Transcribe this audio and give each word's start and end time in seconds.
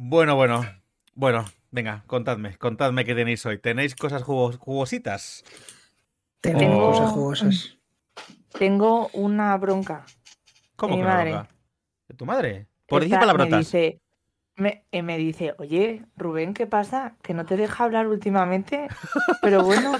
Bueno, 0.00 0.36
bueno, 0.36 0.64
bueno, 1.16 1.44
venga, 1.72 2.04
contadme, 2.06 2.56
contadme 2.56 3.04
qué 3.04 3.16
tenéis 3.16 3.44
hoy. 3.46 3.58
¿Tenéis 3.58 3.96
cosas 3.96 4.22
jugos- 4.22 4.56
jugositas? 4.56 5.42
Tengo 6.40 6.86
cosas 6.86 7.10
jugosas. 7.10 7.76
Tengo 8.56 9.08
una 9.12 9.56
bronca. 9.56 10.06
¿Cómo 10.76 10.94
Mi 10.94 11.00
que 11.00 11.04
una 11.04 11.14
madre. 11.16 11.30
bronca? 11.32 11.48
¿De 12.06 12.14
tu 12.14 12.26
madre? 12.26 12.68
Por 12.86 13.00
decir 13.02 13.14
Esta 13.14 13.26
Me 13.26 13.32
palabrotas. 13.32 13.58
dice, 13.58 14.00
me, 14.58 14.84
eh, 14.92 15.02
me 15.02 15.16
dice, 15.16 15.54
oye, 15.58 16.04
Rubén, 16.16 16.52
¿qué 16.52 16.66
pasa? 16.66 17.14
¿Que 17.22 17.32
no 17.32 17.46
te 17.46 17.56
deja 17.56 17.84
hablar 17.84 18.06
últimamente? 18.08 18.88
Pero 19.40 19.62
bueno, 19.62 19.92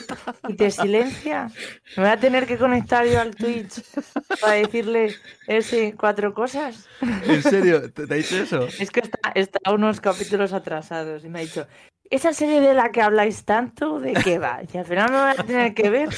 y 0.49 0.55
te 0.55 0.71
silencia. 0.71 1.51
Me 1.97 2.03
voy 2.03 2.13
a 2.13 2.21
tener 2.21 2.47
que 2.47 2.59
conectar 2.59 3.07
yo 3.07 3.21
al 3.21 3.35
Twitch 3.35 3.83
para 4.41 4.55
decirle 4.55 5.15
ese 5.47 5.95
cuatro 5.99 6.35
cosas. 6.35 6.89
¿En 7.01 7.43
serio? 7.43 7.91
¿Te, 7.93 8.07
te 8.07 8.15
ha 8.15 8.17
dicho 8.17 8.37
eso? 8.37 8.67
Es 8.79 8.91
que 8.91 9.01
está, 9.01 9.31
está 9.35 9.73
unos 9.73 10.01
capítulos 10.01 10.53
atrasados 10.53 11.25
y 11.25 11.29
me 11.29 11.39
ha 11.39 11.43
dicho, 11.43 11.67
¿esa 12.11 12.33
serie 12.33 12.61
de 12.61 12.75
la 12.75 12.91
que 12.91 13.03
habláis 13.03 13.45
tanto, 13.45 14.01
de 14.01 14.15
qué 14.15 14.39
va? 14.39 14.61
Y 14.73 14.77
al 14.77 14.85
final 14.85 15.11
me 15.13 15.21
voy 15.21 15.31
a 15.31 15.45
tener 15.45 15.75
que 15.75 15.91
ver. 15.91 16.09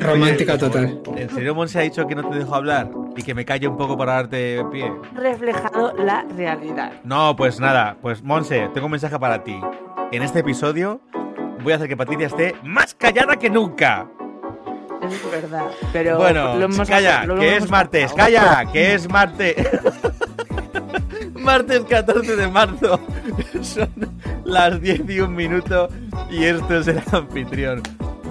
Romántica 0.00 0.58
total. 0.58 1.00
¿En 1.16 1.30
serio 1.30 1.54
Monse 1.54 1.78
ha 1.78 1.82
dicho 1.82 2.06
que 2.06 2.14
no 2.14 2.28
te 2.28 2.38
dejo 2.38 2.54
hablar 2.54 2.90
y 3.16 3.22
que 3.22 3.34
me 3.34 3.44
calle 3.44 3.68
un 3.68 3.76
poco 3.76 3.96
para 3.96 4.14
darte 4.14 4.64
pie? 4.70 4.90
Reflejado 5.14 5.92
la 5.96 6.24
realidad. 6.36 6.92
No, 7.04 7.36
pues 7.36 7.60
nada, 7.60 7.96
pues 8.00 8.22
Monse, 8.22 8.68
tengo 8.74 8.86
un 8.86 8.92
mensaje 8.92 9.18
para 9.18 9.44
ti. 9.44 9.58
En 10.12 10.22
este 10.22 10.40
episodio 10.40 11.00
voy 11.62 11.72
a 11.72 11.76
hacer 11.76 11.88
que 11.88 11.96
Patricia 11.96 12.26
esté 12.26 12.54
más 12.62 12.94
callada 12.94 13.36
que 13.36 13.50
nunca. 13.50 14.08
Es 15.02 15.30
verdad. 15.30 15.66
Pero 15.92 16.16
bueno, 16.16 16.56
lo 16.56 16.64
hemos 16.66 16.88
calla, 16.88 17.24
lo 17.24 17.36
que 17.36 17.48
hemos 17.56 17.64
es 17.64 17.70
martes, 17.70 18.12
pasado. 18.12 18.18
calla, 18.18 18.72
que 18.72 18.94
es 18.94 19.08
martes. 19.08 19.56
martes 21.34 21.84
14 21.84 22.36
de 22.36 22.48
marzo. 22.48 23.00
Son 23.62 23.90
las 24.44 24.80
10 24.80 25.08
y 25.08 25.20
un 25.20 25.34
minuto 25.34 25.88
y 26.30 26.44
esto 26.44 26.78
es 26.78 26.88
el 26.88 27.02
anfitrión. 27.12 27.82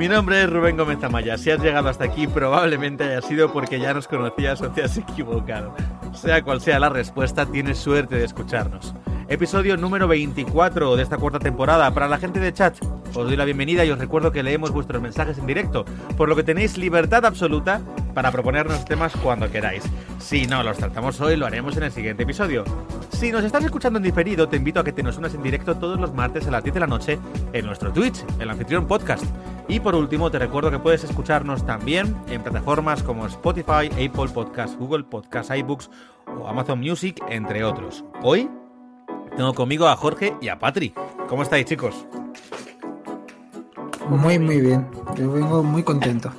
Mi 0.02 0.07
nombre 0.07 0.41
es 0.41 0.49
Rubén 0.49 0.77
Gómez 0.77 1.03
Amaya. 1.03 1.38
Si 1.38 1.52
has 1.52 1.61
llegado 1.61 1.88
hasta 1.88 2.05
aquí, 2.05 2.25
probablemente 2.25 3.03
haya 3.03 3.21
sido 3.21 3.53
porque 3.53 3.80
ya 3.80 3.94
nos 3.94 4.07
conocías 4.07 4.59
o 4.63 4.71
te 4.71 4.83
has 4.83 4.97
equivocado. 4.97 5.75
Sea 6.11 6.41
cual 6.41 6.59
sea 6.59 6.80
la 6.80 6.89
respuesta, 6.89 7.45
tienes 7.45 7.77
suerte 7.77 8.16
de 8.16 8.25
escucharnos. 8.25 8.95
Episodio 9.32 9.78
número 9.78 10.10
24 10.10 10.98
de 10.98 11.04
esta 11.04 11.16
cuarta 11.16 11.40
temporada. 11.40 11.94
Para 11.94 12.10
la 12.10 12.18
gente 12.18 12.42
de 12.42 12.52
chat, 12.52 12.76
os 12.84 13.16
doy 13.16 13.38
la 13.38 13.46
bienvenida 13.46 13.86
y 13.86 13.90
os 13.90 13.98
recuerdo 13.98 14.34
que 14.34 14.44
leemos 14.44 14.72
vuestros 14.72 15.02
mensajes 15.02 15.38
en 15.38 15.48
directo, 15.48 15.86
por 16.18 16.28
lo 16.28 16.36
que 16.36 16.44
tenéis 16.44 16.78
libertad 16.78 17.26
absoluta 17.26 17.80
para 18.14 18.30
proponernos 18.30 18.84
temas 18.84 19.14
cuando 19.24 19.50
queráis. 19.50 19.86
Si 20.20 20.48
no 20.48 20.64
los 20.64 20.76
tratamos 20.78 21.22
hoy, 21.22 21.38
lo 21.38 21.46
haremos 21.46 21.78
en 21.78 21.84
el 21.84 21.94
siguiente 21.94 22.24
episodio. 22.24 22.66
Si 23.12 23.32
nos 23.32 23.46
estás 23.46 23.64
escuchando 23.64 23.96
en 24.00 24.04
diferido, 24.04 24.50
te 24.50 24.58
invito 24.58 24.82
a 24.82 24.84
que 24.84 24.92
te 24.92 25.02
nos 25.02 25.18
unas 25.18 25.34
en 25.34 25.44
directo 25.44 25.76
todos 25.76 25.98
los 25.98 26.14
martes 26.14 26.46
a 26.48 26.52
las 26.52 26.62
10 26.62 26.74
de 26.74 26.80
la 26.82 26.88
noche 26.88 27.18
en 27.54 27.66
nuestro 27.66 27.94
Twitch, 27.94 28.26
el 28.38 28.50
anfitrión 28.50 28.86
podcast. 28.86 29.24
Y 29.70 29.80
por 29.80 29.96
último, 29.96 30.30
te 30.30 30.40
recuerdo 30.40 30.72
que 30.72 30.80
puedes 30.80 31.06
escucharnos 31.06 31.66
también 31.66 32.18
en 32.28 32.44
plataformas 32.44 33.02
como 33.02 33.28
Spotify, 33.28 33.88
Apple 33.94 34.28
Podcasts, 34.34 34.76
Google 34.78 35.06
Podcasts, 35.06 35.56
iBooks 35.56 35.90
o 36.38 36.50
Amazon 36.50 36.82
Music, 36.82 37.24
entre 37.30 37.64
otros. 37.64 38.04
Hoy 38.24 38.50
tengo 39.36 39.54
conmigo 39.54 39.88
a 39.88 39.96
Jorge 39.96 40.36
y 40.42 40.50
a 40.50 40.60
Patri. 40.60 40.94
¿Cómo 41.28 41.44
estáis, 41.44 41.66
chicos? 41.66 42.06
Muy, 44.10 44.40
muy 44.40 44.60
bien. 44.60 44.88
Yo 45.16 45.32
vengo 45.32 45.64
muy 45.64 45.84
contento. 45.84 46.32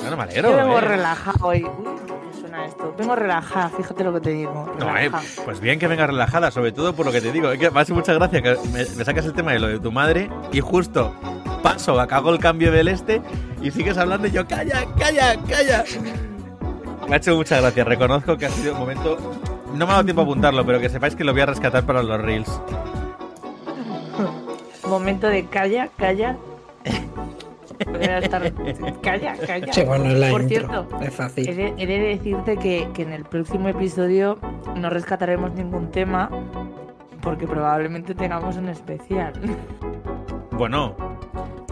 Bueno, 0.00 0.16
me 0.16 0.22
alegro. 0.24 0.50
Yo 0.50 0.56
vengo 0.56 0.78
¿eh? 0.78 0.80
relajado 0.80 1.46
hoy. 1.46 1.64
Uy, 1.64 1.84
¿qué 2.32 2.40
suena 2.40 2.64
esto? 2.66 2.94
Vengo 2.98 3.14
relajada, 3.14 3.68
fíjate 3.70 4.04
lo 4.04 4.12
que 4.14 4.20
te 4.20 4.30
digo. 4.30 4.72
No, 4.78 4.96
eh, 4.96 5.10
pues 5.44 5.60
bien 5.60 5.78
que 5.78 5.86
venga 5.86 6.06
relajada, 6.06 6.50
sobre 6.50 6.72
todo 6.72 6.94
por 6.94 7.06
lo 7.06 7.12
que 7.12 7.20
te 7.20 7.32
digo. 7.32 7.50
Es 7.50 7.58
que 7.58 7.70
me 7.70 7.80
hace 7.80 7.92
mucha 7.92 8.12
gracia 8.14 8.42
que 8.42 8.56
me, 8.72 8.84
me 8.84 9.04
sacas 9.04 9.26
el 9.26 9.34
tema 9.34 9.52
de 9.52 9.58
lo 9.58 9.68
de 9.68 9.78
tu 9.78 9.92
madre 9.92 10.30
y 10.52 10.60
justo 10.60 11.14
paso, 11.62 12.00
hago 12.00 12.30
el 12.30 12.38
cambio 12.38 12.72
del 12.72 12.88
este 12.88 13.20
y 13.62 13.70
sigues 13.70 13.98
hablando 13.98 14.28
y 14.28 14.30
yo, 14.30 14.46
calla, 14.46 14.86
calla, 14.98 15.36
calla. 15.48 15.84
Me 17.08 17.14
ha 17.14 17.16
hecho 17.18 17.36
mucha 17.36 17.60
gracia. 17.60 17.84
Reconozco 17.84 18.36
que 18.36 18.46
ha 18.46 18.50
sido 18.50 18.72
un 18.74 18.80
momento. 18.80 19.18
No 19.74 19.86
me 19.86 19.92
ha 19.92 19.96
dado 19.96 20.04
tiempo 20.04 20.22
a 20.22 20.24
apuntarlo, 20.24 20.64
pero 20.66 20.80
que 20.80 20.88
sepáis 20.88 21.14
que 21.14 21.24
lo 21.24 21.32
voy 21.32 21.42
a 21.42 21.46
rescatar 21.46 21.84
para 21.84 22.02
los 22.02 22.20
reels. 22.20 22.60
Momento 24.88 25.26
de 25.28 25.44
calla, 25.46 25.88
calla. 25.96 26.36
Voy 27.86 28.04
a 28.04 28.18
estar- 28.18 28.52
Calla, 29.02 29.36
calla. 29.46 29.72
Sí, 29.72 29.82
bueno, 29.84 30.06
es 30.06 30.14
la 30.18 30.30
Por 30.30 30.42
intro. 30.42 30.48
cierto, 30.48 30.88
es 31.00 31.08
He 31.08 31.10
fácil. 31.10 31.56
de, 31.56 31.74
he 31.76 31.86
de 31.86 31.98
decirte 32.00 32.56
que, 32.56 32.88
que 32.94 33.02
en 33.02 33.12
el 33.12 33.24
próximo 33.24 33.68
episodio 33.68 34.38
no 34.74 34.90
rescataremos 34.90 35.52
ningún 35.52 35.90
tema 35.90 36.28
porque 37.22 37.46
probablemente 37.46 38.14
tengamos 38.14 38.56
un 38.56 38.68
especial. 38.68 39.32
Bueno. 40.52 40.96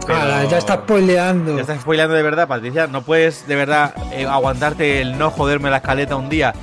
Ya 0.07 0.57
está 0.57 0.75
spoileando. 0.75 1.55
Ya 1.55 1.61
estás 1.61 1.81
spoileando 1.81 2.15
de 2.15 2.23
verdad, 2.23 2.47
Patricia. 2.47 2.87
No 2.87 3.01
puedes 3.01 3.47
de 3.47 3.55
verdad 3.55 3.93
eh, 4.11 4.25
aguantarte 4.25 5.01
el 5.01 5.17
no 5.17 5.29
joderme 5.31 5.69
la 5.69 5.77
escaleta 5.77 6.15
un 6.15 6.29
día, 6.29 6.53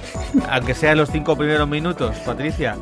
aunque 0.51 0.75
sea 0.75 0.93
en 0.93 0.99
los 0.99 1.11
cinco 1.11 1.37
primeros 1.37 1.69
minutos, 1.69 2.17
Patricia. 2.25 2.77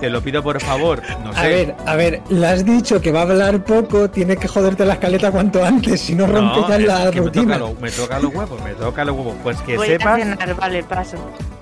Te 0.00 0.10
lo 0.10 0.20
pido 0.20 0.42
por 0.42 0.60
favor. 0.60 1.02
No 1.24 1.32
sé. 1.32 1.38
A 1.38 1.42
ver, 1.44 1.74
a 1.86 1.96
ver, 1.96 2.22
le 2.28 2.46
has 2.46 2.64
dicho 2.64 3.00
que 3.00 3.12
va 3.12 3.20
a 3.20 3.22
hablar 3.22 3.64
poco, 3.64 4.10
tiene 4.10 4.36
que 4.36 4.46
joderte 4.46 4.84
la 4.84 4.94
escaleta 4.94 5.30
cuanto 5.30 5.64
antes, 5.64 6.00
si 6.02 6.14
no 6.14 6.26
rompe 6.26 6.60
No, 6.60 6.68
ya 6.68 6.76
es 6.76 6.84
la 6.84 7.10
que 7.10 7.20
me 7.22 7.26
toca, 7.30 7.40
rutina. 7.40 7.58
lo- 7.58 7.74
me 7.80 7.90
toca 7.90 8.18
los 8.18 8.34
huevos, 8.34 8.62
me 8.62 8.74
toca 8.74 9.04
los 9.06 9.16
huevos. 9.16 9.34
Pues 9.42 9.56
que 9.62 9.76
Voy 9.76 9.86
sepas. 9.88 10.06
a 10.06 10.16
cenar, 10.16 10.54
vale, 10.54 10.82
paso. 10.84 11.16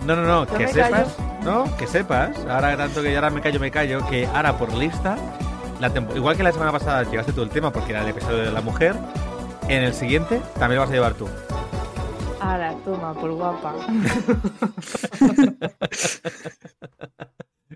No, 0.05 0.17
no, 0.17 0.23
no, 0.23 0.47
que 0.47 0.67
sepas. 0.69 1.15
No, 1.45 1.77
que 1.77 1.87
sepas. 1.87 2.31
Ahora 2.51 2.77
tanto 2.77 3.03
que 3.03 3.11
ya 3.13 3.19
ahora 3.19 3.31
me 3.31 3.41
callo, 3.41 3.61
me 3.61 3.71
callo. 3.71 4.05
Que 4.09 4.27
ahora 4.35 4.57
por 4.59 4.73
lista, 4.75 5.17
la 5.81 5.93
igual 6.15 6.37
que 6.37 6.43
la 6.43 6.53
semana 6.53 6.73
pasada 6.73 7.05
llevaste 7.05 7.33
tú 7.33 7.43
el 7.43 7.51
tema 7.51 7.73
porque 7.73 7.93
era 7.93 8.03
el 8.03 8.09
episodio 8.09 8.39
de 8.39 8.53
la 8.53 8.61
mujer, 8.61 8.95
en 9.69 9.83
el 9.83 9.95
siguiente 9.95 10.41
también 10.59 10.77
lo 10.77 10.81
vas 10.83 10.91
a 10.91 10.95
llevar 10.95 11.15
tú. 11.15 11.29
Ahora, 12.41 12.75
toma, 12.85 13.15
por 13.15 13.33
guapa. 13.33 13.75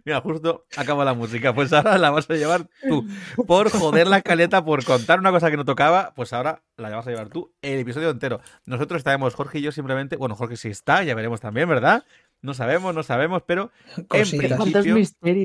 Mira, 0.05 0.21
justo 0.21 0.67
acaba 0.77 1.05
la 1.05 1.15
música. 1.15 1.55
Pues 1.55 1.73
ahora 1.73 1.99
la 1.99 2.11
vas 2.11 2.29
a 2.31 2.35
llevar 2.35 2.69
tú. 2.89 3.07
Por 3.47 3.71
joder 3.71 4.07
la 4.07 4.23
caleta, 4.23 4.65
por 4.65 4.85
contar 4.85 5.19
una 5.19 5.31
cosa 5.31 5.51
que 5.51 5.57
no 5.57 5.65
tocaba, 5.65 6.13
pues 6.15 6.33
ahora 6.33 6.63
la 6.77 6.89
vas 6.91 7.07
a 7.07 7.11
llevar 7.11 7.29
tú 7.29 7.53
el 7.63 7.79
episodio 7.79 8.11
entero. 8.11 8.41
Nosotros 8.65 9.01
estaremos, 9.01 9.35
Jorge 9.35 9.59
y 9.59 9.63
yo 9.63 9.73
simplemente. 9.73 10.17
Bueno, 10.17 10.35
Jorge 10.35 10.57
sí 10.57 10.69
está, 10.69 11.03
ya 11.03 11.15
veremos 11.15 11.41
también, 11.41 11.69
¿verdad? 11.69 12.05
No 12.41 12.55
sabemos, 12.55 12.95
no 12.95 13.03
sabemos, 13.03 13.43
pero 13.47 13.71
en 13.97 14.05
Cositas. 14.05 14.57
¿Cuántos 14.57 14.83
principio, 14.83 15.45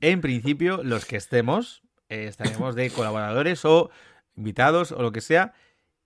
en 0.00 0.20
principio, 0.20 0.82
los 0.82 1.04
que 1.06 1.16
estemos, 1.16 1.82
eh, 2.12 2.26
estaremos 2.26 2.74
de 2.74 2.90
colaboradores 2.90 3.64
o 3.64 3.90
invitados 4.36 4.92
o 4.92 5.00
lo 5.00 5.12
que 5.12 5.22
sea. 5.22 5.54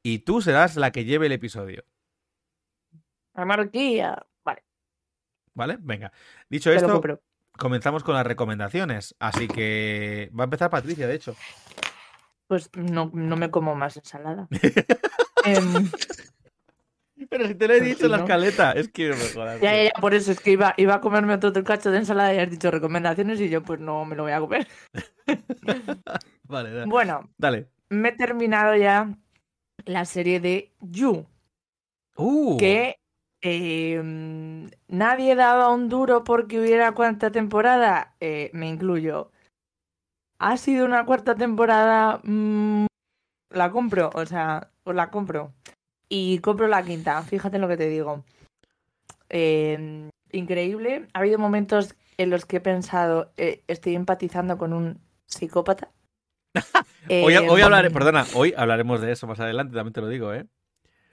Y 0.05 0.21
tú 0.21 0.41
serás 0.41 0.77
la 0.77 0.93
que 0.93 1.05
lleve 1.05 1.27
el 1.27 1.33
episodio. 1.33 1.85
Anarquía. 3.35 4.25
Vale, 4.45 4.63
¿Vale? 5.55 5.79
Venga. 5.81 6.13
Dicho 6.49 6.71
te 6.71 6.77
esto, 6.77 7.03
comenzamos 7.59 8.05
con 8.05 8.15
las 8.15 8.25
recomendaciones. 8.25 9.17
Así 9.19 9.49
que 9.49 10.31
va 10.39 10.45
a 10.45 10.47
empezar 10.47 10.71
Patricia, 10.71 11.09
de 11.09 11.17
hecho. 11.17 11.35
Pues 12.47 12.71
no, 12.75 13.11
no 13.13 13.37
me 13.37 13.51
como 13.51 13.75
más 13.75 13.97
ensalada. 13.97 14.47
Em, 15.45 15.91
Pero 17.29 17.47
si 17.49 17.55
te 17.55 17.69
lo 17.69 17.75
he 17.75 17.81
dicho 17.81 18.07
en 18.07 18.13
la 18.13 18.19
escaleta, 18.19 18.73
es 18.73 18.89
que 18.89 19.09
me 19.11 19.15
jodas. 19.17 19.61
ya, 19.61 19.75
ya, 19.77 19.85
ya, 19.85 20.01
por 20.01 20.15
eso 20.15 20.33
es 20.33 20.41
que 20.41 20.53
iba, 20.53 20.75
iba 20.77 20.95
a 20.95 21.01
comerme 21.01 21.35
otro 21.35 21.53
cacho 21.65 21.91
de 21.91 21.99
ensalada 21.99 22.33
y 22.35 22.39
has 22.39 22.51
dicho 22.51 22.71
recomendaciones 22.71 23.41
y 23.41 23.49
yo 23.49 23.63
pues 23.63 23.81
no 23.81 24.05
me 24.05 24.17
lo 24.17 24.23
voy 24.25 24.33
a 24.33 24.41
comer. 24.41 24.67
Vale, 26.45 26.71
da- 26.71 26.87
Bueno, 26.87 27.29
dale. 27.39 27.69
me 27.91 28.11
he 28.11 28.13
terminado 28.13 28.77
ya 28.77 29.13
la 29.85 30.05
serie 30.05 30.41
de 30.41 30.73
You, 30.81 31.27
Uh, 32.19 32.57
que 32.57 32.97
eh, 33.43 34.01
nadie 34.89 35.35
daba 35.35 35.69
un 35.71 35.89
duro 35.91 36.25
porque 36.25 36.59
hubiera 36.59 36.93
cuarta 36.93 37.31
temporada, 37.31 38.15
eh, 38.21 38.51
me 38.55 38.69
incluyo. 38.69 39.31
Ha 40.39 40.57
sido 40.57 40.87
una 40.87 41.05
cuarta 41.05 41.35
temporada, 41.35 42.21
mm, 42.23 42.87
la 43.51 43.71
compro, 43.71 44.11
o 44.15 44.25
sea, 44.25 44.71
os 44.85 44.95
la 44.95 45.11
compro. 45.11 45.53
Y 46.09 46.39
compro 46.39 46.69
la 46.69 46.83
quinta, 46.85 47.23
fíjate 47.23 47.57
en 47.57 47.63
lo 47.63 47.69
que 47.69 47.77
te 47.77 47.89
digo. 47.89 48.25
Eh, 49.29 50.11
increíble, 50.33 51.09
ha 51.13 51.19
habido 51.19 51.39
momentos 51.39 51.95
en 52.17 52.31
los 52.31 52.47
que 52.47 52.59
he 52.59 52.61
pensado, 52.61 53.33
eh, 53.37 53.63
estoy 53.67 53.95
empatizando 53.95 54.57
con 54.57 54.73
un 54.73 55.01
psicópata. 55.27 55.91
hoy, 57.11 57.35
Eh, 57.35 57.49
hoy 57.49 57.61
hablaré, 57.61 57.91
perdona, 57.91 58.25
hoy 58.35 58.55
hablaremos 58.57 59.01
de 59.01 59.13
eso 59.13 59.27
más 59.27 59.41
adelante, 59.41 59.75
también 59.75 59.93
te 59.93 60.01
lo 60.01 60.09
digo, 60.09 60.33
¿eh? 60.33 60.47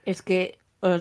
Es 0.04 0.22
que 0.22 0.58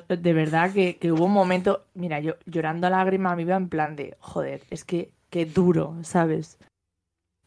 de 0.07 0.33
verdad 0.33 0.71
que, 0.71 0.97
que 0.97 1.11
hubo 1.11 1.25
un 1.25 1.33
momento, 1.33 1.85
mira, 1.93 2.19
yo 2.19 2.35
llorando 2.45 2.87
a 2.87 2.89
lágrima 2.89 3.35
me 3.35 3.41
iba 3.41 3.55
en 3.55 3.67
plan 3.67 3.95
de, 3.95 4.15
joder, 4.19 4.61
es 4.69 4.85
que 4.85 5.11
qué 5.29 5.45
duro, 5.45 5.97
¿sabes? 6.03 6.57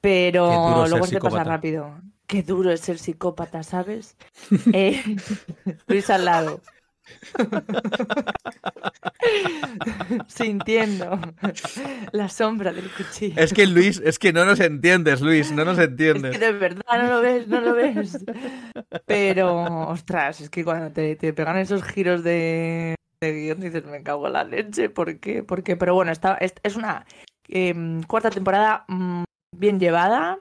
Pero 0.00 0.86
luego 0.86 1.06
se 1.06 1.18
pasa 1.18 1.44
rápido. 1.44 1.98
Qué 2.26 2.42
duro 2.42 2.72
es 2.72 2.80
ser 2.80 2.98
psicópata, 2.98 3.62
¿sabes? 3.62 4.16
eh, 4.72 5.00
Luis 5.86 6.10
al 6.10 6.24
lado. 6.24 6.60
Sintiendo 10.28 11.18
la 12.12 12.28
sombra 12.28 12.72
del 12.72 12.90
cuchillo. 12.90 13.40
Es 13.40 13.52
que 13.52 13.66
Luis, 13.66 14.00
es 14.04 14.18
que 14.18 14.32
no 14.32 14.44
nos 14.44 14.60
entiendes, 14.60 15.20
Luis, 15.20 15.52
no 15.52 15.64
nos 15.64 15.78
Es 15.78 15.88
entiendes. 15.88 16.32
que 16.32 16.38
de 16.44 16.52
verdad 16.52 16.84
no 16.98 17.08
lo 17.08 17.20
ves, 17.20 17.46
no 17.48 17.60
lo 17.60 17.74
ves. 17.74 18.24
Pero, 19.06 19.88
ostras, 19.88 20.40
es 20.40 20.50
que 20.50 20.64
cuando 20.64 20.90
te, 20.92 21.14
te 21.16 21.32
pegan 21.32 21.56
esos 21.58 21.82
giros 21.84 22.22
de, 22.24 22.96
de 23.20 23.32
guion 23.32 23.60
dices, 23.60 23.84
me 23.86 24.02
cago 24.02 24.26
en 24.26 24.32
la 24.32 24.44
leche, 24.44 24.90
¿por 24.90 25.18
qué? 25.20 25.42
¿Por 25.44 25.62
qué? 25.62 25.76
Pero 25.76 25.94
bueno, 25.94 26.10
está, 26.12 26.34
es, 26.36 26.54
es 26.62 26.76
una 26.76 27.06
em, 27.48 28.02
cuarta 28.02 28.30
temporada 28.30 28.84
mm, 28.88 29.22
bien 29.58 29.78
llevada. 29.80 30.38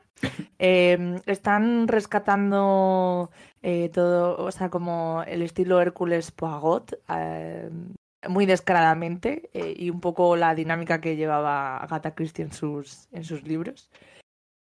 Em, 0.57 1.19
están 1.25 1.87
rescatando 1.87 3.29
eh, 3.61 3.89
todo, 3.89 4.37
o 4.43 4.51
sea, 4.51 4.69
como 4.69 5.23
el 5.27 5.41
estilo 5.41 5.81
Hércules 5.81 6.31
Poirot, 6.31 6.97
em, 7.09 7.93
muy 8.29 8.45
descaradamente, 8.45 9.49
eh, 9.53 9.73
y 9.77 9.89
un 9.89 9.99
poco 9.99 10.35
la 10.35 10.55
dinámica 10.55 11.01
que 11.01 11.15
llevaba 11.15 11.77
Agatha 11.77 12.15
Christie 12.15 12.45
en 12.45 12.53
sus, 12.53 13.07
en 13.11 13.23
sus 13.23 13.43
libros. 13.43 13.89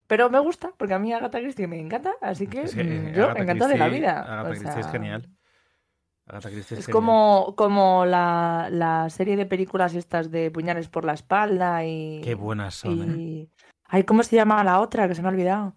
Pero 0.08 0.30
me 0.30 0.40
gusta, 0.40 0.72
porque 0.78 0.94
a 0.96 1.00
mí 1.00 1.14
Agatha 1.14 1.40
Christie 1.40 1.68
me 1.68 1.80
encanta, 1.80 2.14
así 2.22 2.48
que 2.48 2.64
Es 2.64 2.76
que, 2.76 2.82
eh, 2.82 3.14
yo 3.16 3.26
Agatha 3.26 3.42
encantada 3.44 3.72
de 3.74 3.78
la 3.78 3.88
vida. 3.90 4.20
Agatha 4.22 4.50
o 4.50 4.52
Christie 4.52 4.82
es 4.82 4.88
genial. 4.92 5.30
Agatha 6.28 6.50
Christie 6.50 6.76
es 6.76 6.80
Es 6.80 6.86
genial. 6.88 6.92
como, 6.94 7.54
como 7.56 8.06
la, 8.06 8.68
la 8.72 9.10
serie 9.10 9.36
de 9.38 9.46
películas 9.46 9.96
estas 9.96 10.30
de 10.30 10.52
puñales 10.52 10.90
por 10.90 11.06
la 11.06 11.14
espalda 11.14 11.86
y. 11.86 12.22
Qué 12.24 12.36
buenas 12.36 12.76
son, 12.76 13.20
¿eh? 13.20 13.48
Ay, 13.90 14.04
¿cómo 14.04 14.24
se 14.24 14.36
llama 14.36 14.64
la 14.64 14.80
otra? 14.80 15.08
Que 15.08 15.16
se 15.16 15.22
me 15.22 15.28
ha 15.28 15.32
olvidado. 15.32 15.74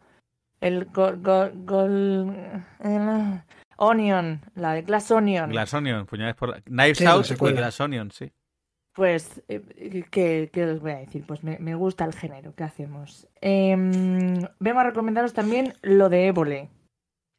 El 0.61 0.85
gol, 0.87 1.21
gol, 1.23 1.53
gol- 1.65 2.35
eh, 2.85 3.43
Onion, 3.79 4.41
la 4.55 4.75
de 4.75 4.83
Glass 4.83 5.11
Onion. 5.11 5.51
Glass 5.51 5.75
Onion, 5.75 6.07
puñales 6.07 6.37
por 6.37 6.51
la... 6.51 6.61
Knives 6.61 6.99
Sí, 6.99 7.07
Out 7.07 7.27
y. 7.31 7.57
Glass 7.57 7.81
Onion, 7.81 8.11
sí. 8.13 8.31
Pues, 8.95 9.43
eh, 9.49 10.05
¿qué, 10.11 10.51
qué 10.53 10.65
os 10.67 10.81
voy 10.81 10.91
a 10.93 10.97
decir? 10.99 11.25
Pues 11.27 11.43
me, 11.43 11.59
me 11.59 11.75
gusta 11.75 12.05
el 12.05 12.13
género, 12.13 12.55
¿qué 12.55 12.63
hacemos? 12.65 13.27
Em, 13.41 14.43
vengo 14.61 14.81
a 14.81 14.85
recomendaros 14.85 15.33
también 15.33 15.73
lo 15.83 16.09
de 16.11 16.27
Évole. 16.29 16.69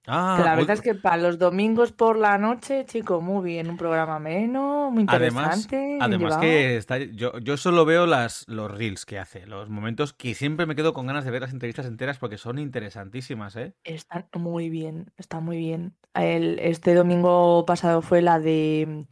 Ah, 0.05 0.35
que 0.37 0.43
la 0.43 0.55
verdad 0.55 0.75
es 0.75 0.81
que 0.81 0.95
para 0.95 1.17
los 1.17 1.37
domingos 1.39 1.91
por 1.91 2.17
la 2.17 2.37
noche, 2.37 2.85
chico, 2.85 3.21
muy 3.21 3.43
bien, 3.45 3.69
un 3.69 3.77
programa 3.77 4.17
ameno, 4.17 4.89
muy 4.91 5.03
interesante. 5.03 5.97
además 5.99 6.37
que 6.37 6.75
está, 6.75 6.97
yo, 6.97 7.39
yo 7.39 7.55
solo 7.57 7.85
veo 7.85 8.05
las, 8.05 8.45
los 8.47 8.69
reels 8.69 9.05
que 9.05 9.19
hace, 9.19 9.45
los 9.47 9.69
momentos 9.69 10.11
que 10.13 10.33
siempre 10.33 10.65
me 10.65 10.75
quedo 10.75 10.93
con 10.93 11.07
ganas 11.07 11.23
de 11.23 11.31
ver 11.31 11.41
las 11.41 11.53
entrevistas 11.53 11.85
enteras 11.85 12.17
porque 12.17 12.37
son 12.37 12.59
interesantísimas, 12.59 13.55
¿eh? 13.55 13.73
Están 13.83 14.25
muy 14.37 14.69
bien, 14.69 15.11
está 15.17 15.39
muy 15.39 15.57
bien. 15.57 15.93
El, 16.13 16.59
este 16.59 16.93
domingo 16.95 17.65
pasado 17.65 18.01
fue 18.01 18.21
la 18.21 18.39
de 18.39 19.07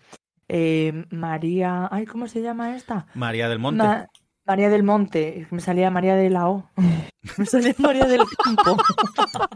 eh, 0.49 1.05
María. 1.09 1.87
Ay, 1.91 2.05
¿cómo 2.05 2.27
se 2.27 2.41
llama 2.41 2.75
esta? 2.75 3.07
María 3.15 3.47
del 3.47 3.59
Monte. 3.59 3.83
Ma- 3.83 4.07
María 4.45 4.69
del 4.69 4.83
Monte. 4.83 5.47
Me 5.51 5.61
salía 5.61 5.89
María 5.89 6.15
de 6.15 6.29
la 6.29 6.49
O. 6.49 6.69
Me 7.37 7.45
salía 7.45 7.75
María 7.77 8.05
del 8.05 8.21
Campo. 8.43 8.77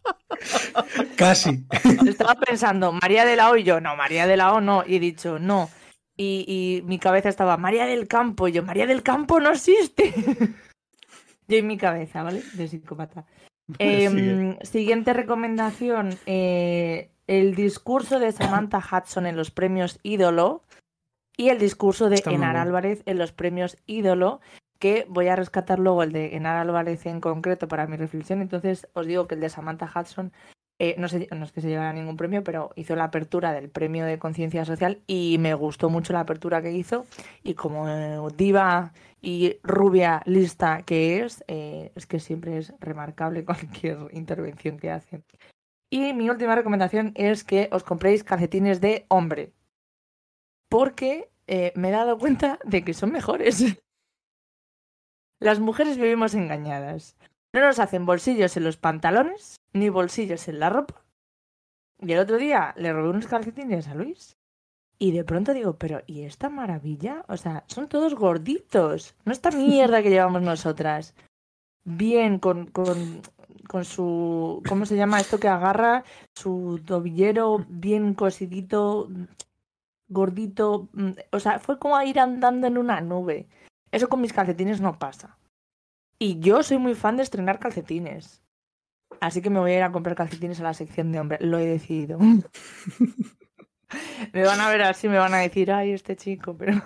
Casi. 1.18 1.66
Estaba 2.08 2.36
pensando, 2.36 2.92
María 2.92 3.26
de 3.26 3.36
la 3.36 3.52
O 3.52 3.58
y 3.58 3.64
yo, 3.64 3.82
no, 3.82 3.96
María 3.96 4.28
de 4.28 4.38
la 4.38 4.54
O 4.54 4.62
no. 4.62 4.84
Y 4.86 4.98
he 4.98 5.00
dicho, 5.00 5.40
no. 5.40 5.70
Y, 6.18 6.46
y 6.48 6.88
mi 6.88 7.00
cabeza 7.00 7.30
estaba, 7.30 7.58
María 7.58 7.86
del 7.86 8.08
Campo. 8.08 8.48
Y 8.48 8.54
yo, 8.54 8.64
María 8.64 8.86
del 8.88 9.04
Campo 9.04 9.40
no 9.40 9.52
existe. 9.52 10.14
yo 11.48 11.58
en 11.58 11.68
mi 11.68 11.78
cabeza, 11.78 12.24
¿vale? 12.24 12.44
De 12.54 12.68
psicópata. 12.68 13.26
Em, 13.80 14.58
siguiente 14.62 15.14
recomendación. 15.14 16.18
eh, 16.28 17.10
el 17.28 17.56
discurso 17.56 18.20
de 18.20 18.32
Samantha 18.32 18.78
Hudson 18.80 19.26
en 19.26 19.36
los 19.36 19.52
premios 19.52 20.00
Ídolo 20.04 20.64
y 21.38 21.50
el 21.50 21.60
discurso 21.60 22.10
de 22.10 22.22
Enar. 22.26 22.56
Álvarez 22.58 23.02
en 23.06 23.18
los 23.18 23.32
premios 23.32 23.78
Ídolo, 23.86 24.42
que 24.80 25.06
voy 25.10 25.28
a 25.28 25.36
rescatar 25.36 25.80
luego 25.80 26.04
el 26.04 26.12
de 26.12 26.36
Enar 26.36 26.58
Álvarez 26.58 27.06
en 27.06 27.22
concreto 27.22 27.68
para 27.68 27.88
mi 27.88 27.98
reflexión. 27.98 28.42
Entonces 28.42 28.88
os 28.94 29.08
digo 29.08 29.28
que 29.28 29.36
el 29.36 29.42
de 29.42 29.50
Samantha 29.50 29.92
Hudson, 29.94 30.32
eh, 30.78 30.96
no, 30.98 31.08
sé, 31.08 31.28
no 31.32 31.46
es 31.46 31.52
que 31.52 31.62
se 31.62 31.70
llevara 31.70 31.94
ningún 31.94 32.18
premio, 32.18 32.44
pero 32.44 32.72
hizo 32.76 32.96
la 32.96 33.06
apertura 33.06 33.54
del 33.54 33.70
premio 33.70 34.06
de 34.06 34.20
conciencia 34.20 34.66
social 34.66 35.02
y 35.08 35.38
me 35.40 35.54
gustó 35.54 35.90
mucho 35.90 36.14
la 36.14 36.22
apertura 36.22 36.62
que 36.62 36.72
hizo. 36.72 37.06
Y 37.44 37.54
como 37.54 37.88
eh, 37.88 38.20
diva 38.36 38.94
y 39.22 39.58
rubia 39.64 40.22
lista 40.26 40.84
que 40.84 41.24
es, 41.24 41.44
eh, 41.48 41.92
es 41.96 42.06
que 42.06 42.20
siempre 42.20 42.58
es 42.58 42.74
remarcable 42.80 43.46
cualquier 43.46 43.98
intervención 44.12 44.78
que 44.78 44.92
hace. 44.92 45.24
Y 45.90 46.14
mi 46.14 46.30
última 46.30 46.56
recomendación 46.56 47.14
es 47.16 47.44
que 47.44 47.70
os 47.72 47.84
compréis 47.84 48.24
calcetines 48.24 48.82
de 48.82 49.06
hombre. 49.08 49.54
Porque 50.68 51.30
me 51.48 51.90
he 51.90 51.92
dado 51.92 52.18
cuenta 52.18 52.60
de 52.66 52.84
que 52.84 52.94
son 52.94 53.12
mejores. 53.12 53.64
Las 55.40 55.60
mujeres 55.60 55.98
vivimos 55.98 56.34
engañadas. 56.34 57.16
No 57.54 57.62
nos 57.62 57.80
hacen 57.80 58.06
bolsillos 58.06 58.58
en 58.58 58.64
los 58.64 58.78
pantalones, 58.78 59.58
ni 59.74 59.90
bolsillos 59.90 60.48
en 60.48 60.60
la 60.60 60.70
ropa. 60.70 61.04
Y 62.00 62.12
el 62.12 62.20
otro 62.20 62.38
día 62.38 62.74
le 62.78 62.92
robé 62.92 63.10
unos 63.10 63.28
calcetines 63.28 63.88
a 63.88 63.96
Luis. 63.96 64.38
Y 64.98 65.12
de 65.12 65.24
pronto 65.24 65.54
digo, 65.54 65.78
pero 65.78 66.02
¿y 66.06 66.24
esta 66.24 66.50
maravilla? 66.50 67.26
O 67.28 67.38
sea, 67.38 67.64
son 67.68 67.88
todos 67.90 68.16
gorditos. 68.16 69.16
No 69.26 69.32
esta 69.32 69.52
mierda 69.52 70.02
que 70.02 70.10
llevamos 70.10 70.42
nosotras. 70.42 71.14
Bien, 71.84 72.40
con, 72.40 72.68
con, 72.68 73.22
con 73.68 73.86
su. 73.86 74.64
¿Cómo 74.68 74.86
se 74.86 74.96
llama 74.96 75.20
esto 75.20 75.40
que 75.40 75.48
agarra? 75.48 76.04
Su 76.34 76.82
tobillero 76.86 77.66
bien 77.70 78.14
cosidito, 78.16 79.08
gordito. 80.08 80.90
mm, 80.94 81.12
O 81.32 81.40
sea, 81.40 81.60
fue 81.60 81.78
como 81.80 82.02
ir 82.02 82.20
andando 82.20 82.68
en 82.68 82.78
una 82.78 83.02
nube. 83.02 83.48
Eso 83.92 84.10
con 84.10 84.22
mis 84.22 84.34
calcetines 84.34 84.82
no 84.82 85.00
pasa. 85.00 85.38
Y 86.20 86.40
yo 86.40 86.64
soy 86.64 86.78
muy 86.78 86.96
fan 86.96 87.18
de 87.18 87.24
estrenar 87.24 87.60
calcetines. 87.60 88.42
Así 89.22 89.42
que 89.42 89.50
me 89.50 89.60
voy 89.60 89.72
a 89.72 89.78
ir 89.78 89.84
a 89.84 89.92
comprar 89.92 90.16
calcetines 90.16 90.60
a 90.60 90.64
la 90.64 90.74
sección 90.74 91.12
de 91.12 91.20
hombre. 91.20 91.38
Lo 91.42 91.60
he 91.60 91.66
decidido. 91.66 92.20
me 94.34 94.44
van 94.44 94.60
a 94.62 94.70
ver 94.70 94.82
así, 94.84 95.08
me 95.08 95.18
van 95.18 95.34
a 95.34 95.38
decir, 95.40 95.72
ay, 95.72 95.92
este 95.92 96.16
chico, 96.16 96.58
pero. 96.58 96.82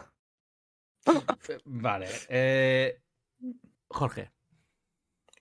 Vale. 1.66 2.08
eh, 2.28 3.02
Jorge. 3.88 4.32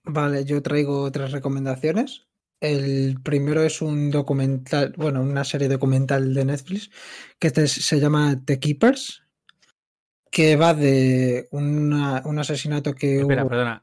Vale, 0.04 0.44
yo 0.44 0.62
traigo 0.62 1.10
tres 1.12 1.32
recomendaciones. 1.32 2.26
El 2.60 3.20
primero 3.22 3.62
es 3.62 3.82
un 3.82 4.10
documental, 4.10 4.94
bueno, 4.96 5.20
una 5.22 5.44
serie 5.44 5.68
documental 5.68 6.34
de 6.34 6.44
Netflix 6.44 6.90
que 7.38 7.48
este 7.48 7.64
es- 7.64 7.86
se 7.86 8.00
llama 8.00 8.40
The 8.44 8.58
Keepers, 8.58 9.22
que 10.30 10.56
va 10.56 10.74
de 10.74 11.48
una- 11.50 12.22
un 12.24 12.38
asesinato 12.38 12.94
que 12.94 13.20
Espera, 13.20 13.42
hubo. 13.42 13.50
perdona. 13.50 13.82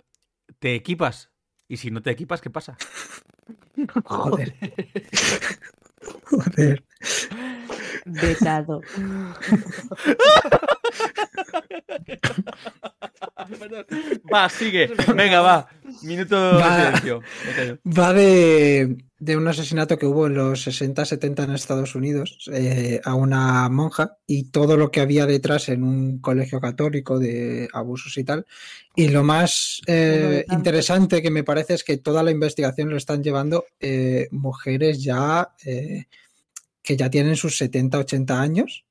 ¿Te 0.60 0.76
equipas? 0.76 1.32
Y 1.68 1.78
si 1.78 1.92
no 1.92 2.02
te 2.02 2.12
equipas, 2.12 2.42
¿qué 2.42 2.50
pasa? 2.50 2.78
Joder. 4.06 4.54
Joder. 6.26 6.84
Vetado. 8.06 8.82
Va, 14.32 14.50
sigue. 14.50 14.92
Venga, 15.16 15.42
va. 15.42 15.68
Minuto 16.02 16.58
de 16.58 16.62
Va. 16.62 16.92
callo. 16.92 17.22
Va 17.86 18.14
de, 18.14 18.98
de 19.20 19.38
un 19.38 19.48
asesinato 19.48 19.98
que 19.98 20.06
hubo 20.06 20.28
en 20.28 20.36
los 20.36 20.68
60-70 20.68 21.44
en 21.44 21.52
Estados 21.52 21.96
Unidos 21.96 22.50
eh, 22.54 23.02
a 23.04 23.16
una 23.16 23.68
monja 23.70 24.18
y 24.28 24.52
todo 24.52 24.78
lo 24.78 24.92
que 24.92 25.02
había 25.02 25.26
detrás 25.26 25.70
en 25.70 25.84
un 25.84 26.20
colegio 26.20 26.60
católico 26.60 27.18
de 27.18 27.68
abusos 27.74 28.18
y 28.18 28.24
tal. 28.24 28.46
Y 28.96 29.08
lo 29.08 29.24
más 29.24 29.82
eh, 29.88 30.46
de 30.48 30.56
interesante 30.56 31.22
que 31.22 31.32
me 31.32 31.44
parece 31.44 31.74
es 31.74 31.84
que 31.84 31.98
toda 31.98 32.24
la 32.24 32.32
investigación 32.32 32.90
lo 32.90 32.98
están 32.98 33.24
llevando 33.24 33.66
eh, 33.80 34.28
mujeres 34.32 35.04
ya 35.04 35.50
eh, 35.66 36.06
que 36.82 36.96
ya 36.96 37.10
tienen 37.10 37.36
sus 37.36 37.60
70-80 37.60 38.32
años. 38.32 38.86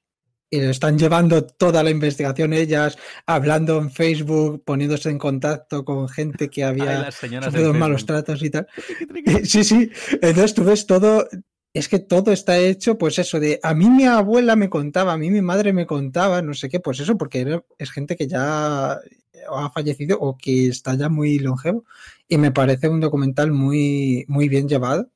Y 0.54 0.61
lo 0.61 0.70
están 0.70 0.96
llevando 0.96 1.44
toda 1.44 1.82
la 1.82 1.90
investigación 1.90 2.52
ellas, 2.52 2.96
hablando 3.26 3.76
en 3.76 3.90
Facebook, 3.90 4.62
poniéndose 4.64 5.11
en 5.11 5.18
contacto 5.18 5.84
con 5.84 6.08
gente 6.08 6.49
que 6.49 6.62
había 6.62 7.11
sufrido 7.11 7.75
malos 7.75 8.06
tratos 8.06 8.40
y 8.40 8.50
tal. 8.50 8.68
Sí, 9.42 9.64
sí. 9.64 9.90
Entonces 10.12 10.54
tú 10.54 10.62
ves 10.62 10.87
todo. 10.87 11.26
Es 11.73 11.88
que 11.88 11.99
todo 11.99 12.30
está 12.30 12.56
hecho, 12.56 12.96
pues 12.96 13.18
eso, 13.18 13.40
de 13.40 13.58
a 13.64 13.75
mí 13.75 13.90
mi 13.90 14.04
abuela 14.04 14.54
me 14.54 14.70
contaba, 14.70 15.14
a 15.14 15.18
mí 15.18 15.28
mi 15.28 15.42
madre 15.42 15.73
me 15.73 15.87
contaba, 15.87 16.40
no 16.40 16.54
sé 16.54 16.68
qué, 16.68 16.78
pues 16.78 17.00
eso, 17.00 17.18
porque 17.18 17.61
es 17.76 17.90
gente 17.90 18.14
que 18.14 18.28
ya 18.28 18.92
ha 18.92 19.70
fallecido 19.75 20.18
o 20.20 20.37
que 20.37 20.68
está 20.68 20.94
ya 20.94 21.08
muy 21.08 21.40
longevo. 21.40 21.84
Y 22.28 22.38
me 22.38 22.52
parece 22.52 22.88
un 22.88 23.00
documental 23.00 23.50
muy, 23.50 24.25
muy 24.28 24.49
bien 24.49 24.68
llevado. 24.68 25.11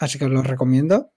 Así 0.00 0.18
que 0.18 0.26
os 0.26 0.30
lo 0.30 0.42
recomiendo. 0.42 1.12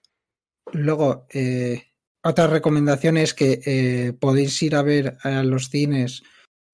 Luego, 0.72 1.26
eh, 1.28 1.87
otra 2.22 2.46
recomendación 2.46 3.16
es 3.16 3.34
que 3.34 3.60
eh, 3.64 4.12
podéis 4.18 4.60
ir 4.62 4.74
a 4.76 4.82
ver 4.82 5.16
a 5.22 5.42
los 5.42 5.68
cines 5.70 6.22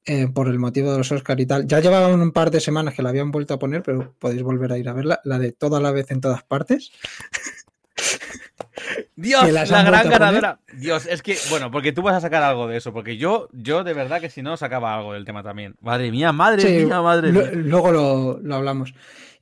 eh, 0.07 0.29
por 0.29 0.49
el 0.49 0.59
motivo 0.59 0.93
de 0.93 0.99
los 0.99 1.13
Oscar 1.13 1.41
y 1.41 1.47
tal. 1.47 1.67
Ya 1.67 1.81
llevaban 1.81 2.21
un 2.21 2.33
par 2.33 2.51
de 2.51 2.61
semanas 2.61 2.95
que 2.95 3.03
la 3.03 3.11
habían 3.11 3.31
vuelto 3.31 3.55
a 3.55 3.59
poner, 3.59 3.83
pero 3.83 4.15
podéis 4.19 4.43
volver 4.43 4.73
a 4.73 4.79
ir 4.79 4.89
a 4.89 4.93
verla. 4.93 5.21
La 5.25 5.39
de 5.39 5.53
toda 5.53 5.81
la 5.81 5.91
vez 5.93 6.11
en 6.11 6.21
todas 6.21 6.43
partes. 6.43 6.93
Dios, 9.17 9.51
la 9.53 9.65
gran 9.65 10.11
ganadora. 10.11 10.61
Dios, 10.73 11.07
es 11.07 11.23
que, 11.23 11.37
bueno, 11.49 11.71
porque 11.71 11.93
tú 11.93 12.03
vas 12.03 12.17
a 12.17 12.21
sacar 12.21 12.43
algo 12.43 12.67
de 12.67 12.77
eso, 12.77 12.93
porque 12.93 13.17
yo, 13.17 13.49
yo 13.53 13.85
de 13.85 13.95
verdad 13.95 14.21
que 14.21 14.29
si 14.29 14.43
no 14.43 14.57
sacaba 14.57 14.95
algo 14.97 15.13
del 15.15 15.25
tema 15.25 15.43
también. 15.43 15.77
Madre 15.81 16.11
mía, 16.11 16.33
madre 16.33 16.63
Sí, 16.63 16.85
mía, 16.85 17.01
madre 17.01 17.33
mía. 17.33 17.51
luego 17.55 17.93
lo, 17.93 18.41
lo 18.43 18.55
hablamos. 18.57 18.93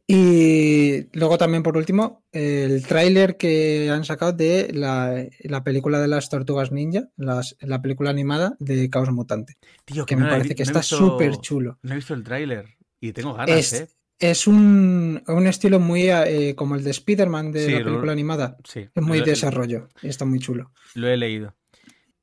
Y 0.06 1.06
luego 1.16 1.38
también, 1.38 1.62
por 1.62 1.76
último, 1.76 2.24
el 2.32 2.84
tráiler 2.86 3.36
que 3.36 3.88
han 3.90 4.04
sacado 4.04 4.32
de 4.32 4.70
la, 4.74 5.24
la 5.40 5.64
película 5.64 6.00
de 6.00 6.08
las 6.08 6.28
tortugas 6.28 6.72
ninja, 6.72 7.08
las- 7.16 7.56
la 7.60 7.80
película 7.80 8.10
animada 8.10 8.56
de 8.58 8.90
Caos 8.90 9.10
Mutante, 9.12 9.56
Tío, 9.84 10.04
que 10.04 10.16
me 10.16 10.28
parece 10.28 10.50
vi- 10.50 10.54
que 10.56 10.62
está 10.64 10.82
súper 10.82 11.36
chulo. 11.38 11.78
No 11.82 11.92
he 11.92 11.96
visto 11.96 12.14
el 12.14 12.24
tráiler 12.24 12.76
y 13.00 13.12
tengo 13.12 13.34
ganas, 13.34 13.56
Es, 13.56 13.72
¿eh? 13.72 13.88
es 14.18 14.46
un, 14.46 15.22
un 15.26 15.46
estilo 15.46 15.78
muy 15.80 16.10
eh, 16.10 16.54
como 16.56 16.74
el 16.74 16.84
de 16.84 16.90
Spider-Man 16.90 17.52
de 17.52 17.64
Sí, 17.66 17.72
la 17.72 17.78
lo- 17.78 17.84
película 17.86 18.12
animada. 18.12 18.56
Sí. 18.64 18.88
Es 18.94 19.02
muy 19.02 19.20
lo- 19.20 19.24
desarrollo 19.24 19.88
y 20.02 20.08
está 20.08 20.24
muy 20.24 20.40
chulo. 20.40 20.72
Lo 20.94 21.08
he 21.08 21.16
leído. 21.16 21.54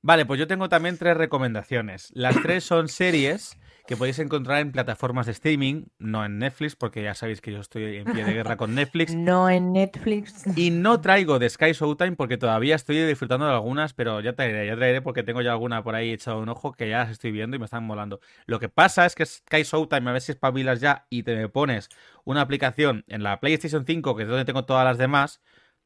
Vale, 0.02 0.26
pues 0.26 0.40
yo 0.40 0.48
tengo 0.48 0.70
también 0.70 0.98
tres 0.98 1.18
recomendaciones. 1.18 2.10
Las 2.14 2.42
tres 2.42 2.64
son 2.64 2.88
series 2.88 3.58
que 3.90 3.98
podéis 3.98 4.20
encontrar 4.20 4.60
en 4.62 4.72
plataformas 4.72 5.26
de 5.26 5.32
streaming, 5.32 5.86
no 5.98 6.24
en 6.24 6.38
Netflix, 6.38 6.76
porque 6.76 7.02
ya 7.02 7.16
sabéis 7.16 7.42
que 7.42 7.52
yo 7.52 7.60
estoy 7.60 7.96
en 7.98 8.04
pie 8.06 8.24
de 8.24 8.34
guerra 8.34 8.56
con 8.56 8.76
Netflix. 8.76 9.16
No 9.16 9.50
en 9.50 9.74
Netflix. 9.74 10.46
Y 10.56 10.70
no 10.70 11.02
traigo 11.02 11.40
de 11.40 11.50
Sky 11.50 11.72
Showtime 11.74 12.16
porque 12.16 12.38
todavía 12.38 12.76
estoy 12.76 13.02
disfrutando 13.08 13.48
de 13.48 13.54
algunas, 13.54 13.94
pero 13.96 14.22
ya 14.22 14.34
traeré, 14.34 14.68
ya 14.68 14.76
traeré 14.76 15.02
porque 15.02 15.24
tengo 15.24 15.42
ya 15.42 15.54
alguna 15.54 15.82
por 15.84 15.96
ahí 15.96 16.12
echado 16.12 16.38
un 16.40 16.50
ojo 16.50 16.72
que 16.74 16.88
ya 16.88 17.00
las 17.00 17.10
estoy 17.10 17.32
viendo 17.32 17.56
y 17.56 17.60
me 17.60 17.66
están 17.66 17.84
molando. 17.84 18.20
Lo 18.46 18.60
que 18.60 18.70
pasa 18.70 19.08
es 19.08 19.16
que 19.16 19.26
Sky 19.26 19.64
Showtime, 19.64 20.08
a 20.08 20.14
ver 20.14 20.22
si 20.22 20.34
espabilas 20.34 20.82
ya 20.82 21.08
y 21.10 21.24
te 21.24 21.36
me 21.36 21.50
pones 21.50 21.90
una 22.26 22.42
aplicación 22.42 23.04
en 23.08 23.24
la 23.24 23.40
PlayStation 23.40 23.86
5, 23.88 24.16
que 24.16 24.22
es 24.24 24.30
donde 24.30 24.46
tengo 24.46 24.66
todas 24.66 24.86
las 24.86 25.00
demás, 25.00 25.42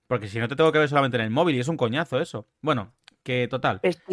porque 0.07 0.27
si 0.27 0.39
no 0.39 0.49
te 0.49 0.57
tengo 0.57 0.73
que 0.73 0.79
ver 0.79 0.89
solamente 0.89 1.15
en 1.15 1.23
el 1.23 1.29
móvil 1.29 1.55
y 1.55 1.61
es 1.61 1.69
un 1.69 1.77
coñazo 1.77 2.19
eso. 2.19 2.49
Bueno, 2.61 2.93
que 3.23 3.47
total. 3.47 3.79
Vesti- 3.81 4.12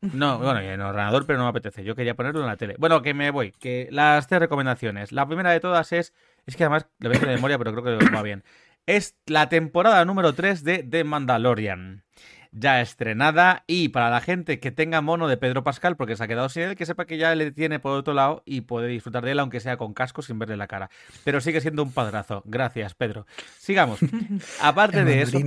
No, 0.00 0.38
bueno, 0.38 0.60
en 0.60 0.66
el 0.66 0.80
ordenador, 0.80 1.26
pero 1.26 1.38
no 1.38 1.44
me 1.44 1.50
apetece. 1.50 1.84
Yo 1.84 1.94
quería 1.94 2.14
ponerlo 2.14 2.40
en 2.40 2.46
la 2.46 2.56
tele. 2.56 2.74
Bueno, 2.78 3.02
que 3.02 3.12
me 3.12 3.30
voy. 3.30 3.52
Que 3.52 3.88
las 3.90 4.26
tres 4.26 4.40
recomendaciones. 4.40 5.12
La 5.12 5.26
primera 5.26 5.50
de 5.50 5.60
todas 5.60 5.92
es. 5.92 6.14
Es 6.46 6.56
que 6.56 6.64
además 6.64 6.86
lo 7.00 7.10
veis 7.10 7.20
de 7.20 7.26
memoria, 7.26 7.58
pero 7.58 7.72
creo 7.72 7.98
que 7.98 8.10
va 8.10 8.22
bien. 8.22 8.42
Es 8.86 9.14
la 9.26 9.48
temporada 9.48 10.04
número 10.04 10.32
3 10.32 10.64
de 10.64 10.82
The 10.82 11.04
Mandalorian. 11.04 12.02
Ya 12.50 12.80
estrenada. 12.80 13.62
Y 13.66 13.90
para 13.90 14.10
la 14.10 14.20
gente 14.20 14.58
que 14.58 14.72
tenga 14.72 15.00
mono 15.02 15.28
de 15.28 15.36
Pedro 15.36 15.62
Pascal, 15.62 15.96
porque 15.96 16.16
se 16.16 16.24
ha 16.24 16.28
quedado 16.28 16.48
sin 16.48 16.62
él, 16.62 16.76
que 16.76 16.86
sepa 16.86 17.04
que 17.04 17.18
ya 17.18 17.34
le 17.34 17.52
tiene 17.52 17.78
por 17.78 17.92
otro 17.92 18.14
lado 18.14 18.42
y 18.44 18.62
puede 18.62 18.88
disfrutar 18.88 19.24
de 19.24 19.32
él, 19.32 19.38
aunque 19.38 19.60
sea 19.60 19.76
con 19.76 19.94
casco 19.94 20.22
sin 20.22 20.38
verle 20.38 20.56
la 20.56 20.66
cara. 20.66 20.90
Pero 21.24 21.40
sigue 21.40 21.60
siendo 21.60 21.82
un 21.82 21.92
padrazo. 21.92 22.42
Gracias, 22.46 22.94
Pedro. 22.94 23.26
Sigamos. 23.58 24.00
Aparte 24.60 25.04
de 25.04 25.22
eso. 25.22 25.38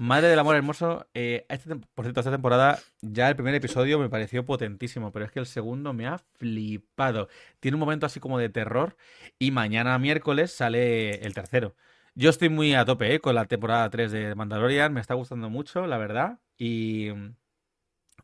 Madre 0.00 0.28
del 0.28 0.38
amor 0.38 0.54
hermoso, 0.54 1.08
eh, 1.12 1.44
esta 1.48 1.70
tem- 1.74 1.84
por 1.94 2.04
cierto, 2.04 2.20
esta 2.20 2.30
temporada 2.30 2.78
ya 3.00 3.28
el 3.28 3.34
primer 3.34 3.54
episodio 3.56 3.98
me 3.98 4.08
pareció 4.08 4.46
potentísimo, 4.46 5.10
pero 5.10 5.24
es 5.24 5.32
que 5.32 5.40
el 5.40 5.46
segundo 5.46 5.92
me 5.92 6.06
ha 6.06 6.18
flipado. 6.38 7.28
Tiene 7.58 7.74
un 7.74 7.80
momento 7.80 8.06
así 8.06 8.20
como 8.20 8.38
de 8.38 8.48
terror 8.48 8.96
y 9.40 9.50
mañana 9.50 9.98
miércoles 9.98 10.52
sale 10.52 11.16
el 11.26 11.34
tercero. 11.34 11.74
Yo 12.14 12.30
estoy 12.30 12.48
muy 12.48 12.74
a 12.74 12.84
tope 12.84 13.12
eh, 13.14 13.18
con 13.20 13.34
la 13.34 13.46
temporada 13.46 13.90
3 13.90 14.12
de 14.12 14.34
Mandalorian, 14.36 14.92
me 14.92 15.00
está 15.00 15.14
gustando 15.14 15.50
mucho, 15.50 15.84
la 15.88 15.98
verdad, 15.98 16.38
y 16.56 17.08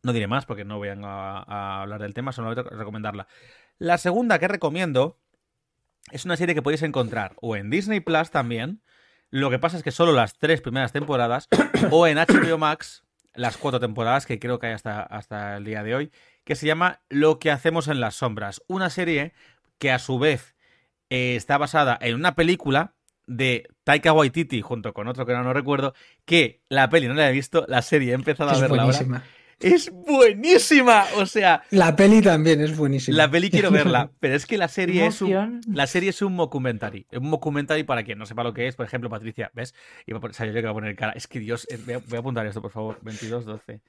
no 0.02 0.12
diré 0.12 0.26
más 0.26 0.46
porque 0.46 0.64
no 0.64 0.78
voy 0.78 0.88
a, 0.88 0.94
a 1.02 1.82
hablar 1.82 2.00
del 2.02 2.14
tema, 2.14 2.32
solo 2.32 2.54
voy 2.54 2.58
a 2.58 2.62
recomendarla. 2.76 3.26
La 3.78 3.98
segunda 3.98 4.38
que 4.38 4.48
recomiendo 4.48 5.18
es 6.12 6.24
una 6.24 6.36
serie 6.36 6.54
que 6.54 6.62
podéis 6.62 6.82
encontrar 6.82 7.34
o 7.40 7.56
en 7.56 7.70
Disney 7.70 8.00
Plus 8.00 8.30
también, 8.30 8.82
lo 9.34 9.50
que 9.50 9.58
pasa 9.58 9.76
es 9.76 9.82
que 9.82 9.90
solo 9.90 10.12
las 10.12 10.38
tres 10.38 10.60
primeras 10.60 10.92
temporadas, 10.92 11.48
o 11.90 12.06
en 12.06 12.18
HBO 12.18 12.56
Max, 12.56 13.02
las 13.34 13.56
cuatro 13.56 13.80
temporadas 13.80 14.26
que 14.26 14.38
creo 14.38 14.60
que 14.60 14.68
hay 14.68 14.74
hasta, 14.74 15.02
hasta 15.02 15.56
el 15.56 15.64
día 15.64 15.82
de 15.82 15.96
hoy, 15.96 16.12
que 16.44 16.54
se 16.54 16.68
llama 16.68 17.00
Lo 17.08 17.40
que 17.40 17.50
hacemos 17.50 17.88
en 17.88 17.98
las 17.98 18.14
sombras. 18.14 18.62
Una 18.68 18.90
serie 18.90 19.32
que 19.78 19.90
a 19.90 19.98
su 19.98 20.20
vez 20.20 20.54
eh, 21.10 21.34
está 21.34 21.58
basada 21.58 21.98
en 22.00 22.14
una 22.14 22.36
película 22.36 22.94
de 23.26 23.66
Taika 23.82 24.12
Waititi 24.12 24.60
junto 24.60 24.94
con 24.94 25.08
otro 25.08 25.26
que 25.26 25.32
no, 25.32 25.42
no 25.42 25.52
recuerdo, 25.52 25.94
que 26.24 26.60
la 26.68 26.88
peli 26.88 27.08
no 27.08 27.14
la 27.14 27.28
he 27.28 27.32
visto, 27.32 27.64
la 27.66 27.82
serie 27.82 28.12
he 28.12 28.14
empezado 28.14 28.50
a 28.50 28.52
Es 28.52 28.60
verla 28.60 28.84
ahora. 28.84 29.24
Es 29.60 29.90
buenísima, 29.90 31.04
o 31.16 31.26
sea, 31.26 31.62
La 31.70 31.94
peli 31.96 32.20
también 32.20 32.60
es 32.60 32.76
buenísima. 32.76 33.16
la 33.16 33.30
peli 33.30 33.50
quiero 33.50 33.70
verla, 33.70 34.10
pero 34.20 34.34
es 34.34 34.46
que 34.46 34.58
la 34.58 34.68
serie 34.68 35.06
es 35.06 35.22
un, 35.22 35.60
la 35.72 35.86
serie 35.86 36.10
es 36.10 36.20
un 36.22 36.34
mockumentary. 36.34 37.06
Un 37.12 37.30
mockumentary 37.30 37.84
para 37.84 38.02
quien 38.04 38.18
no 38.18 38.26
sepa 38.26 38.42
lo 38.44 38.52
que 38.52 38.66
es. 38.68 38.76
Por 38.76 38.86
ejemplo, 38.86 39.08
Patricia, 39.10 39.50
¿ves? 39.54 39.74
Iba 40.06 40.18
a 40.18 40.20
poner, 40.20 40.36
que 40.52 40.58
iba 40.58 40.70
a 40.70 40.74
poner 40.74 40.96
cara. 40.96 41.12
Es 41.12 41.26
que 41.26 41.38
Dios, 41.38 41.66
eh, 41.70 41.78
voy 41.84 41.94
a, 41.94 41.98
voy 41.98 42.16
a 42.16 42.20
apuntar 42.20 42.46
esto, 42.46 42.60
por 42.60 42.70
favor. 42.72 43.00
22-12. 43.02 43.80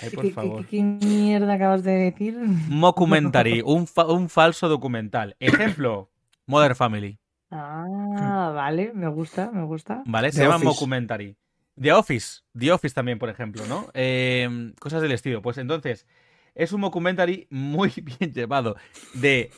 Ay, 0.00 0.10
¿Qué, 0.10 0.16
por 0.16 0.24
qué- 0.24 0.30
favor. 0.32 0.66
qué- 0.66 0.76
qué 0.76 0.82
mierda 0.82 1.54
acabas 1.54 1.82
de 1.82 1.92
decir? 1.92 2.36
Mockumentary, 2.68 3.62
un, 3.64 3.86
fa- 3.86 4.06
un 4.06 4.28
falso 4.28 4.68
documental. 4.68 5.34
Ejemplo, 5.40 6.10
Modern 6.46 6.76
Family. 6.76 7.18
Ah, 7.50 8.52
vale, 8.54 8.92
me 8.94 9.08
gusta, 9.08 9.50
me 9.50 9.64
gusta. 9.64 10.02
¿Vale? 10.04 10.30
Se 10.32 10.40
The 10.40 10.44
llama 10.46 10.58
mockumentary. 10.58 11.36
The 11.80 11.92
Office. 11.92 12.42
The 12.58 12.72
Office 12.72 12.94
también, 12.94 13.18
por 13.18 13.28
ejemplo, 13.30 13.66
¿no? 13.66 13.90
Eh, 13.94 14.72
cosas 14.80 15.02
del 15.02 15.12
estilo. 15.12 15.42
Pues 15.42 15.58
entonces, 15.58 16.06
es 16.54 16.72
un 16.72 16.80
mockumentary 16.80 17.46
muy 17.50 17.92
bien 18.18 18.32
llevado 18.32 18.76
de 19.14 19.50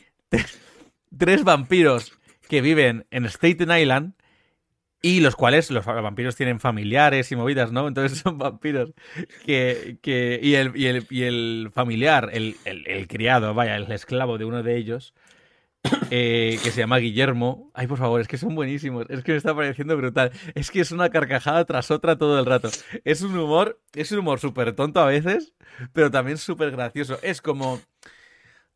tres 1.16 1.44
vampiros 1.44 2.12
que 2.48 2.60
viven 2.60 3.06
en 3.10 3.24
Staten 3.26 3.70
Island 3.70 4.14
y 5.02 5.20
los 5.20 5.36
cuales 5.36 5.70
los 5.70 5.86
vampiros 5.86 6.36
tienen 6.36 6.60
familiares 6.60 7.32
y 7.32 7.36
movidas, 7.36 7.72
¿no? 7.72 7.88
Entonces 7.88 8.18
son 8.20 8.38
vampiros 8.38 8.92
que... 9.46 9.98
que 10.02 10.40
y, 10.42 10.54
el, 10.54 10.72
y, 10.76 10.86
el, 10.86 11.06
y 11.10 11.22
el 11.24 11.70
familiar, 11.72 12.30
el, 12.32 12.56
el- 12.64 12.86
el 12.88 13.08
criado, 13.08 13.54
vaya, 13.54 13.76
el 13.76 13.90
esclavo 13.92 14.38
de 14.38 14.44
uno 14.46 14.62
de 14.62 14.76
ellos, 14.76 15.14
eh, 16.10 16.58
que 16.62 16.70
se 16.70 16.80
llama 16.80 16.99
Guillermo. 16.99 17.70
Ay, 17.75 17.87
por 17.87 17.99
favor, 17.99 18.20
es 18.20 18.28
que 18.28 18.38
son 18.38 18.54
buenísimos. 18.54 19.06
Es 19.08 19.22
que 19.22 19.32
me 19.32 19.38
está 19.38 19.54
pareciendo 19.54 19.96
brutal. 19.96 20.32
Es 20.54 20.70
que 20.70 20.80
es 20.80 20.92
una 20.92 21.10
carcajada 21.10 21.64
tras 21.64 21.90
otra 21.90 22.18
todo 22.18 22.38
el 22.38 22.46
rato. 22.46 22.68
Es 23.04 23.22
un 23.22 23.37
humor, 23.37 23.80
es 23.94 24.12
un 24.12 24.20
humor 24.20 24.40
súper 24.40 24.75
tonto 24.75 25.00
a 25.00 25.06
veces, 25.06 25.54
pero 25.92 26.10
también 26.10 26.38
súper 26.38 26.70
gracioso. 26.70 27.18
Es 27.22 27.40
como 27.40 27.80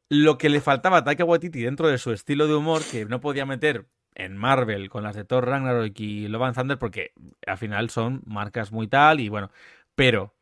lo 0.09 0.39
que 0.39 0.49
le 0.49 0.61
faltaba 0.61 0.99
a 0.99 1.05
Taika 1.05 1.25
dentro 1.25 1.89
de 1.89 1.99
su 1.99 2.13
estilo 2.13 2.47
de 2.47 2.55
humor 2.55 2.83
que 2.91 3.05
no 3.05 3.21
podía 3.21 3.47
meter 3.47 3.87
en 4.15 4.37
Marvel 4.37 4.89
con 4.91 5.03
las 5.03 5.17
de 5.17 5.25
Thor 5.25 5.47
Ragnarok 5.47 5.99
y 5.99 6.29
Love 6.29 6.43
and 6.43 6.57
Thunder 6.57 6.79
porque 6.79 7.13
al 7.47 7.59
final 7.59 7.91
son 7.91 8.23
marcas 8.27 8.71
muy 8.71 8.87
tal 8.87 9.21
y 9.21 9.29
bueno, 9.29 9.51
pero 9.95 10.35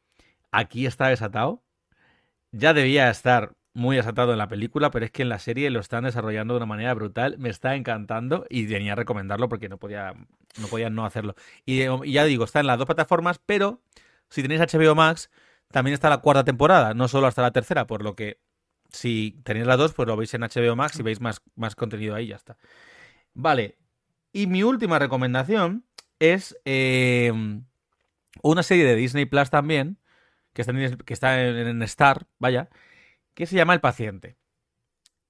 aquí 0.51 0.87
está 0.87 1.09
desatado. 1.09 1.63
Ya 2.53 2.75
debía 2.75 3.11
estar 3.11 3.55
muy 3.75 3.97
desatado 3.97 4.33
en 4.33 4.39
la 4.39 4.49
película, 4.49 4.91
pero 4.91 5.05
es 5.05 5.11
que 5.11 5.23
en 5.23 5.29
la 5.29 5.39
serie 5.39 5.71
lo 5.71 5.81
están 5.81 6.05
desarrollando 6.05 6.55
de 6.55 6.59
una 6.59 6.67
manera 6.67 6.93
brutal, 6.95 7.37
me 7.39 7.49
está 7.49 7.75
encantando 7.75 8.47
y 8.51 8.67
venía 8.67 8.93
a 8.93 8.97
recomendarlo 8.97 9.49
porque 9.49 9.69
no 9.69 9.79
podía 9.79 10.15
no 10.61 10.67
podía 10.69 10.91
no 10.91 11.07
hacerlo. 11.07 11.35
Y, 11.65 11.83
eh, 11.83 11.91
ya 12.07 12.25
digo, 12.25 12.45
está 12.45 12.61
en 12.61 12.67
las 12.67 12.79
dos 12.79 12.87
plataformas, 12.87 13.41
pero 13.45 13.81
si 14.29 14.43
tenéis 14.43 14.61
HBO 14.61 14.95
Max 14.95 15.31
también 15.71 15.95
está 15.95 16.11
la 16.11 16.19
cuarta 16.19 16.45
temporada, 16.45 16.95
no 16.95 17.09
solo 17.09 17.27
hasta 17.27 17.43
la 17.43 17.53
tercera, 17.53 17.87
por 17.87 18.03
lo 18.03 18.15
que 18.15 18.39
si 18.91 19.41
tenéis 19.45 19.67
las 19.67 19.79
dos, 19.79 19.95
pues 19.95 20.07
lo 20.07 20.17
veis 20.17 20.35
en 20.35 20.43
HBO 20.43 20.77
Max 20.77 20.99
y 20.99 21.03
veis 21.03 21.21
más, 21.21 21.43
más 21.57 21.75
contenido 21.75 22.15
ahí, 22.15 22.29
ya 22.29 22.37
está. 22.37 22.59
Vale. 23.35 23.79
Y 24.33 24.47
mi 24.47 24.63
última 24.63 24.99
recomendación 24.99 25.87
es 26.19 26.59
eh, 26.65 27.33
una 28.43 28.63
serie 28.63 28.85
de 28.85 28.97
Disney 28.97 29.25
Plus 29.25 29.51
también, 29.51 29.99
que 30.53 30.63
está, 30.63 30.73
en, 30.73 30.97
que 30.99 31.15
está 31.15 31.41
en 31.41 31.83
Star, 31.83 32.27
vaya, 32.39 32.69
que 33.35 33.47
se 33.47 33.57
llama 33.57 33.75
El 33.75 33.81
Paciente. 33.81 34.37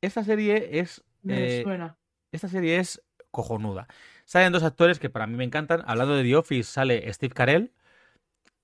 Esta 0.01 0.25
serie 0.25 0.81
es. 0.81 1.05
Me 1.23 1.61
eh, 1.61 1.63
suena. 1.63 1.97
esta 2.33 2.49
serie 2.49 2.79
es 2.79 3.03
cojonuda. 3.31 3.87
Salen 4.25 4.53
dos 4.53 4.63
actores 4.63 4.99
que 4.99 5.11
para 5.11 5.27
mí 5.27 5.37
me 5.37 5.45
encantan. 5.45 5.83
Hablando 5.87 6.17
de 6.17 6.25
The 6.25 6.37
Office, 6.37 6.71
sale 6.71 7.13
Steve 7.13 7.35
Carell, 7.35 7.73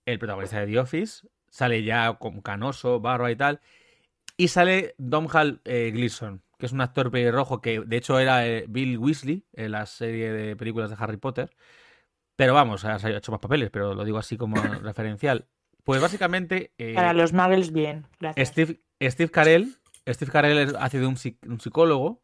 el 0.06 0.18
protagonista 0.18 0.60
de 0.60 0.66
The 0.66 0.78
Office. 0.78 1.28
Sale 1.50 1.82
ya 1.82 2.14
con 2.14 2.42
canoso, 2.42 3.00
barba 3.00 3.30
y 3.30 3.36
tal. 3.36 3.60
Y 4.36 4.48
sale 4.48 4.94
Domhnall 4.98 5.60
eh, 5.64 5.90
Gleeson, 5.92 6.42
que 6.58 6.66
es 6.66 6.72
un 6.72 6.80
actor 6.80 7.10
pelirrojo 7.10 7.60
que 7.60 7.80
de 7.80 7.96
hecho 7.96 8.18
era 8.18 8.46
eh, 8.46 8.66
Bill 8.68 8.98
Weasley 8.98 9.44
en 9.52 9.72
la 9.72 9.86
serie 9.86 10.30
de 10.32 10.56
películas 10.56 10.90
de 10.90 10.96
Harry 10.98 11.16
Potter. 11.16 11.50
Pero 12.36 12.54
vamos, 12.54 12.84
ha 12.84 12.94
ha 12.94 13.10
hecho 13.10 13.32
más 13.32 13.40
papeles, 13.40 13.70
pero 13.70 13.94
lo 13.94 14.04
digo 14.04 14.18
así 14.18 14.36
como 14.36 14.56
referencial. 14.82 15.48
Pues 15.88 16.02
básicamente. 16.02 16.70
eh, 16.76 16.92
Para 16.94 17.14
los 17.14 17.32
muggles, 17.32 17.72
bien. 17.72 18.04
Gracias. 18.20 18.48
Steve, 18.50 18.80
Steve 19.00 19.30
Carell, 19.30 19.78
Steve 20.06 20.30
Carell 20.30 20.76
hace 20.78 21.00
de 21.00 21.06
un, 21.06 21.14
psic- 21.16 21.38
un 21.48 21.58
psicólogo 21.60 22.20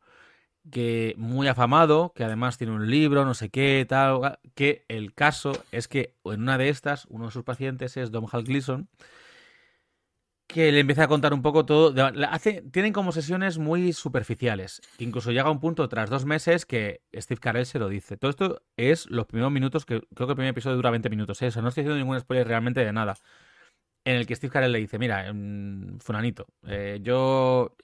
que 0.70 1.14
muy 1.16 1.48
afamado, 1.48 2.12
que 2.14 2.24
además 2.24 2.58
tiene 2.58 2.74
un 2.74 2.90
libro, 2.90 3.24
no 3.24 3.32
sé 3.32 3.48
qué, 3.48 3.86
tal, 3.88 4.38
que 4.54 4.84
el 4.88 5.14
caso 5.14 5.52
es 5.72 5.88
que 5.88 6.14
en 6.26 6.42
una 6.42 6.58
de 6.58 6.68
estas, 6.68 7.06
uno 7.08 7.24
de 7.24 7.30
sus 7.30 7.42
pacientes 7.42 7.96
es 7.96 8.10
Domhnall 8.10 8.44
Gleeson, 8.44 8.86
que 10.46 10.70
le 10.70 10.80
empieza 10.80 11.04
a 11.04 11.08
contar 11.08 11.32
un 11.32 11.40
poco 11.40 11.64
todo. 11.64 11.94
hace, 12.30 12.60
tienen 12.70 12.92
como 12.92 13.12
sesiones 13.12 13.56
muy 13.56 13.94
superficiales. 13.94 14.82
que 14.98 15.04
incluso 15.04 15.32
llega 15.32 15.50
un 15.50 15.58
punto 15.58 15.88
tras 15.88 16.10
dos 16.10 16.26
meses 16.26 16.66
que 16.66 17.00
Steve 17.14 17.40
Carell 17.40 17.64
se 17.64 17.78
lo 17.78 17.88
dice. 17.88 18.18
Todo 18.18 18.30
esto 18.30 18.62
es 18.76 19.08
los 19.10 19.24
primeros 19.24 19.50
minutos, 19.52 19.86
que 19.86 20.02
creo 20.14 20.26
que 20.26 20.32
el 20.32 20.36
primer 20.36 20.50
episodio 20.50 20.76
dura 20.76 20.90
20 20.90 21.08
minutos. 21.08 21.40
¿eh? 21.40 21.46
O 21.46 21.50
sea, 21.50 21.62
no 21.62 21.68
estoy 21.68 21.80
haciendo 21.84 21.96
ningún 21.98 22.20
spoiler 22.20 22.46
realmente 22.46 22.84
de 22.84 22.92
nada. 22.92 23.14
En 24.04 24.16
el 24.16 24.26
que 24.26 24.36
Steve 24.36 24.52
Carell 24.52 24.72
le 24.72 24.78
dice: 24.78 24.98
Mira, 24.98 25.32
mm, 25.32 25.98
Fulanito, 26.00 26.46
eh, 26.66 27.00
yo 27.02 27.76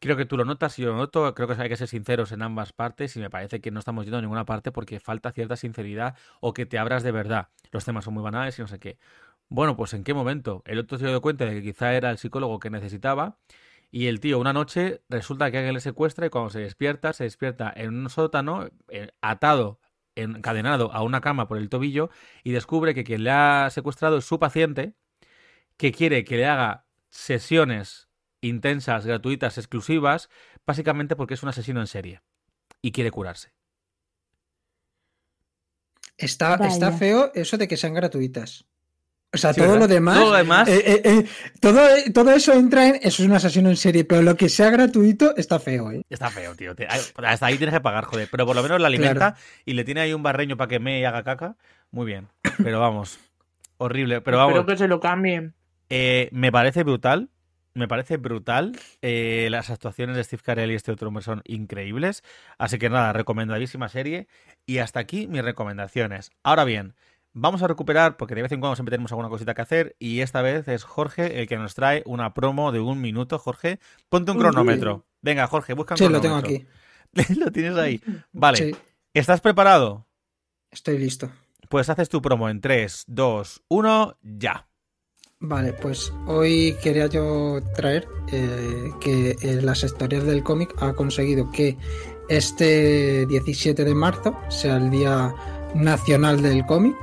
creo 0.00 0.16
que 0.16 0.26
tú 0.26 0.36
lo 0.36 0.44
notas 0.44 0.78
y 0.78 0.82
yo 0.82 0.90
lo 0.90 0.96
noto. 0.96 1.34
Creo 1.34 1.48
que 1.48 1.54
hay 1.60 1.68
que 1.68 1.76
ser 1.76 1.88
sinceros 1.88 2.32
en 2.32 2.42
ambas 2.42 2.72
partes 2.72 3.16
y 3.16 3.20
me 3.20 3.30
parece 3.30 3.60
que 3.60 3.70
no 3.70 3.78
estamos 3.78 4.04
yendo 4.04 4.18
a 4.18 4.20
ninguna 4.22 4.44
parte 4.44 4.72
porque 4.72 5.00
falta 5.00 5.32
cierta 5.32 5.56
sinceridad 5.56 6.16
o 6.40 6.52
que 6.52 6.66
te 6.66 6.78
abras 6.78 7.02
de 7.02 7.12
verdad. 7.12 7.48
Los 7.70 7.84
temas 7.84 8.04
son 8.04 8.14
muy 8.14 8.22
banales 8.22 8.58
y 8.58 8.62
no 8.62 8.68
sé 8.68 8.78
qué. 8.78 8.98
Bueno, 9.48 9.76
pues 9.76 9.94
¿en 9.94 10.04
qué 10.04 10.14
momento? 10.14 10.62
El 10.66 10.78
otro 10.78 10.98
se 10.98 11.06
dio 11.06 11.20
cuenta 11.20 11.44
de 11.46 11.52
que 11.54 11.62
quizá 11.62 11.94
era 11.94 12.10
el 12.10 12.18
psicólogo 12.18 12.58
que 12.58 12.70
necesitaba 12.70 13.38
y 13.90 14.06
el 14.06 14.20
tío 14.20 14.38
una 14.38 14.52
noche 14.54 15.02
resulta 15.10 15.50
que 15.50 15.58
alguien 15.58 15.74
le 15.74 15.80
secuestra 15.80 16.26
y 16.26 16.30
cuando 16.30 16.50
se 16.50 16.60
despierta, 16.60 17.12
se 17.12 17.24
despierta 17.24 17.72
en 17.76 17.90
un 17.94 18.10
sótano 18.10 18.70
eh, 18.88 19.10
atado, 19.20 19.78
encadenado 20.14 20.92
a 20.92 21.02
una 21.02 21.20
cama 21.20 21.48
por 21.48 21.58
el 21.58 21.68
tobillo 21.68 22.10
y 22.44 22.52
descubre 22.52 22.94
que 22.94 23.04
quien 23.04 23.24
le 23.24 23.30
ha 23.30 23.68
secuestrado 23.70 24.18
es 24.18 24.24
su 24.24 24.38
paciente 24.38 24.94
que 25.76 25.92
quiere 25.92 26.24
que 26.24 26.36
le 26.36 26.46
haga 26.46 26.86
sesiones 27.10 28.08
intensas, 28.40 29.06
gratuitas, 29.06 29.58
exclusivas, 29.58 30.28
básicamente 30.66 31.14
porque 31.16 31.34
es 31.34 31.42
un 31.42 31.48
asesino 31.48 31.80
en 31.80 31.86
serie 31.86 32.22
y 32.80 32.92
quiere 32.92 33.10
curarse. 33.10 33.52
Está, 36.16 36.54
está 36.66 36.92
feo 36.92 37.32
eso 37.34 37.56
de 37.56 37.66
que 37.68 37.76
sean 37.76 37.94
gratuitas. 37.94 38.64
O 39.34 39.38
sea, 39.38 39.54
Sí, 39.54 39.60
todo 39.60 39.72
¿verdad? 39.72 39.88
lo 39.88 39.94
demás. 39.94 40.18
Todo 40.18 40.30
lo 40.30 40.36
demás- 40.36 40.68
eh, 40.68 40.82
eh, 40.84 41.00
eh, 41.04 41.26
todo, 41.58 41.80
todo 42.12 42.30
eso 42.32 42.52
entra 42.52 42.88
en. 42.88 42.96
Eso 42.96 43.22
es 43.22 43.28
un 43.28 43.32
asesino 43.32 43.70
en 43.70 43.76
serie, 43.76 44.04
pero 44.04 44.20
lo 44.20 44.36
que 44.36 44.50
sea 44.50 44.68
gratuito 44.70 45.34
está 45.36 45.58
feo, 45.58 45.90
¿eh? 45.90 46.02
Está 46.10 46.28
feo, 46.30 46.54
tío. 46.54 46.74
Te- 46.76 46.86
Hasta 46.86 47.46
ahí 47.46 47.56
tienes 47.56 47.74
que 47.74 47.80
pagar, 47.80 48.04
joder. 48.04 48.28
Pero 48.30 48.44
por 48.44 48.54
lo 48.54 48.62
menos 48.62 48.78
la 48.78 48.88
alimenta 48.88 49.14
Claro. 49.32 49.36
y 49.64 49.72
le 49.72 49.84
tiene 49.84 50.02
ahí 50.02 50.12
un 50.12 50.22
barreño 50.22 50.58
para 50.58 50.68
que 50.68 50.80
me 50.80 51.00
y 51.00 51.04
haga 51.04 51.22
caca. 51.24 51.56
Muy 51.90 52.04
bien. 52.04 52.28
Pero 52.62 52.78
vamos. 52.78 53.18
Horrible. 53.78 54.20
Pero 54.20 54.42
Espero 54.46 54.66
que 54.66 54.76
se 54.76 54.86
lo 54.86 55.00
cambien. 55.00 55.54
Eh, 55.88 56.28
me 56.32 56.52
parece 56.52 56.82
brutal. 56.84 57.30
Me 57.74 57.88
parece 57.88 58.18
brutal. 58.18 58.78
Eh, 59.00 59.48
las 59.50 59.70
actuaciones 59.70 60.16
de 60.16 60.24
Steve 60.24 60.42
Carell 60.44 60.70
y 60.70 60.74
este 60.74 60.92
otro 60.92 61.08
hombre 61.08 61.22
son 61.22 61.42
increíbles. 61.44 62.22
Así 62.58 62.78
que 62.78 62.90
nada, 62.90 63.12
recomendadísima 63.12 63.88
serie. 63.88 64.28
Y 64.66 64.78
hasta 64.78 65.00
aquí 65.00 65.26
mis 65.26 65.42
recomendaciones. 65.42 66.30
Ahora 66.42 66.64
bien, 66.64 66.94
vamos 67.32 67.62
a 67.62 67.68
recuperar, 67.68 68.18
porque 68.18 68.34
de 68.34 68.42
vez 68.42 68.52
en 68.52 68.60
cuando 68.60 68.76
siempre 68.76 68.90
tenemos 68.90 69.12
alguna 69.12 69.30
cosita 69.30 69.54
que 69.54 69.62
hacer. 69.62 69.96
Y 69.98 70.20
esta 70.20 70.42
vez 70.42 70.68
es 70.68 70.84
Jorge 70.84 71.40
el 71.40 71.48
que 71.48 71.56
nos 71.56 71.74
trae 71.74 72.02
una 72.04 72.34
promo 72.34 72.72
de 72.72 72.80
un 72.80 73.00
minuto. 73.00 73.38
Jorge, 73.38 73.78
ponte 74.10 74.32
un 74.32 74.38
cronómetro. 74.38 75.06
Venga, 75.22 75.46
Jorge, 75.46 75.72
busca 75.72 75.94
un 75.94 75.98
Sí, 75.98 76.08
lo 76.08 76.20
tengo 76.20 76.36
aquí. 76.36 76.66
lo 77.38 77.50
tienes 77.50 77.76
ahí. 77.76 78.00
Vale. 78.32 78.58
Sí, 78.58 78.76
¿Estás 79.14 79.40
preparado? 79.40 80.06
estoy 80.70 80.98
listo. 80.98 81.30
Pues 81.68 81.88
haces 81.90 82.08
tu 82.08 82.20
promo 82.22 82.48
en 82.48 82.60
3, 82.60 83.04
2, 83.06 83.62
1, 83.68 84.18
ya. 84.22 84.68
Vale, 85.44 85.72
pues 85.72 86.12
hoy 86.28 86.76
quería 86.80 87.08
yo 87.08 87.60
traer 87.74 88.06
eh, 88.30 88.92
que 89.00 89.36
eh, 89.42 89.60
las 89.60 89.82
historias 89.82 90.24
del 90.24 90.44
cómic 90.44 90.72
ha 90.78 90.92
conseguido 90.92 91.50
que 91.50 91.76
este 92.28 93.26
17 93.26 93.84
de 93.84 93.94
marzo 93.94 94.36
sea 94.48 94.76
el 94.76 94.90
Día 94.90 95.34
Nacional 95.74 96.40
del 96.42 96.64
Cómic 96.64 96.94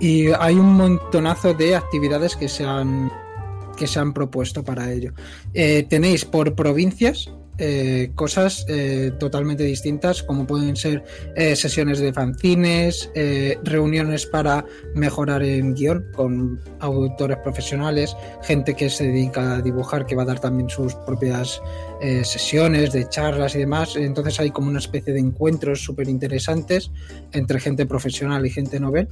y 0.00 0.28
hay 0.28 0.54
un 0.54 0.72
montonazo 0.72 1.52
de 1.52 1.76
actividades 1.76 2.34
que 2.34 2.48
se 2.48 2.64
han, 2.64 3.12
que 3.76 3.86
se 3.86 3.98
han 3.98 4.14
propuesto 4.14 4.64
para 4.64 4.90
ello. 4.90 5.12
Eh, 5.52 5.86
tenéis 5.86 6.24
por 6.24 6.54
provincias 6.54 7.30
eh, 7.60 8.10
cosas 8.14 8.64
eh, 8.68 9.12
totalmente 9.18 9.62
distintas 9.64 10.22
como 10.22 10.46
pueden 10.46 10.74
ser 10.76 11.04
eh, 11.36 11.54
sesiones 11.54 11.98
de 11.98 12.12
fanzines, 12.12 13.10
eh, 13.14 13.58
reuniones 13.62 14.24
para 14.24 14.64
mejorar 14.94 15.42
en 15.42 15.74
guion 15.74 16.06
con 16.14 16.58
autores 16.80 17.36
profesionales, 17.38 18.16
gente 18.42 18.74
que 18.74 18.88
se 18.88 19.08
dedica 19.08 19.56
a 19.56 19.60
dibujar 19.60 20.06
que 20.06 20.16
va 20.16 20.22
a 20.22 20.26
dar 20.26 20.40
también 20.40 20.68
sus 20.68 20.94
propias 20.94 21.60
sesiones 22.22 22.92
de 22.92 23.06
charlas 23.10 23.54
y 23.54 23.58
demás. 23.58 23.94
Entonces 23.94 24.40
hay 24.40 24.50
como 24.50 24.70
una 24.70 24.78
especie 24.78 25.12
de 25.12 25.20
encuentros 25.20 25.84
súper 25.84 26.08
interesantes 26.08 26.90
entre 27.32 27.60
gente 27.60 27.84
profesional 27.84 28.46
y 28.46 28.50
gente 28.50 28.80
novel. 28.80 29.06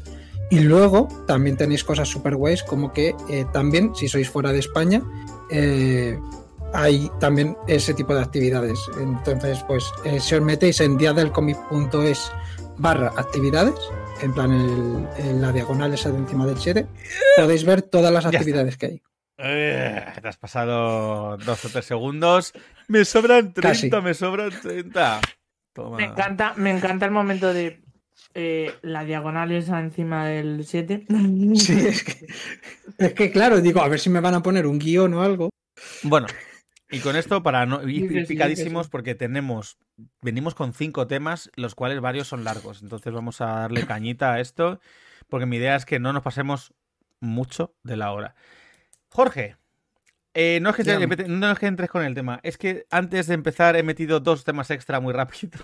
Y 0.51 0.61
luego 0.61 1.07
también 1.27 1.59
tenéis 1.59 1.85
cosas 1.85 2.09
súper 2.09 2.37
guays 2.37 2.63
como 2.63 2.95
que 2.95 3.15
también, 3.53 3.95
si 3.95 4.09
sois 4.09 4.31
fuera 4.31 4.53
de 4.53 4.61
España, 4.61 5.03
hay 6.73 7.11
también 7.21 7.57
ese 7.67 7.95
tipo 7.95 8.15
de 8.15 8.23
actividades. 8.23 8.79
Entonces, 9.01 9.63
pues 9.67 9.85
eh, 10.05 10.21
si 10.21 10.35
os 10.35 10.43
metéis 10.43 10.81
en 10.81 10.97
diadelcomic.es 10.99 12.33
barra 12.77 13.13
actividades, 13.17 13.75
en 14.23 14.33
plan 14.35 14.53
el- 14.53 15.09
en 15.27 15.41
la 15.41 15.53
diagonal 15.53 15.95
esa 15.95 16.11
de 16.11 16.19
encima 16.19 16.47
del 16.47 16.59
7, 16.59 16.87
podéis 17.37 17.65
ver 17.65 17.83
todas 17.83 18.13
las 18.13 18.27
actividades 18.27 18.77
que 18.77 18.87
hay. 18.87 19.03
Eh, 19.39 20.05
te 20.21 20.29
has 20.29 20.37
pasado 20.37 21.37
dos 21.39 21.65
o 21.65 21.69
tres 21.69 21.85
segundos. 21.85 22.53
Me 22.89 23.05
sobran 23.05 23.53
30, 23.53 23.61
Casi. 23.69 23.91
me 24.03 24.15
sobran 24.15 24.51
30. 24.61 25.21
Toma. 25.73 25.97
Me 25.99 26.05
encanta, 26.07 26.55
me 26.57 26.71
encanta 26.71 27.07
el 27.07 27.13
momento 27.13 27.53
de 27.53 27.81
eh, 28.35 28.73
la 28.83 29.05
diagonal 29.05 29.53
esa 29.53 29.79
encima 29.81 30.27
del 30.27 30.65
7. 30.67 31.07
Sí, 31.55 31.73
es 31.87 32.03
que, 32.03 32.27
es 32.99 33.13
que 33.15 33.31
claro, 33.31 33.61
digo, 33.61 33.81
a 33.81 33.89
ver 33.89 34.01
si 34.01 34.11
me 34.11 34.21
van 34.21 34.35
a 34.35 34.43
poner 34.43 34.67
un 34.67 34.79
guion 34.79 35.15
o 35.15 35.23
algo. 35.23 35.51
Bueno, 36.03 36.27
y 36.91 37.01
con 37.01 37.17
esto, 37.17 37.43
para 37.43 37.67
no 37.67 37.83
ir 37.89 38.03
picadísimos, 38.29 38.89
porque 38.89 39.15
tenemos, 39.15 39.79
venimos 40.23 40.55
con 40.55 40.73
cinco 40.73 41.07
temas, 41.07 41.51
los 41.55 41.75
cuales 41.75 42.01
varios 42.01 42.29
son 42.29 42.45
largos. 42.45 42.83
Entonces 42.83 43.13
vamos 43.13 43.41
a 43.41 43.47
darle 43.47 43.85
cañita 43.85 44.33
a 44.33 44.41
esto, 44.41 44.81
porque 45.29 45.47
mi 45.47 45.57
idea 45.57 45.77
es 45.77 45.85
que 45.85 45.99
no 45.99 46.13
nos 46.13 46.23
pasemos 46.23 46.73
mucho 47.21 47.75
de 47.83 47.97
la 47.97 48.13
hora. 48.13 48.35
Jorge, 49.11 49.57
eh, 50.35 50.61
no, 50.63 50.71
es 50.71 50.77
que 50.77 50.85
te- 50.85 51.29
no 51.29 51.51
es 51.51 51.59
que 51.59 51.67
entres 51.67 51.91
con 51.91 52.05
el 52.05 52.15
tema, 52.15 52.41
es 52.43 52.57
que 52.59 52.87
antes 52.91 53.27
de 53.27 53.35
empezar 53.35 53.77
he 53.77 53.83
metido 53.83 54.21
dos 54.21 54.45
temas 54.45 54.71
extra 54.71 55.01
muy 55.01 55.13
rápido. 55.13 55.59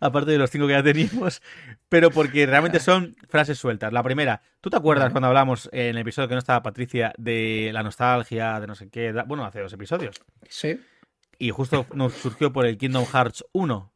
Aparte 0.00 0.30
de 0.30 0.38
los 0.38 0.50
cinco 0.50 0.66
que 0.66 0.72
ya 0.72 0.82
teníamos, 0.82 1.42
pero 1.88 2.10
porque 2.10 2.46
realmente 2.46 2.80
son 2.80 3.14
frases 3.28 3.58
sueltas. 3.58 3.92
La 3.92 4.02
primera, 4.02 4.42
¿tú 4.60 4.70
te 4.70 4.76
acuerdas 4.76 5.12
cuando 5.12 5.28
hablamos 5.28 5.68
en 5.72 5.90
el 5.90 5.98
episodio 5.98 6.28
que 6.28 6.34
no 6.34 6.38
estaba 6.38 6.62
Patricia 6.62 7.12
de 7.18 7.70
la 7.72 7.82
nostalgia, 7.82 8.58
de 8.58 8.66
no 8.66 8.74
sé 8.74 8.88
qué? 8.88 9.12
Bueno, 9.26 9.44
hace 9.44 9.60
dos 9.60 9.72
episodios. 9.72 10.16
Sí. 10.48 10.80
Y 11.38 11.50
justo 11.50 11.86
nos 11.94 12.14
surgió 12.14 12.52
por 12.52 12.66
el 12.66 12.76
Kingdom 12.78 13.06
Hearts 13.06 13.44
1. 13.52 13.92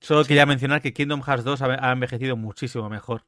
Solo 0.00 0.24
quería 0.24 0.46
mencionar 0.46 0.80
que 0.80 0.92
Kingdom 0.92 1.22
Hearts 1.22 1.44
2 1.44 1.62
ha 1.62 1.88
ha 1.88 1.92
envejecido 1.92 2.36
muchísimo 2.36 2.88
mejor. 2.88 3.24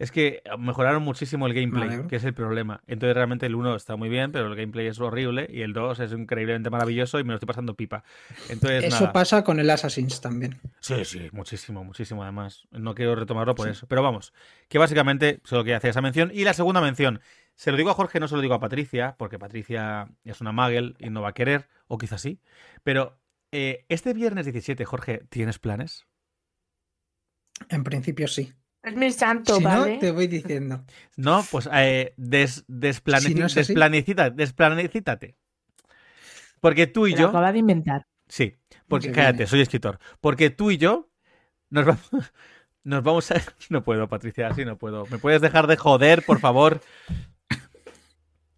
Es 0.00 0.10
que 0.10 0.42
mejoraron 0.58 1.02
muchísimo 1.02 1.46
el 1.46 1.52
gameplay, 1.52 2.06
que 2.08 2.16
es 2.16 2.24
el 2.24 2.32
problema. 2.32 2.82
Entonces 2.86 3.14
realmente 3.14 3.44
el 3.44 3.54
1 3.54 3.76
está 3.76 3.96
muy 3.96 4.08
bien, 4.08 4.32
pero 4.32 4.46
el 4.46 4.56
gameplay 4.56 4.86
es 4.86 4.98
horrible 4.98 5.46
y 5.50 5.60
el 5.60 5.74
2 5.74 6.00
es 6.00 6.12
increíblemente 6.12 6.70
maravilloso 6.70 7.20
y 7.20 7.24
me 7.24 7.28
lo 7.28 7.34
estoy 7.34 7.46
pasando 7.46 7.74
pipa. 7.74 8.02
Entonces 8.48 8.84
Eso 8.84 9.00
nada. 9.00 9.12
pasa 9.12 9.44
con 9.44 9.60
el 9.60 9.68
Assassin's 9.68 10.22
también. 10.22 10.58
Sí, 10.80 11.04
sí, 11.04 11.28
muchísimo, 11.32 11.84
muchísimo 11.84 12.22
además. 12.22 12.66
No 12.70 12.94
quiero 12.94 13.14
retomarlo 13.14 13.54
por 13.54 13.68
eso. 13.68 13.86
Pero 13.88 14.02
vamos, 14.02 14.32
que 14.68 14.78
básicamente 14.78 15.42
solo 15.44 15.64
quería 15.64 15.76
hacer 15.76 15.90
esa 15.90 16.00
mención. 16.00 16.30
Y 16.32 16.44
la 16.44 16.54
segunda 16.54 16.80
mención, 16.80 17.20
se 17.54 17.70
lo 17.70 17.76
digo 17.76 17.90
a 17.90 17.94
Jorge, 17.94 18.20
no 18.20 18.26
se 18.26 18.36
lo 18.36 18.40
digo 18.40 18.54
a 18.54 18.60
Patricia, 18.60 19.16
porque 19.18 19.38
Patricia 19.38 20.08
es 20.24 20.40
una 20.40 20.52
magel 20.52 20.96
y 20.98 21.10
no 21.10 21.20
va 21.20 21.28
a 21.28 21.34
querer, 21.34 21.68
o 21.88 21.98
quizás 21.98 22.22
sí. 22.22 22.40
Pero 22.84 23.20
eh, 23.52 23.84
este 23.90 24.14
viernes 24.14 24.46
17, 24.46 24.82
Jorge, 24.86 25.26
¿tienes 25.28 25.58
planes? 25.58 26.06
En 27.68 27.84
principio 27.84 28.26
sí. 28.28 28.54
Es 28.82 28.94
mi 28.96 29.10
santo, 29.12 29.56
Si 29.56 29.62
¿vale? 29.64 29.94
no, 29.94 29.98
te 30.00 30.10
voy 30.10 30.26
diciendo. 30.26 30.84
No, 31.16 31.44
pues 31.50 31.68
eh, 31.72 32.14
des, 32.16 32.64
desplane- 32.66 33.20
Si 33.28 33.34
no 33.34 33.46
es 33.46 33.56
así. 33.56 33.74
desplanecita- 33.74 34.30
desplanecítate. 34.30 35.36
Porque 36.60 36.86
tú 36.86 37.06
y 37.06 37.10
Se 37.12 37.16
lo 37.16 37.22
yo... 37.24 37.28
acaba 37.28 37.52
de 37.52 37.58
inventar. 37.58 38.06
Sí, 38.28 38.56
porque 38.88 39.12
cállate, 39.12 39.46
soy 39.46 39.60
escritor. 39.60 39.98
Porque 40.20 40.50
tú 40.50 40.70
y 40.70 40.78
yo 40.78 41.10
nos 41.68 41.84
vamos, 41.86 42.02
nos 42.84 43.02
vamos 43.02 43.30
a. 43.32 43.34
No 43.70 43.82
puedo, 43.84 44.08
Patricia, 44.08 44.48
así 44.48 44.64
no 44.64 44.78
puedo. 44.78 45.04
¿Me 45.06 45.18
puedes 45.18 45.40
dejar 45.42 45.66
de 45.66 45.76
joder, 45.76 46.22
por 46.24 46.38
favor? 46.40 46.80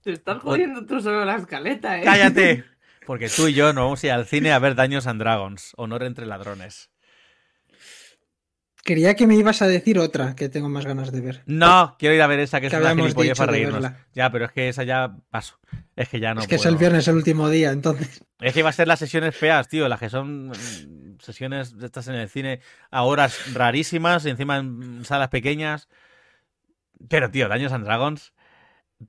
Te 0.03 0.13
estás 0.13 0.41
jodiendo 0.43 0.85
tú 0.87 1.01
solo 1.01 1.25
la 1.25 1.37
escaleta, 1.37 1.99
¿eh? 1.99 2.03
¡Cállate! 2.05 2.65
Porque 3.07 3.29
tú 3.29 3.49
y 3.49 3.55
yo 3.55 3.73
nos 3.73 3.83
vamos 3.85 4.03
a 4.05 4.07
ir 4.07 4.13
al 4.13 4.27
cine 4.27 4.53
a 4.53 4.59
ver 4.61 4.77
Daños 4.77 5.09
and 5.09 5.21
Dragons, 5.21 5.73
Honor 5.77 6.05
entre 6.05 6.27
ladrones. 6.27 6.91
Quería 8.85 9.15
que 9.15 9.27
me 9.29 9.37
ibas 9.37 9.63
a 9.63 9.69
decir 9.69 9.99
otra 10.01 10.35
que 10.35 10.49
tengo 10.49 10.69
más 10.69 10.85
ganas 10.87 11.13
de 11.13 11.21
ver. 11.21 11.43
No, 11.47 11.95
quiero 11.99 12.15
ir 12.17 12.23
a 12.23 12.27
ver 12.27 12.41
esa 12.41 12.61
que 12.61 12.67
es 12.67 12.71
Que 12.73 12.79
una 12.79 12.91
habíamos 12.91 13.13
gilipollez 13.13 13.39
para 13.39 13.53
reírnos. 13.53 13.75
verla. 13.81 14.07
Ya, 14.13 14.31
pero 14.33 14.45
es 14.47 14.53
que 14.53 14.69
esa 14.69 14.83
ya 14.83 15.17
paso. 15.31 15.59
Es 15.95 16.09
que 16.09 16.19
ya 16.19 16.35
no 16.35 16.41
es 16.41 16.49
que 16.49 16.57
es 16.57 16.67
el 16.67 16.77
viernes 16.77 17.07
el 17.07 17.15
último 17.17 17.49
día, 17.49 17.71
entonces. 17.71 18.25
Es 18.41 18.53
que 18.53 18.63
va 18.65 18.71
a 18.71 18.73
ser 18.73 18.89
las 18.89 18.99
sesiones 18.99 19.37
feas, 19.37 19.69
tío, 19.69 19.89
las 19.89 20.01
que 20.01 20.11
son 20.11 20.49
mm, 20.49 21.19
sesiones 21.21 21.79
de 21.79 21.87
estas 21.87 22.09
en 22.09 22.15
el 22.17 22.29
cine 22.29 22.61
a 22.91 23.05
horas 23.05 23.55
rarísimas 23.55 24.27
y 24.27 24.31
encima 24.31 24.57
en 24.59 25.05
salas 25.05 25.29
pequeñas. 25.29 25.89
Pero, 27.09 27.31
tío, 27.31 27.49
Daños 27.49 27.73
and 27.73 27.85
Dragons. 27.85 28.33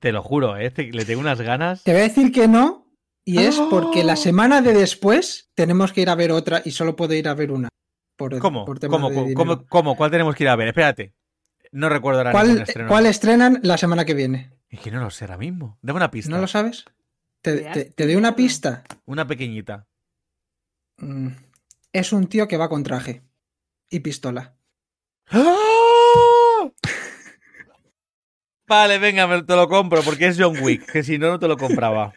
Te 0.00 0.12
lo 0.12 0.22
juro, 0.22 0.56
¿eh? 0.56 0.70
Te- 0.70 0.90
le 0.92 1.04
tengo 1.04 1.20
unas 1.20 1.40
ganas. 1.40 1.82
Te 1.84 1.92
voy 1.92 2.00
a 2.00 2.04
decir 2.04 2.32
que 2.32 2.48
no, 2.48 2.86
y 3.24 3.38
es 3.38 3.56
porque 3.70 4.00
¡Oh! 4.02 4.04
la 4.06 4.16
semana 4.16 4.60
de 4.60 4.72
después 4.74 5.50
tenemos 5.54 5.92
que 5.92 6.00
ir 6.02 6.10
a 6.10 6.14
ver 6.16 6.32
otra 6.32 6.62
y 6.64 6.72
solo 6.72 6.96
puedo 6.96 7.14
ir 7.14 7.28
a 7.28 7.34
ver 7.34 7.50
una. 7.52 7.68
Por, 8.16 8.38
¿Cómo? 8.38 8.64
por 8.64 8.78
temas 8.78 9.00
¿Cómo? 9.00 9.10
de 9.10 9.34
¿Cómo? 9.34 9.56
¿Cómo? 9.56 9.66
¿Cómo? 9.68 9.96
¿Cuál 9.96 10.10
tenemos 10.10 10.34
que 10.34 10.44
ir 10.44 10.48
a 10.48 10.56
ver? 10.56 10.68
Espérate. 10.68 11.12
No 11.72 11.88
recuerdo 11.88 12.20
ahora 12.20 12.30
¿Cuál, 12.32 12.60
estreno. 12.60 12.88
cuál 12.88 13.06
estrenan 13.06 13.58
la 13.62 13.76
semana 13.76 14.04
que 14.04 14.14
viene? 14.14 14.52
Es 14.68 14.80
que 14.80 14.90
no 14.92 15.00
lo 15.00 15.10
sé 15.10 15.24
ahora 15.24 15.38
mismo. 15.38 15.78
Dame 15.82 15.96
una 15.96 16.10
pista. 16.10 16.30
¿No 16.30 16.38
lo 16.40 16.46
sabes? 16.46 16.84
¿Te, 17.42 17.58
te- 17.72 17.84
te 17.86 18.06
doy 18.06 18.14
una 18.16 18.36
pista? 18.36 18.84
Una 19.06 19.26
pequeñita. 19.26 19.86
Mm, 20.98 21.28
Es 21.92 22.12
un 22.12 22.28
tío 22.28 22.46
que 22.46 22.56
va 22.56 22.68
con 22.68 22.82
traje 22.84 23.22
y 23.90 24.00
pistola. 24.00 24.54
¡Ah! 25.30 26.70
Vale, 28.66 28.98
venga, 28.98 29.26
me- 29.26 29.42
te 29.42 29.56
lo 29.56 29.68
compro 29.68 30.02
porque 30.02 30.26
es 30.28 30.36
John 30.40 30.56
Wick, 30.62 30.90
que 30.90 31.02
si 31.02 31.18
no, 31.18 31.28
no 31.28 31.38
te 31.38 31.48
lo 31.48 31.56
compraba. 31.56 32.12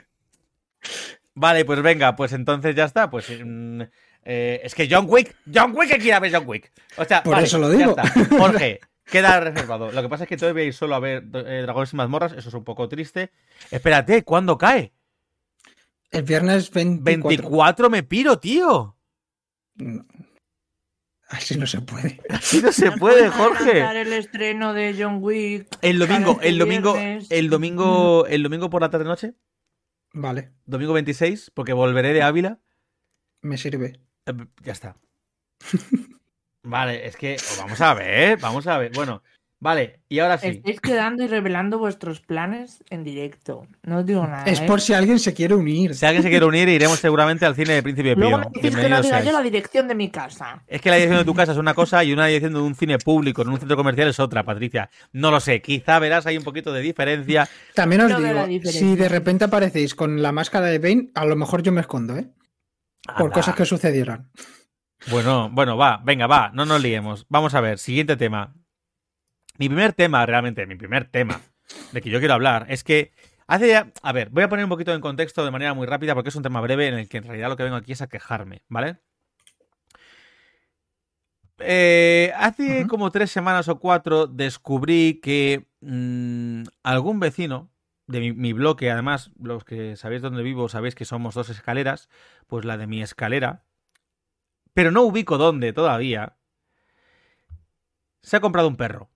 Vale, 1.35 1.65
pues 1.65 1.81
venga, 1.81 2.15
pues 2.15 2.31
entonces 2.33 2.75
ya 2.75 2.85
está. 2.85 3.09
Pues 3.09 3.27
mm, 3.43 3.81
eh, 4.29 4.59
es 4.61 4.75
que 4.75 4.89
John 4.91 5.05
Wick, 5.07 5.33
John 5.53 5.71
Wick 5.73 5.89
que 5.89 5.99
quiera 5.99 6.19
ver 6.19 6.33
John 6.33 6.43
Wick. 6.45 6.71
O 6.97 7.05
sea, 7.05 7.23
Por 7.23 7.33
vale, 7.35 7.47
eso 7.47 7.57
lo 7.59 7.69
digo. 7.69 7.95
Jorge, 8.37 8.81
queda 9.05 9.39
reservado. 9.39 9.89
Lo 9.91 10.01
que 10.01 10.09
pasa 10.09 10.25
es 10.25 10.27
que 10.29 10.35
todavía 10.35 10.65
ir 10.65 10.73
solo 10.73 10.95
a 10.95 10.99
ver 10.99 11.23
eh, 11.33 11.61
Dragones 11.61 11.93
y 11.93 11.95
mazmorras, 11.95 12.33
eso 12.33 12.49
es 12.49 12.53
un 12.55 12.65
poco 12.65 12.89
triste. 12.89 13.31
Espérate, 13.71 14.23
¿cuándo 14.23 14.57
cae? 14.57 14.91
El 16.11 16.23
viernes 16.23 16.69
24. 16.71 17.29
24 17.29 17.89
me 17.89 18.03
piro, 18.03 18.37
tío. 18.37 18.97
Mm. 19.75 19.99
Así 21.29 21.57
no 21.57 21.67
se 21.67 21.81
puede. 21.81 22.21
Así 22.29 22.61
no 22.61 22.71
se 22.71 22.85
¿Nos 22.85 22.99
puede, 22.99 23.29
Jorge. 23.29 23.81
el 24.01 24.13
estreno 24.13 24.73
de 24.73 24.95
John 24.97 25.19
Wick. 25.21 25.67
El 25.81 25.99
domingo, 25.99 26.35
Para 26.35 26.47
este 26.47 26.49
el 26.49 26.57
domingo, 26.57 26.97
el 27.29 27.49
domingo, 27.49 28.25
el 28.27 28.43
domingo 28.43 28.69
por 28.69 28.81
la 28.81 28.89
tarde 28.89 29.05
noche, 29.05 29.33
Vale, 30.13 30.51
domingo 30.65 30.93
26, 30.93 31.51
porque 31.53 31.73
volveré 31.73 32.13
de 32.13 32.23
Ávila. 32.23 32.59
me 33.41 33.57
sirve. 33.57 33.99
Ya 34.63 34.71
está. 34.71 34.95
Vale, 36.63 37.07
es 37.07 37.15
que 37.15 37.37
vamos 37.59 37.79
a 37.81 37.93
ver, 37.93 38.37
vamos 38.39 38.67
a 38.67 38.77
ver. 38.77 38.91
Bueno, 38.93 39.23
vale, 39.59 40.01
y 40.09 40.19
ahora 40.19 40.37
sí. 40.37 40.47
Estáis 40.47 40.81
quedando 40.81 41.23
y 41.23 41.27
revelando 41.27 41.79
vuestros 41.79 42.19
planes 42.19 42.83
en 42.89 43.05
directo. 43.05 43.65
No 43.83 43.99
os 43.99 44.05
digo 44.05 44.27
nada. 44.27 44.43
Es 44.43 44.59
¿eh? 44.59 44.65
por 44.67 44.81
si 44.81 44.93
alguien 44.93 45.17
se 45.19 45.33
quiere 45.33 45.55
unir. 45.55 45.95
Si 45.95 46.05
alguien 46.05 46.23
se 46.23 46.29
quiere 46.29 46.45
unir, 46.45 46.67
iremos 46.67 46.99
seguramente 46.99 47.45
al 47.45 47.55
cine 47.55 47.73
de 47.73 47.83
Príncipe 47.83 48.15
Pío. 48.15 48.29
Luego 48.29 48.51
me 48.53 48.61
que 48.61 48.89
no 48.89 49.01
diga 49.01 49.23
yo 49.23 49.31
la 49.31 49.41
dirección 49.41 49.87
de 49.87 49.95
mi 49.95 50.11
casa. 50.11 50.61
Es 50.67 50.81
que 50.81 50.89
la 50.89 50.97
dirección 50.97 51.19
de 51.19 51.25
tu 51.25 51.33
casa 51.33 51.53
es 51.53 51.57
una 51.57 51.73
cosa 51.73 52.03
y 52.03 52.11
una 52.11 52.25
dirección 52.25 52.53
de 52.53 52.59
un 52.59 52.75
cine 52.75 52.97
público 52.97 53.43
en 53.43 53.49
un 53.49 53.59
centro 53.59 53.77
comercial 53.77 54.09
es 54.09 54.19
otra, 54.19 54.43
Patricia. 54.43 54.89
No 55.13 55.31
lo 55.31 55.39
sé, 55.39 55.61
quizá 55.61 55.99
verás 55.99 56.25
hay 56.25 56.37
un 56.37 56.43
poquito 56.43 56.73
de 56.73 56.81
diferencia. 56.81 57.47
También 57.73 58.01
os 58.01 58.11
No 58.11 58.19
digo, 58.19 58.45
diferencia. 58.45 58.71
si 58.71 58.95
de 58.97 59.07
repente 59.07 59.45
aparecéis 59.45 59.95
con 59.95 60.21
la 60.21 60.33
máscara 60.33 60.65
de 60.65 60.79
Bane, 60.79 61.11
a 61.15 61.23
lo 61.23 61.37
mejor 61.37 61.63
yo 61.63 61.71
me 61.71 61.79
escondo, 61.79 62.17
¿eh? 62.17 62.27
Por 63.17 63.31
cosas 63.31 63.55
que 63.55 63.65
sucedieron. 63.65 64.31
Bueno, 65.09 65.49
bueno, 65.51 65.77
va, 65.77 66.01
venga, 66.03 66.27
va, 66.27 66.51
no 66.53 66.65
nos 66.65 66.81
liemos. 66.81 67.25
Vamos 67.29 67.53
a 67.53 67.61
ver, 67.61 67.77
siguiente 67.79 68.17
tema. 68.17 68.55
Mi 69.57 69.69
primer 69.69 69.93
tema, 69.93 70.25
realmente, 70.25 70.65
mi 70.65 70.75
primer 70.75 71.09
tema 71.09 71.41
de 71.91 72.01
que 72.01 72.09
yo 72.09 72.19
quiero 72.19 72.33
hablar 72.33 72.65
es 72.69 72.83
que 72.83 73.11
hace 73.47 73.69
ya. 73.69 73.91
A 74.01 74.11
ver, 74.11 74.29
voy 74.29 74.43
a 74.43 74.49
poner 74.49 74.65
un 74.65 74.69
poquito 74.69 74.93
en 74.93 75.01
contexto 75.01 75.45
de 75.45 75.51
manera 75.51 75.73
muy 75.73 75.87
rápida 75.87 76.13
porque 76.13 76.29
es 76.29 76.35
un 76.35 76.43
tema 76.43 76.61
breve 76.61 76.87
en 76.87 76.95
el 76.95 77.07
que 77.07 77.17
en 77.17 77.23
realidad 77.23 77.49
lo 77.49 77.57
que 77.57 77.63
vengo 77.63 77.77
aquí 77.77 77.93
es 77.93 78.01
a 78.01 78.07
quejarme, 78.07 78.63
¿vale? 78.67 78.97
Eh, 81.59 82.31
hace 82.35 82.85
como 82.87 83.09
tres 83.11 83.31
semanas 83.31 83.67
o 83.67 83.79
cuatro 83.79 84.27
descubrí 84.27 85.19
que 85.21 85.67
mm, 85.81 86.63
algún 86.83 87.19
vecino 87.19 87.71
de 88.07 88.19
mi, 88.19 88.31
mi 88.33 88.53
bloque, 88.53 88.89
además, 88.89 89.31
los 89.41 89.63
que 89.63 89.95
sabéis 89.97 90.21
dónde 90.21 90.41
vivo, 90.43 90.69
sabéis 90.69 90.95
que 90.95 91.05
somos 91.05 91.35
dos 91.35 91.49
escaleras, 91.49 92.09
pues 92.47 92.65
la 92.65 92.77
de 92.77 92.87
mi 92.87 93.01
escalera, 93.01 93.63
pero 94.73 94.91
no 94.91 95.01
ubico 95.03 95.37
dónde 95.37 95.73
todavía, 95.73 96.37
se 98.21 98.37
ha 98.37 98.39
comprado 98.41 98.67
un 98.67 98.77
perro. 98.77 99.09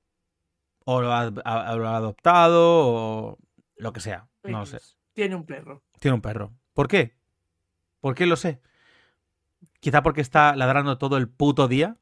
O 0.86 1.02
lo 1.02 1.14
ha, 1.14 1.32
ha- 1.46 1.76
lo 1.76 1.88
ha 1.88 1.96
adoptado, 1.98 2.60
o 2.88 3.38
lo 3.76 3.94
que 3.94 4.00
sea. 4.00 4.28
No 4.44 4.60
lo 4.60 4.66
sé. 4.66 4.80
Tiene 5.14 5.36
un 5.36 5.46
perro. 5.46 5.84
Tiene 6.00 6.16
un 6.16 6.22
perro. 6.22 6.54
¿Por 6.74 6.88
qué? 6.88 7.16
¿Por 8.00 8.16
qué 8.16 8.26
lo 8.26 8.36
sé? 8.36 8.62
Quizá 9.80 10.02
porque 10.02 10.22
está 10.22 10.56
ladrando 10.56 10.98
todo 10.98 11.18
el 11.18 11.28
puto 11.30 11.68
día. 11.68 11.98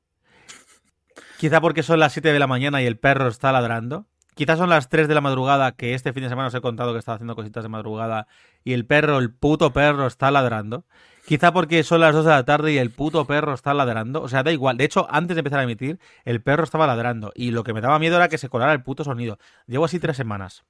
Quizá 1.38 1.60
porque 1.62 1.84
son 1.84 2.00
las 2.00 2.14
7 2.14 2.32
de 2.32 2.40
la 2.40 2.48
mañana 2.48 2.82
y 2.82 2.86
el 2.86 2.98
perro 2.98 3.28
está 3.28 3.52
ladrando. 3.52 4.08
Quizá 4.40 4.56
son 4.58 4.70
las 4.70 4.88
3 4.90 5.08
de 5.10 5.14
la 5.16 5.22
madrugada, 5.22 5.74
que 5.74 5.94
este 5.94 6.14
fin 6.14 6.24
de 6.24 6.30
semana 6.30 6.48
os 6.48 6.54
he 6.56 6.62
contado 6.62 6.94
que 6.94 7.00
estaba 7.00 7.16
haciendo 7.16 7.36
cositas 7.36 7.62
de 7.64 7.70
madrugada 7.70 8.28
y 8.64 8.72
el 8.74 8.86
perro, 8.86 9.20
el 9.20 9.32
puto 9.34 9.72
perro, 9.74 10.08
está 10.08 10.32
ladrando. 10.32 10.86
Quizá 11.28 11.52
porque 11.52 11.84
son 11.84 12.00
las 12.00 12.14
2 12.16 12.24
de 12.26 12.32
la 12.32 12.46
tarde 12.46 12.72
y 12.72 12.78
el 12.78 12.90
puto 12.90 13.26
perro 13.26 13.54
está 13.54 13.74
ladrando. 13.74 14.22
O 14.22 14.30
sea, 14.30 14.42
da 14.42 14.52
igual. 14.52 14.78
De 14.78 14.86
hecho, 14.86 15.06
antes 15.12 15.36
de 15.36 15.40
empezar 15.42 15.60
a 15.60 15.64
emitir, 15.64 16.00
el 16.26 16.42
perro 16.42 16.64
estaba 16.64 16.88
ladrando. 16.88 17.32
Y 17.36 17.52
lo 17.52 17.64
que 17.64 17.74
me 17.74 17.82
daba 17.82 18.00
miedo 18.00 18.16
era 18.16 18.30
que 18.30 18.38
se 18.38 18.50
colara 18.50 18.72
el 18.74 18.82
puto 18.82 19.04
sonido. 19.04 19.38
Llevo 19.68 19.84
así 19.86 20.00
tres 20.00 20.16
semanas. 20.18 20.64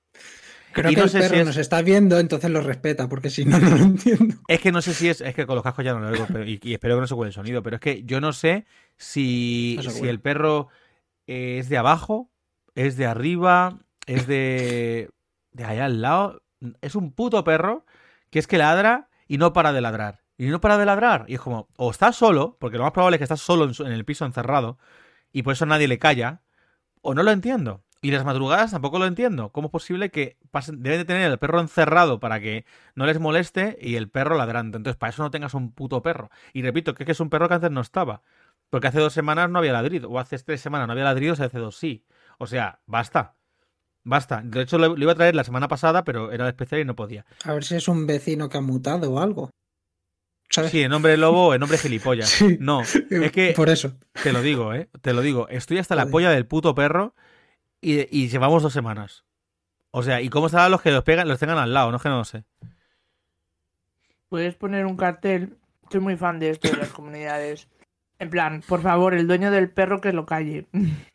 Creo 0.73 0.91
Y 0.91 0.95
que 0.95 1.01
no 1.01 1.05
el 1.05 1.09
sé 1.11 1.21
si 1.21 1.29
perro 1.29 1.39
es- 1.41 1.45
nos 1.47 1.57
está 1.57 1.81
viendo, 1.81 2.19
entonces 2.19 2.49
lo 2.51 2.61
respeta, 2.61 3.07
porque 3.07 3.29
si 3.29 3.45
no, 3.45 3.57
no 3.59 3.69
lo 3.69 3.77
entiendo. 3.77 4.35
Es 4.47 4.59
que 4.59 4.71
no 4.71 4.81
sé 4.81 4.93
si 4.95 5.09
es. 5.09 5.21
Es 5.21 5.33
que 5.35 5.45
con 5.45 5.55
los 5.55 5.63
cascos 5.63 5.85
ya 5.85 5.93
no 5.93 5.99
lo 5.99 6.09
oigo. 6.09 6.25
pero- 6.27 6.43
y, 6.43 6.59
y 6.63 6.73
espero 6.73 6.95
que 6.95 7.01
no 7.01 7.07
se 7.07 7.15
cuele 7.15 7.29
el 7.29 7.33
sonido. 7.35 7.61
Pero 7.63 7.75
es 7.75 7.81
que 7.81 8.03
yo 8.03 8.19
no 8.19 8.33
sé 8.33 8.65
si, 8.97 9.79
No 9.83 10.09
el 10.09 10.19
perro 10.19 10.67
eh, 11.27 11.57
es 11.59 11.69
de 11.69 11.77
abajo, 11.77 12.29
es 12.75 12.97
de 12.97 13.05
arriba, 13.05 13.77
es 14.05 14.27
de. 14.27 15.09
de 15.51 15.63
allá 15.63 15.85
al 15.85 16.01
lado. 16.01 16.41
Es 16.81 16.95
un 16.95 17.11
puto 17.11 17.43
perro 17.43 17.85
que 18.29 18.39
es 18.39 18.47
que 18.47 18.57
ladra 18.57 19.09
y 19.27 19.37
no 19.37 19.53
para 19.53 19.73
de 19.73 19.81
ladrar. 19.81 20.21
Y 20.37 20.47
no 20.47 20.61
para 20.61 20.77
de 20.77 20.85
ladrar. 20.85 21.25
Y 21.27 21.35
es 21.35 21.41
como, 21.41 21.67
o 21.77 21.91
está 21.91 22.13
solo, 22.13 22.57
porque 22.59 22.77
lo 22.77 22.83
más 22.83 22.93
probable 22.93 23.15
es 23.15 23.19
que 23.19 23.25
está 23.25 23.37
solo 23.37 23.69
en 23.85 23.91
el 23.91 24.05
piso 24.05 24.25
encerrado, 24.25 24.77
y 25.33 25.43
por 25.43 25.53
eso 25.53 25.65
nadie 25.65 25.87
le 25.87 25.99
calla, 25.99 26.41
o 27.01 27.13
no 27.13 27.23
lo 27.23 27.31
entiendo. 27.31 27.83
Y 28.01 28.11
las 28.11 28.23
madrugadas 28.23 28.71
tampoco 28.71 28.97
lo 28.97 29.05
entiendo. 29.05 29.49
¿Cómo 29.51 29.67
es 29.67 29.71
posible 29.71 30.09
que 30.09 30.37
pasen, 30.51 30.81
deben 30.81 30.99
de 30.99 31.05
tener 31.05 31.29
el 31.29 31.37
perro 31.37 31.59
encerrado 31.59 32.21
para 32.21 32.39
que 32.39 32.65
no 32.95 33.05
les 33.05 33.19
moleste 33.19 33.77
y 33.81 33.95
el 33.95 34.09
perro 34.09 34.37
ladrando? 34.37 34.77
Entonces, 34.77 34.97
para 34.97 35.09
eso 35.11 35.21
no 35.21 35.31
tengas 35.31 35.53
un 35.53 35.73
puto 35.73 36.01
perro. 36.01 36.29
Y 36.53 36.61
repito, 36.61 36.93
que 36.95 37.03
es 37.03 37.05
que 37.05 37.11
es 37.11 37.19
un 37.19 37.29
perro 37.29 37.49
que 37.49 37.55
antes 37.55 37.71
no 37.71 37.81
estaba. 37.81 38.21
Porque 38.69 38.87
hace 38.87 38.99
dos 38.99 39.11
semanas 39.11 39.49
no 39.49 39.59
había 39.59 39.73
ladrido. 39.73 40.09
O 40.09 40.17
hace 40.19 40.39
tres 40.39 40.61
semanas 40.61 40.87
no 40.87 40.93
había 40.93 41.03
ladrido, 41.03 41.33
o 41.33 41.43
hace 41.43 41.59
dos 41.59 41.75
sí. 41.75 42.05
O 42.39 42.47
sea, 42.47 42.79
basta. 42.87 43.35
Basta. 44.03 44.41
De 44.43 44.61
hecho, 44.61 44.77
lo, 44.79 44.95
lo 44.95 45.03
iba 45.03 45.11
a 45.11 45.15
traer 45.15 45.35
la 45.35 45.43
semana 45.43 45.67
pasada, 45.67 46.03
pero 46.03 46.31
era 46.31 46.47
especial 46.49 46.81
y 46.81 46.85
no 46.85 46.95
podía. 46.95 47.25
A 47.43 47.53
ver 47.53 47.63
si 47.63 47.75
es 47.75 47.87
un 47.87 48.07
vecino 48.07 48.49
que 48.49 48.57
ha 48.57 48.61
mutado 48.61 49.11
o 49.11 49.19
algo. 49.19 49.51
¿Sabes? 50.49 50.71
Sí, 50.71 50.81
en 50.81 50.89
nombre 50.89 51.15
lobo 51.15 51.49
o 51.49 51.53
en 51.53 51.59
nombre 51.59 51.77
gilipollas. 51.77 52.29
Sí. 52.39 52.57
No, 52.59 52.81
es 52.81 53.31
que 53.31 53.53
Por 53.55 53.69
eso. 53.69 53.93
te 54.23 54.33
lo 54.33 54.41
digo, 54.41 54.73
¿eh? 54.73 54.89
Te 55.01 55.13
lo 55.13 55.21
digo. 55.21 55.47
Estoy 55.49 55.77
hasta 55.77 55.95
la 55.95 56.07
polla 56.07 56.31
del 56.31 56.47
puto 56.47 56.73
perro 56.73 57.13
y, 57.81 58.07
y 58.17 58.29
llevamos 58.29 58.63
dos 58.63 58.73
semanas. 58.73 59.25
O 59.91 60.01
sea, 60.01 60.21
¿y 60.21 60.29
cómo 60.29 60.47
estarán 60.47 60.71
los 60.71 60.81
que 60.81 60.91
los 60.91 61.03
pegan, 61.03 61.27
los 61.27 61.39
tengan 61.39 61.57
al 61.59 61.73
lado? 61.73 61.91
No 61.91 61.97
es 61.97 62.03
que 62.03 62.09
no 62.09 62.17
lo 62.17 62.23
sé. 62.25 62.45
Puedes 64.29 64.55
poner 64.55 64.85
un 64.85 64.95
cartel. 64.97 65.57
Soy 65.91 65.99
muy 66.01 66.15
fan 66.15 66.39
de 66.39 66.51
esto 66.51 66.69
de 66.69 66.77
las 66.77 66.89
comunidades. 66.89 67.67
En 68.19 68.29
plan, 68.29 68.61
por 68.67 68.81
favor, 68.81 69.13
el 69.13 69.27
dueño 69.27 69.49
del 69.51 69.69
perro 69.69 70.01
que 70.01 70.13
lo 70.13 70.25
calle. 70.25 70.67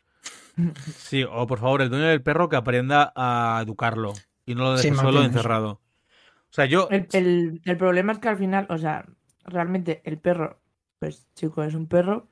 Sí, 0.97 1.23
o 1.23 1.47
por 1.47 1.59
favor, 1.59 1.81
el 1.81 1.89
dueño 1.89 2.05
del 2.07 2.23
perro 2.23 2.49
que 2.49 2.55
aprenda 2.55 3.11
a 3.15 3.59
educarlo 3.63 4.13
y 4.45 4.55
no 4.55 4.63
lo 4.63 4.75
deje 4.75 4.89
Sí, 4.89 4.95
solo 4.95 5.19
eso. 5.19 5.27
encerrado. 5.27 5.69
O 5.71 6.53
sea, 6.55 6.65
yo. 6.65 6.87
El, 6.89 7.07
el- 7.13 7.61
el 7.65 7.77
problema 7.77 8.13
es 8.13 8.19
que 8.19 8.29
al 8.29 8.37
final, 8.37 8.65
o 8.69 8.77
sea, 8.77 9.05
realmente 9.45 10.01
el 10.05 10.17
perro, 10.17 10.59
pues 10.99 11.27
chico, 11.35 11.63
es 11.63 11.73
un 11.73 11.87
perro, 11.87 12.27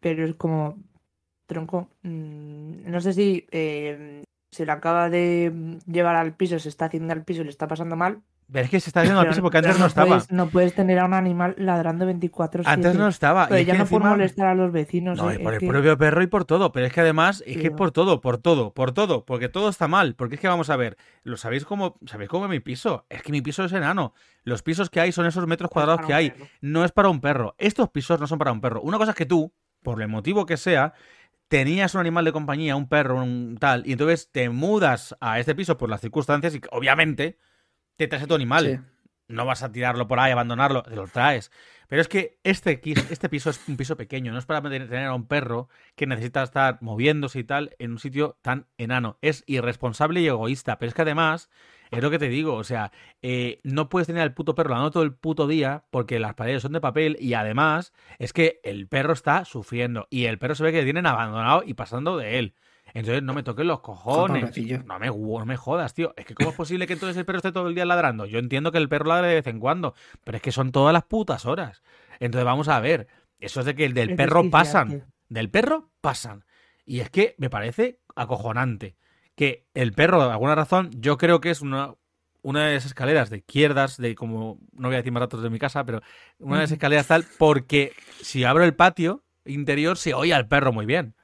pero 0.00 0.24
es 0.24 0.34
como 0.34 0.78
tronco. 1.46 1.88
mm, 2.02 2.90
no 2.90 3.00
sé 3.00 3.12
si 3.12 3.46
eh, 3.50 4.22
se 4.50 4.66
lo 4.66 4.72
acaba 4.72 5.10
de 5.10 5.78
llevar 5.86 6.16
al 6.16 6.34
piso, 6.34 6.58
se 6.58 6.68
está 6.68 6.86
haciendo 6.86 7.12
al 7.12 7.24
piso 7.24 7.42
y 7.42 7.44
le 7.44 7.50
está 7.50 7.68
pasando 7.68 7.96
mal. 7.96 8.22
Pero 8.52 8.64
es 8.64 8.70
que 8.70 8.80
se 8.80 8.90
está 8.90 9.00
haciendo 9.00 9.20
al 9.20 9.28
piso 9.28 9.42
porque 9.42 9.58
antes 9.58 9.78
no 9.78 9.86
estaba. 9.86 10.08
Puedes, 10.08 10.32
no 10.32 10.48
puedes 10.48 10.74
tener 10.74 10.98
a 10.98 11.04
un 11.04 11.14
animal 11.14 11.54
ladrando 11.58 12.04
24 12.06 12.62
Antes 12.66 12.94
no 12.96 13.06
estaba. 13.08 13.46
Pero 13.46 13.58
y 13.58 13.60
es 13.62 13.66
ya 13.66 13.72
que 13.74 13.78
no 13.78 13.84
por 13.86 14.00
encima- 14.02 14.10
molestar 14.10 14.46
a 14.48 14.54
los 14.54 14.72
vecinos. 14.72 15.18
No, 15.18 15.30
eh, 15.30 15.36
y 15.38 15.42
por 15.42 15.54
el 15.54 15.60
que- 15.60 15.68
propio 15.68 15.96
perro 15.96 16.22
y 16.22 16.26
por 16.26 16.44
todo. 16.44 16.72
Pero 16.72 16.86
es 16.86 16.92
que 16.92 17.00
además, 17.00 17.42
es 17.46 17.58
que 17.58 17.70
por 17.70 17.92
todo, 17.92 18.20
por 18.20 18.38
todo, 18.38 18.72
por 18.74 18.92
todo. 18.92 19.24
Porque 19.24 19.48
todo 19.48 19.68
está 19.68 19.86
mal. 19.88 20.14
Porque 20.16 20.34
es 20.34 20.40
que 20.40 20.48
vamos 20.48 20.68
a 20.70 20.76
ver. 20.76 20.96
¿Lo 21.22 21.36
sabéis 21.36 21.64
cómo, 21.64 21.96
sabéis 22.06 22.28
cómo 22.30 22.46
es 22.46 22.50
mi 22.50 22.60
piso? 22.60 23.06
Es 23.08 23.22
que 23.22 23.30
mi 23.32 23.40
piso 23.42 23.64
es 23.64 23.72
enano. 23.72 24.14
Los 24.42 24.62
pisos 24.62 24.90
que 24.90 25.00
hay 25.00 25.12
son 25.12 25.26
esos 25.26 25.46
metros 25.46 25.70
cuadrados 25.70 26.04
que 26.06 26.14
hay. 26.14 26.30
perro. 26.30 26.46
No 26.60 26.84
es 26.84 26.92
para 26.92 27.08
un 27.08 27.20
perro. 27.20 27.54
Estos 27.58 27.88
pisos 27.90 28.18
no 28.20 28.26
son 28.26 28.38
para 28.38 28.52
un 28.52 28.60
perro. 28.60 28.80
Una 28.82 28.98
cosa 28.98 29.10
es 29.12 29.16
que 29.16 29.26
tú, 29.26 29.52
por 29.82 30.02
el 30.02 30.08
motivo 30.08 30.44
que 30.46 30.56
sea, 30.56 30.92
tenías 31.48 31.94
un 31.94 32.00
animal 32.00 32.24
de 32.24 32.32
compañía, 32.32 32.76
un 32.76 32.88
perro, 32.88 33.22
un 33.22 33.56
tal, 33.58 33.82
y 33.86 33.92
entonces 33.92 34.30
te 34.30 34.48
mudas 34.50 35.16
a 35.20 35.40
este 35.40 35.54
piso 35.54 35.76
por 35.76 35.88
las 35.90 36.00
circunstancias 36.00 36.54
y 36.54 36.60
obviamente 36.70 37.38
te 38.04 38.08
traes 38.08 38.24
a 38.24 38.26
tu 38.26 38.34
animal. 38.34 38.64
Sí. 38.66 38.78
No 39.28 39.46
vas 39.46 39.62
a 39.62 39.70
tirarlo 39.70 40.08
por 40.08 40.18
ahí, 40.18 40.32
abandonarlo, 40.32 40.82
te 40.82 40.96
lo 40.96 41.06
traes. 41.06 41.52
Pero 41.88 42.02
es 42.02 42.08
que 42.08 42.38
este, 42.44 42.80
este 43.10 43.28
piso 43.28 43.50
es 43.50 43.60
un 43.68 43.76
piso 43.76 43.96
pequeño, 43.96 44.32
no 44.32 44.38
es 44.38 44.46
para 44.46 44.62
tener 44.62 44.92
a 45.06 45.14
un 45.14 45.26
perro 45.26 45.68
que 45.96 46.06
necesita 46.06 46.42
estar 46.42 46.78
moviéndose 46.80 47.40
y 47.40 47.44
tal 47.44 47.76
en 47.78 47.92
un 47.92 47.98
sitio 47.98 48.38
tan 48.42 48.66
enano. 48.78 49.18
Es 49.22 49.44
irresponsable 49.46 50.20
y 50.20 50.26
egoísta, 50.28 50.78
pero 50.78 50.88
es 50.88 50.94
que 50.94 51.02
además 51.02 51.48
Es 51.90 52.02
lo 52.02 52.10
que 52.10 52.18
te 52.20 52.28
digo, 52.28 52.54
o 52.54 52.64
sea, 52.64 52.92
eh, 53.22 53.60
no 53.64 53.88
puedes 53.88 54.06
tener 54.06 54.22
al 54.22 54.32
puto 54.34 54.54
perro 54.54 54.70
lavando 54.70 54.92
todo 54.92 55.02
el 55.02 55.14
puto 55.14 55.48
día 55.48 55.84
porque 55.90 56.20
las 56.20 56.34
paredes 56.34 56.62
son 56.62 56.72
de 56.72 56.80
papel 56.80 57.16
y 57.20 57.34
además 57.34 57.92
es 58.18 58.32
que 58.32 58.60
el 58.62 58.86
perro 58.88 59.12
está 59.12 59.44
sufriendo 59.44 60.06
y 60.10 60.26
el 60.26 60.38
perro 60.38 60.54
se 60.54 60.62
ve 60.62 60.72
que 60.72 60.84
tienen 60.84 61.06
abandonado 61.06 61.62
y 61.66 61.74
pasando 61.74 62.16
de 62.16 62.38
él. 62.38 62.54
Entonces 62.94 63.22
no 63.22 63.34
me 63.34 63.42
toques 63.42 63.64
los 63.64 63.80
cojones. 63.80 64.56
No 64.84 64.98
me, 64.98 65.06
no 65.06 65.46
me 65.46 65.56
jodas, 65.56 65.94
tío. 65.94 66.12
Es 66.16 66.26
que 66.26 66.34
¿cómo 66.34 66.50
es 66.50 66.56
posible 66.56 66.86
que 66.86 66.94
entonces 66.94 67.16
el 67.16 67.24
perro 67.24 67.38
esté 67.38 67.52
todo 67.52 67.68
el 67.68 67.74
día 67.74 67.84
ladrando? 67.84 68.26
Yo 68.26 68.38
entiendo 68.38 68.72
que 68.72 68.78
el 68.78 68.88
perro 68.88 69.06
ladre 69.06 69.28
de 69.28 69.34
vez 69.36 69.46
en 69.46 69.60
cuando, 69.60 69.94
pero 70.24 70.36
es 70.36 70.42
que 70.42 70.52
son 70.52 70.72
todas 70.72 70.92
las 70.92 71.04
putas 71.04 71.46
horas. 71.46 71.82
Entonces 72.18 72.44
vamos 72.44 72.68
a 72.68 72.80
ver. 72.80 73.08
Eso 73.38 73.60
es 73.60 73.66
de 73.66 73.74
que 73.74 73.84
el 73.84 73.94
del 73.94 74.10
Es 74.10 74.16
perro 74.16 74.50
pasan. 74.50 75.06
Del 75.28 75.50
perro 75.50 75.90
pasan. 76.00 76.44
Y 76.84 77.00
es 77.00 77.10
que 77.10 77.34
me 77.38 77.50
parece 77.50 78.00
acojonante 78.16 78.96
que 79.34 79.66
el 79.74 79.92
perro, 79.92 80.18
por 80.18 80.30
alguna 80.30 80.54
razón, 80.54 80.90
yo 80.98 81.16
creo 81.16 81.40
que 81.40 81.50
es 81.50 81.62
una, 81.62 81.94
una 82.42 82.66
de 82.66 82.76
esas 82.76 82.88
escaleras 82.88 83.30
de 83.30 83.38
izquierdas, 83.38 83.96
de 83.96 84.14
como, 84.14 84.58
no 84.72 84.88
voy 84.88 84.96
a 84.96 84.98
decir 84.98 85.12
más 85.12 85.22
datos 85.22 85.42
de 85.42 85.50
mi 85.50 85.58
casa, 85.58 85.84
pero 85.84 86.02
una 86.38 86.58
de 86.58 86.64
esas 86.64 86.74
escaleras 86.74 87.06
tal, 87.06 87.24
porque 87.38 87.92
si 88.20 88.44
abro 88.44 88.64
el 88.64 88.74
patio 88.74 89.24
interior 89.46 89.96
se 89.96 90.14
oye 90.14 90.34
al 90.34 90.48
perro 90.48 90.72
muy 90.72 90.84
bien. 90.84 91.14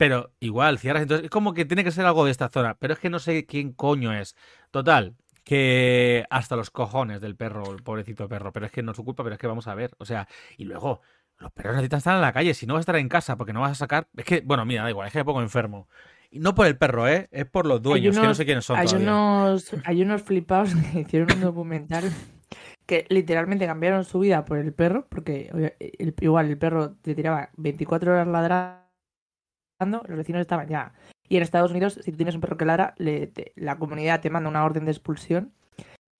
Pero 0.00 0.32
igual, 0.40 0.78
cierras, 0.78 1.02
entonces 1.02 1.24
es 1.26 1.30
como 1.30 1.52
que 1.54 1.66
tiene 1.66 1.84
que 1.84 1.90
ser 1.92 2.06
algo 2.06 2.24
de 2.24 2.30
esta 2.30 2.48
zona, 2.48 2.74
pero 2.78 2.94
es 2.94 2.98
que 3.00 3.10
no 3.10 3.18
sé 3.18 3.44
quién 3.46 3.72
coño 3.72 4.12
es. 4.14 4.34
Total, 4.70 5.14
que 5.44 6.24
hasta 6.30 6.56
los 6.56 6.70
cojones 6.70 7.20
del 7.20 7.36
perro, 7.36 7.72
el 7.72 7.82
pobrecito 7.82 8.28
perro, 8.28 8.52
pero 8.52 8.66
es 8.66 8.72
que 8.72 8.82
no 8.82 8.92
es 8.92 8.96
su 8.96 9.04
culpa, 9.04 9.22
pero 9.24 9.34
es 9.34 9.40
que 9.40 9.46
vamos 9.46 9.68
a 9.68 9.74
ver, 9.74 9.90
o 9.98 10.06
sea, 10.06 10.26
y 10.56 10.64
luego 10.64 11.02
los 11.38 11.52
perros 11.52 11.74
necesitan 11.74 11.98
estar 11.98 12.14
en 12.16 12.22
la 12.22 12.32
calle, 12.32 12.54
si 12.54 12.66
no 12.66 12.74
vas 12.74 12.80
a 12.80 12.82
estar 12.82 12.96
en 12.96 13.08
casa 13.10 13.36
porque 13.36 13.52
no 13.52 13.60
vas 13.60 13.72
a 13.72 13.74
sacar, 13.74 14.08
es 14.16 14.24
que, 14.24 14.40
bueno, 14.42 14.64
mira, 14.64 14.82
da 14.84 14.90
igual, 14.90 15.06
es 15.08 15.12
que 15.12 15.18
me 15.20 15.24
pongo 15.24 15.42
enfermo. 15.42 15.88
Y 16.30 16.38
no 16.40 16.54
por 16.54 16.66
el 16.66 16.78
perro, 16.78 17.08
¿eh? 17.08 17.28
Es 17.32 17.46
por 17.46 17.66
los 17.66 17.82
dueños, 17.82 18.18
que 18.18 18.26
no 18.26 18.34
sé 18.34 18.44
quiénes 18.46 18.64
son 18.64 18.80
Hay 18.80 18.86
todavía. 18.86 19.18
unos, 19.18 19.76
hay 19.84 20.02
unos 20.02 20.22
flipados 20.22 20.74
que 20.92 21.00
hicieron 21.00 21.30
un 21.32 21.40
documental 21.40 22.14
que 22.86 23.06
literalmente 23.10 23.66
cambiaron 23.66 24.04
su 24.04 24.20
vida 24.20 24.44
por 24.44 24.58
el 24.58 24.74
perro, 24.74 25.06
porque 25.10 25.50
el- 25.98 26.14
igual 26.20 26.48
el 26.50 26.58
perro 26.58 26.94
te 27.02 27.14
tiraba 27.14 27.50
24 27.56 28.12
horas 28.12 28.28
ladrando, 28.28 28.82
los 29.84 30.16
vecinos 30.16 30.40
estaban 30.40 30.68
ya. 30.68 30.92
Y 31.28 31.36
en 31.36 31.42
Estados 31.42 31.70
Unidos, 31.70 31.98
si 32.02 32.10
tú 32.10 32.16
tienes 32.16 32.34
un 32.34 32.40
perro 32.40 32.56
que 32.56 32.64
ladra, 32.64 32.94
le- 32.98 33.26
te- 33.28 33.52
la 33.56 33.76
comunidad 33.78 34.20
te 34.20 34.30
manda 34.30 34.48
una 34.50 34.64
orden 34.64 34.84
de 34.84 34.90
expulsión. 34.92 35.52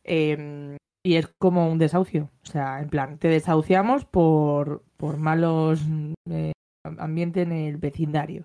eh, 0.05 0.77
y 1.03 1.14
es 1.16 1.29
como 1.38 1.70
un 1.70 1.79
desahucio. 1.79 2.31
O 2.42 2.46
sea, 2.46 2.81
en 2.81 2.88
plan, 2.90 3.18
te 3.18 3.29
desahuciamos 3.29 4.05
por, 4.05 4.83
por 4.96 5.16
malos 5.18 5.81
eh, 6.29 6.53
ambiente 6.99 7.42
en 7.42 7.53
el 7.53 7.77
vecindario. 7.79 8.44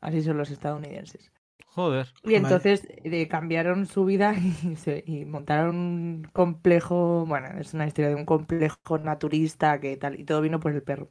Así 0.00 0.22
son 0.22 0.36
los 0.38 0.50
estadounidenses. 0.50 1.30
Joder. 1.66 2.12
Y 2.24 2.34
entonces 2.36 2.86
eh, 3.04 3.28
cambiaron 3.28 3.86
su 3.86 4.04
vida 4.04 4.34
y, 4.64 4.76
se- 4.76 5.04
y 5.06 5.24
montaron 5.24 5.76
un 5.76 6.28
complejo, 6.32 7.24
bueno, 7.26 7.48
es 7.58 7.74
una 7.74 7.86
historia 7.86 8.08
de 8.10 8.14
un 8.16 8.24
complejo 8.24 8.98
naturista 9.02 9.78
que 9.80 9.96
tal, 9.96 10.18
y 10.18 10.24
todo 10.24 10.40
vino 10.40 10.58
por 10.60 10.72
el 10.72 10.82
perro. 10.82 11.08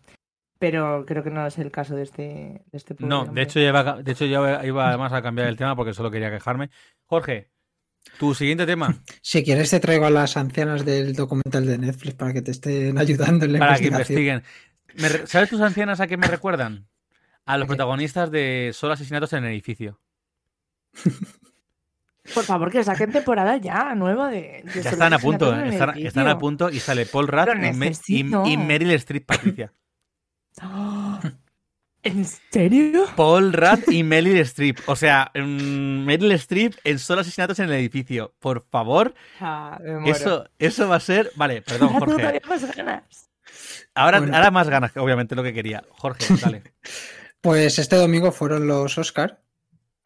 Pero 0.68 1.06
creo 1.06 1.24
que 1.24 1.30
no 1.30 1.46
es 1.46 1.60
el 1.60 1.70
caso 1.70 1.96
de 1.96 2.02
este, 2.02 2.24
de 2.24 2.64
este 2.74 2.96
No, 3.00 3.22
hombre. 3.22 3.36
de 3.36 3.42
hecho, 3.44 3.60
ya 3.60 3.68
iba, 3.70 3.80
a- 3.82 4.02
de 4.02 4.12
hecho 4.12 4.26
ya 4.26 4.66
iba 4.66 4.88
además 4.90 5.14
a 5.14 5.22
cambiar 5.22 5.48
el 5.48 5.58
tema 5.58 5.76
porque 5.76 5.94
solo 5.94 6.10
quería 6.10 6.32
quejarme. 6.32 6.72
Jorge, 7.06 7.52
tu 8.18 8.34
siguiente 8.34 8.66
tema, 8.66 8.96
Si 9.22 9.44
quieres 9.44 9.70
te 9.70 9.80
traigo 9.80 10.06
a 10.08 10.10
las 10.10 10.38
ancianas 10.38 10.84
del 10.84 11.14
documental 11.14 11.68
de 11.68 11.78
Netflix 11.78 12.16
para 12.16 12.34
que 12.34 12.42
te 12.42 12.50
estén 12.50 12.98
ayudando 12.98 13.46
en 13.46 13.54
la 13.54 13.60
para 13.60 13.78
que 13.78 13.86
investiguen. 13.88 14.42
Re- 14.88 15.28
¿Sabes 15.28 15.50
tus 15.52 15.62
ancianas 15.62 16.00
a 16.00 16.08
qué 16.08 16.18
me 16.18 16.26
recuerdan? 16.28 16.88
A 17.46 17.58
los 17.60 17.68
protagonistas 17.68 18.32
de 18.32 18.72
Solo 18.74 18.94
asesinatos 18.94 19.32
en 19.34 19.44
el 19.44 19.52
edificio. 19.52 20.00
Por 22.34 22.44
favor, 22.44 22.72
que 22.72 22.84
saquen 22.84 23.12
temporada 23.12 23.58
ya, 23.58 23.94
nueva 23.94 24.32
de... 24.32 24.64
de 24.74 24.82
Ya 24.82 24.90
están 24.90 25.14
a 25.14 25.20
punto, 25.20 25.56
están, 25.62 25.96
están 26.00 26.28
a 26.28 26.40
punto 26.40 26.72
y 26.72 26.80
sale 26.80 27.06
Paul 27.06 27.28
Rudd 27.28 27.50
y, 27.56 27.60
Me- 27.60 27.68
y- 27.68 27.74
necesito. 27.74 28.44
y 28.48 28.58
Meryl 28.58 28.90
Streep, 28.92 29.28
Patricia. 29.28 29.72
¿En 32.04 32.24
serio? 32.24 33.06
Paul 33.16 33.52
Rudd 33.52 33.90
y 33.92 34.04
Meryl 34.04 34.38
Streep. 34.38 34.78
O 34.86 34.96
sea, 34.96 35.32
mm, 35.34 36.06
Meryl 36.06 36.32
Streep 36.34 36.76
en 36.84 37.00
Solo 37.00 37.22
asesinatos 37.22 37.58
en 37.60 37.66
el 37.66 37.74
edificio. 37.74 38.36
Por 38.40 38.64
favor, 38.70 39.16
Ah, 39.40 39.80
me 39.84 40.00
muero. 40.00 40.16
eso, 40.16 40.50
eso 40.60 40.88
va 40.88 40.98
a 40.98 41.00
ser... 41.00 41.32
Vale, 41.36 41.64
perdón, 41.64 41.90
Jorge. 41.90 42.16
todavía 42.18 42.42
más 42.48 42.76
ganas. 42.76 43.30
Ahora, 43.96 44.20
Bueno. 44.20 44.36
ahora 44.36 44.52
más 44.52 44.70
ganas, 44.70 44.96
obviamente, 44.98 45.36
lo 45.36 45.42
que 45.42 45.54
quería. 45.54 45.84
Jorge, 45.90 46.26
dale. 46.42 46.64
Pues 47.42 47.78
este 47.78 47.96
domingo 47.96 48.32
fueron 48.32 48.68
los 48.68 48.98
Oscar, 48.98 49.40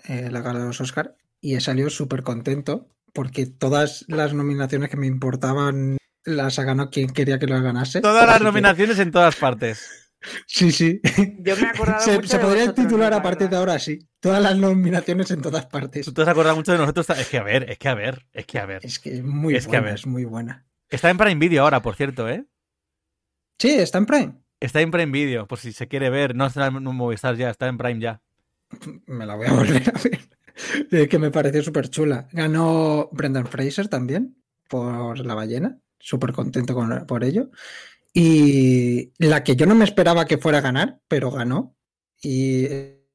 eh, 0.09 0.27
la 0.29 0.41
gala 0.41 0.59
de 0.59 0.65
los 0.65 0.81
Oscar, 0.81 1.15
y 1.39 1.55
he 1.55 1.61
salido 1.61 1.89
súper 1.89 2.21
contento 2.21 2.89
porque 3.13 3.45
todas 3.45 4.03
las 4.09 4.33
nominaciones 4.33 4.89
que 4.89 4.97
me 4.97 5.07
importaban 5.07 5.97
las 6.25 6.59
ha 6.59 6.63
ganado 6.65 6.89
quien 6.89 7.09
quería 7.11 7.39
que 7.39 7.47
las 7.47 7.61
ganase. 7.61 8.01
Todas 8.01 8.27
las 8.27 8.39
que- 8.39 8.43
nominaciones 8.43 8.99
en 8.99 9.11
todas 9.11 9.37
partes. 9.37 10.08
Sí, 10.47 10.71
sí. 10.71 10.99
Yo 11.39 11.55
me 11.55 11.61
he 11.63 11.65
acordado 11.67 11.99
Se, 12.01 12.15
mucho 12.15 12.27
se 12.27 12.37
de 12.37 12.43
podría 12.43 12.73
titular 12.73 13.11
la 13.11 13.17
a 13.17 13.23
partir 13.23 13.49
de 13.49 13.55
ahora 13.55 13.73
así. 13.75 13.99
Todas 14.19 14.41
las 14.41 14.57
nominaciones 14.57 15.31
en 15.31 15.41
todas 15.41 15.65
partes. 15.67 16.05
Tú 16.05 16.13
te 16.13 16.21
has 16.23 16.27
acordado 16.27 16.55
mucho 16.55 16.71
de 16.73 16.77
nosotros. 16.77 17.09
Es 17.11 17.27
que 17.29 17.37
a 17.37 17.43
ver, 17.43 17.69
es 17.69 17.77
que 17.77 17.87
a 17.87 17.93
ver, 17.95 18.25
es 18.33 18.45
que 18.45 18.59
a 18.59 18.65
ver. 18.65 18.85
Es 18.85 18.99
que 18.99 19.15
es 19.17 19.23
muy 19.23 19.55
Es 19.55 19.67
que 19.67 19.77
a 19.77 19.79
buena, 19.79 19.85
ver. 19.91 19.99
es 19.99 20.07
muy 20.07 20.25
buena. 20.25 20.65
Está 20.89 21.09
en 21.09 21.17
Prime 21.17 21.35
Video 21.35 21.63
ahora, 21.63 21.81
por 21.81 21.95
cierto, 21.95 22.27
¿eh? 22.27 22.45
Sí, 23.59 23.69
está 23.71 23.97
en 23.97 24.05
Prime. 24.05 24.33
Está 24.59 24.81
en 24.81 24.91
Prime 24.91 25.11
Video, 25.11 25.47
por 25.47 25.59
si 25.59 25.71
se 25.71 25.87
quiere 25.87 26.09
ver. 26.09 26.35
No 26.35 26.47
está 26.47 26.67
en 26.67 26.83
Movistar 26.83 27.35
ya, 27.35 27.49
está 27.49 27.67
en 27.67 27.77
Prime 27.77 27.99
ya. 27.99 28.21
Me 29.05 29.25
la 29.25 29.35
voy 29.35 29.47
a 29.47 29.53
volver 29.53 29.89
a 29.89 29.99
ver. 30.03 30.19
Eh, 30.91 31.07
que 31.07 31.19
me 31.19 31.31
pareció 31.31 31.63
súper 31.63 31.87
chula. 31.89 32.27
Ganó 32.33 33.07
Brendan 33.13 33.47
Fraser 33.47 33.87
también 33.87 34.35
por 34.67 35.17
La 35.19 35.33
ballena. 35.33 35.79
Súper 35.99 36.33
contento 36.33 36.73
con, 36.75 37.05
por 37.07 37.23
ello. 37.23 37.49
Y 38.13 39.11
la 39.19 39.43
que 39.43 39.55
yo 39.55 39.65
no 39.65 39.75
me 39.75 39.85
esperaba 39.85 40.25
que 40.25 40.37
fuera 40.37 40.57
a 40.59 40.61
ganar, 40.61 40.99
pero 41.07 41.31
ganó. 41.31 41.75
Y 42.21 42.65
eh, 42.65 43.05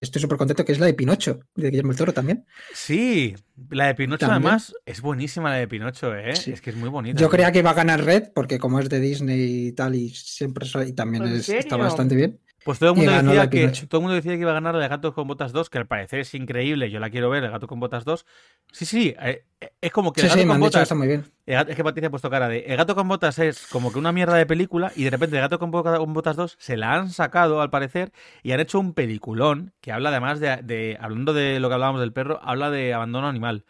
estoy 0.00 0.20
súper 0.20 0.38
contento 0.38 0.64
que 0.64 0.72
es 0.72 0.78
la 0.80 0.86
de 0.86 0.94
Pinocho, 0.94 1.40
de 1.54 1.70
Guillermo 1.70 1.92
el 1.92 1.96
Toro 1.98 2.12
también. 2.12 2.44
Sí, 2.72 3.34
la 3.70 3.86
de 3.86 3.94
Pinocho 3.94 4.26
También. 4.26 4.42
además 4.46 4.74
es 4.84 5.00
buenísima 5.00 5.50
la 5.50 5.56
de 5.56 5.68
Pinocho, 5.68 6.14
¿eh? 6.14 6.36
Sí. 6.36 6.52
Es 6.52 6.60
que 6.60 6.70
es 6.70 6.76
muy 6.76 6.88
bonita. 6.88 7.20
Yo 7.20 7.30
creía 7.30 7.50
que 7.52 7.60
iba 7.60 7.70
a 7.70 7.74
ganar 7.74 8.04
Red, 8.04 8.30
porque 8.34 8.58
como 8.58 8.78
es 8.80 8.88
de 8.88 9.00
Disney 9.00 9.68
y 9.68 9.72
tal, 9.72 9.94
y 9.94 10.10
siempre 10.10 10.66
so- 10.66 10.82
y 10.82 10.92
también 10.92 11.24
¿En 11.24 11.36
es- 11.36 11.48
está 11.48 11.76
bastante 11.76 12.14
bien. 12.14 12.40
Pues 12.64 12.78
todo 12.78 12.90
el 12.90 12.96
mundo 12.96 13.12
decía 13.24 13.40
de 13.40 13.50
que 13.50 13.58
todo 13.88 13.98
el 14.00 14.02
mundo 14.02 14.14
decía 14.14 14.32
que 14.34 14.38
iba 14.40 14.50
a 14.52 14.54
ganar 14.54 14.74
la 14.74 14.80
de 14.80 14.88
Gatos 14.88 15.14
con 15.14 15.26
Botas 15.26 15.52
2, 15.52 15.68
que 15.68 15.78
al 15.78 15.86
parecer 15.86 16.20
es 16.20 16.32
increíble. 16.34 16.90
Yo 16.90 17.00
la 17.00 17.10
quiero 17.10 17.28
ver, 17.28 17.42
el 17.42 17.50
Gato 17.50 17.66
con 17.66 17.80
Botas 17.80 18.04
2. 18.04 18.24
Sí, 18.70 18.86
sí, 18.86 19.14
eh, 19.20 19.44
eh, 19.60 19.72
es 19.80 19.90
como 19.90 20.12
que 20.12 20.20
Sí, 20.20 20.26
el 20.26 20.30
Gato 20.30 20.42
sí, 20.42 20.46
con 20.46 20.56
que 20.56 20.60
Botas 20.60 20.82
está 20.82 20.94
muy 20.94 21.08
bien. 21.08 21.24
El 21.44 21.68
es 21.68 21.74
que 21.76 21.82
Patricia 21.82 22.06
ha 22.06 22.10
puesto 22.10 22.30
cara 22.30 22.48
de. 22.48 22.60
El 22.60 22.76
gato 22.76 22.94
con 22.94 23.08
botas 23.08 23.38
es 23.40 23.66
como 23.66 23.92
que 23.92 23.98
una 23.98 24.12
mierda 24.12 24.36
de 24.36 24.46
película 24.46 24.92
y 24.94 25.02
de 25.02 25.10
repente 25.10 25.34
el 25.36 25.42
gato 25.42 25.58
con, 25.58 25.72
Bo- 25.72 25.82
con 25.82 26.12
botas 26.14 26.36
2 26.36 26.54
se 26.60 26.76
la 26.76 26.94
han 26.94 27.10
sacado 27.10 27.60
al 27.60 27.68
parecer 27.70 28.12
y 28.44 28.52
han 28.52 28.60
hecho 28.60 28.78
un 28.78 28.94
peliculón 28.94 29.72
que 29.80 29.90
habla 29.90 30.10
además 30.10 30.38
de, 30.38 30.58
de- 30.62 30.96
Hablando 31.00 31.32
de 31.32 31.58
lo 31.58 31.68
que 31.68 31.74
hablábamos 31.74 32.00
del 32.00 32.12
perro, 32.12 32.38
habla 32.44 32.70
de 32.70 32.94
abandono 32.94 33.26
animal, 33.26 33.64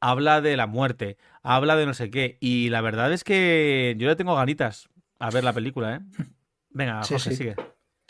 habla 0.00 0.40
de 0.40 0.56
la 0.56 0.66
muerte, 0.66 1.18
habla 1.42 1.76
de 1.76 1.84
no 1.84 1.92
sé 1.92 2.10
qué. 2.10 2.38
Y 2.40 2.70
la 2.70 2.80
verdad 2.80 3.12
es 3.12 3.24
que 3.24 3.94
yo 3.98 4.08
le 4.08 4.16
tengo 4.16 4.34
ganitas 4.34 4.88
a 5.18 5.30
ver 5.30 5.44
la 5.44 5.52
película, 5.52 5.96
¿eh? 5.96 6.00
Venga, 6.70 7.02
sí. 7.04 7.18
sigue. 7.18 7.56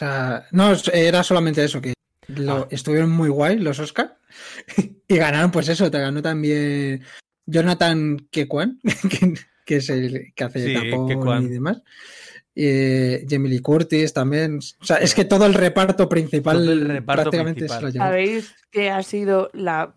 O 0.00 0.04
sea, 0.04 0.46
no, 0.52 0.72
es- 0.72 0.88
era 0.88 1.22
solamente 1.22 1.64
eso, 1.64 1.80
que 1.80 1.94
lo- 2.28 2.52
Ah. 2.64 2.68
estuvieron 2.70 3.11
muy 3.11 3.28
guay 3.30 3.58
los 3.58 3.78
Oscar 3.80 4.16
y 5.08 5.16
ganaron, 5.16 5.50
pues 5.50 5.68
eso, 5.68 5.90
te 5.90 5.98
ganó 5.98 6.22
también 6.22 7.02
Jonathan 7.46 8.16
Kekwan, 8.30 8.80
que, 9.11 9.34
que 9.64 9.76
es 9.76 9.90
el 9.90 10.32
que 10.34 10.44
hace 10.44 10.66
Sí, 10.66 10.74
tapón 10.74 11.44
y 11.44 11.48
demás. 11.48 11.82
Eh, 12.61 13.24
Jamie 13.30 13.50
Lee 13.50 13.61
Curtis 13.61 14.12
también. 14.12 14.58
O 14.80 14.84
sea, 14.84 14.96
es 14.96 15.14
que 15.14 15.24
todo 15.24 15.46
el 15.46 15.54
reparto 15.54 16.08
principal 16.08 16.56
Todo 16.58 16.72
el 16.72 16.88
reparto 16.88 17.22
prácticamente 17.22 17.61
principal. 17.61 17.78
se 17.78 17.84
lo 17.87 17.88
llevó. 17.92 18.04
¿Sabéis 18.04 18.54
que 18.72 18.90
ha 18.90 19.02
sido 19.04 19.48
la 19.52 19.94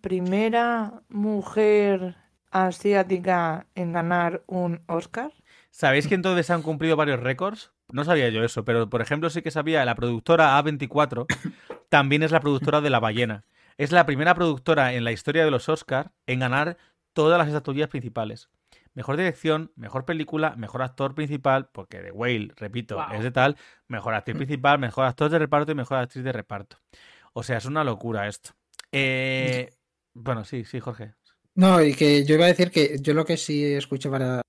primera 0.00 1.02
mujer 1.08 2.16
asiática 2.52 3.66
en 3.74 3.92
ganar 3.92 4.42
un 4.46 4.82
Oscar? 4.86 5.32
¿Sabéis 5.70 6.06
que 6.06 6.14
entonces 6.14 6.46
se 6.46 6.52
han 6.52 6.62
cumplido 6.62 6.96
varios 6.96 7.20
récords? 7.20 7.72
No 7.92 8.04
sabía 8.04 8.28
yo 8.28 8.44
eso, 8.44 8.64
pero 8.64 8.88
por 8.88 9.00
ejemplo 9.02 9.30
sí 9.30 9.42
que 9.42 9.50
sabía, 9.50 9.84
la 9.84 9.94
productora 9.94 10.58
A24 10.58 11.26
también 11.88 12.22
es 12.22 12.30
la 12.30 12.40
productora 12.40 12.80
de 12.80 12.90
La 12.90 13.00
Ballena. 13.00 13.44
Es 13.78 13.92
la 13.92 14.04
primera 14.06 14.34
productora 14.34 14.92
en 14.94 15.04
la 15.04 15.12
historia 15.12 15.44
de 15.44 15.50
los 15.50 15.68
Oscar 15.68 16.12
en 16.26 16.40
ganar 16.40 16.76
todas 17.12 17.38
las 17.38 17.48
estatuillas 17.48 17.88
principales. 17.88 18.48
Mejor 18.94 19.16
dirección, 19.16 19.72
mejor 19.76 20.04
película, 20.04 20.54
mejor 20.56 20.82
actor 20.82 21.14
principal, 21.14 21.68
porque 21.72 21.98
The 21.98 22.10
Whale, 22.10 22.52
repito, 22.56 22.96
Wow. 22.96 23.04
es 23.14 23.22
de 23.22 23.30
tal, 23.30 23.56
mejor 23.88 24.14
actriz 24.14 24.36
principal, 24.36 24.78
mejor 24.78 25.06
actor 25.06 25.30
de 25.30 25.38
reparto 25.38 25.72
y 25.72 25.76
mejor 25.76 25.98
actriz 25.98 26.24
de 26.24 26.32
reparto. 26.32 26.76
O 27.32 27.42
sea, 27.42 27.58
es 27.58 27.64
una 27.64 27.84
locura 27.84 28.26
esto. 28.26 28.50
Eh, 28.92 29.70
bueno, 30.14 30.44
sí, 30.44 30.64
sí, 30.64 30.80
Jorge. 30.80 31.14
No, 31.54 31.82
y 31.82 31.94
que 31.94 32.24
yo 32.24 32.34
iba 32.34 32.44
a 32.44 32.48
decir 32.48 32.70
que 32.70 32.98
yo 33.00 33.14
lo 33.14 33.24
que 33.24 33.36
sí 33.36 33.64
escuché 33.64 34.10
para 34.10 34.42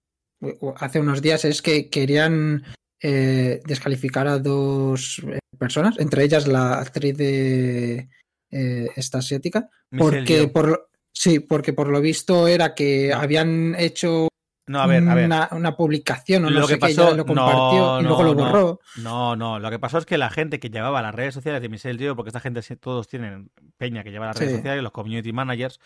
hace 0.77 0.99
unos 0.99 1.21
días 1.21 1.45
es 1.45 1.61
que 1.61 1.89
querían 1.89 2.63
eh, 3.01 3.59
descalificar 3.65 4.27
a 4.27 4.37
dos 4.39 5.21
eh, 5.27 5.39
personas, 5.57 5.97
entre 5.99 6.23
ellas 6.23 6.47
la 6.47 6.79
actriz 6.79 7.17
de 7.17 8.09
eh, 8.51 8.87
esta 8.95 9.19
asiática, 9.19 9.69
porque 9.97 10.47
por 10.47 10.67
lo- 10.69 10.87
Sí, 11.13 11.39
porque 11.41 11.73
por 11.73 11.89
lo 11.89 11.99
visto 11.99 12.47
era 12.47 12.73
que 12.73 13.09
No. 13.11 13.19
habían 13.19 13.75
hecho 13.77 14.29
No, 14.67 14.79
a 14.81 14.87
ver, 14.87 15.07
a 15.09 15.13
ver. 15.13 15.25
Una, 15.25 15.49
una 15.51 15.75
publicación 15.75 16.45
o 16.45 16.49
no 16.49 16.61
Lo 16.61 16.67
sé 16.67 16.75
que 16.79 16.87
qué, 16.87 16.93
ya 16.93 17.03
pasó- 17.03 17.17
lo 17.17 17.25
compartió 17.25 17.79
no, 17.79 17.99
y 17.99 18.03
luego 18.03 18.23
lo 18.23 18.33
no, 18.33 18.39
no. 18.45 18.45
borró. 18.51 18.79
No, 18.95 19.35
no, 19.35 19.59
lo 19.59 19.69
que 19.69 19.77
pasó 19.79 19.97
es 19.97 20.05
que 20.05 20.17
la 20.17 20.29
gente 20.29 20.59
que 20.61 20.69
llevaba 20.69 21.01
las 21.01 21.13
redes 21.13 21.33
sociales 21.33 21.61
de 21.61 21.67
Michelle 21.67 21.99
Yeoh, 21.99 22.15
porque 22.15 22.29
esta 22.29 22.39
gente 22.39 22.61
todos 22.77 23.09
tienen 23.09 23.51
peña 23.77 24.03
que 24.05 24.11
lleva 24.11 24.27
las 24.27 24.37
redes 24.37 24.51
Sí. 24.51 24.57
sociales, 24.59 24.81
los 24.83 24.93
community 24.93 25.33
managers, 25.33 25.79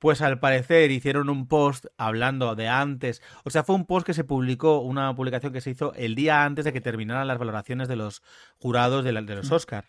pues 0.00 0.20
al 0.22 0.40
parecer 0.40 0.90
hicieron 0.90 1.30
un 1.30 1.46
post 1.46 1.84
hablando 1.96 2.56
de 2.56 2.66
antes, 2.66 3.22
o 3.44 3.50
sea, 3.50 3.62
fue 3.62 3.76
un 3.76 3.86
post 3.86 4.04
que 4.04 4.14
se 4.14 4.24
publicó, 4.24 4.80
una 4.80 5.14
publicación 5.14 5.52
que 5.52 5.60
se 5.60 5.70
hizo 5.70 5.92
el 5.94 6.16
día 6.16 6.44
antes 6.44 6.64
de 6.64 6.72
que 6.72 6.80
terminaran 6.80 7.28
las 7.28 7.38
valoraciones 7.38 7.86
de 7.86 7.94
los 7.96 8.22
jurados 8.58 9.04
de, 9.04 9.12
la- 9.12 9.22
de 9.22 9.36
los. 9.36 9.52
Oscar. 9.52 9.84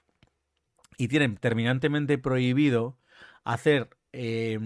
Y 0.97 1.07
tienen 1.07 1.37
terminantemente 1.37 2.17
prohibido 2.19 2.97
hacer 3.43 3.89
eh, 4.13 4.59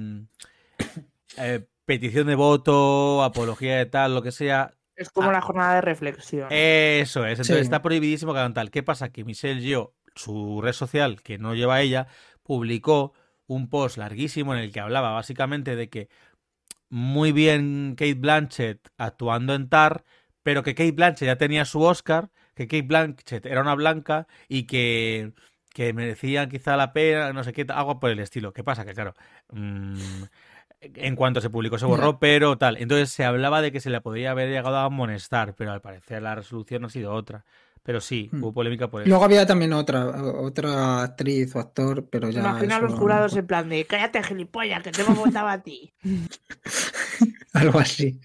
eh, 1.37 1.65
petición 1.85 2.27
de 2.27 2.35
voto, 2.35 3.23
apología 3.23 3.77
de 3.77 3.85
tal, 3.85 4.15
lo 4.15 4.21
que 4.21 4.31
sea, 4.31 4.73
Es 4.97 5.09
como 5.09 5.29
Ah. 5.29 5.33
la 5.33 5.41
jornada 5.41 5.75
de 5.75 5.81
reflexión. 5.81 6.47
eso 6.49 7.25
es, 7.25 7.31
entonces 7.33 7.57
Sí. 7.57 7.61
está 7.63 7.81
prohibidísimo 7.81 8.33
que 8.33 8.39
hagan 8.39 8.53
tal. 8.53 8.71
¿Qué 8.71 8.81
pasa? 8.81 9.09
Que 9.09 9.23
Michelle 9.25 9.61
Yeoh, 9.61 9.93
su 10.15 10.61
red 10.61 10.71
social, 10.73 11.21
que 11.21 11.37
no 11.37 11.53
lleva 11.53 11.81
ella, 11.81 12.07
publicó 12.43 13.13
un 13.47 13.69
post 13.69 13.97
larguísimo 13.97 14.53
en 14.53 14.61
el 14.61 14.71
que 14.71 14.79
hablaba 14.79 15.11
básicamente 15.11 15.75
de 15.75 15.89
que 15.89 16.09
muy 16.89 17.31
bien 17.31 17.95
Kate 17.97 18.13
Blanchett 18.15 18.89
actuando 18.97 19.53
en 19.53 19.69
Tar, 19.69 20.03
pero 20.43 20.63
que 20.63 20.75
Kate 20.75 20.91
Blanchett 20.91 21.27
ya 21.27 21.37
tenía 21.37 21.65
su 21.65 21.81
Oscar, 21.81 22.31
que 22.53 22.67
Kate 22.67 22.83
Blanchett 22.83 23.45
era 23.45 23.61
una 23.61 23.75
blanca 23.75 24.27
y 24.47 24.63
que, 24.63 25.33
que 25.73 25.93
merecían 25.93 26.49
quizá 26.49 26.77
la 26.77 26.93
pena, 26.93 27.33
no 27.33 27.43
sé 27.43 27.53
qué, 27.53 27.65
algo 27.69 27.99
por 27.99 28.11
el 28.11 28.19
estilo. 28.19 28.53
¿Qué 28.53 28.63
pasa? 28.63 28.85
Que 28.85 28.93
claro, 28.93 29.13
mm, 29.51 30.23
en 30.81 31.15
cuanto 31.15 31.41
se 31.41 31.49
publicó 31.49 31.77
se 31.77 31.85
borró, 31.85 32.19
pero 32.19 32.57
tal. 32.57 32.77
Entonces 32.77 33.09
se 33.09 33.25
hablaba 33.25 33.61
de 33.61 33.71
que 33.71 33.79
se 33.79 33.89
le 33.89 34.01
podría 34.01 34.31
haber 34.31 34.49
llegado 34.49 34.77
a 34.77 34.85
amonestar, 34.85 35.55
pero 35.55 35.71
al 35.71 35.81
parecer 35.81 36.21
la 36.21 36.35
resolución 36.35 36.85
ha 36.85 36.89
sido 36.89 37.13
otra. 37.13 37.45
Pero 37.87 38.01
sí, 38.01 38.29
Hmm. 38.31 38.41
hubo 38.43 38.51
polémica 38.51 38.89
por 38.89 39.01
eso. 39.03 39.09
Luego 39.09 39.23
había 39.25 39.45
también 39.45 39.71
otra, 39.71 40.07
otra 40.07 41.03
actriz 41.03 41.55
o 41.55 41.59
actor, 41.59 42.07
pero 42.09 42.31
ya. 42.31 42.39
Imagina 42.39 42.77
a 42.77 42.81
los 42.81 42.91
no- 42.93 42.97
jurados 42.97 43.35
en 43.37 43.45
plan 43.45 43.69
de 43.69 43.85
cállate 43.85 44.23
gilipollas, 44.23 44.81
que 44.81 44.91
te 44.91 45.03
hemos 45.03 45.15
votado 45.17 45.47
a 45.49 45.61
ti. 45.61 45.93
Algo 47.53 47.79
así. 47.79 48.19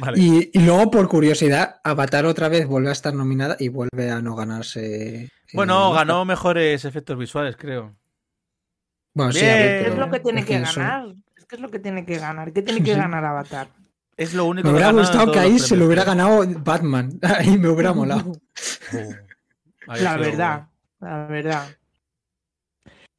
Vale. 0.00 0.20
Y, 0.20 0.50
y 0.52 0.58
luego, 0.64 0.90
por 0.90 1.08
curiosidad, 1.08 1.80
Avatar 1.84 2.26
otra 2.26 2.48
vez 2.48 2.66
vuelve 2.66 2.88
a 2.88 2.92
estar 2.92 3.14
nominada 3.14 3.56
y 3.60 3.68
vuelve 3.68 4.10
a 4.10 4.20
no 4.20 4.34
ganarse. 4.34 5.22
eh, 5.24 5.28
Bueno, 5.54 5.92
ganó 5.92 6.24
mejores 6.24 6.84
efectos 6.84 7.16
visuales, 7.16 7.56
creo. 7.56 7.94
Bueno, 9.14 9.32
sí, 9.32 9.40
a 9.40 9.54
ver, 9.54 9.56
Bien. 9.56 9.68
¿Qué 9.78 9.82
pero 9.84 9.92
es 9.94 9.98
lo 10.00 10.10
que 10.12 10.20
tiene 10.20 10.44
que 10.44 10.56
es 10.56 10.62
eso. 10.68 10.80
ganar? 10.80 11.14
Es 11.36 11.44
que 11.46 11.56
es 11.56 11.62
lo 11.62 11.70
que 11.70 11.78
tiene 11.78 12.04
que 12.04 12.18
ganar. 12.18 12.52
¿Qué 12.52 12.62
tiene 12.62 12.82
que 12.82 12.92
Sí. 12.94 12.98
ganar 13.00 13.24
Avatar? 13.24 13.68
Es 14.20 14.34
lo 14.34 14.44
único 14.44 14.68
Me 14.68 14.74
que 14.74 14.74
hubiera 14.74 14.92
gustado 14.92 15.32
que 15.32 15.38
ahí 15.38 15.58
se 15.58 15.76
lo 15.76 15.86
hubiera 15.86 16.04
ganado 16.04 16.44
Batman. 16.62 17.18
Ahí 17.22 17.56
me 17.56 17.68
hubiera 17.70 17.94
molado. 17.94 18.32
Uh, 18.92 19.14
había 19.86 20.02
La 20.02 20.16
verdad, 20.18 20.68
la 21.00 21.26
verdad. 21.26 21.68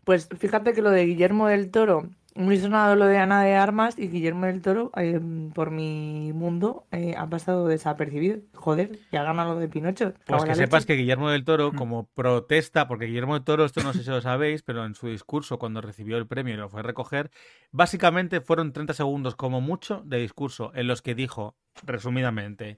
Pues 0.04 0.30
fíjate 0.38 0.74
que 0.74 0.84
lo 0.84 0.92
de 0.92 1.08
Guillermo 1.08 1.48
del 1.48 1.72
Toro, 1.72 2.08
muy 2.36 2.58
sonado 2.58 2.96
lo 2.96 3.06
de 3.06 3.18
Ana 3.18 3.44
de 3.44 3.56
Armas 3.56 4.00
y 4.00 4.08
Guillermo 4.08 4.46
del 4.46 4.62
Toro, 4.62 4.92
eh, 4.96 5.20
por 5.54 5.70
mi 5.72 6.32
mundo, 6.34 6.86
eh, 6.92 7.14
ha 7.18 7.28
pasado 7.28 7.68
desapercibido. 7.68 8.40
Joder, 8.54 9.00
y 9.12 9.18
ha 9.18 9.24
ganado 9.24 9.56
lo 9.56 9.60
de 9.60 9.68
Pinocho. 9.68 10.14
Pues 10.26 10.46
que 10.46 10.56
sepas 10.56 10.86
que 10.86 10.94
Guillermo 10.96 11.30
del 11.30 11.44
Toro, 11.44 11.74
Mm. 11.74 11.76
como 11.76 12.08
protesta, 12.14 12.88
porque 12.88 13.06
Guillermo 13.08 13.34
del 13.34 13.44
Toro, 13.44 13.66
esto 13.66 13.84
no 13.84 13.92
sé 13.92 14.04
si 14.04 14.10
lo 14.10 14.22
sabéis, 14.22 14.64
pero 14.64 14.86
en 14.86 14.96
su 14.96 15.08
discurso, 15.10 15.60
cuando 15.60 15.82
recibió 15.82 16.18
el 16.18 16.26
premio 16.28 16.54
y 16.54 16.58
lo 16.58 16.70
fue 16.70 16.80
a 16.80 16.84
recoger, 16.84 17.32
básicamente 17.72 18.40
fueron 18.40 18.72
30 18.72 18.94
segundos 18.94 19.36
como 19.36 19.60
mucho 19.60 20.02
de 20.06 20.20
discurso 20.20 20.72
en 20.74 20.88
los 20.88 21.02
que 21.02 21.16
dijo, 21.16 21.58
resumidamente, 21.86 22.78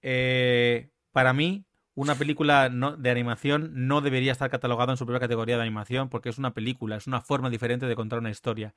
eh, 0.00 0.88
para 1.12 1.34
mí, 1.34 1.65
una 1.96 2.14
película 2.14 2.68
no- 2.68 2.96
de 2.96 3.10
animación 3.10 3.70
no 3.88 4.00
debería 4.02 4.30
estar 4.30 4.50
catalogada 4.50 4.92
en 4.92 4.98
su 4.98 5.06
propia 5.06 5.20
categoría 5.20 5.56
de 5.56 5.62
animación 5.62 6.08
porque 6.08 6.28
es 6.28 6.38
una 6.38 6.54
película, 6.54 6.96
es 6.96 7.06
una 7.08 7.22
forma 7.22 7.50
diferente 7.50 7.86
de 7.86 7.96
contar 7.96 8.20
una 8.20 8.30
historia. 8.30 8.74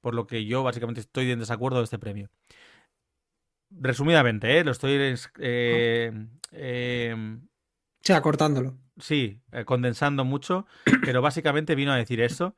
Por 0.00 0.14
lo 0.14 0.26
que 0.26 0.44
yo 0.46 0.64
básicamente 0.64 1.00
estoy 1.00 1.30
en 1.30 1.38
desacuerdo 1.38 1.78
de 1.78 1.84
este 1.84 1.98
premio. 1.98 2.28
Resumidamente, 3.70 4.58
¿eh? 4.58 4.64
lo 4.64 4.72
estoy 4.72 4.92
eh, 5.38 6.26
eh, 6.52 7.14
O 7.16 8.00
sea, 8.00 8.20
cortándolo. 8.20 8.76
Sí, 8.98 9.40
eh, 9.52 9.64
condensando 9.64 10.24
mucho, 10.24 10.66
pero 11.04 11.22
básicamente 11.22 11.74
vino 11.74 11.92
a 11.92 11.96
decir 11.96 12.20
eso 12.20 12.56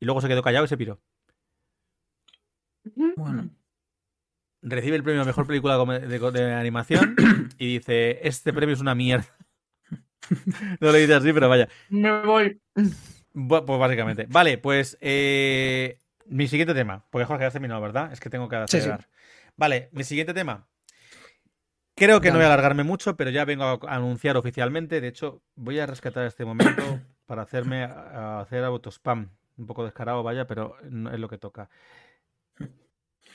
y 0.00 0.06
luego 0.06 0.20
se 0.20 0.28
quedó 0.28 0.42
callado 0.42 0.64
y 0.64 0.68
se 0.68 0.76
piró. 0.76 1.00
Bueno. 3.16 3.50
Recibe 4.66 4.96
el 4.96 5.02
premio 5.04 5.22
a 5.22 5.24
mejor 5.26 5.46
película 5.46 5.76
de, 5.84 6.18
de 6.18 6.52
animación 6.54 7.14
y 7.58 7.74
dice: 7.74 8.26
Este 8.26 8.52
premio 8.52 8.74
es 8.74 8.80
una 8.80 8.94
mierda. 8.94 9.26
No 10.80 10.90
lo 10.90 10.94
dice 10.94 11.14
así, 11.14 11.32
pero 11.34 11.50
vaya. 11.50 11.68
Me 11.90 12.22
voy. 12.24 12.58
Bu- 13.34 13.64
Pues 13.66 13.78
básicamente. 13.78 14.26
Vale, 14.30 14.56
pues 14.56 14.96
eh, 15.02 15.98
mi 16.26 16.48
siguiente 16.48 16.72
tema. 16.72 17.04
Porque 17.10 17.26
Jorge 17.26 17.44
has 17.44 17.52
terminado, 17.52 17.80
¿verdad? 17.82 18.10
Es 18.10 18.20
que 18.20 18.30
tengo 18.30 18.48
que 18.48 18.56
Sí, 18.56 18.62
sí. 18.68 18.76
acelerar. 18.78 19.08
Vale, 19.56 19.90
mi 19.92 20.02
siguiente 20.02 20.32
tema. 20.32 20.66
Creo 21.96 22.20
que 22.20 22.30
no 22.30 22.36
voy 22.36 22.44
a 22.44 22.46
alargarme 22.46 22.82
mucho, 22.82 23.16
pero 23.16 23.30
ya 23.30 23.44
vengo 23.44 23.64
a 23.64 23.78
anunciar 23.94 24.36
oficialmente. 24.36 25.00
De 25.00 25.08
hecho, 25.08 25.42
voy 25.54 25.78
a 25.78 25.86
rescatar 25.86 26.26
este 26.26 26.44
momento 26.44 26.82
para 27.26 27.42
hacerme 27.42 27.84
a 27.84 28.38
a 28.38 28.40
hacer 28.40 28.64
autospam. 28.64 29.28
Un 29.56 29.66
poco 29.66 29.84
descarado, 29.84 30.22
vaya, 30.24 30.46
pero 30.46 30.76
no 30.90 31.12
es 31.12 31.20
lo 31.20 31.28
que 31.28 31.38
toca. 31.38 31.68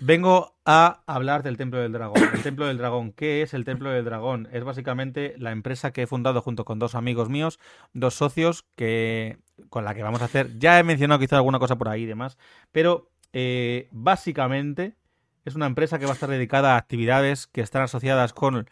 Vengo 0.02 0.56
a 0.66 1.04
hablar 1.08 1.44
del 1.44 1.58
Templo 1.58 1.80
del 1.80 1.92
Dragón. 1.92 2.22
El 2.34 2.42
Templo 2.42 2.66
del 2.68 2.78
Dragón, 2.78 3.12
¿qué 3.12 3.42
es 3.42 3.54
el 3.54 3.66
Templo 3.66 3.90
del 3.92 4.06
Dragón? 4.06 4.48
Es 4.54 4.64
básicamente 4.64 5.36
la 5.38 5.52
empresa 5.52 5.92
que 5.92 6.04
he 6.04 6.08
fundado 6.08 6.42
junto 6.42 6.64
con 6.64 6.80
dos 6.80 6.96
amigos 6.96 7.28
míos, 7.28 7.60
dos 7.92 8.14
socios, 8.14 8.66
que 8.78 9.40
con 9.70 9.84
la 9.84 9.94
que 9.94 10.04
vamos 10.04 10.22
a 10.22 10.26
hacer. 10.26 10.58
Ya 10.58 10.80
he 10.80 10.84
mencionado 10.84 11.20
quizá 11.20 11.36
alguna 11.36 11.60
cosa 11.60 11.78
por 11.78 11.90
ahí 11.90 12.04
y 12.04 12.06
demás, 12.06 12.38
pero 12.72 13.12
eh, 13.34 13.90
básicamente 13.92 14.96
es 15.44 15.56
una 15.56 15.66
empresa 15.66 16.00
que 16.00 16.06
va 16.06 16.12
a 16.12 16.14
estar 16.14 16.30
dedicada 16.30 16.76
a 16.76 16.78
actividades 16.78 17.48
que 17.48 17.60
están 17.60 17.82
asociadas 17.82 18.32
con 18.32 18.70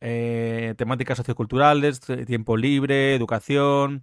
eh, 0.00 0.74
temáticas 0.78 1.18
socioculturales, 1.18 2.08
eh, 2.08 2.24
tiempo 2.24 2.56
libre, 2.56 3.14
educación, 3.14 4.02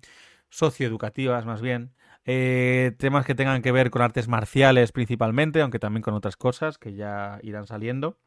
socioeducativas 0.50 1.44
más 1.46 1.62
bien. 1.62 1.92
Eh, 2.30 2.92
temas 2.98 3.26
que 3.26 3.36
tengan 3.36 3.62
que 3.62 3.72
ver 3.72 3.90
con 3.90 4.02
artes 4.02 4.28
marciales 4.28 4.92
principalmente, 4.92 5.62
aunque 5.62 5.80
también 5.80 6.02
con 6.04 6.14
otras 6.14 6.36
cosas 6.36 6.78
que 6.78 6.94
ya 6.94 7.40
irán 7.42 7.66
saliendo. 7.66 8.18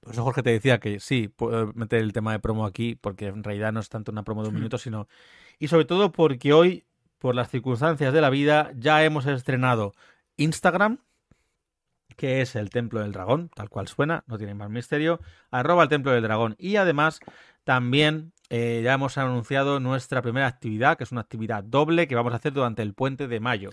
Por 0.00 0.12
eso 0.12 0.22
Jorge 0.22 0.44
te 0.44 0.50
decía 0.50 0.78
que 0.78 1.00
sí, 1.00 1.26
puedo 1.28 1.72
meter 1.74 2.00
el 2.00 2.12
tema 2.12 2.30
de 2.30 2.38
promo 2.38 2.64
aquí, 2.64 2.94
porque 2.94 3.26
en 3.26 3.42
realidad 3.42 3.72
no 3.72 3.80
es 3.80 3.88
tanto 3.88 4.12
una 4.12 4.22
promo 4.22 4.42
de 4.42 4.50
un 4.50 4.54
minuto, 4.54 4.78
sino... 4.78 5.08
Y 5.58 5.66
sobre 5.68 5.84
todo 5.84 6.12
porque 6.12 6.52
hoy, 6.52 6.84
por 7.18 7.34
las 7.34 7.50
circunstancias 7.50 8.12
de 8.14 8.20
la 8.20 8.30
vida, 8.30 8.70
ya 8.76 9.02
hemos 9.02 9.26
estrenado 9.26 9.92
Instagram, 10.36 10.98
que 12.16 12.40
es 12.40 12.54
el 12.54 12.70
Templo 12.70 13.00
del 13.00 13.12
Dragón, 13.12 13.50
tal 13.54 13.68
cual 13.68 13.88
suena, 13.88 14.22
no 14.28 14.38
tiene 14.38 14.54
más 14.54 14.70
misterio, 14.70 15.20
arroba 15.50 15.82
el 15.82 15.88
Templo 15.88 16.12
del 16.12 16.22
Dragón. 16.22 16.54
Y 16.56 16.76
además, 16.76 17.18
también 17.64 18.32
eh, 18.50 18.80
ya 18.84 18.94
hemos 18.94 19.18
anunciado 19.18 19.80
nuestra 19.80 20.22
primera 20.22 20.46
actividad, 20.46 20.96
que 20.96 21.04
es 21.04 21.12
una 21.12 21.20
actividad 21.22 21.64
doble 21.64 22.06
que 22.08 22.14
vamos 22.14 22.32
a 22.32 22.36
hacer 22.36 22.52
durante 22.52 22.82
el 22.82 22.94
puente 22.94 23.28
de 23.28 23.40
mayo. 23.40 23.70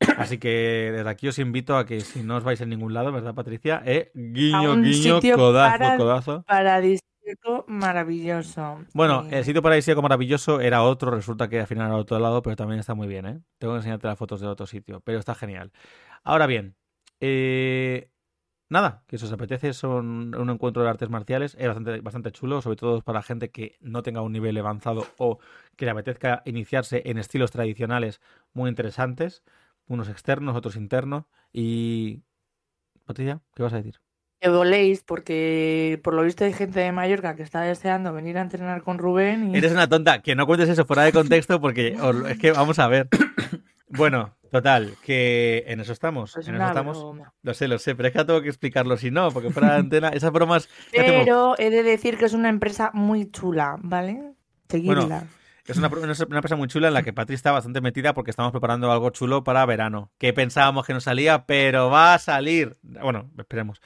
Así 0.16 0.38
que 0.38 0.90
desde 0.94 1.08
aquí 1.10 1.28
os 1.28 1.38
invito 1.38 1.76
a 1.76 1.84
que 1.84 2.00
si 2.00 2.22
no 2.22 2.36
os 2.36 2.44
vais 2.44 2.60
en 2.60 2.70
ningún 2.70 2.94
lado, 2.94 3.12
¿verdad, 3.12 3.34
Patricia? 3.34 3.82
Eh, 3.84 4.10
guiño, 4.14 4.76
guiño, 4.80 5.20
codazo, 5.36 5.78
para- 5.78 5.96
codazo. 5.96 6.42
Paradisíaco 6.44 7.64
maravilloso. 7.68 8.78
Bueno, 8.94 9.26
el 9.30 9.44
sitio 9.44 9.62
paradisíaco 9.62 10.02
maravilloso 10.02 10.60
era 10.60 10.82
otro, 10.82 11.10
resulta 11.10 11.48
que 11.48 11.60
al 11.60 11.66
final 11.66 11.88
era 11.88 11.96
otro 11.96 12.18
lado, 12.18 12.42
pero 12.42 12.56
también 12.56 12.80
está 12.80 12.94
muy 12.94 13.08
bien, 13.08 13.26
¿eh? 13.26 13.40
Tengo 13.58 13.74
que 13.74 13.78
enseñarte 13.78 14.06
las 14.06 14.18
fotos 14.18 14.40
de 14.40 14.46
otro 14.46 14.66
sitio, 14.66 15.00
pero 15.00 15.18
está 15.18 15.34
genial. 15.34 15.70
Ahora 16.24 16.46
bien, 16.46 16.76
eh, 17.20 18.10
nada, 18.70 19.02
que 19.06 19.18
si 19.18 19.26
os 19.26 19.32
apetece 19.32 19.72
son 19.74 20.34
un 20.34 20.50
encuentro 20.50 20.82
de 20.82 20.88
artes 20.88 21.10
marciales, 21.10 21.54
es 21.58 21.66
bastante, 21.66 22.00
bastante 22.00 22.32
chulo, 22.32 22.62
sobre 22.62 22.76
todo 22.76 23.02
para 23.02 23.22
gente 23.22 23.50
que 23.50 23.76
no 23.80 24.02
tenga 24.02 24.22
un 24.22 24.32
nivel 24.32 24.56
avanzado 24.56 25.06
o 25.18 25.38
que 25.76 25.84
le 25.84 25.90
apetezca 25.90 26.42
iniciarse 26.46 27.02
en 27.04 27.18
estilos 27.18 27.50
tradicionales 27.50 28.20
muy 28.54 28.70
interesantes, 28.70 29.42
unos 29.86 30.08
externos, 30.08 30.56
otros 30.56 30.76
internos, 30.76 31.24
y... 31.52 32.22
Patricia, 33.04 33.40
¿qué 33.54 33.62
vas 33.62 33.72
a 33.72 33.76
decir? 33.78 34.00
Que 34.40 34.48
porque 35.04 36.00
por 36.02 36.14
lo 36.14 36.22
visto 36.22 36.44
hay 36.44 36.52
gente 36.54 36.80
de 36.80 36.92
Mallorca 36.92 37.36
que 37.36 37.42
está 37.42 37.60
deseando 37.60 38.12
venir 38.14 38.38
a 38.38 38.40
entrenar 38.40 38.82
con 38.82 38.96
Rubén 38.98 39.50
y 39.52 39.58
Eres 39.58 39.72
una 39.72 39.88
tonta, 39.88 40.22
que 40.22 40.34
no 40.34 40.46
cuentes 40.46 40.68
eso 40.68 40.86
fuera 40.86 41.02
de 41.02 41.12
contexto 41.12 41.60
porque 41.60 41.96
os- 42.00 42.24
es 42.26 42.38
que 42.38 42.52
vamos 42.52 42.78
a 42.78 42.88
ver. 42.88 43.08
Bueno, 43.92 44.36
total, 44.50 44.96
que 45.02 45.64
en 45.66 45.80
eso 45.80 45.92
estamos. 45.92 46.36
es 46.36 46.48
en 46.48 46.54
eso 46.54 46.62
una 46.62 46.68
estamos. 46.68 46.98
broma. 46.98 47.34
Lo 47.42 47.54
sé, 47.54 47.68
lo 47.68 47.78
sé, 47.78 47.94
pero 47.94 48.08
es 48.08 48.14
que 48.14 48.24
tengo 48.24 48.42
que 48.42 48.48
explicarlo 48.48 48.96
si 48.96 49.10
no, 49.10 49.30
porque 49.30 49.50
fuera 49.50 49.72
de 49.72 49.78
antena, 49.80 50.08
esas 50.14 50.32
bromas 50.32 50.68
Pero 50.92 51.58
he 51.58 51.70
de 51.70 51.82
decir 51.82 52.18
que 52.18 52.26
es 52.26 52.34
una 52.34 52.48
empresa 52.48 52.90
muy 52.92 53.30
chula, 53.30 53.76
¿vale? 53.80 54.34
Seguidla. 54.68 55.26
Es 55.66 55.76
una, 55.76 55.88
una, 55.88 56.12
una 56.26 56.38
empresa 56.38 56.56
muy 56.56 56.68
chula 56.68 56.88
en 56.88 56.94
la 56.94 57.02
que 57.02 57.12
Patri 57.12 57.34
está 57.34 57.52
bastante 57.52 57.80
metida 57.80 58.12
porque 58.14 58.30
estamos 58.30 58.50
preparando 58.50 58.90
algo 58.90 59.10
chulo 59.10 59.44
para 59.44 59.64
verano. 59.66 60.10
Que 60.18 60.32
pensábamos 60.32 60.84
que 60.86 60.94
no 60.94 61.00
salía, 61.00 61.46
pero 61.46 61.90
va 61.90 62.14
a 62.14 62.18
salir. 62.18 62.76
Bueno, 62.82 63.30
esperemos. 63.38 63.80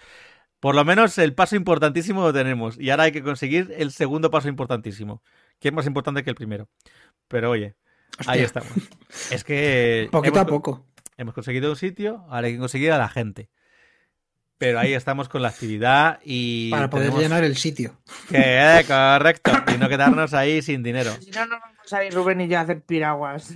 Por 0.61 0.75
lo 0.75 0.85
menos 0.87 1.19
el 1.19 1.35
paso 1.35 1.57
importantísimo 1.57 2.23
lo 2.23 2.33
tenemos. 2.33 2.79
Y 2.81 2.89
ahora 2.89 3.03
hay 3.05 3.13
que 3.13 3.23
conseguir 3.23 3.75
el 3.77 3.91
segundo 3.91 4.31
paso 4.31 4.49
importantísimo. 4.49 5.23
Que 5.59 5.69
es 5.69 5.75
más 5.75 5.87
importante 5.87 6.25
que 6.25 6.31
el 6.31 6.37
primero. 6.37 6.71
Pero 7.29 7.51
oye, 7.51 7.77
ahí 8.27 8.41
estamos. 8.41 8.73
Es 9.31 9.45
que. 9.45 10.09
Poquito 10.13 10.37
hemos, 10.37 10.47
a 10.47 10.51
poco. 10.51 10.87
hemos 11.17 11.35
conseguido 11.35 11.71
un 11.71 11.77
sitio, 11.77 12.25
ahora 12.29 12.47
hay 12.47 12.55
que 12.55 12.59
conseguir 12.59 12.93
a 12.93 12.99
la 12.99 13.09
gente. 13.09 13.51
Pero 14.59 14.79
ahí 14.79 14.95
estamos 14.95 15.29
con 15.29 15.43
la 15.43 15.49
actividad 15.49 16.21
y. 16.25 16.71
Para 16.71 16.89
poder 16.89 17.07
tenemos 17.07 17.23
llenar 17.23 17.45
el 17.45 17.57
sitio. 17.57 18.01
Que, 18.29 18.39
eh, 18.39 18.85
correcto. 18.87 19.53
Y 19.75 19.79
no 19.79 19.89
quedarnos 19.89 20.33
ahí 20.33 20.63
sin 20.63 20.83
dinero. 20.83 21.13
Si 21.21 21.31
no, 21.31 21.47
no 21.47 21.59
vamos 21.61 21.93
a 21.93 22.05
ir 22.05 22.15
Rubén 22.15 22.41
y 22.41 22.49
yo 22.49 22.59
a 22.59 22.63
hacer 22.63 22.83
piraguas. 22.83 23.55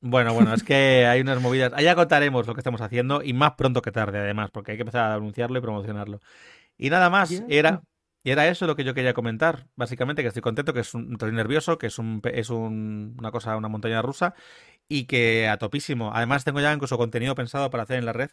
Bueno, 0.00 0.32
bueno, 0.32 0.54
es 0.54 0.62
que 0.62 1.06
hay 1.06 1.20
unas 1.20 1.40
movidas. 1.40 1.72
Allá 1.74 1.94
contaremos 1.94 2.46
lo 2.46 2.54
que 2.54 2.60
estamos 2.60 2.80
haciendo 2.80 3.22
y 3.22 3.32
más 3.32 3.52
pronto 3.52 3.82
que 3.82 3.90
tarde, 3.90 4.18
además, 4.18 4.50
porque 4.52 4.72
hay 4.72 4.78
que 4.78 4.82
empezar 4.82 5.10
a 5.10 5.14
anunciarlo 5.14 5.58
y 5.58 5.62
promocionarlo. 5.62 6.20
Y 6.76 6.90
nada 6.90 7.10
más, 7.10 7.30
Ya. 7.30 7.82
Era, 8.30 8.42
era 8.44 8.52
eso 8.52 8.66
lo 8.66 8.76
que 8.76 8.84
yo 8.84 8.94
quería 8.94 9.14
comentar. 9.14 9.66
Básicamente, 9.76 10.22
que 10.22 10.28
estoy 10.28 10.42
contento, 10.42 10.72
que 10.74 10.80
es 10.80 10.94
un, 10.94 11.12
estoy 11.12 11.32
nervioso, 11.32 11.78
que 11.78 11.86
es, 11.88 11.98
un, 11.98 12.20
es 12.32 12.50
un- 12.50 13.16
una 13.18 13.30
cosa, 13.30 13.56
una 13.56 13.68
montaña 13.68 14.02
rusa 14.02 14.34
y 14.88 15.04
que 15.06 15.48
a 15.48 15.58
topísimo. 15.58 16.12
Además, 16.14 16.44
tengo 16.44 16.60
ya 16.60 16.72
incluso 16.72 16.96
contenido 16.98 17.34
pensado 17.34 17.70
para 17.70 17.82
hacer 17.84 17.98
en 17.98 18.06
la 18.06 18.12
red, 18.12 18.30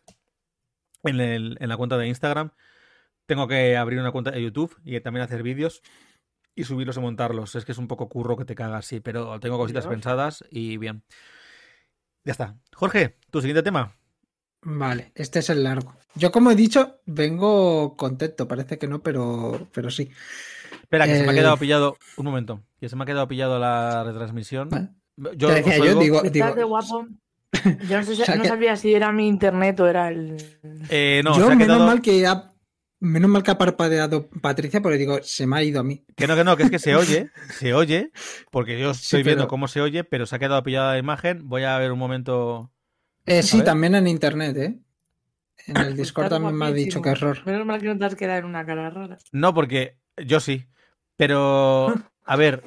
en, 1.03 1.19
el- 1.19 1.57
en 1.59 1.69
la 1.69 1.77
cuenta 1.77 1.97
de 1.97 2.07
Instagram. 2.07 2.51
Tengo 3.25 3.47
que 3.47 3.75
abrir 3.77 3.99
una 3.99 4.11
cuenta 4.11 4.31
de 4.31 4.41
YouTube 4.43 4.77
y 4.83 4.99
también 4.99 5.23
hacer 5.23 5.41
vídeos 5.43 5.81
y 6.55 6.63
subirlos 6.63 6.97
y 6.97 6.99
montarlos. 7.01 7.55
Es 7.55 7.65
que 7.65 7.71
es 7.71 7.77
un 7.77 7.87
poco 7.87 8.07
curro 8.09 8.37
que 8.37 8.45
te 8.45 8.55
cagas, 8.55 8.85
sí, 8.85 8.99
pero 8.99 9.39
tengo 9.39 9.57
cositas 9.57 9.85
Dios. 9.85 9.93
pensadas 9.93 10.43
y 10.51 10.77
bien. 10.77 11.03
Ya 12.23 12.31
está. 12.31 12.55
Jorge, 12.73 13.17
tu 13.31 13.41
siguiente 13.41 13.63
tema. 13.63 13.95
Vale, 14.67 15.11
este 15.15 15.39
es 15.39 15.49
el 15.49 15.63
largo. 15.63 15.95
Yo, 16.15 16.31
como 16.31 16.49
he 16.51 16.55
dicho, 16.55 16.99
vengo 17.05 17.95
contento. 17.95 18.47
Parece 18.47 18.77
que 18.77 18.87
no, 18.87 19.01
pero, 19.03 19.67
pero 19.73 19.89
sí. 19.91 20.09
Espera, 20.81 21.05
que 21.05 21.15
se 21.17 21.23
me 21.23 21.29
ha 21.29 21.31
Eh, 21.33 21.35
quedado 21.35 21.57
pillado. 21.57 21.97
Un 22.17 22.25
momento. 22.25 22.63
Que 22.79 22.89
se 22.89 22.95
me 22.95 23.03
ha 23.03 23.05
quedado 23.05 23.27
pillado 23.27 23.59
la 23.59 24.03
retransmisión. 24.03 24.69
Vale. 24.69 24.89
Yo, 25.35 25.47
Te 25.49 25.55
decía 25.55 25.77
yo, 25.77 25.99
digo, 25.99 26.17
Estás 26.17 26.31
digo, 26.33 26.53
de 26.53 26.63
guapo. 26.63 27.07
Yo 27.89 27.97
no, 27.99 28.03
sé 28.03 28.15
si- 28.15 28.21
O 28.21 28.25
sea 28.25 28.35
no 28.35 28.41
que- 28.43 28.49
sabía 28.49 28.75
si 28.75 28.93
era 28.93 29.11
mi 29.11 29.27
internet 29.27 29.79
o 29.79 29.87
era 29.87 30.09
el. 30.09 30.35
Eh, 30.89 31.21
no, 31.23 31.37
yo 31.37 31.47
se 31.47 31.53
ha 31.53 31.55
menos 31.55 31.67
quedado. 31.77 31.85
mal 31.87 32.01
que 32.01 32.27
ha, 32.27 32.51
menos 32.99 33.29
mal 33.29 33.43
que 33.43 33.51
ha 33.51 33.57
parpadeado 33.57 34.29
Patricia, 34.41 34.81
porque 34.81 34.97
digo, 34.97 35.19
se 35.23 35.47
me 35.47 35.57
ha 35.57 35.63
ido 35.63 35.79
a 35.79 35.83
mí. 35.83 36.03
Que 36.17 36.27
no, 36.27 36.35
que 36.35 36.43
no, 36.43 36.57
que 36.57 36.63
es 36.63 36.71
que 36.71 36.79
se 36.79 36.95
oye. 36.95 37.29
Se 37.59 37.73
oye. 37.73 38.11
Porque 38.51 38.77
yo 38.79 38.91
estoy 38.91 39.23
pero- 39.23 39.35
viendo 39.35 39.47
cómo 39.47 39.67
se 39.69 39.79
oye, 39.81 40.03
pero 40.03 40.25
se 40.25 40.35
ha 40.35 40.39
quedado 40.39 40.63
pillada 40.63 40.93
la 40.93 40.97
imagen. 40.99 41.47
Voy 41.47 41.63
a 41.63 41.77
ver 41.77 41.91
un 41.93 41.99
momento. 41.99 42.71
Eh, 43.25 43.43
sí, 43.43 43.57
ver. 43.57 43.65
también 43.65 43.95
en 43.95 44.07
internet, 44.07 44.57
¿eh? 44.57 44.79
En 45.67 45.77
el 45.77 45.95
Discord 45.97 46.29
también 46.29 46.55
me 46.55 46.65
ha 46.65 46.71
dicho 46.71 47.01
que 47.01 47.09
error. 47.09 47.45
Menos 47.45 47.65
mal 47.65 47.81
que 47.81 47.87
no 47.87 47.97
te 47.97 48.05
has 48.05 48.15
quedado 48.15 48.39
en 48.39 48.45
una 48.45 48.65
cara 48.65 48.89
rara. 48.89 49.17
No, 49.31 49.53
porque 49.53 49.97
yo 50.17 50.39
sí. 50.39 50.67
Pero. 51.15 51.93
A 52.23 52.35
ver. 52.35 52.63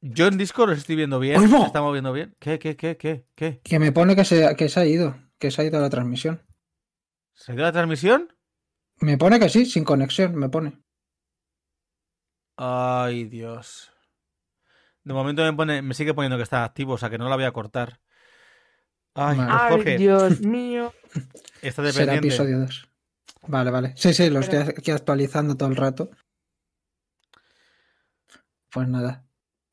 Yo 0.00 0.28
en 0.28 0.38
Discord 0.38 0.70
os 0.70 0.78
estoy 0.78 0.94
viendo 0.94 1.18
bien. 1.18 1.40
¡Oigo! 1.40 1.58
¿Se 1.58 1.66
está 1.66 1.82
moviendo 1.82 2.12
bien? 2.12 2.36
¿Qué, 2.38 2.60
qué, 2.60 2.76
qué, 2.76 2.96
qué, 2.96 3.26
qué? 3.34 3.60
Que 3.64 3.78
me 3.80 3.90
pone 3.90 4.14
que 4.14 4.24
se, 4.24 4.54
que 4.54 4.68
se 4.68 4.78
ha 4.78 4.86
ido, 4.86 5.16
que 5.40 5.50
se 5.50 5.60
ha 5.60 5.64
ido 5.64 5.80
la 5.80 5.90
transmisión. 5.90 6.40
¿Se 7.32 7.50
ha 7.50 7.54
ido 7.56 7.64
la 7.64 7.72
transmisión? 7.72 8.32
Me 9.00 9.18
pone 9.18 9.40
que 9.40 9.48
sí, 9.48 9.66
sin 9.66 9.82
conexión, 9.82 10.36
me 10.36 10.48
pone. 10.48 10.80
Ay, 12.56 13.24
Dios. 13.24 13.92
De 15.02 15.14
momento 15.14 15.42
me 15.42 15.52
pone, 15.52 15.82
me 15.82 15.94
sigue 15.94 16.14
poniendo 16.14 16.36
que 16.36 16.42
está 16.42 16.64
activo, 16.64 16.92
o 16.92 16.98
sea 16.98 17.10
que 17.10 17.18
no 17.18 17.28
la 17.28 17.36
voy 17.36 17.44
a 17.44 17.52
cortar. 17.52 18.00
Ay, 19.20 19.36
Vale. 19.36 19.50
pues 19.50 19.60
Ay, 19.60 19.70
Jorge, 19.70 19.98
Dios 19.98 20.40
mío. 20.42 20.92
está 21.62 21.92
Será 21.92 22.14
episodio 22.14 22.60
2. 22.60 22.88
Vale, 23.48 23.70
vale. 23.70 23.92
Sí, 23.96 24.12
sí, 24.14 24.30
lo 24.30 24.40
estoy 24.40 24.58
aquí 24.60 24.90
actualizando 24.90 25.56
todo 25.56 25.68
el 25.68 25.76
rato. 25.76 26.10
Pues 28.70 28.86
nada. 28.88 29.24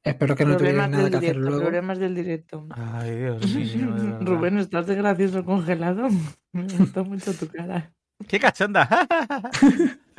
Espero 0.04 0.36
que 0.36 0.46
no 0.46 0.56
tuvierais 0.56 0.88
Problemas 0.88 0.90
nada 0.92 1.04
del 1.04 1.12
que 1.12 1.18
hacer 1.18 1.36
directo. 1.36 1.50
luego. 1.50 1.64
Problemas 1.66 2.00
del 2.00 2.16
directo. 2.16 2.68
Ay, 2.72 3.16
Dios 3.16 3.46
mío, 3.56 3.92
de. 3.96 4.26
Rubén, 4.26 4.58
¿estás 4.60 4.88
de 4.88 4.96
gracioso 4.96 5.44
congelado? 5.44 6.08
Me 6.54 6.64
gusta 6.64 7.04
mucho 7.04 7.34
tu 7.34 7.48
cara. 7.48 7.92
¡Qué 8.28 8.40
cachonda! 8.40 8.88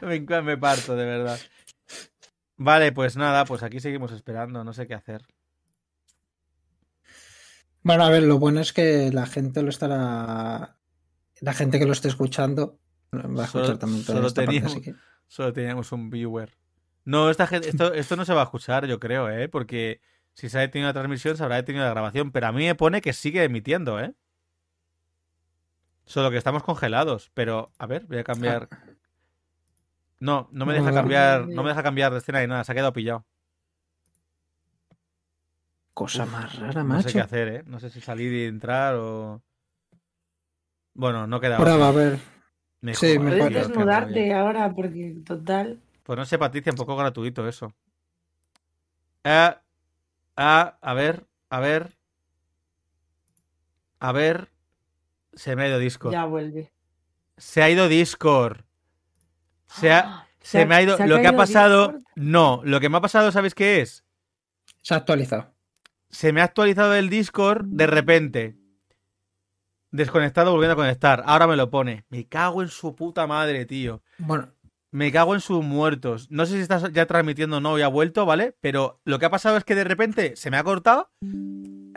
me, 0.02 0.20
me 0.42 0.56
parto, 0.58 0.94
de 0.94 1.04
verdad. 1.06 1.38
Vale, 2.58 2.92
pues 2.92 3.16
nada, 3.16 3.44
pues 3.46 3.62
aquí 3.62 3.80
seguimos 3.80 4.12
esperando, 4.12 4.62
no 4.64 4.72
sé 4.74 4.86
qué 4.86 4.94
hacer. 4.94 5.22
Bueno, 7.86 8.02
a 8.02 8.10
ver, 8.10 8.24
lo 8.24 8.40
bueno 8.40 8.58
es 8.58 8.72
que 8.72 9.12
la 9.12 9.26
gente 9.26 9.62
lo 9.62 9.68
estará. 9.68 10.76
La 11.40 11.52
gente 11.52 11.78
que 11.78 11.86
lo 11.86 11.92
esté 11.92 12.08
escuchando 12.08 12.80
va 13.14 13.42
a 13.42 13.46
escuchar 13.46 13.78
también 13.78 14.04
toda 14.04 14.16
solo 14.18 14.26
esta 14.26 14.40
parte, 14.40 14.52
teníamos- 14.60 14.72
así 14.72 14.82
que- 14.82 14.94
Solo 15.28 15.52
teníamos 15.52 15.92
un 15.92 16.10
viewer. 16.10 16.50
No, 17.04 17.30
esta 17.30 17.46
gente, 17.46 17.68
esto, 17.68 17.94
esto 17.94 18.16
no 18.16 18.24
se 18.24 18.34
va 18.34 18.40
a 18.40 18.44
escuchar, 18.44 18.86
yo 18.86 18.98
creo, 18.98 19.30
¿eh? 19.30 19.48
Porque 19.48 20.00
si 20.34 20.48
se 20.48 20.58
ha 20.58 20.62
detenido 20.62 20.88
la 20.88 20.94
transmisión, 20.94 21.36
se 21.36 21.44
habrá 21.44 21.54
detenido 21.56 21.84
la 21.84 21.90
grabación. 21.90 22.32
Pero 22.32 22.48
a 22.48 22.52
mí 22.52 22.64
me 22.66 22.74
pone 22.74 23.00
que 23.00 23.12
sigue 23.12 23.44
emitiendo, 23.44 24.00
¿eh? 24.00 24.14
Solo 26.06 26.32
que 26.32 26.38
estamos 26.38 26.64
congelados. 26.64 27.30
Pero, 27.34 27.70
a 27.78 27.86
ver, 27.86 28.04
voy 28.06 28.18
a 28.18 28.24
cambiar. 28.24 28.68
No, 30.18 30.48
no 30.50 30.66
me 30.66 30.72
deja 30.74 30.86
cambiar, 30.92 31.46
no 31.54 31.62
me 31.62 31.68
deja 31.68 31.82
cambiar 31.84 32.10
de 32.12 32.18
escena 32.18 32.40
ni 32.40 32.48
nada, 32.48 32.64
se 32.64 32.72
ha 32.72 32.74
quedado 32.74 32.92
pillado. 32.92 33.24
Cosa 35.96 36.26
más 36.26 36.54
rara, 36.58 36.84
No 36.84 37.00
sé 37.00 37.08
qué 37.10 37.18
macho. 37.20 37.24
hacer, 37.24 37.48
¿eh? 37.48 37.62
No 37.64 37.80
sé 37.80 37.88
si 37.88 38.02
salir 38.02 38.30
y 38.30 38.44
entrar 38.44 38.96
o. 38.96 39.42
Bueno, 40.92 41.26
no 41.26 41.40
queda 41.40 41.56
Prueba, 41.56 41.88
a 41.88 41.92
ver. 41.92 42.18
Me 42.82 42.94
Sí, 42.94 43.18
me 43.18 43.34
Puedes 43.34 43.54
desnudarte 43.54 44.34
ahora 44.34 44.70
porque, 44.74 45.16
total. 45.24 45.80
Pues 46.02 46.18
no 46.18 46.26
sé, 46.26 46.36
Patricia, 46.36 46.70
un 46.70 46.76
poco 46.76 46.96
gratuito 46.96 47.48
eso. 47.48 47.72
Eh, 49.24 49.54
ah, 50.36 50.78
a 50.82 50.92
ver, 50.92 51.26
a 51.48 51.60
ver. 51.60 51.96
A 53.98 54.12
ver. 54.12 54.50
Se 55.32 55.56
me 55.56 55.62
ha 55.62 55.68
ido 55.68 55.78
Discord. 55.78 56.12
Ya 56.12 56.26
vuelve. 56.26 56.74
Se 57.38 57.62
ha 57.62 57.70
ido 57.70 57.88
Discord. 57.88 58.66
Se, 59.66 59.90
ha- 59.90 60.28
se 60.42 60.66
me 60.66 60.74
ha 60.74 60.82
ido. 60.82 60.98
se 60.98 61.04
ha 61.04 61.06
lo 61.06 61.16
que 61.20 61.26
ha 61.26 61.34
pasado. 61.34 61.86
Discord. 61.86 62.04
No, 62.16 62.60
lo 62.64 62.80
que 62.80 62.90
me 62.90 62.98
ha 62.98 63.00
pasado, 63.00 63.32
¿sabéis 63.32 63.54
qué 63.54 63.80
es? 63.80 64.04
Se 64.82 64.92
ha 64.92 64.98
actualizado. 64.98 65.55
Se 66.10 66.32
me 66.32 66.40
ha 66.40 66.44
actualizado 66.44 66.94
el 66.94 67.08
Discord 67.08 67.64
de 67.66 67.86
repente. 67.86 68.56
Desconectado, 69.90 70.52
volviendo 70.52 70.74
a 70.74 70.76
conectar. 70.76 71.22
Ahora 71.26 71.46
me 71.46 71.56
lo 71.56 71.70
pone. 71.70 72.04
Me 72.08 72.26
cago 72.26 72.62
en 72.62 72.68
su 72.68 72.94
puta 72.94 73.26
madre, 73.26 73.64
tío. 73.66 74.02
Bueno, 74.18 74.52
Me 74.90 75.12
cago 75.12 75.34
en 75.34 75.40
sus 75.40 75.64
muertos. 75.64 76.30
No 76.30 76.46
sé 76.46 76.54
si 76.54 76.60
estás 76.60 76.92
ya 76.92 77.06
transmitiendo 77.06 77.58
o 77.58 77.60
no 77.60 77.78
y 77.78 77.82
ha 77.82 77.88
vuelto, 77.88 78.24
¿vale? 78.24 78.56
Pero 78.60 79.00
lo 79.04 79.18
que 79.18 79.26
ha 79.26 79.30
pasado 79.30 79.56
es 79.56 79.64
que 79.64 79.74
de 79.74 79.84
repente 79.84 80.36
se 80.36 80.50
me 80.50 80.56
ha 80.56 80.64
cortado, 80.64 81.10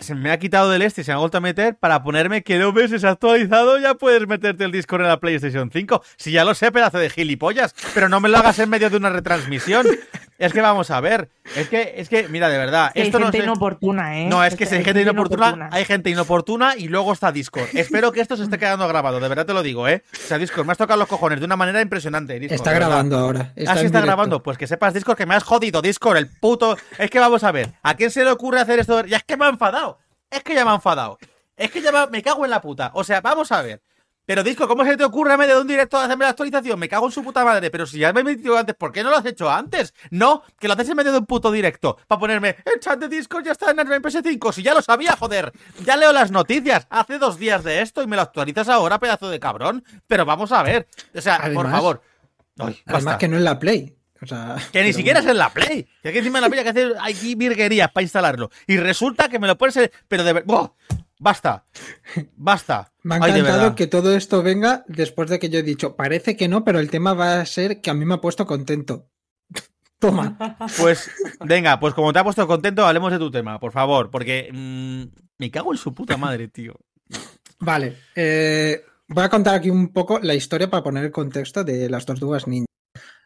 se 0.02 0.16
me 0.16 0.32
ha 0.32 0.40
quitado 0.40 0.70
del 0.70 0.82
este 0.82 1.02
y 1.02 1.04
se 1.04 1.12
me 1.12 1.16
ha 1.16 1.20
vuelto 1.20 1.38
a 1.38 1.42
meter 1.42 1.76
para 1.76 2.04
ponerme 2.04 2.44
que 2.44 2.58
no 2.58 2.72
ves, 2.74 3.04
actualizado, 3.04 3.78
ya 3.78 3.96
puedes 3.96 4.28
meterte 4.28 4.64
el 4.64 4.72
Discord 4.72 5.02
en 5.02 5.08
la 5.08 5.20
PlayStation 5.20 5.70
5. 5.72 6.04
Si 6.18 6.32
ya 6.32 6.44
lo 6.46 6.54
sé, 6.56 6.72
pedazo 6.72 6.98
de 6.98 7.10
gilipollas, 7.10 7.74
pero 7.94 8.10
no 8.10 8.20
me 8.20 8.30
lo 8.30 8.38
hagas 8.38 8.60
en 8.60 8.70
medio 8.70 8.90
de 8.90 8.98
una 8.98 9.10
retransmisión. 9.10 9.86
Es 10.40 10.54
que 10.54 10.62
vamos 10.62 10.90
a 10.90 11.02
ver. 11.02 11.30
Es 11.58 11.68
que, 11.68 11.96
es 11.98 12.08
que, 12.08 12.30
mira, 12.30 12.48
de 12.48 12.58
verdad, 12.58 12.94
hay 12.96 13.02
esto 13.02 13.20
no 13.20 13.26
gente 13.26 13.40
sé- 13.40 13.44
inoportuna, 13.44 14.22
¿eh? 14.22 14.28
no, 14.30 14.42
es 14.42 14.56
que 14.56 14.66
si 14.66 14.76
hay 14.76 14.86
gente 14.86 15.02
inoportuna, 15.02 15.48
inoportuna. 15.48 15.70
hay 15.76 15.84
gente 15.84 16.10
inoportuna 16.12 16.76
y 16.78 16.88
luego 16.88 17.12
está 17.12 17.34
Discord. 17.34 17.68
Espero 17.74 18.14
que 18.14 18.22
esto 18.22 18.38
se 18.38 18.44
esté 18.44 18.58
quedando 18.58 18.88
grabado, 18.88 19.20
de 19.20 19.28
verdad 19.28 19.46
te 19.46 19.54
lo 19.54 19.62
digo, 19.64 19.86
¿eh? 19.90 20.02
O 20.14 20.28
sea, 20.28 20.38
Discord, 20.38 20.66
me 20.66 20.72
has 20.72 20.78
tocado 20.78 20.98
los 20.98 21.10
cojones 21.10 21.40
de 21.42 21.46
una 21.46 21.58
manera 21.58 21.82
impresionante. 21.82 22.40
Discord, 22.40 22.56
está 22.56 22.72
grabando 22.72 23.18
ahora. 23.18 23.52
Está 23.54 23.74
ah, 23.74 23.76
sí 23.76 23.86
está 23.88 23.98
directo. 23.98 24.02
grabando. 24.06 24.42
Pues 24.42 24.58
que 24.58 24.66
sepas, 24.66 24.94
Discord, 24.94 25.18
que 25.18 25.26
me 25.26 25.36
has 25.36 25.44
jodido, 25.44 25.82
Discord, 25.82 26.16
el 26.16 26.30
puto. 26.30 26.78
Es 26.98 27.10
que 27.10 27.20
vamos 27.20 27.44
a 27.44 27.52
ver, 27.52 27.74
¿a 27.84 27.96
quién 27.96 28.10
se 28.10 28.24
le 28.24 28.32
ocurre 28.32 28.62
hacer 28.62 28.80
esto? 28.80 29.04
Ya 29.08 29.18
es 29.18 29.24
que 29.26 29.36
me 29.36 29.44
ha 29.44 29.50
enfadado. 29.50 29.89
Es 30.30 30.44
que 30.44 30.54
ya 30.56 30.66
me 30.66 30.72
ha 30.72 30.76
enfadado. 30.76 31.18
Es 31.56 31.72
que 31.72 31.82
ya 31.82 31.92
me, 31.92 32.08
me 32.08 32.24
cago 32.24 32.46
en 32.46 32.52
la 32.52 32.62
puta. 32.62 32.92
O 32.94 33.04
sea, 33.04 33.22
vamos 33.22 33.52
a 33.52 33.62
ver. 33.62 33.82
Pero 34.26 34.44
Disco, 34.44 34.68
¿cómo 34.68 34.86
se 34.86 34.96
te 34.96 35.04
ocurre 35.04 35.34
a 35.34 35.38
medio 35.38 35.56
de 35.56 35.62
un 35.62 35.68
directo 35.68 35.98
hacerme 35.98 36.24
la 36.24 36.30
actualización? 36.30 36.78
Me 36.78 36.88
cago 36.88 37.08
en 37.08 37.12
su 37.12 37.24
puta 37.24 37.44
madre. 37.44 37.72
Pero 37.72 37.88
si 37.88 37.98
ya 37.98 38.14
me 38.14 38.22
he 38.22 38.24
metido 38.24 38.56
antes, 38.56 38.76
¿por 38.76 38.92
qué 38.92 39.02
no 39.02 39.10
lo 39.10 39.18
has 39.18 39.26
hecho 39.26 39.50
antes? 39.50 39.92
No, 40.12 40.44
que 40.60 40.68
lo 40.68 40.76
haces 40.76 40.88
en 40.90 40.98
medio 40.98 41.12
de 41.12 41.18
un 41.18 41.26
puto 41.26 41.52
directo. 41.52 41.98
Para 42.08 42.20
ponerme, 42.20 42.58
el 42.64 42.80
chat 42.80 43.00
de 43.00 43.08
Discord 43.08 43.44
ya 43.44 43.54
está 43.54 43.72
en 43.72 43.80
el 43.80 43.88
PS5. 43.88 44.54
Si 44.54 44.62
ya 44.62 44.76
lo 44.76 44.84
sabía, 44.84 45.16
joder. 45.16 45.52
Ya 45.84 45.98
leo 45.98 46.14
las 46.14 46.30
noticias. 46.30 46.86
Hace 46.92 47.18
dos 47.18 47.40
días 47.40 47.64
de 47.64 47.82
esto 47.82 48.04
y 48.04 48.08
me 48.08 48.18
lo 48.18 48.22
actualizas 48.22 48.70
ahora, 48.70 49.00
pedazo 49.00 49.32
de 49.32 49.40
cabrón. 49.40 49.84
Pero 50.06 50.26
vamos 50.26 50.52
a 50.52 50.62
ver. 50.62 50.88
O 51.16 51.22
sea, 51.22 51.50
por 51.52 51.68
favor. 51.72 52.04
Ay, 52.60 52.80
Además 52.86 53.06
basta. 53.06 53.18
que 53.18 53.28
no 53.30 53.38
en 53.38 53.44
la 53.46 53.58
Play. 53.58 53.96
O 54.22 54.26
sea, 54.26 54.58
Que 54.72 54.84
ni 54.84 54.94
siquiera 54.94 55.20
es 55.20 55.26
en 55.26 55.38
la 55.38 55.50
Play. 55.50 55.88
Que 56.02 56.10
aquí 56.10 56.18
encima 56.20 56.40
en 56.40 56.44
la 56.44 56.50
Play 56.50 56.60
hay 56.60 56.64
que 56.66 56.70
hacer 56.70 56.96
aquí 57.02 57.36
virguerías 57.36 57.92
para 57.92 58.04
instalarlo. 58.04 58.50
Y 58.68 58.78
resulta 58.78 59.30
que 59.30 59.40
me 59.40 59.48
lo 59.48 59.58
en- 59.60 59.92
Pero 60.08 60.24
de 60.24 60.34
verdad. 60.34 60.72
Basta. 61.20 61.66
Basta. 62.36 62.92
Me 63.04 63.16
ha 63.16 63.18
encantado 63.18 63.76
que 63.76 63.88
todo 63.88 64.16
esto 64.16 64.42
venga 64.44 64.84
después 64.88 65.30
de 65.30 65.40
que 65.40 65.50
yo 65.50 65.60
he 65.60 65.64
dicho, 65.64 65.96
parece 65.96 66.36
que 66.38 66.48
no, 66.48 66.64
pero 66.64 66.80
el 66.80 66.90
tema 66.90 67.14
va 67.14 67.40
a 67.42 67.46
ser 67.46 67.82
que 67.82 67.90
a 67.90 67.94
mí 67.94 68.06
me 68.06 68.14
ha 68.16 68.22
puesto 68.22 68.46
contento. 68.46 69.10
Toma. 70.00 70.38
Pues, 70.78 71.10
venga, 71.46 71.80
pues 71.80 71.94
como 71.94 72.14
te 72.14 72.20
ha 72.20 72.24
puesto 72.24 72.46
contento, 72.48 72.86
hablemos 72.86 73.12
de 73.12 73.20
tu 73.20 73.30
tema, 73.32 73.60
por 73.60 73.72
favor, 73.74 74.10
porque 74.12 74.50
mm, 74.54 75.04
me 75.38 75.52
cago 75.52 75.72
en 75.74 75.78
su 75.78 75.94
puta 75.94 76.16
madre, 76.18 76.48
tío. 76.48 76.76
Vale. 77.60 77.98
eh, 78.16 78.82
voy 79.08 79.24
a 79.26 79.30
contar 79.30 79.56
aquí 79.56 79.70
un 79.70 79.90
poco 79.90 80.20
la 80.20 80.36
historia 80.36 80.70
para 80.70 80.84
poner 80.84 81.04
el 81.06 81.12
contexto 81.12 81.64
de 81.66 81.90
las 81.90 82.06
tortugas 82.06 82.48
ninja. 82.48 82.66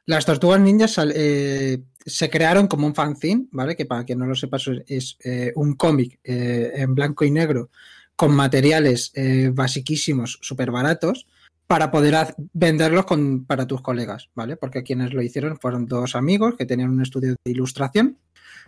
Las 0.06 0.26
tortugas 0.26 0.60
ninjas 0.60 1.00
eh, 1.16 1.82
se 2.06 2.30
crearon 2.30 2.68
como 2.68 2.88
un 2.88 2.96
fanzine, 2.96 3.48
¿vale? 3.52 3.76
Que 3.76 3.86
para 3.86 4.04
quien 4.04 4.20
no 4.20 4.26
lo 4.26 4.36
sepa 4.36 4.58
es, 4.88 5.18
eh, 5.24 5.54
un 5.56 5.76
cómic 5.76 6.20
eh, 6.24 6.72
en 6.76 6.94
blanco 6.94 7.24
y 7.24 7.32
negro 7.32 7.70
con 8.16 8.36
materiales 8.36 9.12
basiquísimos, 9.54 10.38
súper 10.42 10.70
baratos, 10.70 11.26
para 11.66 11.90
poder 11.90 12.36
venderlos 12.54 13.06
con, 13.06 13.46
para 13.46 13.66
tus 13.66 13.82
colegas, 13.82 14.30
¿vale? 14.36 14.56
Porque 14.56 14.84
quienes 14.84 15.14
lo 15.14 15.24
hicieron 15.24 15.58
fueron 15.58 15.88
dos 15.88 16.16
amigos 16.16 16.54
que 16.56 16.68
tenían 16.68 16.92
un 16.92 17.02
estudio 17.02 17.32
de 17.32 17.52
ilustración. 17.52 18.20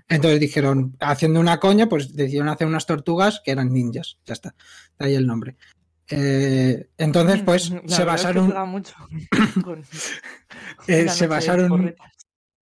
Entonces 0.09 0.39
dijeron, 0.39 0.95
haciendo 0.99 1.39
una 1.39 1.59
coña, 1.59 1.88
pues 1.88 2.15
decidieron 2.15 2.49
hacer 2.49 2.65
unas 2.65 2.88
tortugas 2.88 3.39
que 3.45 3.51
eran 3.51 3.71
ninjas. 3.71 4.17
Ya 4.25 4.33
está, 4.33 4.55
de 4.97 5.05
ahí 5.05 5.15
el 5.15 5.27
nombre. 5.27 5.57
Eh, 6.10 6.88
entonces, 6.97 7.41
pues 7.43 7.70
La 7.86 7.95
se 7.95 8.03
basaron, 8.03 8.45
juega 8.45 8.66
mucho 8.66 8.93
con- 9.64 9.84
eh, 10.88 11.10
se 11.10 11.28
basaron, 11.28 11.95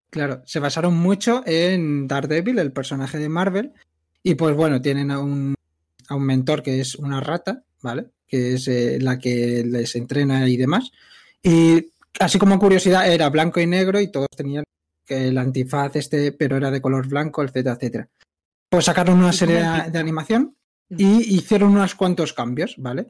claro, 0.10 0.42
se 0.46 0.60
basaron 0.60 0.96
mucho 0.96 1.44
en 1.46 2.08
Daredevil, 2.08 2.60
el 2.60 2.72
personaje 2.72 3.18
de 3.18 3.30
Marvel, 3.30 3.74
y 4.24 4.36
pues 4.36 4.56
bueno, 4.56 4.82
tienen 4.82 5.12
a 5.12 5.20
un, 5.20 5.56
a 6.08 6.16
un 6.16 6.24
mentor 6.26 6.64
que 6.64 6.80
es 6.80 6.96
una 6.96 7.20
rata, 7.20 7.64
¿vale? 7.82 8.08
Que 8.28 8.54
es 8.54 8.68
eh, 8.68 8.98
la 9.02 9.20
que 9.20 9.64
les 9.66 9.96
entrena 9.96 10.48
y 10.48 10.56
demás. 10.56 10.92
Y 11.42 11.92
así 12.20 12.40
como 12.40 12.58
curiosidad, 12.60 13.12
era 13.12 13.30
blanco 13.30 13.60
y 13.60 13.68
negro 13.68 14.00
y 14.00 14.10
todos 14.10 14.30
tenían 14.36 14.64
el 15.10 15.38
antifaz 15.38 15.98
este, 15.98 16.32
pero 16.32 16.56
era 16.56 16.72
de 16.72 16.82
color 16.82 17.08
blanco, 17.10 17.44
etcétera, 17.44 17.76
etcétera. 17.76 18.10
Pues 18.70 18.86
sacaron 18.86 19.20
una 19.20 19.32
¿Y 19.32 19.34
serie 19.34 19.56
de, 19.56 19.92
de 19.92 20.00
animación 20.00 20.56
y 20.90 21.36
hicieron 21.36 21.72
unos 21.72 21.96
cuantos 21.96 22.32
cambios, 22.32 22.76
¿vale? 22.78 23.08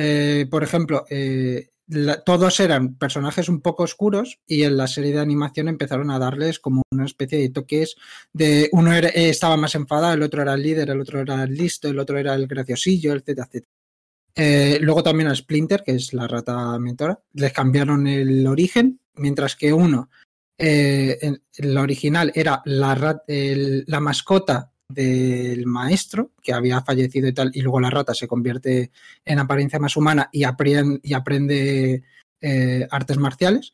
Eh, 0.00 0.46
por 0.48 0.62
ejemplo, 0.62 1.04
eh, 1.10 1.70
la- 1.88 2.22
todos 2.22 2.60
eran 2.60 2.94
personajes 2.96 3.48
un 3.48 3.60
poco 3.60 3.82
oscuros 3.82 4.38
y 4.46 4.62
en 4.62 4.76
la 4.76 4.86
serie 4.86 5.12
de 5.12 5.18
animación 5.20 5.66
empezaron 5.68 6.10
a 6.10 6.18
darles 6.20 6.60
como 6.60 6.82
una 6.92 7.04
especie 7.06 7.38
de 7.38 7.48
toques 7.48 7.96
de 8.32 8.68
uno 8.72 8.92
era- 8.92 9.08
eh, 9.08 9.30
estaba 9.30 9.56
más 9.56 9.74
enfadado, 9.74 10.14
el 10.14 10.22
otro 10.22 10.42
era 10.42 10.54
el 10.54 10.62
líder, 10.62 10.90
el 10.90 11.00
otro 11.00 11.20
era 11.20 11.42
el 11.42 11.54
listo, 11.54 11.88
el 11.88 11.98
otro 11.98 12.16
era 12.18 12.34
el 12.34 12.46
graciosillo, 12.46 13.12
etcétera, 13.14 13.48
etcétera. 13.50 14.78
Luego 14.82 15.02
también 15.02 15.28
a 15.28 15.34
Splinter, 15.34 15.82
que 15.84 15.96
es 15.96 16.12
la 16.12 16.28
rata 16.28 16.78
mentora, 16.78 17.20
les 17.32 17.52
cambiaron 17.52 18.06
el 18.06 18.46
origen, 18.46 19.00
mientras 19.16 19.56
que 19.56 19.72
uno, 19.72 20.10
en- 20.56 21.42
el 21.56 21.76
original 21.76 22.30
era 22.34 22.62
la, 22.64 23.22
la 23.26 24.00
mascota 24.00 24.70
del 24.88 25.66
maestro, 25.66 26.32
que 26.42 26.52
había 26.52 26.80
fallecido 26.80 27.28
y 27.28 27.34
tal, 27.34 27.50
y 27.54 27.60
luego 27.60 27.80
la 27.80 27.90
rata 27.90 28.14
se 28.14 28.26
convierte 28.26 28.90
en 29.24 29.38
apariencia 29.38 29.78
más 29.78 29.96
humana 29.96 30.30
y, 30.32 30.44
aprende 30.44 32.02
eh, 32.40 32.88
artes 32.90 33.18
marciales. 33.18 33.72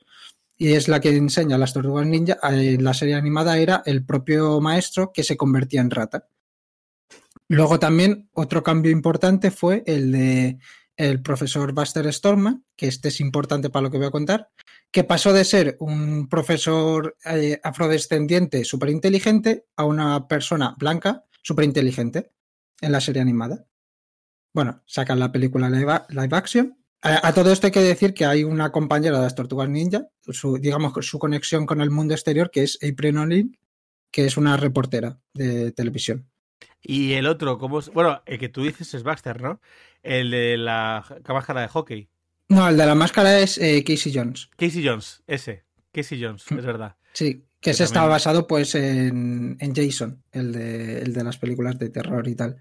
Y 0.56 0.72
es 0.74 0.88
la 0.88 1.00
que 1.00 1.16
enseña 1.16 1.56
a 1.56 1.58
las 1.58 1.72
tortugas 1.72 2.06
ninja. 2.06 2.38
En 2.42 2.84
la 2.84 2.94
serie 2.94 3.14
animada 3.14 3.58
era 3.58 3.82
el 3.86 4.04
propio 4.04 4.60
maestro 4.60 5.12
que 5.12 5.24
se 5.24 5.36
convertía 5.36 5.80
en 5.80 5.90
rata. 5.90 6.28
Luego 7.48 7.78
también 7.78 8.28
otro 8.32 8.62
cambio 8.62 8.90
importante 8.90 9.50
fue 9.50 9.82
el 9.86 10.12
de 10.12 10.58
el 10.96 11.22
profesor 11.22 11.72
Buster 11.72 12.12
Storman, 12.12 12.64
que 12.76 12.86
este 12.86 13.08
es 13.08 13.20
importante 13.20 13.70
para 13.70 13.84
lo 13.84 13.90
que 13.90 13.98
voy 13.98 14.06
a 14.06 14.12
contar, 14.12 14.50
que 14.90 15.04
pasó 15.04 15.32
de 15.32 15.44
ser 15.44 15.76
un 15.80 16.28
profesor 16.28 17.16
eh, 17.24 17.60
afrodescendiente 17.62 18.64
súper 18.64 18.90
inteligente 18.90 19.66
a 19.76 19.84
una 19.84 20.28
persona 20.28 20.76
blanca 20.78 21.24
súper 21.42 21.64
inteligente 21.64 22.30
en 22.80 22.92
la 22.92 23.00
serie 23.00 23.22
animada. 23.22 23.66
Bueno, 24.54 24.82
sacan 24.86 25.18
la 25.18 25.32
película 25.32 25.68
live, 25.68 26.36
action. 26.36 26.78
A, 27.02 27.28
a 27.28 27.34
todo 27.34 27.52
esto 27.52 27.66
hay 27.66 27.72
que 27.72 27.80
decir 27.80 28.14
que 28.14 28.24
hay 28.24 28.44
una 28.44 28.70
compañera 28.70 29.18
de 29.18 29.24
las 29.24 29.34
Tortugas 29.34 29.68
Ninja, 29.68 30.08
su, 30.22 30.58
digamos 30.58 30.92
su 31.04 31.18
conexión 31.18 31.66
con 31.66 31.80
el 31.80 31.90
mundo 31.90 32.14
exterior, 32.14 32.50
que 32.50 32.62
es 32.62 32.78
April 32.82 33.18
O'Neil, 33.18 33.58
que 34.10 34.26
es 34.26 34.36
una 34.36 34.56
reportera 34.56 35.18
de 35.34 35.72
televisión. 35.72 36.30
Y 36.82 37.12
el 37.14 37.26
otro, 37.26 37.58
¿cómo 37.58 37.78
es? 37.80 37.90
Bueno, 37.90 38.22
el 38.26 38.38
que 38.38 38.48
tú 38.48 38.62
dices 38.62 38.92
es 38.94 39.02
Baxter, 39.02 39.40
¿no? 39.40 39.60
El 40.02 40.30
de 40.30 40.56
la 40.56 41.04
máscara 41.28 41.62
de 41.62 41.68
hockey. 41.68 42.08
No, 42.48 42.68
el 42.68 42.76
de 42.76 42.86
la 42.86 42.94
máscara 42.94 43.38
es 43.38 43.56
eh, 43.58 43.82
Casey 43.86 44.12
Jones. 44.14 44.50
Casey 44.56 44.86
Jones, 44.86 45.22
ese. 45.26 45.64
Casey 45.92 46.22
Jones, 46.22 46.44
Mm. 46.50 46.58
es 46.58 46.64
verdad. 46.66 46.96
Sí, 47.14 47.34
Que 47.34 47.44
que 47.60 47.70
ese 47.70 47.84
estaba 47.84 48.04
también- 48.06 48.14
basado 48.16 48.46
pues 48.46 48.74
en, 48.74 49.56
en 49.60 49.74
Jason, 49.74 50.22
el 50.32 50.52
de, 50.52 50.98
el 51.00 51.12
de 51.14 51.24
las 51.24 51.38
películas 51.38 51.78
de 51.78 51.88
terror 51.88 52.26
y 52.28 52.34
tal. 52.34 52.56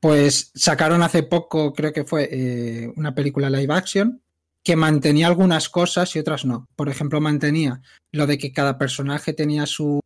Pues 0.00 0.50
sacaron 0.54 1.02
hace 1.02 1.22
poco, 1.24 1.74
creo 1.74 1.92
que 1.92 2.04
fue, 2.04 2.28
eh, 2.32 2.92
una 2.96 3.14
película 3.14 3.50
live 3.50 3.74
action 3.74 4.22
que 4.64 4.76
mantenía 4.76 5.26
algunas 5.26 5.68
cosas 5.68 6.14
y 6.16 6.18
otras 6.18 6.44
no. 6.46 6.66
Por 6.76 6.88
ejemplo, 6.88 7.20
mantenía 7.20 7.82
lo 8.12 8.26
de 8.26 8.38
que 8.38 8.52
cada 8.52 8.78
personaje 8.78 9.34
tenía 9.34 9.66
su, 9.66 10.00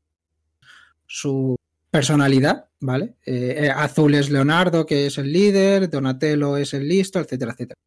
su 1.07 1.57
personalidad, 1.95 2.71
¿vale? 2.81 3.15
Eh, 3.25 3.55
eh, 3.57 3.71
Azul 3.71 4.17
es 4.17 4.29
Leonardo, 4.29 4.85
que 4.85 5.07
es 5.07 5.17
el 5.17 5.33
líder, 5.33 5.89
Donatello 5.89 6.57
es 6.57 6.75
el 6.75 6.89
listo, 6.89 7.21
etcétera, 7.21 7.53
etcétera. 7.53 7.79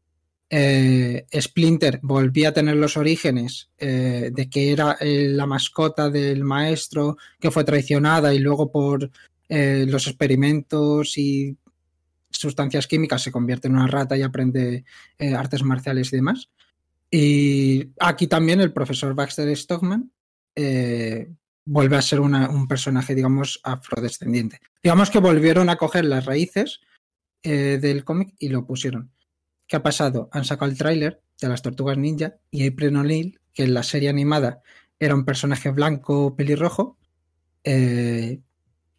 Eh, 0.50 1.26
Splinter 1.38 2.00
volvía 2.02 2.48
a 2.48 2.54
tener 2.54 2.78
los 2.78 2.96
orígenes 2.96 3.70
de 3.78 4.48
que 4.50 4.72
era 4.72 4.96
la 5.02 5.46
mascota 5.46 6.10
del 6.10 6.46
maestro 6.46 7.18
que 7.38 7.52
fue 7.52 7.66
traicionada 7.66 8.34
y 8.34 8.40
luego 8.40 8.72
por 8.72 9.12
los 9.50 10.08
experimentos 10.08 11.18
y 11.18 11.58
sustancias 12.30 12.88
químicas 12.88 13.22
se 13.22 13.34
convierte 13.34 13.68
en 13.68 13.76
una 13.76 13.88
rata 13.88 14.16
y 14.16 14.22
aprende 14.22 14.86
artes 15.20 15.64
marciales 15.64 16.14
y 16.14 16.16
demás. 16.16 16.48
Y 17.12 17.90
aquí 18.00 18.28
también 18.28 18.62
el 18.62 18.72
profesor 18.72 19.14
Baxter 19.14 19.54
Stockman 19.54 20.10
vuelve 21.68 21.98
a 21.98 22.02
ser 22.02 22.20
una- 22.22 22.50
un 22.50 22.68
personaje, 22.68 23.14
digamos, 23.14 23.60
afrodescendiente. 23.64 24.60
Digamos 24.82 25.10
que 25.10 25.20
volvieron 25.20 25.70
a 25.70 25.76
coger 25.76 26.06
las 26.06 26.26
raíces 26.26 26.80
eh, 27.44 27.78
del 27.80 28.04
cómic 28.04 28.34
y 28.40 28.50
lo 28.50 28.66
pusieron. 28.66 29.12
¿Qué 29.68 29.76
ha 29.76 29.84
pasado? 29.84 30.30
Han 30.32 30.44
sacado 30.46 30.72
el 30.72 30.78
tráiler 30.78 31.22
de 31.40 31.48
las 31.50 31.62
Tortugas 31.62 31.98
Ninja 31.98 32.36
y 32.50 32.66
April 32.68 32.96
O'Neil, 32.96 33.40
que 33.54 33.64
en 33.64 33.74
la 33.74 33.84
serie 33.84 34.10
animada 34.10 34.62
era 35.00 35.14
un 35.14 35.24
personaje 35.26 35.70
blanco 35.70 36.36
pelirrojo, 36.36 36.98
eh, 37.64 38.40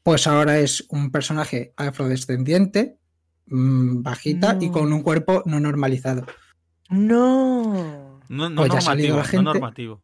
pues 0.02 0.26
ahora 0.26 0.58
es 0.58 0.86
un 0.90 1.10
personaje 1.10 1.72
afrodescendiente, 1.76 2.96
mm, 3.46 4.02
bajita 4.02 4.56
y 4.60 4.70
con 4.70 4.92
un 4.92 5.02
cuerpo 5.02 5.42
no 5.46 5.58
normalizado. 5.58 6.24
No. 6.90 8.20
No, 8.28 8.48
no 8.50 8.56
Pues 8.56 8.72
ya 8.72 8.78
ha 8.78 8.82
salido 8.82 9.16
normativo, 9.16 9.36
la 9.36 9.42
no 9.42 9.52
normativo. 9.52 10.02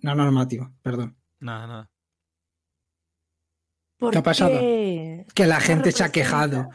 No 0.00 0.14
normativo, 0.14 0.72
perdón. 0.82 1.16
Nada, 1.40 1.66
nada. 1.66 1.90
¿Por 3.98 4.12
¿Qué 4.12 4.18
ha 4.18 4.22
pasado? 4.22 4.58
qué? 4.60 5.26
Que 5.34 5.46
la 5.46 5.60
gente 5.60 5.92
se 5.92 6.04
ha 6.04 6.10
quejado. 6.12 6.68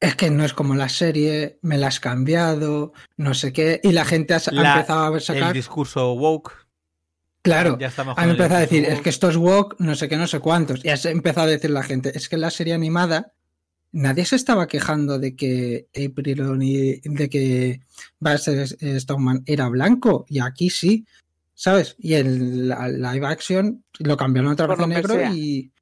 Es 0.00 0.14
que 0.16 0.30
no 0.30 0.44
es 0.44 0.52
como 0.52 0.74
la 0.74 0.88
serie, 0.88 1.58
me 1.62 1.78
la 1.78 1.88
has 1.88 1.98
cambiado, 1.98 2.92
no 3.16 3.34
sé 3.34 3.52
qué. 3.52 3.80
Y 3.82 3.92
la 3.92 4.04
gente 4.04 4.34
ha, 4.34 4.40
La- 4.52 4.74
empezado 4.76 5.12
a 5.12 5.16
El 5.16 5.20
sacar. 5.22 5.52
discurso 5.54 6.12
woke. 6.14 6.52
Claro, 7.42 7.76
Ya 7.78 7.88
está 7.88 8.02
han 8.02 8.24
el 8.24 8.30
empezado 8.30 8.56
a 8.56 8.60
decir, 8.60 8.84
es 8.84 9.00
que 9.02 9.10
esto 9.10 9.28
es 9.28 9.36
woke, 9.36 9.76
no 9.78 9.94
sé 9.94 10.08
qué, 10.08 10.16
no 10.16 10.26
sé 10.26 10.40
cuántos. 10.40 10.82
Y 10.84 10.88
ha 10.88 10.94
empezado 11.10 11.46
a 11.46 11.50
decir 11.50 11.70
la 11.70 11.82
gente, 11.82 12.16
es 12.16 12.28
que 12.28 12.36
en 12.36 12.40
la 12.40 12.50
serie 12.50 12.72
animada 12.72 13.32
nadie 13.92 14.24
se 14.24 14.36
estaba 14.36 14.66
quejando 14.66 15.18
de 15.18 15.36
que 15.36 15.88
April 15.90 17.00
de 17.04 17.28
que 17.28 17.80
Buster 18.18 18.66
Stoneman 19.00 19.42
era 19.46 19.68
blanco, 19.68 20.24
y 20.28 20.40
aquí 20.40 20.70
sí, 20.70 21.06
¿sabes? 21.54 21.96
Y 21.98 22.14
en 22.14 22.68
la 22.68 22.88
live 22.88 23.26
action 23.26 23.84
lo 23.98 24.16
cambiaron 24.16 24.52
otra 24.52 24.66
vez 24.66 24.78
a 24.78 24.86
negro 24.86 25.14
sea. 25.14 25.32
y 25.32 25.72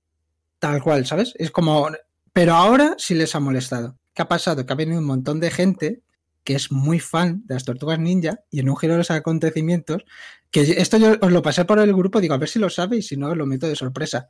tal 0.59 0.83
cual, 0.83 1.07
¿sabes? 1.07 1.35
Es 1.37 1.51
como, 1.51 1.91
pero 2.33 2.55
ahora 2.55 2.95
sí 2.99 3.15
les 3.15 3.35
ha 3.35 3.41
molestado. 3.41 3.99
¿Qué 4.15 4.23
ha 4.23 4.29
pasado? 4.29 4.65
Que 4.65 4.73
ha 4.73 4.77
venido 4.77 4.99
un 4.99 5.07
montón 5.07 5.41
de 5.41 5.51
gente 5.51 6.03
que 6.45 6.55
es 6.55 6.73
muy 6.73 6.99
fan 6.99 7.43
de 7.47 7.55
las 7.55 7.65
tortugas 7.65 7.99
ninja 7.99 8.41
y 8.51 8.61
en 8.61 8.69
un 8.69 8.77
giro 8.77 8.95
de 8.95 8.99
los 8.99 9.11
acontecimientos, 9.11 10.05
que 10.51 10.63
esto 10.63 10.99
yo 10.99 11.17
os 11.21 11.33
lo 11.33 11.43
pasé 11.43 11.65
por 11.65 11.79
el 11.79 11.95
grupo, 11.95 12.21
digo, 12.21 12.35
a 12.35 12.39
ver 12.39 12.49
si 12.49 12.59
lo 12.59 12.69
sabéis, 12.69 13.07
si 13.09 13.17
no 13.17 13.29
os 13.29 13.37
lo 13.37 13.47
meto 13.47 13.69
de 13.69 13.77
sorpresa. 13.77 14.29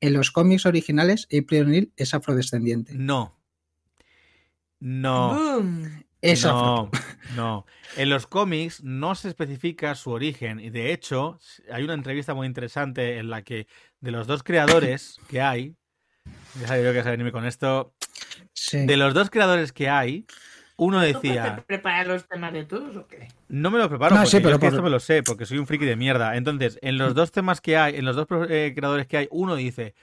En 0.00 0.12
los 0.12 0.32
cómics 0.32 0.66
originales, 0.66 1.26
April 1.26 1.62
O'Neil 1.62 1.92
es 1.96 2.12
afrodescendiente. 2.14 2.94
No. 2.94 3.38
No. 4.80 5.34
Boom. 5.34 6.01
Es 6.22 6.44
afro. 6.44 6.88
No, 7.34 7.36
no. 7.36 7.66
En 7.96 8.08
los 8.08 8.26
cómics 8.26 8.82
no 8.82 9.14
se 9.14 9.28
especifica 9.28 9.94
su 9.94 10.10
origen 10.12 10.60
y 10.60 10.70
de 10.70 10.92
hecho 10.92 11.38
hay 11.70 11.82
una 11.84 11.94
entrevista 11.94 12.32
muy 12.32 12.46
interesante 12.46 13.18
en 13.18 13.28
la 13.28 13.42
que 13.42 13.66
de 14.00 14.10
los 14.12 14.26
dos 14.26 14.42
creadores 14.42 15.18
que 15.28 15.40
hay, 15.42 15.74
ya 16.60 16.68
sabía 16.68 16.84
yo 16.84 16.92
que 16.92 17.02
se 17.02 17.10
venirme 17.10 17.32
con 17.32 17.44
esto, 17.44 17.92
Sí. 18.54 18.86
de 18.86 18.96
los 18.96 19.12
dos 19.14 19.28
creadores 19.30 19.72
que 19.72 19.88
hay, 19.90 20.24
uno 20.76 21.00
¿Tú 21.00 21.04
decía... 21.06 21.56
te 21.56 21.62
preparas 21.62 22.06
los 22.06 22.26
temas 22.28 22.52
de 22.52 22.64
todos 22.64 22.96
o 22.96 23.06
qué? 23.06 23.28
No 23.48 23.70
me 23.70 23.78
lo 23.78 23.88
preparo, 23.88 24.14
No, 24.14 24.22
porque 24.22 24.30
sí, 24.30 24.36
yo 24.38 24.42
pero 24.44 24.58
por- 24.58 24.68
esto 24.70 24.82
me 24.82 24.90
lo 24.90 25.00
sé, 25.00 25.22
porque 25.22 25.44
soy 25.46 25.58
un 25.58 25.66
friki 25.66 25.84
de 25.84 25.96
mierda. 25.96 26.36
Entonces, 26.36 26.78
en 26.82 26.96
los 26.98 27.14
dos 27.14 27.30
temas 27.32 27.60
que 27.60 27.76
hay, 27.76 27.96
en 27.96 28.04
los 28.04 28.16
dos 28.16 28.26
eh, 28.48 28.72
creadores 28.74 29.06
que 29.06 29.16
hay, 29.18 29.28
uno 29.30 29.54
dice, 29.54 29.94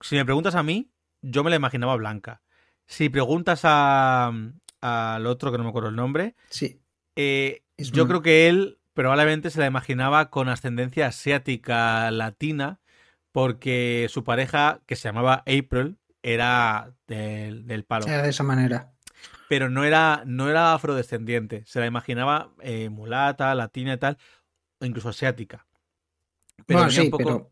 si 0.00 0.16
me 0.16 0.24
preguntas 0.24 0.54
a 0.54 0.62
mí, 0.62 0.90
yo 1.22 1.44
me 1.44 1.50
la 1.50 1.56
imaginaba 1.56 1.94
blanca. 1.96 2.42
Si 2.86 3.08
preguntas 3.08 3.60
a 3.64 4.32
al 4.80 5.26
otro, 5.26 5.50
que 5.52 5.58
no 5.58 5.64
me 5.64 5.70
acuerdo 5.70 5.88
el 5.88 5.96
nombre, 5.96 6.34
Sí. 6.50 6.80
eh, 7.16 7.62
yo 7.78 8.06
creo 8.08 8.22
que 8.22 8.48
él 8.48 8.78
probablemente 8.94 9.50
se 9.50 9.60
la 9.60 9.66
imaginaba 9.66 10.30
con 10.30 10.48
ascendencia 10.48 11.06
asiática 11.06 12.10
latina, 12.10 12.80
porque 13.32 14.06
su 14.10 14.24
pareja, 14.24 14.80
que 14.86 14.96
se 14.96 15.08
llamaba 15.08 15.44
April, 15.46 15.98
era 16.22 16.92
del, 17.06 17.66
del 17.66 17.84
palo 17.84 18.06
Era 18.06 18.22
de 18.22 18.30
esa 18.30 18.42
manera. 18.42 18.92
pero 19.48 19.70
no 19.70 19.84
era, 19.84 20.22
no 20.26 20.50
era 20.50 20.72
afrodescendiente. 20.74 21.62
Se 21.66 21.78
la 21.80 21.86
imaginaba 21.86 22.52
eh, 22.60 22.88
mulata, 22.88 23.54
latina 23.54 23.94
y 23.94 23.98
tal, 23.98 24.18
o 24.80 24.84
incluso 24.84 25.08
asiática. 25.10 25.66
Pero 26.66 26.80
bueno, 26.80 26.90
sí, 26.90 27.02
un 27.02 27.10
poco- 27.10 27.24
pero. 27.24 27.50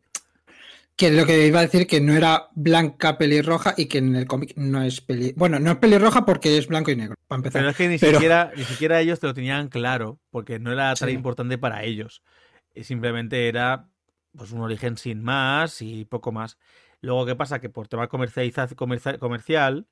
Que 0.97 1.11
lo 1.11 1.27
que 1.27 1.47
iba 1.47 1.59
a 1.59 1.63
decir 1.63 1.87
que 1.87 2.01
no 2.01 2.15
era 2.15 2.49
blanca 2.55 3.19
pelirroja 3.19 3.75
y 3.77 3.85
que 3.87 3.99
en 3.99 4.17
el 4.17 4.27
cómic 4.27 4.55
no 4.57 4.83
es 4.83 5.03
peli. 5.03 5.35
Bueno, 5.37 5.59
no 5.59 5.73
es 5.73 5.77
pelirroja 5.77 6.25
porque 6.25 6.57
es 6.57 6.69
blanco 6.69 6.91
y 6.91 6.97
negro, 6.97 7.17
para 7.29 7.37
empezar. 7.39 7.61
Pero 7.61 7.71
es 7.71 7.77
que 7.77 7.89
ni 7.89 7.99
Pero- 7.99 8.13
siquiera, 8.15 8.51
ni 8.57 8.65
siquiera 8.65 9.01
ellos 9.03 9.21
te 9.21 9.27
lo 9.27 9.35
tenían 9.35 9.69
claro, 9.69 10.19
porque 10.31 10.59
no 10.59 10.73
era 10.73 10.95
tan 10.95 11.11
Sí. 11.11 11.15
importante 11.15 11.59
para 11.59 11.85
ellos. 11.85 12.23
Y 12.75 12.85
simplemente 12.85 13.49
era 13.49 13.89
pues 14.37 14.53
un 14.53 14.61
origen 14.61 14.97
sin 14.99 15.23
más 15.23 15.81
y 15.83 16.05
poco 16.07 16.33
más. 16.33 16.59
Luego, 17.03 17.25
¿qué 17.27 17.35
pasa? 17.37 17.59
Que 17.61 17.69
por 17.71 17.89
tema 17.89 18.09
comercial, 18.09 19.87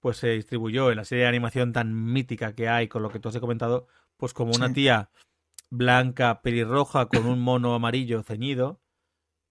pues 0.00 0.16
se 0.18 0.28
distribuyó 0.30 0.90
en 0.90 0.96
la 0.98 1.04
serie 1.04 1.22
de 1.24 1.28
animación 1.28 1.72
tan 1.72 2.12
mítica 2.12 2.54
que 2.54 2.68
hay, 2.68 2.88
con 2.88 3.02
lo 3.02 3.10
que 3.10 3.18
tú 3.18 3.28
has 3.28 3.38
comentado, 3.38 3.86
pues 4.16 4.32
como 4.34 4.52
una 4.52 4.68
Sí. 4.68 4.74
tía 4.74 5.10
blanca, 5.70 6.42
pelirroja, 6.42 7.06
con 7.06 7.26
un 7.26 7.40
mono 7.40 7.74
amarillo 7.74 8.22
ceñido. 8.22 8.80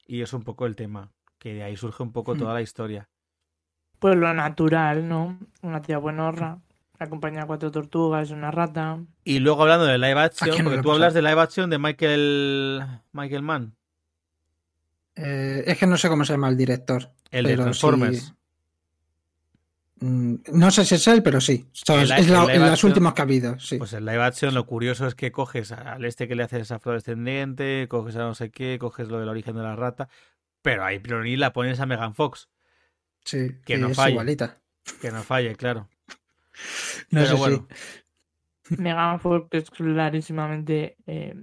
Y 0.06 0.22
es 0.22 0.34
un 0.34 0.44
poco 0.44 0.66
el 0.66 0.76
tema, 0.76 1.12
que 1.40 1.54
de 1.54 1.64
ahí 1.64 1.78
surge 1.78 2.04
un 2.04 2.12
poco 2.12 2.36
Hmm. 2.36 2.40
toda 2.40 2.54
la 2.54 2.62
historia. 2.62 3.10
Pues 4.00 4.16
lo 4.18 4.34
natural, 4.34 5.08
¿no? 5.08 5.40
Una 5.62 5.82
tía 5.82 5.98
buenorra, 5.98 6.60
acompaña 7.00 7.44
a 7.44 7.48
cuatro 7.48 7.72
tortugas, 7.72 8.32
una 8.32 8.52
rata. 8.52 9.00
Y 9.24 9.40
luego 9.40 9.62
hablando 9.64 9.86
de 9.86 9.98
live 9.98 10.20
action, 10.20 10.64
porque 10.64 10.82
tú 10.82 10.92
hablas 10.92 11.14
de 11.14 11.22
live 11.22 11.40
action 11.42 11.70
de 11.70 11.78
Michael 11.80 12.84
Michael 13.14 13.42
Mann, 13.44 13.76
Eh, 15.16 15.64
es 15.68 15.78
que 15.78 15.86
no 15.88 15.96
sé 15.98 16.10
cómo 16.10 16.26
se 16.26 16.34
llama 16.34 16.50
el 16.50 16.58
director. 16.58 17.12
el 17.32 17.46
de 17.46 17.56
Transformers. 17.56 18.20
sí- 18.26 18.34
No 20.06 20.70
sé 20.72 20.84
si 20.84 20.96
es 20.96 21.08
él, 21.08 21.24
pero 21.24 21.40
sí. 21.40 21.66
Es 21.74 22.28
la- 22.30 22.46
las 22.46 22.84
últimas 22.84 23.14
que 23.14 23.22
ha 23.22 23.24
habido. 23.24 23.58
Sí. 23.60 23.78
Pues 23.78 23.94
en 23.94 24.06
live 24.06 24.22
action 24.22 24.54
lo 24.54 24.66
curioso 24.66 25.08
es 25.08 25.16
que 25.16 25.32
coges 25.32 25.72
al 25.72 26.04
este 26.04 26.28
que 26.28 26.36
le 26.36 26.44
haces 26.44 26.72
afrodescendiente, 26.72 27.88
coges 27.90 28.16
a 28.18 28.20
no 28.20 28.36
sé 28.36 28.50
qué, 28.52 28.78
coges 28.80 29.08
lo 29.08 29.20
del 29.20 29.30
origen 29.30 29.56
de 29.56 29.64
la 29.64 29.76
rata, 29.78 30.10
pero 30.62 30.84
ahí 30.84 31.02
O'Neill 31.10 31.40
la 31.40 31.54
pones 31.54 31.80
a 31.80 31.86
Megan 31.86 32.16
Fox, 32.16 32.50
sí, 33.24 33.52
que 33.66 33.78
no 33.78 33.88
es 33.90 33.96
falle. 33.96 34.12
igualita. 34.12 34.58
que 35.02 35.10
no 35.12 35.24
falle, 35.24 35.56
claro. 35.56 35.88
No 37.10 37.22
pero 37.22 37.28
sé 37.28 37.34
bueno, 37.36 37.68
Megan 38.78 39.20
Fox 39.22 39.48
es 39.52 39.70
clarísimamente 39.70 40.98
eh, 41.08 41.34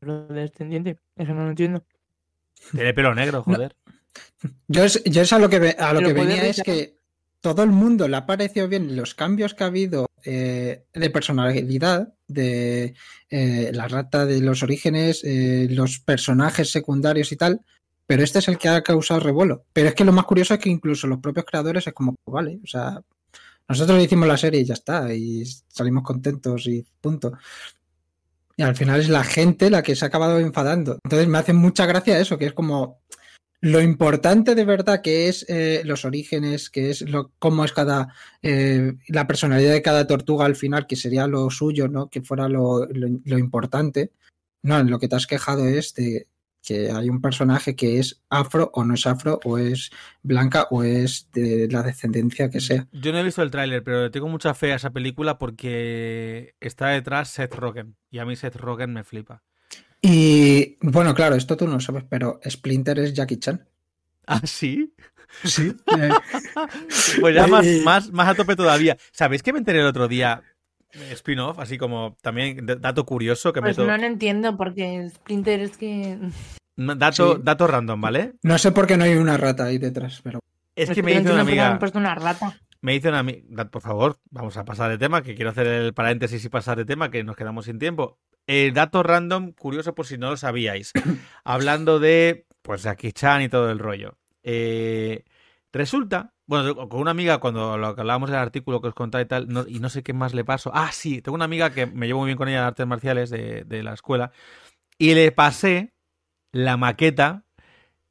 descendiente. 0.00 0.98
Eso 1.16 1.34
no 1.34 1.42
lo 1.44 1.50
entiendo. 1.50 1.84
tiene 2.70 2.94
pelo 2.94 3.14
negro, 3.14 3.42
joder. 3.42 3.74
Yo 4.68 4.84
es, 4.84 5.02
yo 5.04 5.22
es 5.22 5.32
a 5.32 5.38
lo 5.40 5.48
que, 5.48 5.58
ve- 5.58 5.76
a 5.78 5.92
lo 5.92 6.00
Pero 6.00 6.14
que 6.14 6.20
venía 6.20 6.46
es 6.46 6.62
que 6.62 6.99
todo 7.40 7.62
el 7.62 7.70
mundo 7.70 8.06
le 8.06 8.16
ha 8.16 8.26
parecido 8.26 8.68
bien 8.68 8.96
los 8.96 9.14
cambios 9.14 9.54
que 9.54 9.64
ha 9.64 9.68
habido 9.68 10.06
eh, 10.24 10.84
de 10.92 11.10
personalidad, 11.10 12.12
de 12.28 12.94
eh, 13.30 13.70
la 13.72 13.88
rata 13.88 14.26
de 14.26 14.40
los 14.40 14.62
orígenes, 14.62 15.22
eh, 15.24 15.66
los 15.70 15.98
personajes 16.00 16.70
secundarios 16.70 17.32
y 17.32 17.36
tal, 17.36 17.60
pero 18.06 18.22
este 18.22 18.40
es 18.40 18.48
el 18.48 18.58
que 18.58 18.68
ha 18.68 18.82
causado 18.82 19.20
revuelo. 19.20 19.64
Pero 19.72 19.88
es 19.88 19.94
que 19.94 20.04
lo 20.04 20.12
más 20.12 20.24
curioso 20.24 20.54
es 20.54 20.60
que 20.60 20.68
incluso 20.68 21.06
los 21.06 21.20
propios 21.20 21.46
creadores 21.46 21.86
es 21.86 21.94
como, 21.94 22.16
vale, 22.26 22.60
o 22.62 22.66
sea, 22.66 23.00
nosotros 23.68 24.02
hicimos 24.02 24.28
la 24.28 24.36
serie 24.36 24.60
y 24.60 24.64
ya 24.64 24.74
está, 24.74 25.14
y 25.14 25.44
salimos 25.68 26.02
contentos 26.02 26.66
y 26.66 26.84
punto. 27.00 27.32
Y 28.56 28.62
al 28.62 28.76
final 28.76 29.00
es 29.00 29.08
la 29.08 29.24
gente 29.24 29.70
la 29.70 29.82
que 29.82 29.96
se 29.96 30.04
ha 30.04 30.08
acabado 30.08 30.38
enfadando. 30.38 30.98
Entonces 31.04 31.28
me 31.28 31.38
hace 31.38 31.54
mucha 31.54 31.86
gracia 31.86 32.18
eso, 32.18 32.36
que 32.36 32.46
es 32.46 32.52
como 32.52 33.00
lo 33.60 33.80
importante 33.82 34.54
de 34.54 34.64
verdad 34.64 35.02
que 35.02 35.28
es 35.28 35.44
eh, 35.48 35.82
los 35.84 36.04
orígenes, 36.04 36.70
que 36.70 36.90
es 36.90 37.02
lo, 37.02 37.32
cómo 37.38 37.64
es 37.64 37.72
cada 37.72 38.14
eh, 38.42 38.94
la 39.08 39.26
personalidad 39.26 39.72
de 39.72 39.82
cada 39.82 40.06
tortuga 40.06 40.46
al 40.46 40.56
final, 40.56 40.86
que 40.86 40.96
sería 40.96 41.26
lo 41.26 41.50
suyo, 41.50 41.88
¿no? 41.88 42.08
Que 42.08 42.22
fuera 42.22 42.48
lo, 42.48 42.86
lo, 42.86 43.38
importante. 43.38 44.12
No, 44.62 44.78
en 44.78 44.90
lo 44.90 44.98
que 44.98 45.08
te 45.08 45.16
has 45.16 45.26
quejado 45.26 45.66
es 45.66 45.94
de 45.94 46.26
que 46.62 46.90
hay 46.90 47.08
un 47.08 47.20
personaje 47.20 47.74
que 47.74 47.98
es 47.98 48.22
afro 48.28 48.70
o 48.74 48.84
no 48.84 48.94
es 48.94 49.06
afro, 49.06 49.40
o 49.44 49.58
es 49.58 49.90
blanca 50.22 50.66
o 50.70 50.82
es 50.82 51.28
de 51.32 51.68
la 51.70 51.82
descendencia 51.82 52.50
que 52.50 52.60
sea. 52.60 52.86
Yo 52.92 53.12
no 53.12 53.18
he 53.18 53.22
visto 53.22 53.42
el 53.42 53.50
tráiler, 53.50 53.82
pero 53.82 54.10
tengo 54.10 54.28
mucha 54.28 54.54
fe 54.54 54.72
a 54.72 54.76
esa 54.76 54.90
película 54.90 55.38
porque 55.38 56.54
está 56.60 56.88
detrás 56.88 57.30
Seth 57.30 57.54
Rogen 57.54 57.96
y 58.10 58.18
a 58.18 58.24
mí 58.24 58.36
Seth 58.36 58.56
Rogen 58.56 58.92
me 58.92 59.04
flipa. 59.04 59.42
Y 60.02 60.78
bueno, 60.80 61.14
claro, 61.14 61.34
esto 61.36 61.56
tú 61.56 61.66
no 61.68 61.78
sabes, 61.80 62.04
pero 62.08 62.40
Splinter 62.48 62.98
es 63.00 63.12
Jackie 63.14 63.38
Chan. 63.38 63.66
¿Ah, 64.26 64.40
sí? 64.44 64.94
Sí. 65.44 65.72
Pues 67.20 67.34
ya 67.34 67.46
más, 67.46 67.66
Eh, 67.66 67.82
más, 67.84 68.10
más 68.10 68.28
a 68.28 68.34
tope 68.34 68.56
todavía. 68.56 68.96
¿Sabéis 69.12 69.42
que 69.42 69.52
me 69.52 69.58
enteré 69.58 69.80
el 69.80 69.86
otro 69.86 70.08
día? 70.08 70.42
eh, 70.92 71.10
Spin-off, 71.12 71.58
así 71.60 71.78
como 71.78 72.16
también 72.22 72.66
dato 72.80 73.04
curioso 73.06 73.52
que 73.52 73.60
Pues 73.60 73.78
meto. 73.78 73.88
no 73.88 73.96
lo 73.96 74.04
entiendo 74.06 74.56
porque 74.56 75.08
Splinter 75.14 75.60
es 75.60 75.76
que... 75.76 76.18
No, 76.76 76.94
Dato, 76.96 77.36
Sí. 77.36 77.40
dato 77.44 77.66
random, 77.66 78.00
¿vale? 78.00 78.32
no 78.42 78.58
sé 78.58 78.72
por 78.72 78.86
qué 78.86 78.96
no 78.96 79.04
hay 79.04 79.14
una 79.16 79.36
rata 79.36 79.64
ahí 79.64 79.78
detrás, 79.78 80.20
pero 80.24 80.40
Es 80.74 80.90
que 80.90 81.02
me 81.02 81.12
no 81.14 81.20
dice 81.20 81.32
una 81.32 81.42
amiga. 81.42 81.70
han 81.72 81.78
puesto 81.78 81.98
una 81.98 82.14
rata. 82.14 82.58
Me 82.82 82.92
dice 82.92 83.08
una 83.08 83.18
amiga. 83.20 83.70
Por 83.70 83.82
favor, 83.82 84.18
vamos 84.30 84.56
a 84.56 84.64
pasar 84.64 84.90
de 84.90 84.98
tema, 84.98 85.22
que 85.22 85.34
quiero 85.34 85.50
hacer 85.50 85.66
el 85.66 85.92
paréntesis 85.94 86.44
y 86.44 86.48
pasar 86.48 86.78
de 86.78 86.84
tema, 86.84 87.10
que 87.10 87.22
nos 87.24 87.36
quedamos 87.36 87.66
sin 87.66 87.78
tiempo. 87.78 88.18
Eh, 88.46 88.72
dato 88.74 89.02
random, 89.02 89.52
curioso 89.52 89.94
por 89.94 90.06
si 90.06 90.16
no 90.18 90.30
lo 90.30 90.36
sabíais. 90.36 90.92
Hablando 91.44 91.98
de, 92.00 92.46
pues, 92.62 92.82
Jackie 92.82 93.12
Chan 93.12 93.42
y 93.42 93.48
todo 93.48 93.70
el 93.70 93.78
rollo. 93.78 94.16
Eh, 94.42 95.24
resulta, 95.72 96.32
bueno, 96.46 96.88
con 96.88 97.00
una 97.00 97.10
amiga, 97.10 97.38
cuando 97.38 97.76
lo 97.76 97.94
que 97.94 98.00
hablábamos 98.00 98.30
del 98.30 98.38
artículo 98.38 98.80
que 98.80 98.88
os 98.88 98.94
contaba 98.94 99.20
y 99.22 99.26
tal, 99.26 99.48
no- 99.48 99.66
y 99.68 99.78
no 99.78 99.90
sé 99.90 100.02
qué 100.02 100.14
más 100.14 100.32
le 100.34 100.44
pasó. 100.44 100.70
Ah, 100.74 100.90
sí, 100.92 101.20
tengo 101.20 101.34
una 101.36 101.44
amiga 101.44 101.70
que 101.70 101.86
me 101.86 102.06
llevo 102.06 102.20
muy 102.20 102.28
bien 102.28 102.38
con 102.38 102.48
ella 102.48 102.60
de 102.62 102.66
artes 102.68 102.86
marciales 102.86 103.28
de, 103.30 103.64
de 103.64 103.82
la 103.82 103.92
escuela, 103.92 104.32
y 104.98 105.14
le 105.14 105.30
pasé 105.32 105.92
la 106.52 106.76
maqueta 106.78 107.44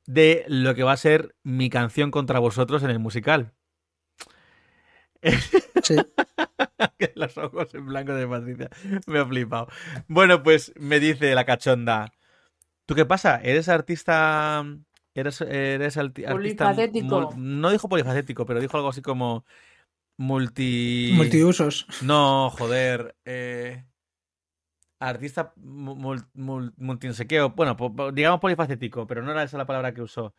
de 0.06 0.46
lo 0.48 0.76
que 0.76 0.84
va 0.84 0.94
a 0.94 0.98
ser 0.98 1.36
mi 1.44 1.70
canción 1.70 2.12
contra 2.12 2.40
vosotros 2.40 2.84
en 2.84 2.92
el 2.92 3.00
musical. 3.00 3.54
Sí. 5.84 5.96
que 6.98 7.12
los 7.16 7.38
ojos 7.38 7.74
en 7.74 7.86
blanco 7.86 8.14
de 8.14 8.28
Patricia. 8.28 8.70
Me 9.08 9.20
ha 9.20 9.26
flipado. 9.26 9.68
Bueno, 10.08 10.44
pues 10.44 10.74
me 10.78 11.00
dice 11.00 11.34
la 11.36 11.46
cachonda. 11.46 12.12
¿Tú 12.86 12.96
qué 12.96 13.06
pasa? 13.06 13.40
¿Eres 13.44 13.70
artista. 13.70 14.66
Eres, 15.14 15.42
artista. 15.98 16.32
Polifacético. 16.32 17.34
no 17.38 17.72
dijo 17.72 17.90
polifacético, 17.90 18.46
pero 18.46 18.60
dijo 18.60 18.78
algo 18.78 18.90
así 18.90 19.02
como. 19.02 19.46
Multi. 20.18 21.12
Multiusos. 21.16 21.86
No, 22.02 22.50
joder. 22.50 23.16
eh, 23.26 23.86
artista 25.00 25.54
mu- 25.56 25.96
mul, 25.96 26.26
mul- 26.34 26.74
multi 26.78 27.08
no 27.08 27.14
sé 27.14 27.26
qué, 27.26 27.40
o- 27.42 27.52
Bueno, 27.52 27.78
po- 27.78 28.12
digamos 28.12 28.40
polifacético, 28.42 29.08
pero 29.08 29.24
no 29.24 29.32
era 29.32 29.44
esa 29.44 29.58
la 29.58 29.66
palabra 29.66 29.94
que 29.94 30.02
usó. 30.02 30.34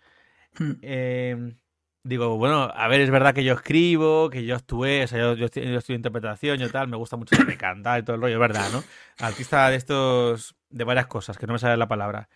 Hmm. 0.59 0.73
Eh, 0.83 1.55
digo, 2.03 2.37
bueno, 2.37 2.71
a 2.75 2.89
ver, 2.89 3.01
es 3.01 3.11
verdad 3.11 3.35
que 3.35 3.45
yo 3.45 3.55
escribo, 3.55 4.31
que 4.31 4.45
yo 4.45 4.57
actué, 4.57 5.05
o 5.05 5.07
sea, 5.07 5.19
yo, 5.19 5.35
yo, 5.35 5.49
yo 5.49 5.95
interpretación 5.95 6.61
y 6.63 6.69
tal, 6.69 6.89
me 6.89 6.97
gusta 6.97 7.17
mucho 7.17 7.37
cantar 7.59 8.01
y 8.01 8.03
todo 8.05 8.17
el 8.17 8.23
rollo, 8.23 8.35
es 8.35 8.41
verdad, 8.41 8.69
¿no? 8.73 8.83
Artista 9.19 9.69
de 9.71 9.77
estos, 9.77 10.57
de 10.71 10.85
varias 10.85 11.07
cosas, 11.07 11.39
que 11.39 11.47
no 11.47 11.53
me 11.55 11.59
sale 11.59 11.77
la 11.77 11.89
palabra. 11.89 12.29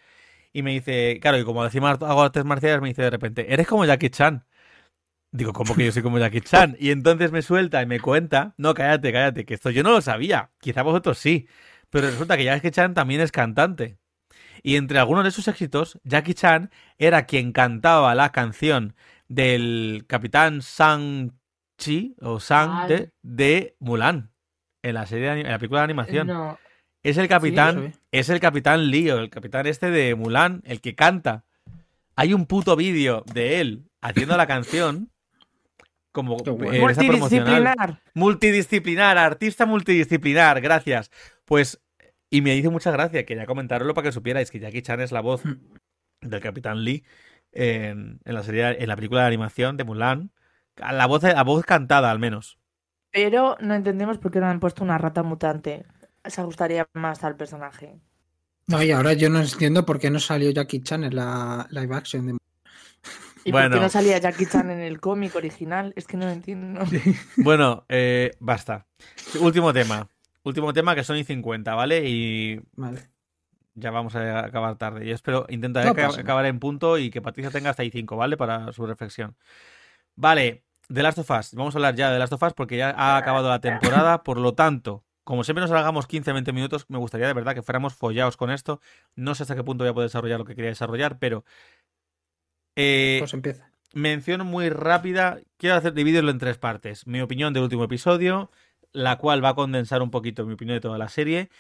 Y 0.52 0.62
me 0.62 0.72
dice, 0.72 1.18
claro, 1.20 1.38
y 1.38 1.44
como 1.44 1.64
decimos 1.64 1.90
hago 2.02 2.22
artes 2.22 2.44
marciales, 2.44 2.80
me 2.80 2.88
dice 2.88 3.02
de 3.02 3.10
repente, 3.10 3.52
eres 3.52 3.66
como 3.66 3.84
Jackie 3.84 4.10
Chan. 4.10 4.46
Digo, 5.32 5.52
¿cómo 5.52 5.74
que 5.74 5.84
yo 5.86 5.92
soy 5.92 6.02
como 6.02 6.18
Jackie 6.18 6.42
Chan? 6.42 6.76
Y 6.78 6.90
entonces 6.90 7.32
me 7.32 7.42
suelta 7.42 7.82
y 7.82 7.86
me 7.86 8.00
cuenta, 8.00 8.54
no, 8.56 8.74
cállate, 8.74 9.12
cállate, 9.12 9.44
que 9.44 9.54
esto 9.54 9.70
yo 9.70 9.82
no 9.82 9.90
lo 9.90 10.00
sabía, 10.00 10.52
quizá 10.60 10.82
vosotros 10.82 11.18
sí, 11.18 11.48
pero 11.90 12.08
resulta 12.08 12.36
que 12.36 12.44
Jackie 12.44 12.70
Chan 12.70 12.94
también 12.94 13.20
es 13.20 13.32
cantante. 13.32 13.98
Y 14.62 14.76
entre 14.76 14.98
algunos 14.98 15.24
de 15.24 15.30
sus 15.30 15.48
éxitos, 15.48 16.00
Jackie 16.04 16.34
Chan 16.34 16.70
era 16.98 17.26
quien 17.26 17.52
cantaba 17.52 18.14
la 18.14 18.32
canción 18.32 18.94
del 19.28 20.04
capitán 20.06 20.60
Sang-Chi 20.62 22.16
o 22.20 22.40
Sang 22.40 22.88
de, 22.88 23.10
de 23.22 23.76
Mulan 23.80 24.30
en 24.82 24.94
la 24.94 25.06
serie 25.06 25.30
de 25.30 25.40
en 25.40 25.48
la 25.50 25.58
película 25.58 25.80
de 25.80 25.84
animación. 25.84 26.26
No, 26.26 26.58
Es 27.02 27.16
el 27.16 27.28
capitán, 27.28 27.92
Sí, 27.92 28.00
es 28.12 28.28
el 28.28 28.40
capitán 28.40 28.90
Leo, 28.90 29.18
el 29.18 29.30
capitán 29.30 29.66
este 29.66 29.90
de 29.90 30.14
Mulan, 30.14 30.62
el 30.64 30.80
que 30.80 30.94
canta. 30.94 31.44
Hay 32.16 32.32
un 32.34 32.46
puto 32.46 32.76
vídeo 32.76 33.24
de 33.32 33.60
él 33.60 33.84
haciendo 34.00 34.36
la 34.36 34.46
canción 34.46 35.10
como 36.12 36.36
bueno. 36.36 36.72
eh. 36.72 36.80
Multidisciplinar, 38.14 39.18
artista 39.18 39.66
multidisciplinar, 39.66 40.60
gracias. 40.60 41.10
Pues, 41.44 41.80
y 42.30 42.40
me 42.40 42.54
hizo 42.54 42.70
mucha 42.70 42.92
gracia, 42.92 43.24
quería 43.26 43.46
comentarlo 43.46 43.92
para 43.94 44.06
que 44.08 44.12
supierais 44.12 44.50
que 44.50 44.60
Jackie 44.60 44.82
Chan 44.82 45.00
es 45.00 45.10
la 45.12 45.20
voz 45.20 45.44
Mm. 45.44 45.56
del 46.20 46.40
Capitán 46.40 46.84
Lee 46.84 47.04
en, 47.54 48.20
en 48.24 48.34
la 48.34 48.42
serie, 48.42 48.82
en 48.82 48.88
la 48.88 48.96
película 48.96 49.22
de 49.22 49.26
animación 49.28 49.76
de 49.76 49.84
Mulan. 49.84 50.30
La 50.76 51.06
voz, 51.06 51.22
la 51.22 51.42
voz 51.44 51.64
cantada, 51.64 52.10
al 52.10 52.18
menos. 52.18 52.58
Pero 53.10 53.56
no 53.60 53.74
entendemos 53.74 54.18
por 54.18 54.32
qué 54.32 54.40
no 54.40 54.46
han 54.46 54.60
puesto 54.60 54.82
una 54.82 54.98
rata 54.98 55.22
mutante. 55.22 55.86
Se 56.24 56.40
ajustaría 56.40 56.88
más 56.94 57.22
al 57.22 57.36
personaje. 57.36 58.00
No, 58.66 58.82
y 58.82 58.90
ahora 58.90 59.12
yo 59.12 59.28
no 59.30 59.40
entiendo 59.40 59.84
por 59.84 60.00
qué 60.00 60.10
no 60.10 60.18
salió 60.18 60.50
Jackie 60.50 60.82
Chan 60.82 61.04
en 61.04 61.14
la 61.14 61.66
live 61.70 61.94
action 61.94 62.26
de 62.26 62.36
¿Y 63.44 63.52
Bueno. 63.52 63.68
por 63.68 63.78
qué 63.78 63.82
no 63.82 63.88
salía 63.90 64.18
Jackie 64.18 64.46
Chan 64.46 64.70
en 64.70 64.80
el 64.80 65.00
cómic 65.00 65.34
original? 65.36 65.92
Es 65.96 66.06
que 66.06 66.16
no 66.16 66.24
lo 66.26 66.32
entiendo. 66.32 66.80
Bueno, 67.36 67.84
eh, 67.88 68.32
basta. 68.40 68.86
Último 69.40 69.72
tema. 69.72 70.08
Último 70.42 70.72
tema 70.72 70.94
que 70.94 71.04
son 71.04 71.16
y 71.18 71.24
50, 71.24 71.74
¿vale? 71.74 72.08
Y 72.08 72.60
Vale. 72.74 73.13
Ya 73.74 73.90
vamos 73.90 74.14
a 74.16 74.44
acabar 74.44 74.76
tarde. 74.76 75.06
Yo 75.06 75.14
espero, 75.14 75.46
intentaré 75.48 75.86
No 75.88 75.94
nada. 75.94 76.20
acabar 76.20 76.46
en 76.46 76.58
punto 76.60 76.98
y 76.98 77.10
que 77.10 77.20
Patricia 77.22 77.50
tenga 77.50 77.70
hasta 77.70 77.82
ahí 77.82 77.90
5, 77.90 78.16
¿vale? 78.16 78.36
Para 78.36 78.72
su 78.72 78.86
reflexión. 78.86 79.36
Vale, 80.16 80.64
The 80.92 81.02
Last 81.02 81.18
of 81.18 81.30
Us. 81.30 81.54
Vamos 81.54 81.74
a 81.74 81.78
hablar 81.78 81.94
ya 81.94 82.08
de 82.08 82.14
The 82.16 82.18
Last 82.20 82.32
of 82.34 82.42
Us 82.42 82.52
porque 82.54 82.76
ya 82.76 82.90
ha 82.90 83.16
acabado 83.16 83.48
la 83.48 83.60
temporada. 83.60 84.22
Por 84.22 84.38
lo 84.38 84.54
tanto, 84.54 85.04
como 85.24 85.42
siempre 85.44 85.62
nos 85.62 85.70
hagamos 85.72 86.06
15-20 86.08 86.52
minutos, 86.52 86.86
me 86.88 86.98
gustaría 86.98 87.26
de 87.26 87.32
verdad 87.34 87.54
que 87.54 87.62
fuéramos 87.62 87.94
follados 87.94 88.36
con 88.36 88.50
esto. 88.50 88.80
No 89.16 89.34
sé 89.34 89.42
hasta 89.44 89.56
qué 89.56 89.64
punto 89.64 89.84
voy 89.84 89.90
a 89.90 89.94
poder 89.94 90.08
desarrollar 90.08 90.38
lo 90.38 90.44
que 90.44 90.54
quería 90.54 90.70
desarrollar, 90.70 91.18
pero. 91.18 91.44
eh, 92.76 93.16
Pues 93.20 93.34
empieza. 93.34 93.70
mención 93.92 94.46
muy 94.46 94.68
rápida. 94.68 95.38
Quiero 95.56 95.76
hacer 95.76 95.94
dividirlo 95.94 96.30
en 96.30 96.38
tres 96.38 96.58
partes. 96.58 97.06
Mi 97.06 97.20
opinión 97.20 97.52
del 97.54 97.62
último 97.64 97.84
episodio, 97.84 98.50
la 98.92 99.16
cual 99.18 99.44
va 99.44 99.50
a 99.50 99.54
condensar 99.54 100.02
un 100.02 100.10
poquito 100.10 100.44
mi 100.46 100.54
opinión 100.54 100.76
de 100.76 100.80
toda 100.80 100.98
la 100.98 101.08
serie. 101.08 101.50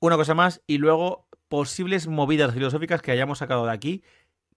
Una 0.00 0.16
cosa 0.16 0.34
más, 0.34 0.62
y 0.66 0.78
luego 0.78 1.26
posibles 1.50 2.06
movidas 2.06 2.54
filosóficas 2.54 3.02
que 3.02 3.10
hayamos 3.10 3.38
sacado 3.38 3.66
de 3.66 3.72
aquí, 3.72 4.04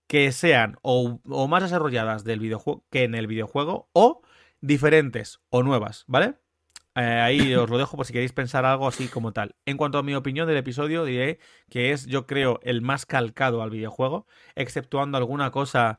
que 0.08 0.32
sean 0.32 0.78
o, 0.84 1.20
más 1.50 1.64
desarrolladas 1.64 2.24
del 2.24 2.39
videojuego 2.39 2.86
que 2.91 3.04
en 3.04 3.16
el 3.16 3.28
videojuego, 3.28 3.89
o 3.94 4.22
diferentes 4.62 5.41
o 5.50 5.64
nuevas, 5.64 6.06
¿vale? 6.08 6.36
Eh, 6.96 7.02
ahí 7.02 7.56
os 7.56 7.70
lo 7.70 7.80
dejo 7.80 7.98
por 7.98 8.06
si 8.06 8.14
queréis 8.14 8.34
pensar 8.34 8.66
algo 8.66 8.88
así 8.88 9.08
como 9.08 9.34
tal. 9.34 9.56
En 9.66 9.78
cuanto 9.78 9.98
a 9.98 10.04
mi 10.04 10.14
opinión 10.14 10.48
del 10.48 10.58
episodio, 10.58 11.04
diré 11.04 11.39
que 11.70 11.91
es, 11.91 12.06
yo 12.06 12.28
creo, 12.28 12.60
el 12.64 12.82
más 12.82 13.08
calcado 13.08 13.64
al 13.64 13.72
videojuego, 13.72 14.28
exceptuando 14.56 15.18
alguna 15.18 15.50
cosa 15.52 15.98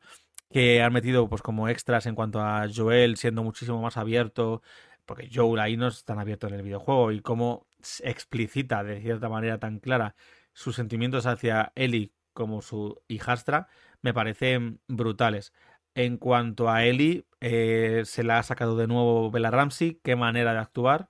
que 0.49 0.81
han 0.81 0.93
metido 0.93 1.27
pues 1.27 1.41
como 1.41 1.67
extras 1.67 2.05
en 2.05 2.15
cuanto 2.15 2.39
a 2.39 2.67
Joel 2.73 3.17
siendo 3.17 3.43
muchísimo 3.43 3.81
más 3.81 3.97
abierto, 3.97 4.61
porque 5.05 5.29
Joel 5.33 5.59
ahí 5.59 5.75
no 5.75 5.87
es 5.87 6.05
tan 6.05 6.19
abierto 6.19 6.47
en 6.47 6.53
el 6.53 6.63
videojuego 6.63 7.11
y 7.11 7.19
cómo 7.19 7.67
explicita 8.01 8.83
de 8.83 9.01
cierta 9.01 9.27
manera 9.29 9.59
tan 9.59 9.79
clara 9.79 10.15
sus 10.55 10.75
sentimientos 10.75 11.27
hacia 11.27 11.71
Ellie 11.75 12.13
como 12.33 12.63
su 12.63 13.01
hijastra, 13.07 13.67
me 14.01 14.13
parecen 14.13 14.81
brutales. 14.87 15.53
En 15.93 16.17
cuanto 16.17 16.69
a 16.69 16.83
Ellie, 16.85 17.25
eh, 17.41 18.03
se 18.05 18.23
la 18.23 18.39
ha 18.39 18.43
sacado 18.43 18.75
de 18.77 18.87
nuevo 18.87 19.31
Bella 19.31 19.51
Ramsey, 19.51 19.99
qué 20.03 20.15
manera 20.15 20.53
de 20.53 20.59
actuar. 20.59 21.07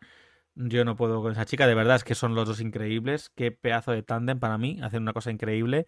Yo 0.55 0.85
no 0.85 0.95
puedo 0.95 1.21
con 1.21 1.33
esa 1.33 1.45
chica, 1.45 1.67
de 1.67 1.75
verdad 1.75 1.97
es 1.97 2.03
que 2.03 2.15
son 2.15 2.35
los 2.35 2.47
dos 2.47 2.61
increíbles, 2.61 3.29
qué 3.35 3.51
pedazo 3.51 3.91
de 3.91 4.03
tándem 4.03 4.39
para 4.39 4.57
mí, 4.57 4.79
hacen 4.83 5.03
una 5.03 5.13
cosa 5.13 5.31
increíble. 5.31 5.87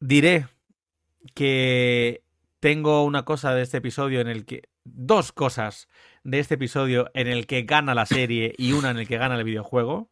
Diré 0.00 0.46
que 1.34 2.24
tengo 2.60 3.04
una 3.04 3.24
cosa 3.24 3.54
de 3.54 3.62
este 3.62 3.78
episodio 3.78 4.20
en 4.20 4.28
el 4.28 4.44
que. 4.46 4.62
Dos 4.84 5.32
cosas 5.32 5.88
de 6.24 6.40
este 6.40 6.54
episodio 6.54 7.10
en 7.14 7.28
el 7.28 7.46
que 7.46 7.62
gana 7.62 7.94
la 7.94 8.06
serie 8.06 8.54
y 8.58 8.72
una 8.72 8.90
en 8.90 8.98
el 8.98 9.08
que 9.08 9.18
gana 9.18 9.36
el 9.36 9.44
videojuego. 9.44 10.11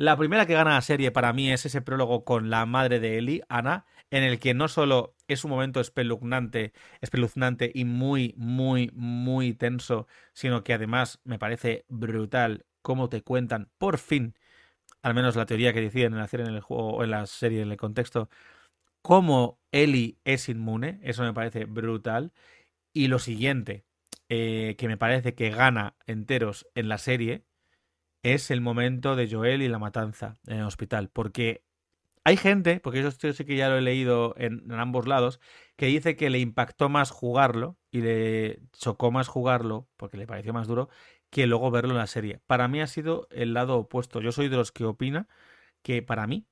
La 0.00 0.16
primera 0.16 0.46
que 0.46 0.54
gana 0.54 0.70
la 0.70 0.80
serie 0.80 1.10
para 1.10 1.34
mí 1.34 1.52
es 1.52 1.66
ese 1.66 1.82
prólogo 1.82 2.24
con 2.24 2.48
la 2.48 2.64
madre 2.64 3.00
de 3.00 3.18
Ellie, 3.18 3.42
Ana, 3.50 3.84
en 4.10 4.22
el 4.22 4.38
que 4.38 4.54
no 4.54 4.66
solo 4.66 5.14
es 5.28 5.44
un 5.44 5.50
momento 5.50 5.78
espeluznante, 5.78 6.72
espeluznante 7.02 7.70
y 7.74 7.84
muy, 7.84 8.32
muy, 8.38 8.90
muy 8.94 9.52
tenso, 9.52 10.06
sino 10.32 10.64
que 10.64 10.72
además 10.72 11.20
me 11.24 11.38
parece 11.38 11.84
brutal 11.90 12.64
cómo 12.80 13.10
te 13.10 13.20
cuentan, 13.20 13.68
por 13.76 13.98
fin, 13.98 14.34
al 15.02 15.12
menos 15.12 15.36
la 15.36 15.44
teoría 15.44 15.74
que 15.74 15.82
deciden 15.82 16.16
hacer 16.16 16.40
en 16.40 16.46
el 16.54 16.62
juego 16.62 16.94
o 16.94 17.04
en 17.04 17.10
la 17.10 17.26
serie, 17.26 17.60
en 17.60 17.70
el 17.70 17.76
contexto, 17.76 18.30
cómo 19.02 19.60
Ellie 19.70 20.16
es 20.24 20.48
inmune, 20.48 20.98
eso 21.02 21.24
me 21.24 21.34
parece 21.34 21.66
brutal. 21.66 22.32
Y 22.94 23.08
lo 23.08 23.18
siguiente, 23.18 23.84
eh, 24.30 24.76
que 24.78 24.88
me 24.88 24.96
parece 24.96 25.34
que 25.34 25.50
gana 25.50 25.94
enteros 26.06 26.66
en 26.74 26.88
la 26.88 26.96
serie, 26.96 27.44
es 28.22 28.50
el 28.50 28.60
momento 28.60 29.16
de 29.16 29.28
Joel 29.30 29.62
y 29.62 29.68
la 29.68 29.78
matanza 29.78 30.38
en 30.46 30.58
el 30.58 30.64
hospital. 30.64 31.10
Porque 31.10 31.64
hay 32.24 32.36
gente, 32.36 32.80
porque 32.80 33.02
yo 33.02 33.10
sí 33.10 33.44
que 33.44 33.56
ya 33.56 33.68
lo 33.68 33.78
he 33.78 33.80
leído 33.82 34.34
en, 34.36 34.70
ambos 34.72 35.06
lados, 35.06 35.40
que 35.76 35.86
dice 35.86 36.16
que 36.16 36.30
le 36.30 36.38
impactó 36.38 36.88
más 36.88 37.10
jugarlo 37.10 37.78
y 37.90 38.02
le 38.02 38.60
chocó 38.72 39.10
más 39.10 39.28
jugarlo, 39.28 39.88
porque 39.96 40.16
le 40.18 40.26
pareció 40.26 40.52
más 40.52 40.68
duro, 40.68 40.88
que 41.30 41.46
luego 41.46 41.70
verlo 41.70 41.92
en 41.92 41.98
la 41.98 42.06
serie. 42.06 42.40
Para 42.46 42.68
mí 42.68 42.80
ha 42.80 42.86
sido 42.86 43.26
el 43.30 43.54
lado 43.54 43.78
opuesto. 43.78 44.20
Yo 44.20 44.32
soy 44.32 44.48
de 44.48 44.56
los 44.56 44.72
que 44.72 44.84
opina 44.84 45.28
que 45.82 46.02
para 46.02 46.26
mí 46.26 46.46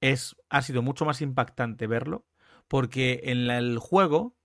es, 0.00 0.36
ha 0.48 0.62
sido 0.62 0.82
mucho 0.82 1.04
más 1.04 1.20
impactante 1.20 1.86
verlo, 1.86 2.26
porque 2.68 3.20
en 3.24 3.50
el 3.50 3.78
juego 3.78 4.36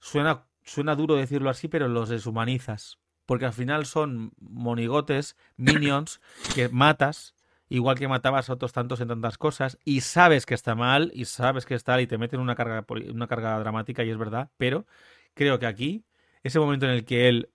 suena, 0.00 0.48
suena 0.64 0.96
duro 0.96 1.16
decirlo 1.16 1.50
así, 1.50 1.68
pero 1.68 1.88
los 1.88 2.08
deshumanizas. 2.08 2.98
Porque 3.26 3.46
al 3.46 3.52
final 3.52 3.86
son 3.86 4.32
monigotes, 4.38 5.36
minions, 5.56 6.20
que 6.54 6.68
matas, 6.68 7.34
igual 7.68 7.98
que 7.98 8.08
matabas 8.08 8.48
a 8.48 8.54
otros 8.54 8.72
tantos 8.72 9.00
en 9.00 9.08
tantas 9.08 9.38
cosas, 9.38 9.78
y 9.84 10.00
sabes 10.00 10.46
que 10.46 10.54
está 10.54 10.74
mal, 10.74 11.10
y 11.14 11.26
sabes 11.26 11.66
que 11.66 11.74
está, 11.74 12.00
y 12.00 12.06
te 12.06 12.18
meten 12.18 12.40
una 12.40 12.54
carga, 12.54 12.86
una 13.12 13.26
carga 13.26 13.58
dramática, 13.58 14.04
y 14.04 14.10
es 14.10 14.18
verdad, 14.18 14.50
pero 14.56 14.86
creo 15.34 15.58
que 15.58 15.66
aquí, 15.66 16.04
ese 16.42 16.60
momento 16.60 16.86
en 16.86 16.92
el 16.92 17.04
que 17.04 17.28
él 17.28 17.50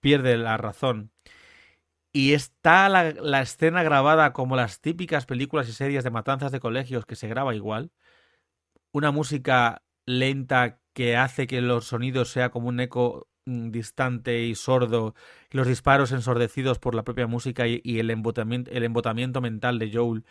pierde 0.00 0.36
la 0.36 0.56
razón 0.56 1.10
y 2.16 2.32
está 2.32 2.88
la, 2.88 3.12
la 3.12 3.42
escena 3.42 3.82
grabada 3.82 4.32
como 4.32 4.56
las 4.56 4.80
típicas 4.80 5.26
películas 5.26 5.68
y 5.68 5.72
series 5.72 6.02
de 6.02 6.10
matanzas 6.10 6.50
de 6.50 6.60
colegios 6.60 7.04
que 7.04 7.14
se 7.14 7.28
graba 7.28 7.54
igual. 7.54 7.92
Una 8.90 9.10
música 9.10 9.82
lenta 10.06 10.80
que 10.94 11.14
hace 11.14 11.46
que 11.46 11.60
los 11.60 11.88
sonidos 11.88 12.30
sea 12.30 12.50
como 12.50 12.68
un 12.68 12.80
eco 12.80 13.28
distante 13.46 14.42
y 14.42 14.54
sordo, 14.54 15.14
los 15.50 15.66
disparos 15.66 16.12
ensordecidos 16.12 16.78
por 16.78 16.94
la 16.94 17.04
propia 17.04 17.26
música 17.26 17.66
y, 17.66 17.80
y 17.84 18.00
el, 18.00 18.10
embotamiento, 18.10 18.70
el 18.70 18.84
embotamiento 18.84 19.40
mental 19.40 19.78
de 19.78 19.90
Joel. 19.92 20.24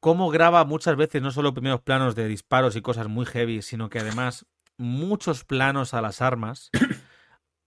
Cómo 0.00 0.30
graba 0.30 0.64
muchas 0.64 0.96
veces 0.96 1.22
no 1.22 1.30
solo 1.30 1.54
primeros 1.54 1.80
planos 1.80 2.14
de 2.14 2.26
disparos 2.26 2.74
y 2.76 2.82
cosas 2.82 3.08
muy 3.08 3.26
heavy, 3.26 3.62
sino 3.62 3.88
que 3.88 4.00
además 4.00 4.46
muchos 4.76 5.44
planos 5.44 5.94
a 5.94 6.02
las 6.02 6.20
armas. 6.20 6.70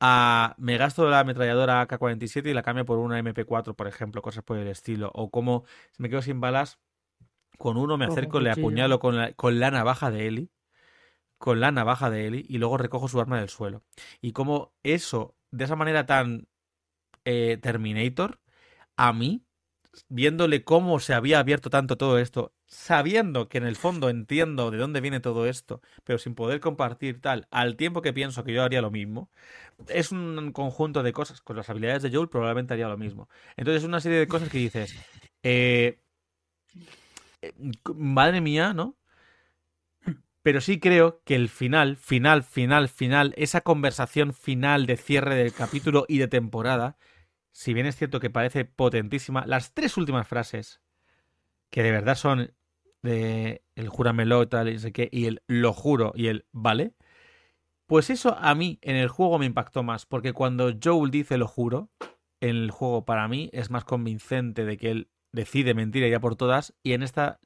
A, 0.06 0.56
me 0.58 0.76
gasto 0.76 1.08
la 1.10 1.22
ametralladora 1.22 1.80
AK-47 1.80 2.50
y 2.50 2.54
la 2.54 2.62
cambio 2.62 2.84
por 2.84 3.00
una 3.00 3.18
MP4, 3.22 3.74
por 3.74 3.88
ejemplo, 3.88 4.22
cosas 4.22 4.44
por 4.44 4.58
el 4.58 4.68
estilo. 4.68 5.10
O 5.14 5.32
como 5.32 5.64
si 5.92 6.04
me 6.04 6.10
quedo 6.10 6.22
sin 6.22 6.42
balas, 6.42 6.78
con 7.58 7.78
uno 7.78 7.98
me 7.98 8.04
acerco, 8.04 8.42
le 8.42 8.52
apuñalo 8.52 9.00
con 9.00 9.16
la, 9.16 9.32
con 9.32 9.62
la 9.62 9.72
navaja 9.72 10.12
de 10.12 10.28
Eli, 10.28 10.52
con 11.38 11.60
la 11.60 11.72
navaja 11.72 12.10
de 12.10 12.28
Eli, 12.28 12.46
y 12.48 12.58
luego 12.58 12.78
recojo 12.78 13.08
su 13.08 13.20
arma 13.20 13.40
del 13.40 13.50
suelo. 13.50 13.84
Y 14.22 14.32
como 14.34 14.74
eso, 14.84 15.36
de 15.52 15.66
esa 15.66 15.76
manera 15.76 16.06
tan 16.06 16.48
eh, 17.26 17.58
Terminator, 17.62 18.40
a 18.98 19.14
mí, 19.14 19.46
viéndole 20.10 20.64
cómo 20.64 21.00
se 21.00 21.14
había 21.14 21.40
abierto 21.40 21.70
tanto 21.70 21.98
todo 21.98 22.18
esto, 22.20 22.54
sabiendo 22.68 23.50
que 23.50 23.60
en 23.60 23.66
el 23.66 23.76
fondo 23.76 24.10
entiendo 24.10 24.72
de 24.72 24.78
dónde 24.78 25.02
viene 25.02 25.20
todo 25.20 25.46
esto, 25.48 25.82
pero 26.04 26.18
sin 26.20 26.36
poder 26.36 26.60
compartir 26.60 27.22
tal, 27.22 27.48
al 27.52 27.76
tiempo 27.76 28.02
que 28.02 28.14
pienso 28.14 28.44
que 28.44 28.54
yo 28.54 28.64
haría 28.64 28.82
lo 28.82 28.92
mismo, 28.92 29.30
es 29.88 30.12
un 30.12 30.52
conjunto 30.54 31.04
de 31.04 31.14
cosas. 31.14 31.42
Con 31.42 31.58
las 31.58 31.70
habilidades 31.70 32.04
de 32.04 32.12
Joel 32.12 32.30
probablemente 32.30 32.74
haría 32.74 32.88
lo 32.88 32.98
mismo. 32.98 33.30
Entonces 33.58 33.84
es 33.84 33.88
una 33.88 34.02
serie 34.02 34.20
de 34.20 34.28
cosas 34.28 34.50
que 34.50 34.58
dices, 34.58 34.96
eh, 35.44 36.00
eh, 37.42 37.54
madre 37.96 38.42
mía, 38.42 38.74
¿no? 38.74 38.96
Pero 40.44 40.60
sí 40.60 40.80
creo 40.80 41.22
que 41.24 41.36
el 41.36 41.48
final, 41.48 41.96
final, 41.96 42.44
final, 42.44 42.90
final, 42.90 43.34
esa 43.38 43.62
conversación 43.62 44.34
final 44.34 44.86
de 44.86 44.98
cierre 44.98 45.36
del 45.36 45.54
capítulo 45.54 46.06
y 46.10 46.18
de 46.18 46.28
temporada, 46.28 46.98
si 47.54 47.74
bien 47.74 47.86
es 47.86 47.96
cierto 47.96 48.20
que 48.20 48.30
parece 48.30 48.66
potentísima, 48.66 49.46
las 49.48 49.74
tres 49.74 49.96
últimas 49.96 50.28
frases, 50.28 50.82
que 51.70 51.82
de 51.82 51.92
verdad 51.92 52.16
son 52.16 52.54
de 53.02 53.64
el 53.76 53.88
júramelo 53.88 54.48
tal, 54.50 54.68
y 54.70 54.80
sé 54.80 54.92
qué, 54.92 55.08
y 55.12 55.26
el 55.26 55.42
lo 55.48 55.72
juro 55.72 56.12
y 56.16 56.28
el 56.28 56.46
vale, 56.52 56.94
pues 57.86 58.10
eso 58.10 58.38
a 58.38 58.54
mí 58.54 58.80
en 58.82 58.98
el 58.98 59.08
juego 59.08 59.40
me 59.40 59.46
impactó 59.46 59.82
más, 59.82 60.06
porque 60.06 60.34
cuando 60.34 60.74
Joel 60.82 61.10
dice 61.10 61.38
lo 61.38 61.48
juro, 61.48 61.90
en 62.42 62.58
el 62.58 62.72
juego 62.72 63.06
para 63.06 63.30
mí 63.30 63.50
es 63.54 63.70
más 63.70 63.86
convincente 63.86 64.66
de 64.66 64.78
que 64.78 64.92
él 64.92 65.10
decide 65.32 65.74
mentir 65.74 66.10
ya 66.10 66.20
por 66.20 66.36
todas, 66.36 66.74
y 66.84 66.94
en 66.94 67.04
esta 67.04 67.40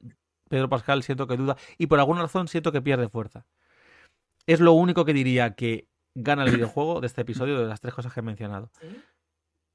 Pedro 0.48 0.68
Pascal 0.68 1.02
siento 1.02 1.26
que 1.26 1.36
duda, 1.36 1.56
y 1.76 1.86
por 1.86 1.98
alguna 1.98 2.22
razón 2.22 2.48
siento 2.48 2.72
que 2.72 2.82
pierde 2.82 3.08
fuerza. 3.08 3.46
Es 4.46 4.60
lo 4.60 4.72
único 4.72 5.04
que 5.04 5.12
diría 5.12 5.54
que 5.54 5.88
gana 6.14 6.44
el 6.44 6.50
videojuego 6.52 7.00
de 7.00 7.06
este 7.06 7.20
episodio 7.20 7.58
de 7.60 7.66
las 7.66 7.80
tres 7.80 7.94
cosas 7.94 8.12
que 8.12 8.20
he 8.20 8.22
mencionado. 8.22 8.70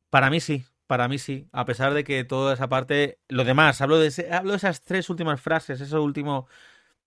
Para 0.09 0.29
mí 0.29 0.39
sí, 0.39 0.65
para 0.87 1.07
mí 1.07 1.17
sí. 1.17 1.47
A 1.51 1.65
pesar 1.65 1.93
de 1.93 2.03
que 2.03 2.23
toda 2.23 2.53
esa 2.53 2.69
parte. 2.69 3.19
Lo 3.29 3.43
demás, 3.43 3.81
hablo 3.81 3.97
de, 3.99 4.07
ese- 4.07 4.31
hablo 4.33 4.51
de 4.51 4.57
esas 4.57 4.81
tres 4.81 5.09
últimas 5.09 5.41
frases, 5.41 5.81
ese 5.81 5.97
último 5.97 6.47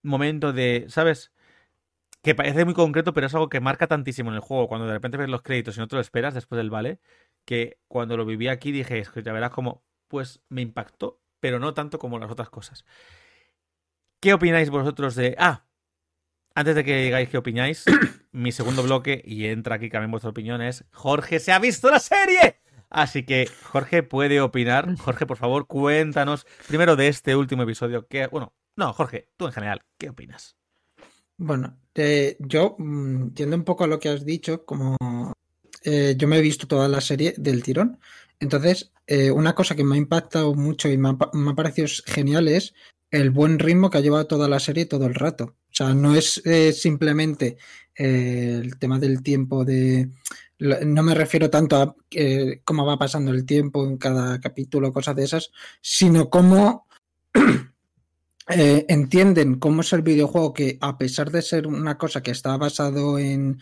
momento 0.03 0.53
de. 0.53 0.87
¿Sabes? 0.89 1.33
Que 2.23 2.35
parece 2.35 2.65
muy 2.65 2.75
concreto, 2.75 3.13
pero 3.13 3.27
es 3.29 3.35
algo 3.35 3.49
que 3.49 3.61
marca 3.61 3.87
tantísimo 3.87 4.31
en 4.31 4.37
el 4.37 4.41
juego. 4.41 4.67
Cuando 4.69 4.87
de 4.87 4.93
repente 4.93 5.17
ves 5.19 5.29
los 5.29 5.43
créditos 5.43 5.77
y 5.77 5.81
no 5.81 5.87
te 5.89 5.95
lo 5.97 6.01
esperas 6.01 6.35
después 6.35 6.57
del 6.57 6.71
vale. 6.71 6.99
Que 7.45 7.79
cuando 7.87 8.17
lo 8.17 8.25
viví 8.25 8.49
aquí 8.49 8.73
dije, 8.73 8.99
es 8.99 9.11
que 9.11 9.23
ya 9.23 9.33
verás 9.33 9.51
como. 9.51 9.85
Pues 10.09 10.41
me 10.49 10.63
impactó, 10.63 11.21
pero 11.41 11.59
no 11.59 11.75
tanto 11.75 11.99
como 11.99 12.19
las 12.19 12.31
otras 12.31 12.49
cosas. 12.49 12.85
¿Qué 14.27 14.35
opináis 14.35 14.71
vosotros 14.71 15.15
de. 15.15 15.37
Ah, 15.39 15.65
antes 16.57 16.75
de 16.75 16.83
que 16.83 16.97
digáis 17.01 17.29
qué 17.29 17.39
opináis, 17.39 17.85
mi 18.33 18.51
segundo 18.51 18.83
bloque, 18.83 19.23
y 19.25 19.47
entra 19.47 19.77
aquí 19.77 19.89
también 19.89 20.11
vuestra 20.11 20.31
opinión, 20.31 20.61
es 20.63 20.85
Jorge 20.91 21.39
se 21.39 21.53
ha 21.53 21.61
visto 21.61 21.93
la 21.93 22.01
serie. 22.01 22.59
Así 22.91 23.23
que 23.25 23.49
Jorge 23.63 24.03
puede 24.03 24.41
opinar. 24.41 24.97
Jorge, 24.99 25.27
por 25.27 25.37
favor, 25.37 25.69
cuéntanos 25.69 26.45
primero 26.67 26.97
de 26.97 27.07
este 27.07 27.37
último 27.37 27.63
episodio. 27.63 28.09
Que, 28.09 28.27
bueno, 28.27 28.53
no, 28.75 28.93
Jorge, 28.93 29.29
tú 29.37 29.47
en 29.47 29.53
general, 29.53 29.83
¿qué 29.97 30.09
opinas? 30.11 30.57
Bueno, 31.37 31.79
eh, 31.95 32.37
yo 32.41 32.75
mm, 32.81 33.29
yendo 33.33 33.55
un 33.55 33.63
poco 33.63 33.85
a 33.85 33.87
lo 33.87 34.01
que 34.01 34.09
has 34.09 34.25
dicho, 34.25 34.65
como 34.65 34.97
eh, 35.85 36.17
yo 36.19 36.27
me 36.27 36.39
he 36.39 36.43
visto 36.43 36.67
toda 36.67 36.89
la 36.89 37.01
serie 37.01 37.33
del 37.37 37.63
tirón, 37.63 38.01
entonces 38.41 38.91
eh, 39.07 39.31
una 39.31 39.55
cosa 39.55 39.77
que 39.77 39.85
me 39.85 39.95
ha 39.95 39.99
impactado 39.99 40.53
mucho 40.57 40.89
y 40.89 40.99
me 40.99 41.11
ha, 41.11 41.13
pa- 41.13 41.31
me 41.33 41.53
ha 41.53 41.55
parecido 41.55 41.87
genial 42.07 42.49
es 42.49 42.75
el 43.11 43.31
buen 43.31 43.59
ritmo 43.59 43.91
que 43.91 43.99
ha 43.99 44.03
llevado 44.03 44.27
toda 44.27 44.49
la 44.49 44.61
serie 44.61 44.87
todo 44.87 45.07
el 45.07 45.15
rato. 45.15 45.45
O 45.45 45.75
sea, 45.77 45.95
no 45.95 46.15
es 46.15 46.41
eh, 46.45 46.73
simplemente 46.73 47.59
eh, 47.95 48.61
el 48.63 48.79
tema 48.79 48.99
del 48.99 49.23
tiempo 49.23 49.65
de... 49.65 50.11
No 50.59 51.03
me 51.03 51.15
refiero 51.15 51.51
tanto 51.51 51.77
a 51.77 51.95
eh, 52.11 52.63
cómo 52.65 52.87
va 52.87 52.99
pasando 52.99 53.31
el 53.31 53.45
tiempo 53.45 53.87
en 53.87 53.99
cada 53.99 54.41
capítulo, 54.41 54.93
cosas 54.93 55.15
de 55.15 55.25
esas, 55.25 55.51
sino 55.83 56.31
cómo 56.31 56.87
entienden 58.49 59.57
cómo 59.59 59.83
es 59.83 59.93
el 59.93 60.01
videojuego 60.01 60.55
que 60.55 60.79
a 60.81 60.97
pesar 60.97 61.31
de 61.31 61.43
ser 61.43 61.67
una 61.67 61.99
cosa 61.99 62.23
que 62.23 62.31
está 62.31 62.57
basado 62.57 63.19
en 63.19 63.61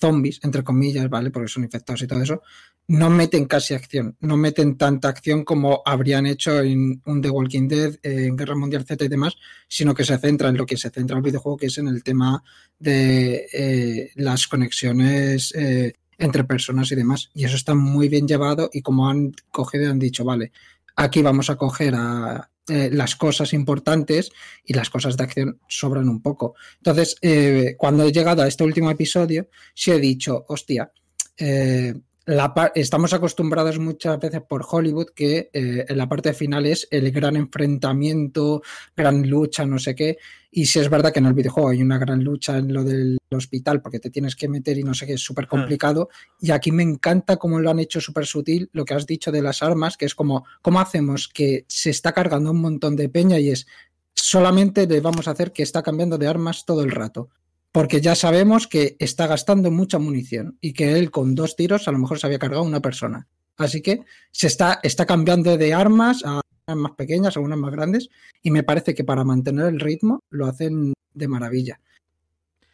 zombies, 0.00 0.38
entre 0.44 0.62
comillas, 0.62 1.08
¿vale? 1.08 1.32
Porque 1.32 1.48
son 1.48 1.64
infectados 1.64 2.02
y 2.02 2.06
todo 2.06 2.22
eso, 2.22 2.42
no 2.88 3.10
meten 3.10 3.44
casi 3.44 3.74
acción, 3.74 4.16
no 4.20 4.36
meten 4.36 4.76
tanta 4.76 5.08
acción 5.08 5.44
como 5.44 5.82
habrían 5.84 6.26
hecho 6.26 6.60
en 6.60 7.02
un 7.04 7.22
The 7.22 7.30
Walking 7.30 7.68
Dead, 7.68 7.98
en 8.02 8.36
Guerra 8.36 8.56
Mundial 8.56 8.84
Z 8.86 9.04
y 9.04 9.08
demás, 9.08 9.34
sino 9.68 9.94
que 9.94 10.04
se 10.04 10.18
centra 10.18 10.48
en 10.48 10.56
lo 10.56 10.66
que 10.66 10.76
se 10.78 10.90
centra 10.90 11.16
el 11.18 11.22
videojuego, 11.22 11.58
que 11.58 11.66
es 11.66 11.78
en 11.78 11.88
el 11.88 12.02
tema 12.02 12.42
de 12.78 13.46
eh, 13.52 14.10
las 14.16 14.48
conexiones 14.48 15.54
eh, 15.54 15.92
entre 16.16 16.44
personas 16.44 16.90
y 16.90 16.96
demás. 16.96 17.30
Y 17.34 17.44
eso 17.44 17.56
está 17.56 17.74
muy 17.74 18.08
bien 18.08 18.26
llevado 18.26 18.70
y 18.72 18.80
como 18.80 19.08
han 19.08 19.32
cogido 19.50 19.84
y 19.84 19.88
han 19.88 19.98
dicho, 19.98 20.24
vale, 20.24 20.52
aquí 20.96 21.22
vamos 21.22 21.50
a 21.50 21.56
coger 21.56 21.94
a 21.94 22.50
eh, 22.68 22.90
las 22.92 23.16
cosas 23.16 23.54
importantes 23.54 24.30
y 24.64 24.74
las 24.74 24.90
cosas 24.90 25.16
de 25.16 25.24
acción 25.24 25.60
sobran 25.68 26.08
un 26.08 26.20
poco. 26.20 26.54
Entonces, 26.78 27.16
eh, 27.22 27.76
cuando 27.78 28.04
he 28.04 28.12
llegado 28.12 28.42
a 28.42 28.48
este 28.48 28.64
último 28.64 28.90
episodio, 28.90 29.48
sí 29.74 29.90
he 29.90 29.98
dicho, 29.98 30.44
hostia, 30.48 30.92
eh, 31.38 31.94
la 32.28 32.72
estamos 32.74 33.14
acostumbrados 33.14 33.78
muchas 33.78 34.18
veces 34.20 34.42
por 34.42 34.62
Hollywood 34.68 35.12
que 35.14 35.48
eh, 35.50 35.86
en 35.88 35.96
la 35.96 36.10
parte 36.10 36.34
final 36.34 36.66
es 36.66 36.86
el 36.90 37.10
gran 37.10 37.36
enfrentamiento, 37.36 38.60
gran 38.94 39.26
lucha, 39.30 39.64
no 39.64 39.78
sé 39.78 39.94
qué. 39.94 40.18
Y 40.50 40.66
si 40.66 40.78
es 40.78 40.90
verdad 40.90 41.10
que 41.10 41.20
en 41.20 41.26
el 41.26 41.32
videojuego 41.32 41.70
hay 41.70 41.80
una 41.80 41.96
gran 41.96 42.22
lucha 42.22 42.58
en 42.58 42.74
lo 42.74 42.84
del 42.84 43.16
hospital 43.30 43.80
porque 43.80 43.98
te 43.98 44.10
tienes 44.10 44.36
que 44.36 44.46
meter 44.46 44.76
y 44.76 44.82
no 44.82 44.92
sé 44.92 45.06
qué, 45.06 45.14
es 45.14 45.22
súper 45.22 45.46
complicado. 45.46 46.10
Y 46.38 46.50
aquí 46.50 46.70
me 46.70 46.82
encanta 46.82 47.38
cómo 47.38 47.60
lo 47.60 47.70
han 47.70 47.78
hecho 47.78 47.98
súper 47.98 48.26
sutil, 48.26 48.68
lo 48.74 48.84
que 48.84 48.92
has 48.92 49.06
dicho 49.06 49.32
de 49.32 49.40
las 49.40 49.62
armas, 49.62 49.96
que 49.96 50.04
es 50.04 50.14
como, 50.14 50.44
¿cómo 50.60 50.80
hacemos 50.80 51.28
que 51.28 51.64
se 51.66 51.88
está 51.88 52.12
cargando 52.12 52.50
un 52.50 52.60
montón 52.60 52.94
de 52.94 53.08
peña 53.08 53.38
y 53.38 53.48
es 53.48 53.66
solamente 54.14 54.86
le 54.86 55.00
vamos 55.00 55.28
a 55.28 55.30
hacer 55.30 55.50
que 55.50 55.62
está 55.62 55.82
cambiando 55.82 56.18
de 56.18 56.26
armas 56.26 56.66
todo 56.66 56.82
el 56.82 56.90
rato? 56.90 57.30
Porque 57.78 58.00
ya 58.00 58.16
sabemos 58.16 58.66
que 58.66 58.96
está 58.98 59.28
gastando 59.28 59.70
mucha 59.70 60.00
munición 60.00 60.58
y 60.60 60.72
que 60.72 60.98
él 60.98 61.12
con 61.12 61.36
dos 61.36 61.54
tiros 61.54 61.86
a 61.86 61.92
lo 61.92 61.98
mejor 61.98 62.18
se 62.18 62.26
había 62.26 62.40
cargado 62.40 62.64
una 62.64 62.82
persona. 62.82 63.28
Así 63.56 63.82
que 63.82 64.00
se 64.32 64.48
está, 64.48 64.80
está 64.82 65.06
cambiando 65.06 65.56
de 65.56 65.72
armas 65.74 66.24
a 66.24 66.40
unas 66.66 66.76
más 66.76 66.92
pequeñas, 66.96 67.36
a 67.36 67.40
unas 67.40 67.56
más 67.56 67.70
grandes, 67.70 68.08
y 68.42 68.50
me 68.50 68.64
parece 68.64 68.96
que 68.96 69.04
para 69.04 69.22
mantener 69.22 69.66
el 69.66 69.78
ritmo 69.78 70.24
lo 70.28 70.46
hacen 70.46 70.92
de 71.14 71.28
maravilla. 71.28 71.80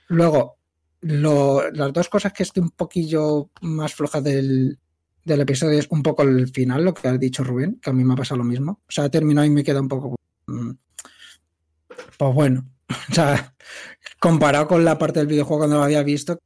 Luego, 0.09 0.57
las 1.03 1.93
dos 1.93 2.09
cosas 2.09 2.33
que 2.33 2.45
estoy 2.45 2.63
un 2.63 2.71
poquillo 2.71 3.51
más 3.61 3.93
floja 3.93 4.23
del, 4.23 4.79
del 5.23 5.41
episodio 5.43 5.81
es 5.81 5.89
un 5.91 6.03
poco 6.03 6.23
el 6.23 6.49
final, 6.49 6.83
lo 6.83 6.95
que 6.95 7.09
has 7.09 7.21
dicho 7.21 7.45
Rubén, 7.45 7.79
que 7.79 7.91
a 7.91 7.93
mí 7.93 8.05
me 8.05 8.15
ha 8.15 8.17
pasado 8.17 8.39
lo 8.39 8.45
mismo. 8.45 8.81
O 8.89 8.91
sea, 8.91 9.05
ha 9.05 9.11
terminado 9.11 9.47
y 9.47 9.51
me 9.51 9.65
queda 9.65 9.83
un 9.83 9.89
poco... 9.89 10.17
mm, 10.47 10.71
Pues 12.17 12.35
bueno, 12.35 12.71
o 13.11 13.15
sea, 13.15 13.55
comparado 14.25 14.67
con 14.67 14.85
la 14.85 14.99
parte 14.99 15.19
del 15.21 15.29
videojuego 15.29 15.61
cuando 15.61 15.77
lo 15.77 15.83
había 15.85 16.03
visto, 16.03 16.41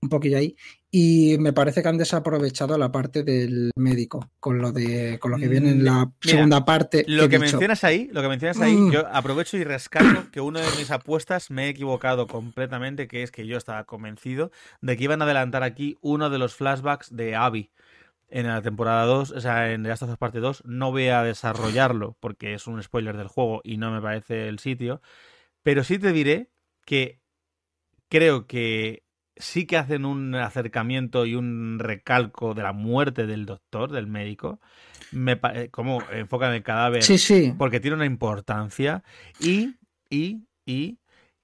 un 0.00 0.08
poquillo 0.08 0.38
ahí. 0.38 0.56
Y 0.90 1.36
me 1.38 1.52
parece 1.52 1.82
que 1.82 1.88
han 1.88 1.96
desaprovechado 1.96 2.76
la 2.76 2.92
parte 2.92 3.22
del 3.22 3.70
médico, 3.76 4.30
con 4.40 4.58
lo 4.58 4.70
de 4.72 5.18
con 5.20 5.30
lo 5.30 5.38
que 5.38 5.48
viene 5.48 5.70
en 5.70 5.84
la 5.84 6.04
Mira, 6.04 6.12
segunda 6.20 6.64
parte. 6.64 7.04
Lo 7.08 7.28
que 7.28 7.38
mencionas 7.38 7.82
ahí, 7.82 8.08
lo 8.12 8.20
que 8.22 8.28
mencionas 8.28 8.60
ahí, 8.60 8.74
Mm. 8.74 8.92
yo 8.92 9.06
aprovecho 9.10 9.56
y 9.56 9.64
rescato 9.64 10.30
que 10.30 10.40
una 10.40 10.60
de 10.60 10.66
mis 10.78 10.90
apuestas 10.90 11.50
me 11.50 11.64
he 11.66 11.68
equivocado 11.70 12.26
completamente, 12.26 13.08
que 13.08 13.22
es 13.22 13.30
que 13.30 13.46
yo 13.46 13.56
estaba 13.56 13.84
convencido 13.84 14.50
de 14.80 14.96
que 14.96 15.04
iban 15.04 15.22
a 15.22 15.24
adelantar 15.24 15.62
aquí 15.62 15.96
uno 16.02 16.30
de 16.30 16.38
los 16.38 16.54
flashbacks 16.54 17.14
de 17.16 17.34
Abby 17.34 17.70
en 18.28 18.46
la 18.46 18.60
temporada 18.62 19.04
2, 19.06 19.30
o 19.30 19.40
sea, 19.40 19.72
en 19.72 19.82
The 19.82 19.88
Last 19.88 20.02
of 20.02 20.10
Us 20.10 20.16
parte 20.18 20.40
2. 20.40 20.62
No 20.66 20.90
voy 20.90 21.08
a 21.08 21.22
desarrollarlo 21.22 22.16
porque 22.20 22.54
es 22.54 22.66
un 22.66 22.82
spoiler 22.82 23.16
del 23.16 23.28
juego 23.28 23.60
y 23.64 23.76
no 23.78 23.90
me 23.92 24.00
parece 24.00 24.48
el 24.48 24.58
sitio, 24.58 25.00
pero 25.62 25.84
sí 25.84 25.98
te 25.98 26.12
diré 26.12 26.50
que 26.84 27.20
creo 28.08 28.46
que 28.46 29.04
sí 29.36 29.66
que 29.66 29.76
hacen 29.78 30.04
un 30.04 30.34
acercamiento 30.34 31.26
y 31.26 31.34
un 31.34 31.78
recalco 31.78 32.54
de 32.54 32.62
la 32.62 32.72
muerte 32.72 33.26
del 33.26 33.46
doctor, 33.46 33.90
del 33.90 34.06
médico. 34.06 34.60
Me 35.10 35.40
eh, 35.54 35.68
como 35.70 36.02
enfocan 36.10 36.54
el 36.54 36.62
cadáver 36.62 37.02
Sí, 37.02 37.18
sí. 37.18 37.54
porque 37.58 37.80
tiene 37.80 37.96
una 37.96 38.06
importancia 38.06 39.02
y, 39.40 39.76
y, 40.10 40.46
y 40.66 40.98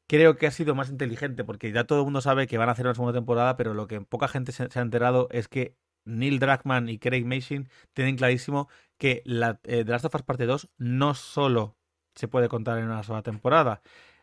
creo 0.06 0.36
que 0.36 0.46
ha 0.46 0.50
sido 0.50 0.74
más 0.74 0.90
inteligente 0.90 1.44
porque 1.44 1.72
ya 1.72 1.84
todo 1.84 2.00
el 2.00 2.04
mundo 2.04 2.20
sabe 2.20 2.46
que 2.46 2.58
van 2.58 2.68
a 2.68 2.72
hacer 2.72 2.86
una 2.86 2.94
segunda 2.94 3.18
temporada, 3.18 3.56
pero 3.56 3.74
lo 3.74 3.86
que 3.86 4.00
poca 4.00 4.28
gente 4.28 4.52
se, 4.52 4.70
se 4.70 4.78
ha 4.78 4.82
enterado 4.82 5.28
es 5.30 5.48
que 5.48 5.76
Neil 6.04 6.38
Druckmann 6.38 6.88
y 6.88 6.98
Craig 6.98 7.24
Mason 7.24 7.68
tienen 7.94 8.16
clarísimo 8.16 8.68
que 8.98 9.22
la, 9.24 9.60
eh, 9.64 9.84
The 9.84 9.90
Last 9.92 10.06
of 10.06 10.14
Us 10.14 10.22
Parte 10.22 10.46
2 10.46 10.70
no 10.78 11.14
solo 11.14 11.77
se 12.18 12.28
puede 12.28 12.48
contar 12.48 12.78
en 12.78 12.84
una 12.86 13.02
sola 13.02 13.22
temporada. 13.22 13.80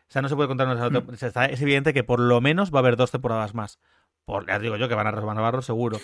O 0.08 0.12
sea, 0.12 0.22
no 0.22 0.28
se 0.28 0.36
puede 0.36 0.48
contar 0.48 0.66
en 0.66 0.72
una 0.72 0.80
sola 0.80 1.00
Mm. 1.00 1.06
temporada. 1.06 1.46
Es 1.46 1.60
evidente 1.62 1.92
que 1.94 2.04
por 2.04 2.20
lo 2.20 2.40
menos 2.40 2.72
va 2.72 2.78
a 2.78 2.80
haber 2.80 2.96
dos 2.96 3.10
temporadas 3.10 3.54
más. 3.54 3.80
Por, 4.24 4.46
ya 4.46 4.58
digo 4.58 4.76
yo 4.76 4.88
que 4.88 4.94
van 4.94 5.06
a 5.06 5.10
renovarlo 5.12 5.62
seguro. 5.62 5.98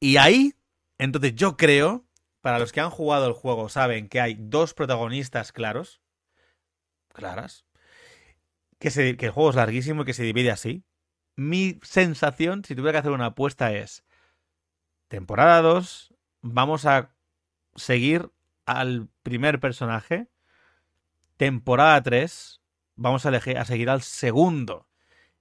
Y 0.00 0.16
ahí, 0.16 0.54
entonces 0.96 1.34
yo 1.34 1.56
creo, 1.56 2.04
para 2.40 2.58
los 2.58 2.72
que 2.72 2.80
han 2.80 2.90
jugado 2.90 3.26
el 3.26 3.32
juego, 3.32 3.68
saben 3.68 4.08
que 4.08 4.20
hay 4.20 4.36
dos 4.38 4.74
protagonistas 4.74 5.52
claros. 5.52 6.00
Claras. 7.12 7.64
Que, 8.78 8.90
se, 8.90 9.16
que 9.16 9.26
el 9.26 9.32
juego 9.32 9.50
es 9.50 9.56
larguísimo 9.56 10.02
y 10.02 10.04
que 10.04 10.14
se 10.14 10.22
divide 10.22 10.50
así. 10.50 10.84
Mi 11.36 11.78
sensación, 11.82 12.64
si 12.64 12.74
tuviera 12.74 12.92
que 12.92 12.98
hacer 12.98 13.12
una 13.12 13.26
apuesta, 13.26 13.72
es. 13.72 14.04
Temporada 15.08 15.62
2. 15.62 16.14
Vamos 16.42 16.86
a 16.86 17.14
seguir 17.74 18.30
al 18.66 19.08
primer 19.22 19.58
personaje. 19.60 20.28
Temporada 21.38 22.02
3. 22.02 22.60
Vamos 22.96 23.24
a, 23.24 23.30
elegir, 23.30 23.56
a 23.56 23.64
seguir 23.64 23.88
al 23.88 24.02
segundo. 24.02 24.86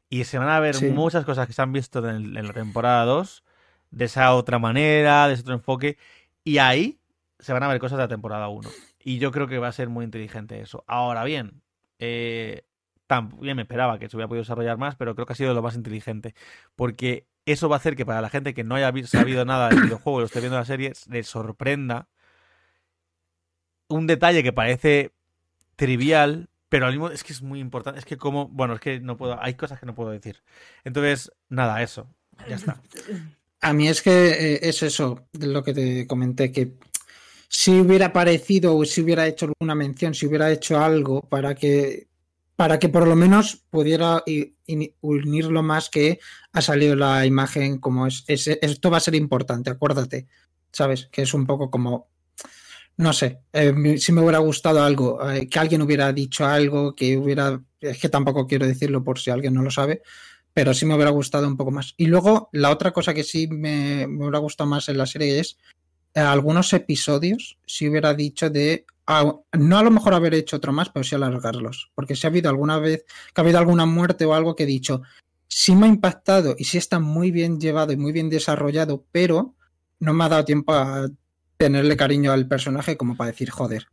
Y 0.10 0.24
se 0.24 0.38
van 0.38 0.48
a 0.48 0.60
ver 0.62 0.76
Sí. 0.76 0.86
muchas 0.86 1.26
cosas 1.26 1.48
que 1.48 1.54
se 1.54 1.62
han 1.62 1.74
visto 1.74 2.00
en, 2.08 2.38
en 2.38 2.48
la 2.48 2.54
temporada 2.54 3.04
2. 3.04 3.43
De 3.91 4.06
esa 4.06 4.34
otra 4.34 4.60
manera, 4.60 5.28
de 5.28 5.34
ese 5.34 5.41
otro 5.41 5.56
enfoque. 5.56 5.98
Y 6.45 6.60
ahí 6.60 7.00
se 7.39 7.52
van 7.52 7.64
a 7.64 7.68
ver 7.68 7.80
cosas 7.80 7.98
de 7.98 8.04
la 8.06 8.08
temporada 8.08 8.48
1. 8.48 8.70
Y 9.04 9.20
yo 9.20 9.32
creo 9.32 9.48
que 9.48 9.58
va 9.58 9.68
a 9.68 9.72
ser 9.74 9.89
muy 9.89 10.06
inteligente 10.06 10.60
eso. 10.62 10.84
Ahora 10.88 11.24
bien, 11.24 11.62
eh, 12.00 12.64
también 13.08 13.56
me 13.56 13.64
esperaba 13.64 14.00
que 14.00 14.10
se 14.10 14.16
hubiera 14.16 14.28
podido 14.28 14.43
desarrollar 14.43 14.78
más, 14.78 14.95
pero 14.95 15.16
creo 15.16 15.26
que 15.26 15.34
ha 15.34 15.36
sido 15.36 15.54
lo 15.54 15.62
más 15.62 15.76
inteligente. 15.76 16.36
Porque 16.76 17.26
eso 17.45 17.70
va 17.70 17.78
a 17.78 17.80
hacer 17.80 17.95
que 17.95 18.06
para 18.06 18.22
la 18.22 18.30
gente 18.30 18.54
que 18.54 18.64
no 18.64 18.76
haya 18.76 18.91
sabido 19.08 19.45
nada 19.45 19.70
del 19.70 19.82
videojuego 19.82 20.20
y 20.20 20.22
lo 20.22 20.26
esté 20.26 20.39
viendo 20.41 20.58
en 20.58 20.62
la 20.62 20.66
serie, 20.66 20.93
les 21.10 21.28
sorprenda 21.28 22.08
un 23.88 24.06
detalle 24.08 24.43
que 24.43 24.52
parece 24.52 25.14
trivial, 25.78 26.49
pero 26.67 26.86
al 26.86 26.91
mismo 26.91 27.09
es 27.09 27.23
que 27.23 27.32
es 27.32 27.41
muy 27.41 27.61
importante. 27.61 27.99
Es 27.99 28.05
que 28.05 28.17
como, 28.17 28.49
bueno, 28.49 28.73
es 28.73 28.82
que 28.82 28.99
no 28.99 29.15
puedo, 29.15 29.41
hay 29.41 29.53
cosas 29.53 29.80
que 29.80 29.86
no 29.86 29.95
puedo 29.95 30.09
decir. 30.09 30.43
Entonces, 30.84 31.32
nada, 31.47 31.82
eso. 31.82 32.09
Ya 32.49 32.55
está. 32.55 32.82
A 33.61 33.71
mí 33.73 33.88
es 33.88 34.01
que 34.01 34.11
eh, 34.30 34.59
es 34.63 34.84
eso, 34.84 35.28
lo 35.39 35.63
que 35.63 35.73
te 35.73 36.05
comenté, 36.05 36.51
que 36.51 36.73
si 37.47 37.80
hubiera 37.80 38.07
aparecido 38.07 38.75
o 38.75 38.84
si 38.84 39.01
hubiera 39.01 39.25
hecho 39.25 39.45
alguna 39.45 39.73
mención, 39.73 40.13
si 40.13 40.25
hubiera 40.28 40.51
hecho 40.51 40.78
algo 40.80 41.21
para 41.21 41.55
que 41.55 42.07
para 42.57 42.80
que 42.80 42.89
por 42.89 43.07
lo 43.07 43.15
menos 43.15 43.63
pudiera 43.69 44.23
unirlo 45.01 45.61
más 45.63 45.89
que 45.91 46.19
ha 46.53 46.61
salido 46.61 46.95
la 46.95 47.23
imagen 47.25 47.78
como 47.78 48.07
es- 48.07 48.23
esto 48.28 48.89
va 48.89 48.97
a 48.97 49.01
ser 49.01 49.13
importante, 49.13 49.69
acuérdate, 49.69 50.25
¿sabes? 50.71 51.07
Que 51.11 51.21
es 51.21 51.36
un 51.36 51.45
poco 51.45 51.69
como, 51.69 52.07
no 52.98 53.14
sé, 53.14 53.41
eh, 53.54 53.98
si 54.00 54.12
me 54.12 54.22
hubiera 54.22 54.39
gustado 54.39 54.84
algo, 54.84 55.30
eh, 55.30 55.48
que 55.48 55.60
alguien 55.60 55.84
hubiera 55.84 56.12
dicho 56.12 56.45
algo, 56.45 56.95
que 56.95 57.16
hubiera, 57.18 57.62
es 57.80 58.00
que 58.00 58.10
tampoco 58.10 58.48
quiero 58.48 58.66
decirlo 58.66 59.04
por 59.04 59.20
si 59.20 59.30
alguien 59.30 59.54
no 59.54 59.62
lo 59.62 59.70
sabe, 59.70 60.02
pero 60.52 60.74
sí 60.74 60.86
me 60.88 60.95
hubiera 60.95 61.12
gustado 61.12 61.48
un 61.48 61.56
poco 61.56 61.70
más. 61.70 61.93
Y 61.98 62.08
luego 62.08 62.50
la 62.54 62.72
otra 62.72 62.91
cosa 62.91 63.14
que 63.14 63.24
sí 63.24 63.48
me, 63.48 64.08
me 64.08 64.24
hubiera 64.24 64.39
gustado 64.39 64.68
más 64.68 64.89
en 64.89 64.98
la 64.98 65.06
serie 65.06 65.39
es 65.39 65.58
eh, 66.16 66.20
algunos 66.20 66.74
episodios, 66.74 67.60
si 67.68 67.88
hubiera 67.88 68.16
dicho 68.16 68.50
de, 68.50 68.88
ah, 69.06 69.36
no 69.54 69.78
a 69.78 69.84
lo 69.84 69.91
mejor 69.91 70.16
haber 70.16 70.34
hecho 70.34 70.58
otro 70.58 70.74
más, 70.74 70.89
pero 70.89 71.04
sí 71.04 71.14
alargarlos. 71.14 71.91
Porque 71.93 72.16
si 72.16 72.26
ha 72.26 72.32
habido 72.32 72.50
alguna 72.50 72.80
vez 72.80 73.06
que 73.32 73.41
ha 73.41 73.43
habido 73.43 73.60
alguna 73.60 73.86
muerte 73.86 74.26
o 74.26 74.34
algo 74.34 74.56
que 74.56 74.64
he 74.64 74.66
dicho, 74.66 75.04
sí 75.48 75.76
me 75.76 75.86
ha 75.86 75.89
impactado 75.89 76.56
y 76.58 76.64
sí 76.64 76.80
está 76.80 77.00
muy 77.00 77.30
bien 77.30 77.60
llevado 77.60 77.93
y 77.93 77.98
muy 77.98 78.12
bien 78.12 78.30
desarrollado, 78.30 79.06
pero 79.12 79.54
no 80.00 80.14
me 80.14 80.24
ha 80.24 80.30
dado 80.30 80.45
tiempo 80.45 80.74
a 80.74 81.08
tenerle 81.58 81.97
cariño 81.97 82.32
al 82.32 82.47
personaje 82.47 82.97
como 82.97 83.18
para 83.18 83.32
decir, 83.32 83.49
joder, 83.49 83.88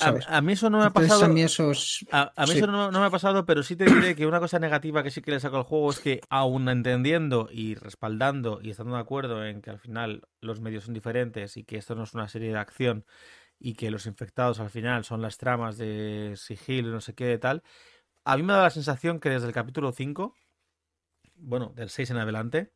A, 0.00 0.04
¿sabes? 0.04 0.24
a 0.28 0.40
mí 0.40 0.52
eso 0.54 0.68
no 0.70 0.78
me 0.78 0.84
ha 0.84 0.86
Entonces, 0.88 1.12
pasado. 1.12 1.24
a 1.30 1.34
mí 1.34 1.42
eso 1.42 1.70
es- 1.70 2.04
A, 2.10 2.32
a 2.36 2.46
mí 2.46 2.52
Sí. 2.52 2.58
eso 2.58 2.66
no, 2.66 2.90
no 2.90 3.00
me 3.00 3.06
ha 3.06 3.10
pasado, 3.10 3.46
pero 3.46 3.62
sí 3.62 3.76
te 3.76 3.84
diré 3.84 4.14
que 4.16 4.26
una 4.26 4.40
cosa 4.40 4.58
negativa 4.58 5.02
que 5.02 5.10
sí 5.10 5.22
que 5.22 5.30
le 5.30 5.40
saco 5.40 5.56
al 5.56 5.62
juego 5.62 5.90
es 5.90 6.00
que, 6.00 6.20
aún 6.28 6.68
entendiendo 6.68 7.48
y 7.50 7.74
respaldando 7.74 8.60
y 8.62 8.70
estando 8.70 8.94
de 8.94 9.00
acuerdo 9.00 9.44
en 9.46 9.62
que 9.62 9.70
al 9.70 9.78
final 9.78 10.22
los 10.40 10.60
medios 10.60 10.84
son 10.84 10.94
diferentes 10.94 11.56
y 11.56 11.64
que 11.64 11.76
esto 11.76 11.94
no 11.94 12.02
es 12.04 12.14
una 12.14 12.28
serie 12.28 12.50
de 12.50 12.58
acción 12.58 13.04
y 13.58 13.74
que 13.74 13.90
los 13.90 14.06
infectados 14.06 14.58
al 14.60 14.70
final 14.70 15.04
son 15.04 15.22
las 15.22 15.38
tramas 15.38 15.78
de 15.78 16.34
sigilo 16.36 16.88
y 16.88 16.92
no 16.92 17.00
sé 17.00 17.14
qué 17.14 17.24
de 17.26 17.38
tal, 17.38 17.62
a 18.24 18.36
mí 18.36 18.42
me 18.42 18.52
da 18.52 18.62
la 18.62 18.70
sensación 18.70 19.20
que 19.20 19.30
desde 19.30 19.46
el 19.46 19.52
capítulo 19.52 19.92
5, 19.92 20.34
bueno, 21.36 21.72
del 21.76 21.88
6 21.90 22.10
en 22.10 22.16
adelante, 22.16 22.72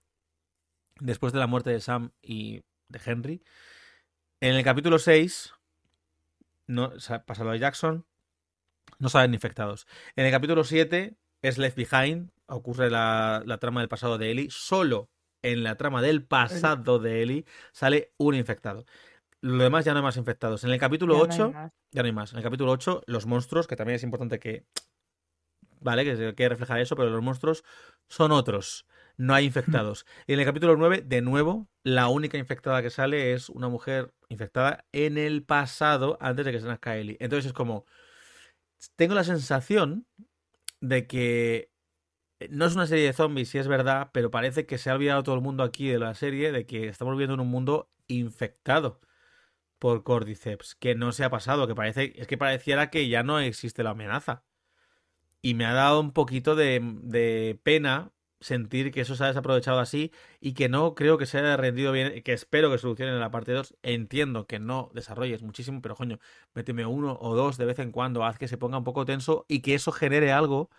después 1.00 1.32
de 1.32 1.38
la 1.40 1.46
muerte 1.46 1.70
de 1.70 1.80
Sam 1.80 2.12
y 2.22 2.62
de 2.88 3.00
Henry, 3.04 3.42
en 4.40 4.54
el 4.54 4.64
capítulo 4.64 4.98
6 4.98 5.54
no, 6.66 6.92
pasa 7.26 7.44
lo 7.44 7.52
de 7.52 7.58
Jackson, 7.58 8.06
no 8.98 9.08
salen 9.08 9.34
infectados. 9.34 9.86
En 10.16 10.26
el 10.26 10.32
capítulo 10.32 10.64
7 10.64 11.16
es 11.42 11.58
Left 11.58 11.76
Behind, 11.76 12.30
ocurre 12.46 12.90
la, 12.90 13.42
la 13.46 13.58
trama 13.58 13.80
del 13.80 13.88
pasado 13.88 14.18
de 14.18 14.30
Ellie. 14.30 14.48
Solo 14.50 15.08
en 15.42 15.62
la 15.62 15.76
trama 15.76 16.02
del 16.02 16.24
pasado 16.24 16.98
de 16.98 17.22
Ellie 17.22 17.44
sale 17.72 18.12
un 18.16 18.34
infectado. 18.34 18.84
Lo 19.40 19.62
demás 19.62 19.84
ya 19.84 19.92
no 19.92 19.98
hay 19.98 20.04
más 20.04 20.16
infectados. 20.16 20.64
En 20.64 20.70
el 20.70 20.78
capítulo 20.78 21.14
Ya 21.14 21.18
no 21.18 21.32
hay 21.32 21.40
8 21.40 21.52
más. 21.52 21.72
ya 21.92 22.02
no 22.02 22.06
hay 22.06 22.12
más. 22.12 22.32
En 22.32 22.38
el 22.38 22.44
capítulo 22.44 22.72
8, 22.72 23.02
los 23.06 23.26
monstruos, 23.26 23.66
que 23.66 23.76
también 23.76 23.96
es 23.96 24.02
importante 24.02 24.38
que. 24.38 24.64
Vale, 25.80 26.04
que 26.04 26.16
se 26.16 26.48
reflejar 26.48 26.80
eso, 26.80 26.96
pero 26.96 27.10
los 27.10 27.22
monstruos 27.22 27.64
son 28.08 28.32
otros. 28.32 28.84
No 29.18 29.34
hay 29.34 29.46
infectados. 29.46 30.06
Y 30.26 30.32
en 30.32 30.38
el 30.40 30.46
capítulo 30.46 30.76
9, 30.76 31.02
de 31.04 31.20
nuevo, 31.20 31.68
la 31.82 32.08
única 32.08 32.38
infectada 32.38 32.82
que 32.82 32.88
sale 32.88 33.32
es 33.32 33.50
una 33.50 33.68
mujer 33.68 34.14
infectada 34.28 34.86
en 34.92 35.18
el 35.18 35.44
pasado, 35.44 36.16
antes 36.20 36.46
de 36.46 36.52
que 36.52 36.60
se 36.60 36.68
nazca 36.68 36.96
Ellie. 36.96 37.18
Entonces 37.20 37.46
es 37.46 37.52
como. 37.52 37.84
Tengo 38.96 39.14
la 39.14 39.24
sensación 39.24 40.06
de 40.80 41.08
que. 41.08 41.72
No 42.50 42.66
es 42.66 42.76
una 42.76 42.86
serie 42.86 43.06
de 43.06 43.12
zombies, 43.12 43.48
si 43.48 43.58
es 43.58 43.66
verdad, 43.66 44.10
pero 44.12 44.30
parece 44.30 44.66
que 44.66 44.78
se 44.78 44.90
ha 44.90 44.94
olvidado 44.94 45.24
todo 45.24 45.34
el 45.34 45.40
mundo 45.40 45.64
aquí 45.64 45.88
de 45.88 45.98
la 45.98 46.14
serie 46.14 46.52
de 46.52 46.66
que 46.66 46.86
estamos 46.86 47.14
viviendo 47.14 47.34
en 47.34 47.40
un 47.40 47.48
mundo 47.48 47.90
infectado 48.06 49.00
por 49.80 50.04
Cordyceps, 50.04 50.76
que 50.76 50.94
no 50.94 51.10
se 51.10 51.24
ha 51.24 51.30
pasado, 51.30 51.66
que 51.66 51.74
parece, 51.74 52.12
es 52.16 52.28
que 52.28 52.38
pareciera 52.38 52.90
que 52.90 53.08
ya 53.08 53.24
no 53.24 53.40
existe 53.40 53.82
la 53.82 53.90
amenaza. 53.90 54.44
Y 55.42 55.54
me 55.54 55.66
ha 55.66 55.72
dado 55.72 56.00
un 56.00 56.12
poquito 56.12 56.54
de, 56.54 56.80
de 57.02 57.60
pena 57.64 58.12
sentir 58.40 58.90
que 58.92 59.00
eso 59.00 59.16
se 59.16 59.24
ha 59.24 59.28
desaprovechado 59.28 59.80
así 59.80 60.12
y 60.40 60.52
que 60.54 60.68
no 60.68 60.94
creo 60.94 61.18
que 61.18 61.26
se 61.26 61.38
haya 61.38 61.56
rendido 61.56 61.92
bien, 61.92 62.22
que 62.22 62.32
espero 62.32 62.70
que 62.70 62.78
solucionen 62.78 63.14
en 63.14 63.20
la 63.20 63.30
parte 63.30 63.52
2. 63.52 63.74
Entiendo 63.82 64.46
que 64.46 64.58
no 64.58 64.90
desarrolles 64.94 65.42
muchísimo, 65.42 65.80
pero 65.82 65.96
coño, 65.96 66.18
méteme 66.54 66.86
uno 66.86 67.18
o 67.20 67.34
dos 67.34 67.56
de 67.58 67.64
vez 67.66 67.78
en 67.80 67.90
cuando, 67.92 68.24
haz 68.24 68.38
que 68.38 68.48
se 68.48 68.58
ponga 68.58 68.78
un 68.78 68.84
poco 68.84 69.04
tenso 69.04 69.44
y 69.48 69.60
que 69.60 69.74
eso 69.74 69.92
genere 69.92 70.32
algo, 70.32 70.70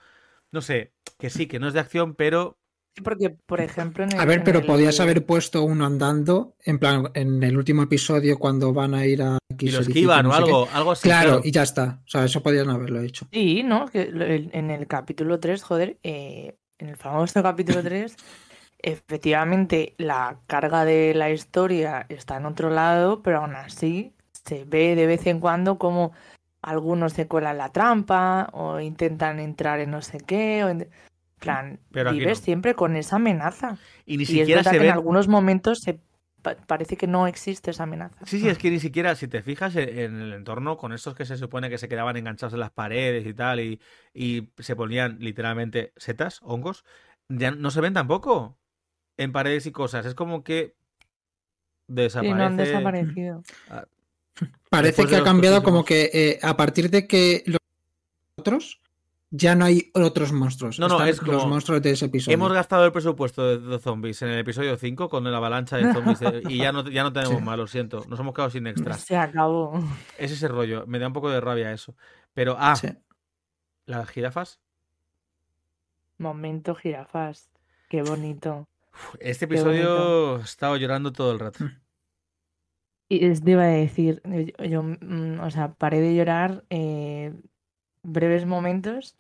no 0.51 0.62
sé, 0.62 0.93
que 1.18 1.30
sí, 1.30 1.47
que 1.47 1.60
no 1.60 1.68
es 1.68 1.74
de 1.74 1.82
acción, 1.82 2.16
pero 2.16 2.57
Sí, 2.95 3.03
porque, 3.03 3.30
por 3.30 3.62
ejemplo, 3.62 4.03
en 4.03 4.14
el, 4.14 4.20
A 4.20 4.26
ver, 4.26 4.39
en 4.39 4.43
pero 4.45 4.60
el- 4.60 4.66
podías 4.66 4.99
haber 4.99 5.24
puesto 5.26 5.62
uno 5.64 5.86
andando, 5.86 6.55
en 6.66 6.80
plan, 6.80 7.12
en 7.14 7.43
el 7.43 7.55
último 7.55 7.84
episodio 7.84 8.39
cuando 8.39 8.74
van 8.74 8.95
a 8.95 9.05
ir 9.05 9.22
a... 9.22 9.38
y 9.60 9.70
lo 9.70 9.82
esquivan 9.82 10.26
o 10.26 10.30
no 10.30 10.36
sé 10.36 10.43
qué. 10.43 10.49
algo, 10.49 10.68
algo 10.74 10.91
así. 10.93 11.03
Claro, 11.03 11.39
y 11.43 11.51
ya 11.51 11.62
está. 11.64 12.01
O 12.03 12.10
sea, 12.10 12.26
eso 12.26 12.41
podían 12.41 12.70
haberlo 12.72 12.99
hecho. 13.01 13.28
Sí, 13.32 13.62
¿no? 13.64 13.88
Que 13.88 14.10
en 14.53 14.72
el 14.72 14.88
capítulo 14.88 15.39
3, 15.39 15.62
joder, 15.62 15.99
eh, 16.01 16.57
en 16.80 16.89
el 16.89 16.95
famoso 16.95 17.43
capítulo 17.43 17.84
3, 17.84 18.15
efectivamente 18.80 19.93
la 19.97 20.39
carga 20.47 20.86
de 20.86 21.13
la 21.13 21.30
historia 21.30 22.05
está 22.09 22.38
en 22.38 22.45
otro 22.45 22.69
lado, 22.69 23.21
pero 23.21 23.39
aún 23.39 23.55
así 23.55 24.13
se 24.32 24.63
ve 24.65 24.95
de 24.95 25.05
vez 25.05 25.27
en 25.27 25.39
cuando 25.39 25.77
como 25.77 26.13
algunos 26.61 27.13
se 27.13 27.27
cuelan 27.27 27.57
la 27.57 27.71
trampa 27.71 28.49
o 28.53 28.80
intentan 28.80 29.39
entrar 29.39 29.80
en 29.80 29.91
no 29.91 30.01
sé 30.01 30.19
qué. 30.19 30.63
O 30.63 30.69
en 30.69 30.89
plan, 31.39 31.80
Pero 31.91 32.11
vives 32.11 32.39
no. 32.39 32.45
siempre 32.45 32.75
con 32.75 32.95
esa 32.95 33.17
amenaza. 33.17 33.77
Y 34.05 34.17
ni 34.17 34.25
Y 34.27 34.39
es 34.41 34.47
siquiera 34.47 34.59
verdad 34.59 34.71
se 34.71 34.77
que 34.80 34.86
en 34.86 34.91
algunos 34.93 35.27
momentos 35.27 35.80
se 35.80 35.99
pa- 36.42 36.56
parece 36.56 36.98
que 36.98 37.08
no 37.08 37.28
existe 37.28 37.72
esa 37.72 37.84
amenaza. 37.84 38.26
Sí, 38.26 38.40
sí, 38.40 38.48
es 38.48 38.58
que 38.58 38.70
ni 38.72 38.80
siquiera, 38.80 39.16
si 39.16 39.28
te 39.28 39.42
fijas 39.42 39.76
en, 39.76 39.90
en 39.90 40.22
el 40.22 40.34
entorno, 40.34 40.78
con 40.78 40.94
estos 40.94 41.16
que 41.16 41.26
se 41.26 41.38
supone 41.38 41.70
que 41.70 41.78
se 41.78 41.88
quedaban 41.90 42.18
enganchados 42.18 42.54
en 42.54 42.60
las 42.60 42.72
paredes 42.72 43.26
y 43.26 43.34
tal, 43.34 43.60
y, 43.60 43.80
y 44.14 44.50
se 44.60 44.76
ponían 44.76 45.18
literalmente 45.20 45.94
setas, 45.98 46.40
hongos, 46.44 46.84
ya 47.30 47.52
no 47.52 47.72
se 47.72 47.82
ven 47.82 47.94
tampoco 47.94 48.58
en 49.18 49.32
paredes 49.32 49.66
y 49.66 49.72
cosas. 49.72 50.06
Es 50.06 50.16
como 50.16 50.44
que 50.44 50.76
Sí, 51.88 51.96
no 52.34 52.46
han 52.46 52.58
desaparece. 52.58 52.64
desaparecido. 52.66 53.44
Parece 54.70 54.88
Después 54.88 55.10
de 55.10 55.16
que 55.16 55.22
ha 55.22 55.24
cambiado 55.24 55.64
como 55.64 55.84
que 55.84 56.10
eh, 56.14 56.40
a 56.44 56.56
partir 56.56 56.90
de 56.90 57.08
que 57.08 57.44
los 57.48 57.58
otros 58.38 58.80
ya 59.32 59.53
no 59.55 59.65
hay 59.65 59.91
otros 59.93 60.32
monstruos. 60.32 60.80
No, 60.80 60.88
no, 60.88 60.95
Están 60.95 61.09
es 61.09 61.19
como- 61.19 61.34
los 61.34 61.45
monstruos 61.47 61.82
de 61.82 61.91
ese 61.91 62.05
episodio. 62.05 62.34
Hemos 62.34 62.51
gastado 62.51 62.86
el 62.86 62.91
presupuesto 62.91 63.45
de, 63.45 63.59
de 63.59 63.80
zombies 63.80 64.21
en 64.23 64.30
el 64.30 64.39
episodio 64.39 64.75
5 64.77 65.07
con 65.09 65.23
la 65.30 65.38
avalancha 65.38 65.77
de 65.77 65.93
zombies 65.93 66.19
de- 66.19 66.41
y 66.49 66.57
ya 66.57 66.71
no, 66.71 66.88
ya 66.89 67.03
no 67.03 67.13
tenemos 67.13 67.38
Sí. 67.38 67.43
más, 67.43 67.57
lo 67.57 67.67
siento. 67.67 68.03
Nos 68.07 68.19
hemos 68.19 68.34
quedado 68.34 68.49
sin 68.49 68.65
extra. 68.67 68.95
Se 68.95 69.15
acabó. 69.17 69.80
Es 70.17 70.32
ese 70.32 70.47
rollo. 70.47 70.86
Me 70.88 70.97
da 70.99 71.07
un 71.07 71.13
poco 71.13 71.30
de 71.30 71.39
rabia 71.41 71.71
eso. 71.71 71.95
Pero, 72.34 72.55
ah, 72.59 72.75
Sí. 72.75 72.88
las 73.86 74.09
jirafas. 74.09 74.59
Momento 76.17 76.75
jirafas. 76.75 77.49
Qué 77.89 78.01
bonito. 78.01 78.67
Uf, 78.93 79.15
Este 79.19 79.45
episodio 79.45 80.39
he 80.39 80.41
estado 80.41 80.75
llorando 80.77 81.11
todo 81.11 81.32
el 81.32 81.39
rato. 81.39 81.65
Y 83.07 83.25
es 83.25 83.43
te 83.43 83.51
iba 83.51 83.63
a 83.63 83.67
decir, 83.67 84.21
yo, 84.25 84.65
yo, 84.65 84.84
mm, 84.84 85.39
o 85.39 85.49
sea, 85.49 85.73
paré 85.73 85.99
de 85.99 86.13
llorar 86.15 86.63
eh, 86.69 87.34
breves 88.04 88.45
momentos 88.45 89.16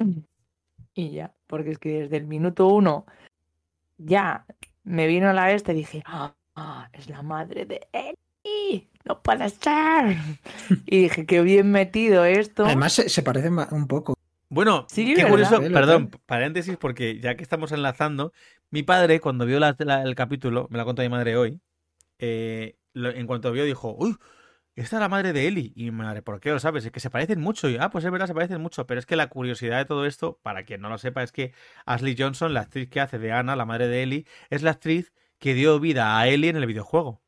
y 0.93 1.11
ya, 1.11 1.33
porque 1.47 1.71
es 1.71 1.77
que 1.77 2.01
desde 2.01 2.17
el 2.17 2.27
minuto 2.27 2.67
uno 2.67 3.05
ya 3.97 4.45
me 4.83 5.07
vino 5.07 5.31
la 5.33 5.51
este 5.51 5.73
y 5.73 5.75
dije, 5.77 6.03
ah, 6.05 6.35
ah, 6.55 6.89
es 6.93 7.09
la 7.09 7.21
madre 7.21 7.65
de 7.65 7.87
Ellie, 7.91 8.89
no 9.05 9.21
puede 9.21 9.49
ser. 9.49 10.17
Y 10.85 11.03
dije, 11.03 11.25
qué 11.25 11.41
bien 11.41 11.71
metido 11.71 12.25
esto. 12.25 12.65
Además, 12.65 12.93
se, 12.93 13.49
ma- 13.49 13.67
un 13.71 13.87
poco. 13.87 14.13
Bueno, 14.49 14.87
Sí, 14.89 15.13
qué 15.13 15.27
curioso, 15.27 15.61
perdón, 15.61 16.09
paréntesis, 16.25 16.75
porque 16.77 17.19
ya 17.19 17.35
que 17.35 17.43
estamos 17.43 17.71
enlazando, 17.71 18.33
mi 18.71 18.81
padre, 18.81 19.19
cuando 19.19 19.45
vio 19.45 19.59
la- 19.59 19.75
la- 19.77 20.01
el 20.01 20.15
capítulo, 20.15 20.67
me 20.71 20.77
lo 20.77 20.81
ha 20.81 20.85
contado 20.85 21.07
mi 21.07 21.11
madre 21.11 21.37
hoy, 21.37 21.59
eh, 22.17 22.77
lo- 22.93 23.11
en 23.11 23.27
cuanto 23.27 23.51
vio, 23.51 23.63
dijo, 23.63 23.95
uy, 23.95 24.15
esta 24.81 24.97
es 24.97 24.99
la 25.01 25.09
madre 25.09 25.33
de 25.33 25.47
Ellie. 25.47 25.71
Y 25.75 25.91
madre, 25.91 26.21
¿por 26.21 26.39
qué 26.39 26.49
lo 26.51 26.59
sabes? 26.59 26.85
Es 26.85 26.91
que 26.91 26.99
se 26.99 27.09
parecen 27.09 27.39
mucho. 27.41 27.69
Y, 27.69 27.77
ah, 27.77 27.89
pues 27.89 28.05
es 28.05 28.11
verdad, 28.11 28.27
se 28.27 28.33
parecen 28.33 28.61
mucho. 28.61 28.85
Pero 28.87 28.99
es 28.99 29.05
que 29.05 29.15
la 29.15 29.27
curiosidad 29.29 29.77
de 29.77 29.85
todo 29.85 30.05
esto, 30.05 30.39
para 30.43 30.63
quien 30.63 30.81
no 30.81 30.89
lo 30.89 30.97
sepa, 30.97 31.23
es 31.23 31.31
que 31.31 31.53
Ashley 31.85 32.15
Johnson, 32.17 32.53
la 32.53 32.61
actriz 32.61 32.89
que 32.89 32.99
hace 33.01 33.19
de 33.19 33.31
Anna, 33.31 33.55
la 33.55 33.65
madre 33.65 33.87
de 33.87 34.03
Ellie, 34.03 34.25
es 34.49 34.61
la 34.63 34.71
actriz 34.71 35.13
que 35.39 35.53
dio 35.53 35.79
vida 35.79 36.17
a 36.19 36.27
Ellie 36.27 36.49
en 36.49 36.57
el 36.57 36.65
videojuego. 36.65 37.21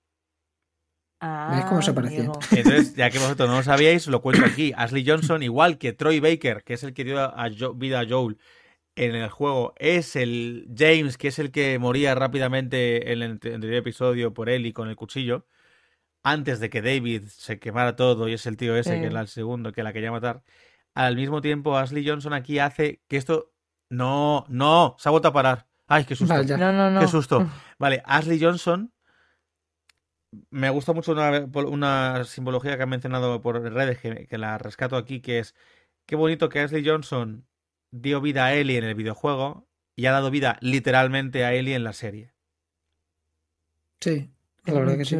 ¿Ves 1.21 1.65
cómo 1.65 1.81
se 1.81 1.91
Ah, 1.91 1.95
parecían? 1.95 2.31
Entonces, 2.51 2.95
ya 2.95 3.09
que 3.11 3.19
vosotros 3.19 3.47
no 3.49 3.57
lo 3.57 3.63
sabíais, 3.63 4.07
lo 4.07 4.21
cuento 4.21 4.45
aquí. 4.45 4.73
Ashley 4.75 5.05
Johnson, 5.07 5.43
igual 5.43 5.77
que 5.77 5.93
Troy 5.93 6.19
Baker, 6.19 6.63
que 6.63 6.73
es 6.73 6.83
el 6.83 6.93
que 6.93 7.03
dio 7.03 7.19
a 7.19 7.49
Jo- 7.57 7.73
vida 7.75 7.99
a 8.01 8.05
Joel 8.07 8.37
en 8.95 9.15
el 9.15 9.29
juego, 9.29 9.73
es 9.77 10.15
el 10.15 10.67
James, 10.77 11.17
que 11.17 11.29
es 11.29 11.39
el 11.39 11.51
que 11.51 11.77
moría 11.79 12.15
rápidamente 12.15 13.11
en 13.13 13.21
el 13.23 13.31
ante- 13.33 13.53
anterior 13.55 13.79
episodio 13.79 14.33
por 14.33 14.49
él 14.49 14.65
y 14.65 14.73
con 14.73 14.89
el 14.89 14.95
cuchillo, 14.95 15.45
antes 16.23 16.59
de 16.59 16.69
que 16.69 16.81
David 16.81 17.23
se 17.27 17.59
quemara 17.59 17.95
todo 17.95 18.27
y 18.27 18.33
es 18.33 18.45
el 18.45 18.57
tío 18.57 18.75
ese 18.75 18.95
Sí. 18.95 19.01
que 19.01 19.07
era 19.07 19.21
el 19.21 19.27
segundo 19.27 19.71
que 19.71 19.83
la 19.83 19.93
quería 19.93 20.11
matar. 20.11 20.43
Al 20.93 21.15
mismo 21.15 21.41
tiempo, 21.41 21.77
Ashley 21.77 22.07
Johnson 22.07 22.33
aquí 22.33 22.59
hace 22.59 23.01
que 23.07 23.17
esto... 23.17 23.51
No, 23.89 24.45
no, 24.47 24.95
se 24.99 25.09
ha 25.09 25.11
vuelto 25.11 25.27
a 25.29 25.33
parar. 25.33 25.67
Ay, 25.87 26.05
qué 26.05 26.15
susto. 26.15 26.33
Vaya. 26.33 26.57
No, 26.57 26.71
no, 26.71 26.89
no. 26.89 26.99
Qué 27.01 27.07
susto. 27.07 27.49
Vale, 27.79 28.01
Ashley 28.05 28.39
Johnson. 28.41 28.93
Me 30.49 30.69
gusta 30.69 30.93
mucho 30.93 31.11
una, 31.11 31.45
una 31.67 32.23
simbología 32.23 32.77
que 32.77 32.83
han 32.83 32.89
mencionado 32.89 33.41
por 33.41 33.61
redes 33.61 33.99
que, 33.99 34.27
que 34.27 34.37
la 34.37 34.57
rescato 34.57 34.95
aquí, 34.95 35.19
que 35.19 35.39
es 35.39 35.55
qué 36.05 36.15
bonito 36.15 36.47
que 36.47 36.61
Ashley 36.61 36.87
Johnson 36.87 37.45
dio 37.91 38.21
vida 38.21 38.45
a 38.45 38.53
Ellie 38.53 38.77
en 38.77 38.85
el 38.85 38.95
videojuego 38.95 39.67
y 39.97 40.05
ha 40.05 40.11
dado 40.13 40.31
vida 40.31 40.57
literalmente 40.61 41.43
a 41.43 41.53
Ellie 41.53 41.75
en 41.75 41.83
la 41.83 41.91
serie. 41.91 42.33
Sí, 43.99 44.31
Es 44.65 44.73
la 44.73 44.79
verdad 44.79 44.97
que 44.97 45.05
sí. 45.05 45.17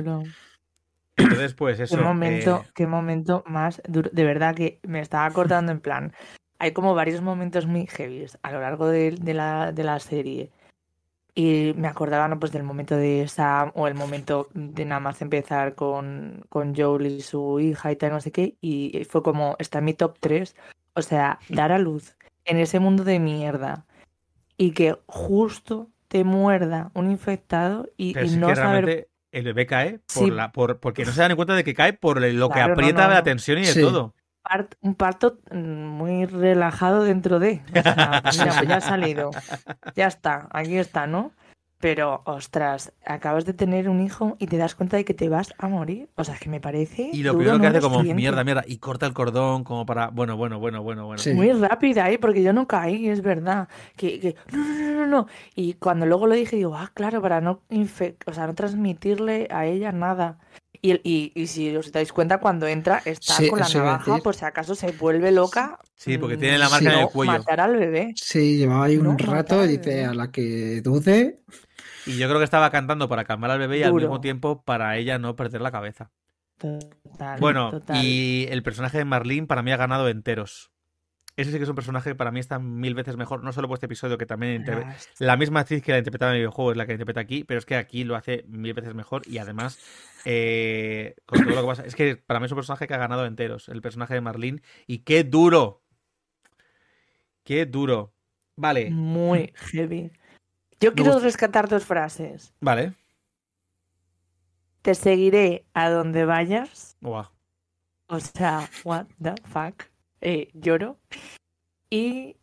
Entonces, 1.24 1.54
pues 1.54 1.80
eso. 1.80 1.98
Qué 1.98 2.04
momento, 2.04 2.64
eh, 2.66 2.72
qué 2.76 2.88
momento 2.88 3.44
más 3.48 3.82
duro. 3.88 4.10
De 4.14 4.24
verdad 4.24 4.56
que 4.56 4.80
me 4.84 5.00
estaba 5.00 5.26
acordando 5.26 5.72
en 5.72 5.80
plan. 5.80 6.14
Hay 6.60 6.72
como 6.72 6.94
varios 6.94 7.22
momentos 7.22 7.66
muy 7.66 7.88
heavy 7.88 8.26
a 8.44 8.52
lo 8.52 8.62
largo 8.62 8.88
de, 8.88 9.12
de 9.12 9.34
la, 9.34 9.72
de 9.72 9.84
la 9.84 10.00
serie. 10.00 10.52
Y 11.34 11.74
me 11.78 11.88
acordaba 11.88 12.28
¿no? 12.28 12.40
pues 12.40 12.52
del 12.52 12.64
momento 12.64 12.96
de 12.96 13.28
Sam 13.28 13.72
o 13.74 13.88
el 13.88 13.96
momento 13.96 14.50
de 14.54 14.86
nada 14.86 15.00
más 15.00 15.22
empezar 15.22 15.76
con, 15.76 16.44
con 16.50 16.76
Joel 16.76 17.08
y 17.08 17.22
su 17.22 17.60
hija 17.60 17.92
y 17.92 17.96
tal, 17.96 18.12
no 18.12 18.22
sé 18.22 18.32
qué. 18.32 18.58
Y 18.62 19.06
fue 19.10 19.24
como, 19.24 19.56
está 19.58 19.80
en 19.80 19.86
mi 19.86 19.94
top 19.94 20.18
3. 20.20 20.56
O 20.94 21.02
sea, 21.02 21.40
dar 21.50 21.72
a 21.72 21.80
luz 21.80 22.16
en 22.46 22.58
ese 22.58 22.80
mundo 22.80 23.04
de 23.04 23.20
mierda 23.20 23.86
y 24.58 24.72
que 24.72 24.98
justo 25.08 25.90
te 26.08 26.24
muerda 26.26 26.92
un 26.94 27.10
infectado 27.10 27.88
y, 27.96 28.14
no 28.38 28.54
saber 28.54 29.08
el 29.32 29.44
bebé 29.44 29.66
cae 29.66 30.00
por 30.14 30.26
Sí. 30.26 30.32
la, 30.32 30.52
por, 30.52 30.80
porque 30.80 31.06
no 31.06 31.12
se 31.12 31.22
dan 31.22 31.36
cuenta 31.36 31.54
de 31.56 31.64
que 31.64 31.74
cae 31.74 31.94
por 31.94 32.22
lo 32.22 32.50
que 32.50 32.54
Claro, 32.56 32.74
aprieta 32.74 33.08
no, 33.08 33.14
la 33.14 33.24
tensión 33.24 33.58
y 33.60 33.62
de 33.62 33.68
Sí. 33.74 33.82
todo. 33.82 34.14
part- 34.44 34.76
un 34.82 34.96
parto 34.96 35.40
mm, 35.52 35.58
muy 35.86 36.26
relajado 36.26 37.04
dentro 37.04 37.40
de. 37.40 37.62
O 37.70 37.82
sea, 37.82 38.22
mira, 38.34 38.54
pues 38.56 38.68
ya 38.68 38.76
ha 38.78 38.82
salido. 38.82 39.32
Ya 39.96 40.08
está, 40.08 40.48
aquí 40.52 40.78
está, 40.78 41.06
¿no? 41.08 41.32
Pero, 41.82 42.22
ostras, 42.26 42.94
acabas 43.06 43.44
de 43.46 43.54
tener 43.54 43.90
un 43.90 44.02
hijo 44.02 44.36
y 44.40 44.46
te 44.48 44.58
das 44.58 44.76
cuenta 44.76 44.98
de 44.98 45.04
que 45.06 45.14
te 45.16 45.30
vas 45.30 45.54
a 45.58 45.68
morir. 45.68 46.10
O 46.16 46.24
sea, 46.24 46.36
que 46.38 46.48
me 46.50 46.62
parece. 46.62 47.10
Y 47.12 47.24
lo 47.24 47.34
duro, 47.34 47.46
primero 47.46 47.60
que 47.62 47.68
hace 47.68 47.82
como 47.82 47.98
siguiente. 48.02 48.22
mierda, 48.22 48.44
mierda, 48.44 48.64
y 48.68 48.78
corta 48.78 49.08
el 49.08 49.14
cordón 49.14 49.64
como 49.64 49.86
para. 49.86 50.10
Bueno, 50.10 50.38
bueno, 50.38 50.60
bueno, 50.60 50.82
bueno, 50.84 51.06
bueno. 51.08 51.18
Sí. 51.22 51.34
Muy 51.34 51.52
rápida 51.52 52.06
ahí, 52.06 52.18
porque 52.18 52.44
yo 52.44 52.54
no 52.54 52.68
caí, 52.68 53.10
es 53.10 53.22
verdad. 53.22 53.68
Que, 53.98 54.20
que, 54.20 54.36
no, 54.52 54.60
no, 54.60 54.78
no, 54.80 54.92
no, 54.96 55.08
no. 55.08 55.28
Y 55.56 55.74
cuando 55.74 56.06
luego 56.06 56.28
lo 56.28 56.36
dije, 56.36 56.56
digo, 56.56 56.76
ah, 56.76 56.92
claro, 56.94 57.22
para 57.22 57.42
no, 57.42 57.62
infe- 57.70 58.16
o 58.28 58.34
sea, 58.34 58.46
no 58.48 58.54
transmitirle 58.54 59.48
a 59.50 59.66
ella 59.66 59.92
nada. 59.92 60.38
Y, 60.84 60.92
el- 60.92 61.02
y, 61.04 61.32
y 61.36 61.46
si 61.48 61.76
os 61.76 61.92
dais 61.92 62.12
cuenta, 62.12 62.40
cuando 62.40 62.66
entra, 62.68 63.02
está 63.06 63.36
Sí, 63.36 63.50
con 63.50 63.60
la 63.60 63.70
navaja, 63.70 64.18
por 64.18 64.36
si 64.36 64.46
acaso 64.46 64.74
se 64.74 64.92
vuelve 64.94 65.32
loca. 65.32 65.78
Sí, 65.96 66.18
porque 66.18 66.38
tiene 66.38 66.58
la 66.58 66.70
marca 66.70 66.90
Sí. 66.90 66.96
en 66.96 67.02
el 67.02 67.08
cuello. 67.10 67.32
matar 67.34 67.60
al 67.60 67.76
bebé. 67.78 68.14
Sí, 68.16 68.58
llevaba 68.58 68.86
ahí 68.86 68.98
un 68.98 69.04
No, 69.04 69.16
rato 69.18 69.64
y 69.64 69.78
dice 69.78 70.06
a 70.06 70.14
la 70.16 70.32
que 70.32 70.82
dude. 70.82 71.40
Y 72.06 72.18
yo 72.18 72.28
creo 72.28 72.39
que 72.39 72.45
estaba 72.45 72.70
cantando 72.72 73.08
para 73.08 73.24
calmar 73.26 73.52
al 73.52 73.60
bebé 73.60 73.80
y 73.80 73.84
al 73.84 73.93
mismo 73.93 74.22
tiempo 74.22 74.64
para 74.64 74.97
ella 74.97 75.18
no 75.20 75.36
perder 75.36 75.62
la 75.62 75.72
cabeza. 75.72 76.12
Total, 76.58 77.39
Bueno, 77.39 77.72
total. 77.72 78.04
y 78.06 78.47
el 78.49 78.62
personaje 78.64 78.97
de 78.99 79.06
Marlene 79.06 79.47
para 79.47 79.64
mí 79.64 79.72
ha 79.72 79.78
ganado 79.78 80.08
enteros. 80.10 80.72
Ese 81.38 81.49
sí 81.52 81.58
que 81.58 81.64
es 81.64 81.70
un 81.70 81.76
personaje 81.76 82.10
que 82.12 82.16
para 82.16 82.30
mí 82.30 82.39
está 82.41 82.60
mil 82.60 82.93
veces 82.93 83.16
mejor, 83.16 83.41
no 83.43 83.54
solo 83.54 83.68
por 83.68 83.76
este 83.76 83.86
episodio 83.86 84.18
que 84.18 84.26
también 84.26 84.66
La 85.18 85.38
misma 85.38 85.62
actriz 85.62 85.82
que 85.82 85.91
la 85.93 85.97
interpretaba 85.97 86.32
en 86.32 86.36
el 86.36 86.41
videojuego 86.41 86.72
es 86.72 86.78
la 86.78 86.86
que 86.86 86.91
la 86.91 86.95
interpreta 86.95 87.22
aquí, 87.22 87.43
pero 87.45 87.58
es 87.58 87.66
que 87.66 87.76
aquí 87.78 88.04
lo 88.04 88.16
hace 88.16 88.43
mil 88.47 88.74
veces 88.74 88.93
mejor 88.93 89.22
y 89.26 89.38
además, 89.38 89.80
eh, 90.26 91.16
con 91.26 91.39
todo 91.39 91.56
lo 91.56 91.62
que 91.62 91.68
pasa, 91.68 91.86
es 91.86 91.95
que 91.95 92.18
para 92.18 92.39
mí 92.41 92.47
es 92.47 92.52
un 92.52 92.58
personaje 92.58 92.86
que 92.86 92.93
ha 92.93 92.97
ganado 92.97 93.26
enteros, 93.26 93.70
el 93.70 93.82
personaje 93.82 94.14
de 94.14 94.22
Marlene, 94.22 94.62
y 94.88 94.99
qué 94.99 95.24
duro. 95.24 95.82
Qué 97.43 97.66
duro. 97.66 98.14
Vale, 98.58 98.91
Muy 98.91 99.54
heavy. 99.56 100.12
Yo 100.82 100.94
quiero 100.94 101.20
rescatar 101.20 101.70
dos 101.70 101.86
frases. 101.86 102.54
vale. 102.60 102.94
Te 104.82 104.96
seguiré 104.96 105.64
a 105.74 105.90
donde 105.90 106.26
vayas. 106.26 106.98
O 108.08 108.20
sea, 108.20 108.68
what 108.84 109.06
the 109.22 109.36
fuck. 109.44 109.84
Eh, 110.22 110.50
lloro. 110.54 110.98
Y 111.90 112.36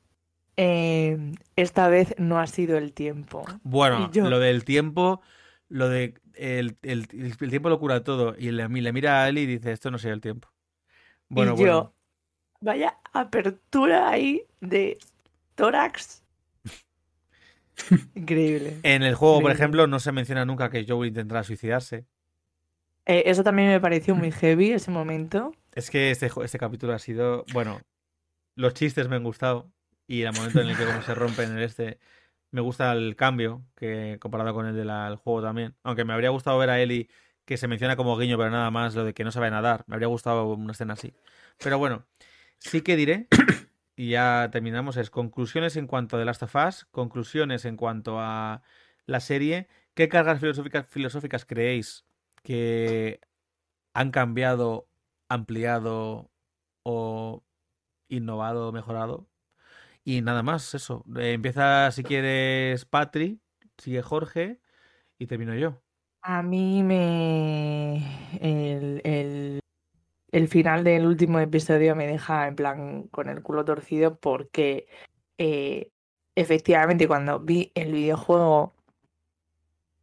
eh, 0.56 1.32
esta 1.56 1.88
vez 1.88 2.14
no 2.18 2.38
ha 2.38 2.46
sido 2.46 2.78
el 2.78 2.92
tiempo. 2.92 3.44
Bueno, 3.64 4.10
yo- 4.12 4.28
lo 4.30 4.38
del 4.38 4.64
tiempo, 4.64 5.20
lo 5.68 5.88
de 5.88 6.14
el, 6.34 6.76
el- 6.82 7.08
el 7.12 7.50
tiempo 7.50 7.68
lo 7.68 7.80
cura 7.80 8.04
todo. 8.04 8.36
Y 8.38 8.52
le, 8.52 8.68
le 8.68 8.92
mira 8.92 9.24
a 9.24 9.28
Eli 9.28 9.40
y 9.42 9.46
dice, 9.46 9.72
esto 9.72 9.90
no 9.90 9.98
será 9.98 10.14
el 10.14 10.20
tiempo. 10.20 10.48
Bueno, 11.28 11.52
y 11.54 11.56
bueno. 11.56 11.72
yo, 11.72 11.92
vaya 12.60 12.98
apertura 13.12 14.08
ahí 14.10 14.44
de 14.60 14.98
tórax. 15.56 16.22
Increíble. 18.14 18.78
En 18.82 19.02
el 19.02 19.14
juego, 19.14 19.40
por 19.40 19.50
ejemplo, 19.50 19.86
no 19.86 20.00
se 20.00 20.12
menciona 20.12 20.44
nunca 20.44 20.70
que 20.70 20.84
Joel 20.86 21.08
intentará 21.08 21.42
suicidarse. 21.42 22.06
Eh, 23.06 23.24
eso 23.26 23.42
también 23.42 23.68
me 23.68 23.80
pareció 23.80 24.14
muy 24.14 24.30
heavy 24.32 24.72
ese 24.72 24.90
momento. 24.90 25.52
Es 25.72 25.90
que 25.90 26.10
este, 26.10 26.30
este 26.44 26.58
capítulo 26.58 26.92
ha 26.92 26.98
sido. 26.98 27.44
Bueno, 27.52 27.80
los 28.54 28.74
chistes 28.74 29.08
me 29.08 29.16
han 29.16 29.24
gustado. 29.24 29.70
Y 30.06 30.22
el 30.22 30.32
momento 30.32 30.60
en 30.60 30.68
el 30.68 30.76
que 30.76 30.86
como 30.86 31.02
se 31.02 31.14
rompe 31.14 31.42
en 31.42 31.56
el 31.56 31.62
este. 31.62 31.98
Me 32.50 32.62
gusta 32.62 32.92
el 32.92 33.14
cambio, 33.14 33.62
que 33.76 34.16
comparado 34.20 34.54
con 34.54 34.66
el 34.66 34.74
del 34.74 35.16
juego 35.16 35.42
también. 35.42 35.74
Aunque 35.82 36.04
me 36.04 36.14
habría 36.14 36.30
gustado 36.30 36.56
ver 36.56 36.70
a 36.70 36.80
Ellie 36.80 37.08
que 37.44 37.56
se 37.56 37.66
menciona 37.66 37.96
como 37.96 38.16
guiño, 38.18 38.36
pero 38.36 38.50
nada 38.50 38.70
más 38.70 38.94
lo 38.94 39.04
de 39.04 39.14
que 39.14 39.24
no 39.24 39.32
sabe 39.32 39.50
nadar. 39.50 39.82
Me 39.86 39.94
habría 39.94 40.08
gustado 40.08 40.46
una 40.52 40.72
escena 40.72 40.92
así. 40.92 41.14
Pero 41.58 41.78
bueno, 41.78 42.06
sí 42.58 42.82
que 42.82 42.94
diré, 42.94 43.26
y 43.98 44.10
ya 44.10 44.48
terminamos, 44.52 44.96
es 44.96 45.10
conclusiones 45.10 45.76
en 45.76 45.88
cuanto 45.88 46.16
a 46.16 46.20
The 46.20 46.24
Last 46.24 46.44
of 46.44 46.54
Us, 46.54 46.84
conclusiones 46.92 47.64
en 47.64 47.76
cuanto 47.76 48.20
a 48.20 48.62
la 49.06 49.18
serie. 49.18 49.66
¿Qué 49.94 50.08
cargas 50.08 50.38
filosóficas, 50.38 50.86
filosóficas 50.86 51.44
creéis 51.44 52.06
que 52.44 53.20
han 53.94 54.12
cambiado, 54.12 54.88
ampliado 55.28 56.30
o 56.84 57.42
innovado, 58.08 58.70
mejorado? 58.70 59.28
Y 60.04 60.22
nada 60.22 60.44
más, 60.44 60.74
eso. 60.74 61.04
Eh, 61.16 61.32
empieza, 61.32 61.90
si 61.90 62.04
quieres, 62.04 62.84
Patri, 62.84 63.40
sigue 63.78 64.02
Jorge 64.02 64.60
y 65.18 65.26
termino 65.26 65.56
yo. 65.56 65.82
A 66.22 66.44
mí 66.44 66.84
me. 66.84 67.96
El, 68.40 69.00
el, 69.02 69.60
el 70.32 70.48
final 70.48 70.84
del 70.84 71.06
último 71.06 71.40
episodio 71.40 71.96
me 71.96 72.06
deja 72.06 72.46
en 72.46 72.56
plan 72.56 73.02
con 73.08 73.28
el 73.28 73.42
culo 73.42 73.64
torcido 73.64 74.18
porque 74.18 74.86
eh, 75.38 75.90
efectivamente 76.34 77.08
cuando 77.08 77.40
vi 77.40 77.72
el 77.74 77.92
videojuego 77.92 78.74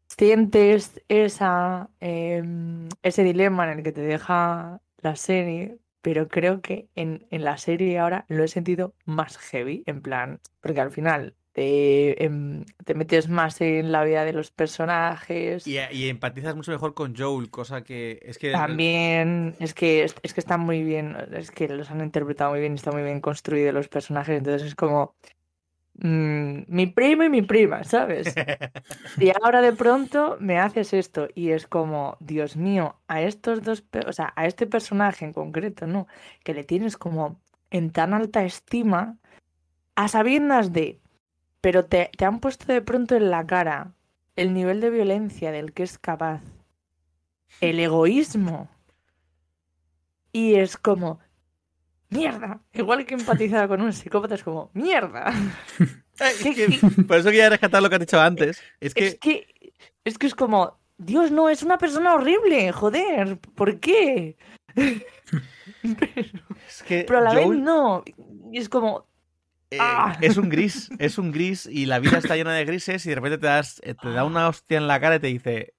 sientes 0.07 1.01
esa, 1.09 1.89
em, 1.99 2.87
ese 3.03 3.23
dilema 3.23 3.71
en 3.71 3.79
el 3.79 3.83
que 3.83 3.91
te 3.91 4.01
deja 4.01 4.81
la 4.99 5.15
serie, 5.15 5.77
pero 6.01 6.27
creo 6.27 6.61
que 6.61 6.89
en, 6.95 7.27
en 7.31 7.43
la 7.43 7.57
serie 7.57 7.99
ahora 7.99 8.25
lo 8.29 8.43
he 8.43 8.47
sentido 8.47 8.93
más 9.05 9.37
heavy, 9.37 9.83
en 9.85 10.01
plan, 10.01 10.39
porque 10.61 10.81
al 10.81 10.91
final 10.91 11.35
te, 11.55 12.21
em, 12.21 12.65
te 12.83 12.95
metes 12.95 13.29
más 13.29 13.61
en 13.61 13.93
la 13.93 14.03
vida 14.03 14.25
de 14.25 14.33
los 14.33 14.51
personajes. 14.51 15.65
Y, 15.65 15.77
y 15.93 16.09
empatizas 16.09 16.53
mucho 16.53 16.73
mejor 16.73 16.93
con 16.93 17.15
Joel, 17.15 17.49
cosa 17.49 17.81
que 17.81 18.19
es 18.23 18.37
que... 18.37 18.51
También 18.51 19.55
es 19.61 19.73
que 19.73 20.03
es, 20.03 20.15
es 20.21 20.33
que 20.33 20.41
están 20.41 20.59
muy 20.59 20.83
bien, 20.83 21.15
es 21.31 21.51
que 21.51 21.69
los 21.69 21.89
han 21.91 22.01
interpretado 22.01 22.51
muy 22.51 22.59
bien, 22.59 22.73
y 22.73 22.75
está 22.75 22.91
muy 22.91 23.03
bien 23.03 23.21
construidos 23.21 23.73
los 23.73 23.87
personajes, 23.87 24.37
entonces 24.37 24.67
es 24.67 24.75
como 24.75 25.15
mm, 25.93 26.63
mi 26.67 26.87
primo 26.87 27.23
y 27.23 27.29
mi 27.29 27.41
prima, 27.41 27.85
¿sabes? 27.85 28.35
Y 29.17 29.29
ahora 29.41 29.61
de 29.61 29.71
pronto 29.71 30.35
me 30.41 30.59
haces 30.59 30.91
esto 30.91 31.29
y 31.35 31.51
es 31.51 31.67
como, 31.67 32.17
Dios 32.19 32.57
mío, 32.57 32.99
a 33.07 33.21
estos 33.21 33.63
dos, 33.63 33.85
o 34.05 34.11
sea, 34.11 34.33
a 34.35 34.45
este 34.45 34.67
personaje 34.67 35.23
en 35.23 35.31
concreto, 35.31 35.87
¿no? 35.87 36.05
Que 36.43 36.53
le 36.53 36.65
tienes 36.65 36.97
como 36.97 37.39
en 37.71 37.91
tan 37.91 38.13
alta 38.13 38.43
estima, 38.43 39.17
a 39.95 40.09
sabiendas 40.09 40.73
de, 40.73 40.99
pero 41.65 41.83
te, 41.83 42.11
te 42.15 42.25
han 42.25 42.39
puesto 42.41 42.71
de 42.71 42.83
pronto 42.83 43.15
en 43.15 43.31
la 43.31 43.43
cara 43.47 43.95
el 44.35 44.53
nivel 44.53 44.81
de 44.81 44.91
violencia 44.91 45.51
del 45.51 45.73
que 45.73 45.81
es 45.81 45.97
capaz, 45.97 46.43
el 47.59 47.79
egoísmo. 47.79 48.69
Y 50.31 50.53
es 50.53 50.77
como, 50.77 51.19
mierda, 52.11 52.61
igual 52.71 53.07
que 53.07 53.15
empatizada 53.15 53.67
con 53.67 53.81
un 53.81 53.93
psicópata, 53.93 54.35
es 54.35 54.43
como, 54.43 54.69
mierda. 54.75 55.33
Es 56.19 56.43
que- 56.43 56.79
por 57.07 57.17
eso 57.17 57.31
quería 57.31 57.49
rescatar 57.49 57.81
lo 57.81 57.89
que 57.89 57.95
has 57.95 58.01
dicho 58.01 58.21
antes. 58.21 58.61
Es 58.79 58.93
que, 58.93 59.07
Es 59.07 59.15
que, 59.15 59.73
es 60.03 60.19
que 60.19 60.27
es 60.27 60.35
como, 60.35 60.77
Dios, 60.99 61.31
no, 61.31 61.49
es 61.49 61.63
una 61.63 61.79
persona 61.79 62.13
horrible, 62.13 62.71
joder, 62.73 63.39
¿por 63.39 63.79
qué? 63.79 64.37
es 64.75 65.03
que 66.87 67.05
Pero 67.07 67.17
a 67.17 67.21
la 67.21 67.33
vez 67.33 67.49
no. 67.49 68.03
Y 68.51 68.59
es 68.59 68.69
como, 68.69 69.07
eh, 69.75 69.79
¡Ah! 69.81 70.17
es 70.21 70.37
un 70.37 70.49
gris, 70.49 70.89
es 70.99 71.17
un 71.17 71.31
gris 71.31 71.65
y 71.65 71.85
la 71.85 71.99
vida 71.99 72.17
está 72.17 72.35
llena 72.35 72.53
de 72.53 72.65
grises 72.65 73.05
y 73.05 73.09
de 73.09 73.15
repente 73.15 73.37
te, 73.37 73.47
das, 73.47 73.81
eh, 73.83 73.95
te 73.95 74.09
da 74.11 74.23
una 74.25 74.47
hostia 74.47 74.77
en 74.77 74.87
la 74.87 74.99
cara 74.99 75.15
y 75.15 75.19
te 75.19 75.27
dice, 75.27 75.73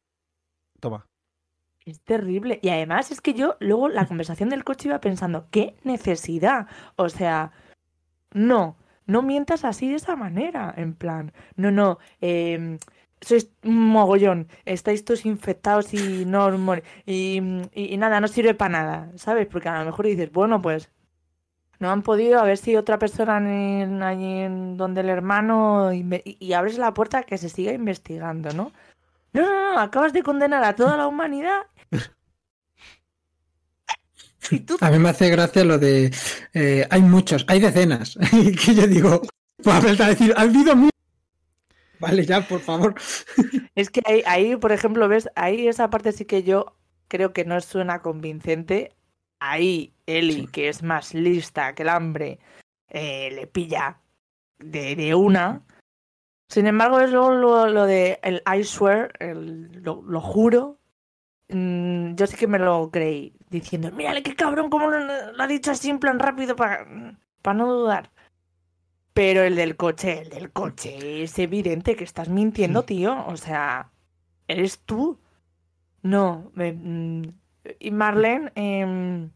toma. 0.81 1.09
es 1.85 2.01
terrible. 2.03 2.59
Y 2.63 2.71
además 2.71 3.11
es 3.11 3.21
que 3.21 3.35
yo 3.35 3.57
luego 3.61 3.89
la 3.89 4.07
conversación 4.07 4.49
del 4.49 4.65
coche 4.65 4.89
iba 4.89 5.01
pensando, 5.01 5.49
¿qué 5.51 5.77
necesidad? 5.85 6.67
O 6.97 7.09
sea, 7.09 7.53
no, 8.33 8.77
no 9.07 9.23
mientas 9.23 9.65
así 9.65 9.89
de 9.89 9.97
esa 9.97 10.17
manera. 10.17 10.73
En 10.77 10.95
plan, 10.95 11.33
no, 11.57 11.71
no, 11.71 11.99
eh, 12.21 12.79
sois 13.21 13.51
un 13.65 13.79
mogollón, 13.89 14.49
estáis 14.65 15.05
todos 15.05 15.27
infectados 15.27 15.95
y 15.95 16.25
no 16.27 16.51
y, 17.07 17.41
y- 17.75 17.95
y 17.95 17.97
nada, 17.97 18.21
no 18.21 18.29
sirve 18.29 18.55
para 18.55 18.71
nada, 18.71 19.13
¿sabes? 19.17 19.47
Porque 19.47 19.69
a 19.69 19.79
lo 19.81 19.87
mejor 19.87 20.07
dices, 20.07 20.31
bueno, 20.33 20.61
pues 20.63 20.91
No 21.79 21.91
han 21.91 22.03
podido, 22.03 22.41
a 22.41 22.45
ver 22.45 22.59
si 22.59 22.77
otra 22.77 22.99
persona 22.99 23.39
en, 23.39 24.03
allí 24.03 24.41
en 24.41 24.77
donde 24.77 25.03
el 25.03 25.09
hermano 25.09 25.93
y, 25.93 26.05
y 26.25 26.53
abres 26.55 26.79
la 26.79 26.95
puerta 26.95 27.23
que 27.23 27.39
se 27.39 27.49
siga 27.49 27.73
investigando, 27.73 28.51
¿no? 28.55 28.73
No, 29.33 29.43
no, 29.43 29.75
no, 29.75 29.81
acabas 29.81 30.13
de 30.13 30.23
condenar 30.23 30.65
a 30.65 30.75
toda 30.75 30.97
la 30.97 31.07
humanidad. 31.07 31.67
Y 34.51 34.61
tú 34.61 34.77
A 34.81 34.91
mí 34.91 34.99
me 35.01 35.09
hace 35.09 35.29
gracia 35.29 35.65
lo 35.65 35.77
de 35.77 36.13
eh, 36.55 36.87
hay 36.89 37.03
muchos, 37.03 37.45
hay 37.49 37.59
decenas. 37.59 38.17
Que 38.31 38.75
yo 38.75 38.87
digo, 38.87 39.23
pues 39.63 40.01
a 40.01 40.09
decir, 40.09 40.33
ha 40.37 40.43
habido 40.43 40.77
muchos. 40.77 40.93
Vale, 41.99 42.25
ya, 42.25 42.47
por 42.47 42.61
favor. 42.61 42.95
Es 43.75 43.91
que 43.91 44.03
ahí, 44.07 44.23
ahí, 44.27 44.57
por 44.57 44.73
ejemplo, 44.73 45.09
ves, 45.09 45.29
ahí 45.35 45.67
esa 45.69 45.91
parte 45.91 46.13
sí 46.13 46.25
que 46.25 46.43
yo 46.43 46.77
creo 47.09 47.33
que 47.33 47.45
no 47.45 47.61
suena 47.61 48.01
convincente. 48.01 48.93
Ahí 49.41 49.93
Eli, 50.07 50.33
Sí. 50.43 50.47
que 50.49 50.69
es 50.69 50.83
más 50.83 51.15
lista 51.15 51.75
que 51.75 51.83
el 51.83 51.89
hambre, 51.91 52.39
eh, 52.89 53.31
le 53.33 53.47
pilla 53.47 54.01
de, 54.59 54.97
de 54.97 55.15
una. 55.15 55.63
Sin 56.49 56.67
embargo, 56.67 57.01
es 57.01 57.11
luego 57.11 57.33
lo, 57.35 57.67
lo 57.69 57.85
de 57.87 58.19
el 58.23 58.43
I 58.47 58.65
swear, 58.65 59.13
el, 59.19 59.83
lo, 59.83 60.03
lo 60.03 60.21
juro. 60.21 60.79
mm, 61.49 62.15
yo 62.15 62.27
sí 62.27 62.37
que 62.37 62.47
me 62.47 62.59
lo 62.59 62.91
creí, 62.91 63.35
diciendo, 63.51 63.91
mírale 63.93 64.23
qué 64.23 64.35
cabrón, 64.35 64.71
como 64.71 64.89
lo, 64.91 65.33
lo 65.33 65.43
ha 65.43 65.47
dicho 65.47 65.71
así 65.73 65.91
en 65.91 65.99
plan 65.99 66.19
rápido 66.19 66.57
para, 66.57 66.87
para 67.43 67.59
no 67.59 67.73
dudar. 67.73 68.11
Pero 69.13 69.43
el 69.43 69.57
del 69.57 69.77
coche, 69.77 70.23
el 70.23 70.29
del 70.31 70.53
coche, 70.53 71.23
es 71.23 71.39
evidente 71.39 71.97
que 71.97 72.05
estás 72.05 72.29
mintiendo, 72.29 72.85
tío. 72.85 73.27
O 73.27 73.37
sea, 73.37 73.91
¿eres 74.47 74.81
tú? 74.81 75.19
No. 76.03 76.51
me- 76.55 76.73
mm, 76.73 77.33
y 77.79 77.91
Marlene, 77.91 78.53
em, 78.55 79.31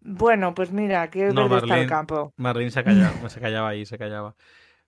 bueno, 0.00 0.54
pues 0.54 0.70
mira, 0.72 1.10
que 1.10 1.26
No, 1.26 1.48
verde 1.48 1.56
está 1.56 1.64
el 1.64 1.68
Marlene. 1.70 1.86
campo. 1.86 2.32
Marlene 2.36 2.70
se 2.70 2.84
callaba, 2.84 3.28
se 3.28 3.40
callaba 3.40 3.68
ahí, 3.70 3.86
se 3.86 3.98
callaba. 3.98 4.36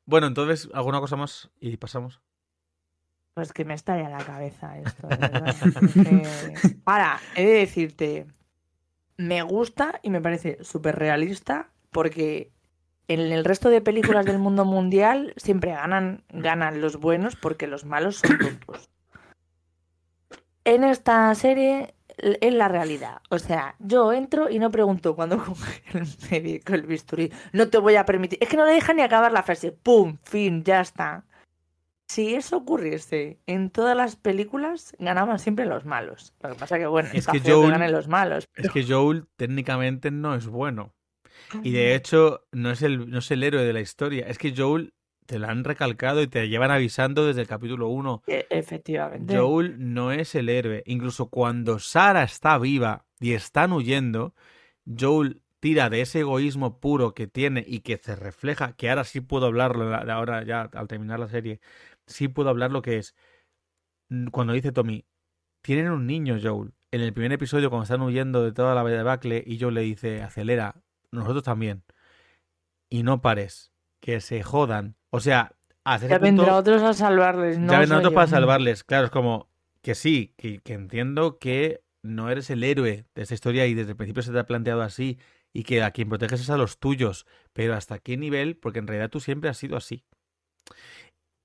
Bueno, 0.05 0.27
entonces, 0.27 0.69
¿alguna 0.73 1.01
cosa 1.01 1.16
más? 1.16 1.51
Y 1.61 1.77
pasamos. 1.77 2.20
Pues 3.35 3.53
que 3.53 3.65
me 3.65 3.74
estalla 3.74 4.09
la 4.09 4.24
cabeza 4.24 4.78
esto, 4.78 5.09
que- 5.09 6.55
Ahora, 6.87 7.20
he 7.37 7.45
de 7.45 7.53
decirte, 7.59 8.27
me 9.19 9.43
gusta 9.43 10.01
y 10.03 10.11
me 10.11 10.20
parece 10.20 10.62
súper 10.65 10.97
realista 10.97 11.70
porque 11.91 12.53
en 13.09 13.20
el 13.20 13.45
resto 13.45 13.69
de 13.69 13.81
películas 13.81 14.24
del 14.27 14.39
mundo 14.39 14.65
mundial 14.65 15.33
siempre 15.37 15.73
ganan, 15.73 16.24
ganan 16.31 16.81
los 16.81 16.97
buenos 16.97 17.37
porque 17.37 17.66
los 17.66 17.85
malos 17.85 18.16
son 18.16 18.39
tontos. 18.39 18.89
En 20.65 20.83
esta 20.85 21.35
serie 21.35 21.95
es 22.19 22.53
la 22.55 22.69
realidad. 22.69 23.21
O 23.31 23.39
sea, 23.39 23.75
yo 23.79 24.13
entro 24.13 24.49
y 24.51 24.59
no 24.59 24.71
pregunto 24.71 25.15
cuando 25.17 25.39
coge 25.45 25.83
el 25.95 26.07
médico 26.31 26.75
el 26.75 26.83
bisturí. 26.83 27.33
No 27.53 27.69
te 27.69 27.79
voy 27.79 27.97
a 27.97 28.05
permitir. 28.07 28.39
Es 28.41 28.49
que 28.49 28.57
no 28.57 28.65
le 28.65 28.73
deja 28.73 28.93
ni 28.95 29.03
acabar 29.03 29.33
la 29.33 29.43
frase. 29.43 29.73
¡Pum! 29.73 30.17
Fin, 30.25 30.65
ya 30.65 30.81
está. 30.81 31.25
Si 32.09 32.35
eso 32.37 32.59
ocurriese 32.59 33.41
en 33.47 33.71
todas 33.71 33.97
las 33.97 34.15
películas, 34.17 34.95
ganaban 35.01 35.39
siempre 35.41 35.67
los 35.67 35.85
malos. 35.85 36.33
Lo 36.41 36.51
que 36.51 36.55
pasa 36.55 36.79
que, 36.79 36.87
bueno, 36.87 37.09
Es 37.13 37.27
que 37.27 37.41
Joel- 37.41 37.71
ganen 37.73 37.91
los 37.93 38.07
malos. 38.07 38.47
Es 38.55 38.71
que 38.71 38.85
Joel 38.85 39.27
técnicamente 39.37 40.11
no 40.13 40.35
es 40.37 40.47
bueno. 40.47 40.93
Y 41.63 41.73
de 41.73 41.95
hecho, 41.95 42.47
no 42.53 42.71
es 42.71 42.83
el, 42.83 43.11
no 43.11 43.19
es 43.19 43.31
el 43.31 43.43
héroe 43.43 43.65
de 43.65 43.73
la 43.73 43.81
historia. 43.81 44.27
Es 44.29 44.39
que 44.39 44.55
Joel 44.57 44.95
te 45.27 45.39
lo 45.39 45.48
han 45.48 45.65
recalcado 45.65 46.23
y 46.23 46.27
te 46.27 46.48
llevan 46.48 46.70
avisando 46.70 47.27
desde 47.27 47.43
el 47.43 47.47
capítulo 47.48 47.89
1. 47.89 48.23
E- 48.27 48.47
Efectivamente. 48.51 49.36
Joel 49.36 49.93
no 49.94 50.12
es 50.12 50.35
el 50.35 50.48
héroe. 50.48 50.82
Incluso 50.86 51.28
cuando 51.28 51.78
Sara 51.78 52.23
está 52.23 52.59
viva 52.59 53.07
y 53.20 53.32
están 53.32 53.73
huyendo, 53.73 54.35
Joel 54.86 55.43
tira 55.61 55.90
de 55.90 56.01
ese 56.01 56.20
egoísmo 56.20 56.81
puro 56.81 57.15
que 57.15 57.27
tiene 57.27 57.65
y 57.66 57.81
que 57.81 57.97
se 57.97 58.15
refleja, 58.15 58.74
que 58.74 58.89
ahora 58.89 59.05
sí 59.05 59.20
puedo 59.20 59.47
hablarlo, 59.47 59.94
ahora 59.94 60.44
ya 60.44 60.62
al 60.62 60.86
terminar 60.89 61.19
la 61.19 61.28
serie, 61.28 61.61
sí 62.07 62.28
puedo 62.28 62.48
hablar 62.51 62.70
lo 62.70 62.82
que 62.82 62.98
es. 62.98 63.15
Cuando 64.31 64.53
dice 64.53 64.73
Tommy, 64.73 65.05
tienen 65.62 65.90
un 65.90 66.07
niño, 66.07 66.39
Joel. 66.40 66.73
En 66.93 67.01
el 67.01 67.12
primer 67.12 67.32
episodio, 67.32 67.69
cuando 67.69 67.82
están 67.82 68.01
huyendo 68.03 68.44
de 68.44 68.53
toda 68.53 68.74
la 68.74 68.85
debacle, 68.85 69.43
y 69.44 69.59
Joel 69.59 69.74
le 69.74 69.81
dice, 69.81 70.23
acelera, 70.23 70.77
nosotros 71.11 71.43
también. 71.43 71.82
Y 72.89 73.03
no 73.03 73.20
pares, 73.20 73.73
que 74.01 74.20
se 74.20 74.43
jodan. 74.43 74.94
O 75.17 75.21
sea, 75.21 75.53
hasta 75.83 76.09
Ya 76.09 76.19
otros 76.55 76.83
a 76.83 76.93
salvarles. 76.93 77.59
No 77.59 77.73
ya 77.73 77.79
vendrán 77.81 78.01
otros 78.01 78.13
yo. 78.13 78.15
para 78.15 78.27
salvarles. 78.27 78.85
Claro, 78.85 79.07
es 79.07 79.11
como 79.11 79.49
que 79.83 79.95
sí, 79.95 80.35
que, 80.37 80.59
que 80.61 80.75
entiendo 80.75 81.39
que 81.39 81.81
no 82.03 82.29
eres 82.31 82.51
el 82.51 82.63
héroe 82.63 83.07
de 83.15 83.23
esta 83.23 83.33
historia 83.35 83.67
y 83.67 83.73
desde 83.75 83.93
el 83.93 83.97
principio 83.97 84.23
se 84.23 84.31
te 84.33 84.39
ha 84.39 84.45
planteado 84.47 84.83
así 84.83 85.19
y 85.55 85.63
que 85.65 85.83
a 85.83 85.91
quien 85.93 86.09
proteges 86.11 86.41
es 86.43 86.51
a 86.51 86.59
los 86.59 86.79
tuyos. 86.79 87.25
Pero 87.55 87.75
¿hasta 87.75 87.99
qué 87.99 88.17
nivel? 88.19 88.57
Porque 88.57 88.79
en 88.81 88.87
realidad 88.87 89.09
tú 89.09 89.21
siempre 89.21 89.49
has 89.49 89.57
sido 89.57 89.77
así. 89.77 90.05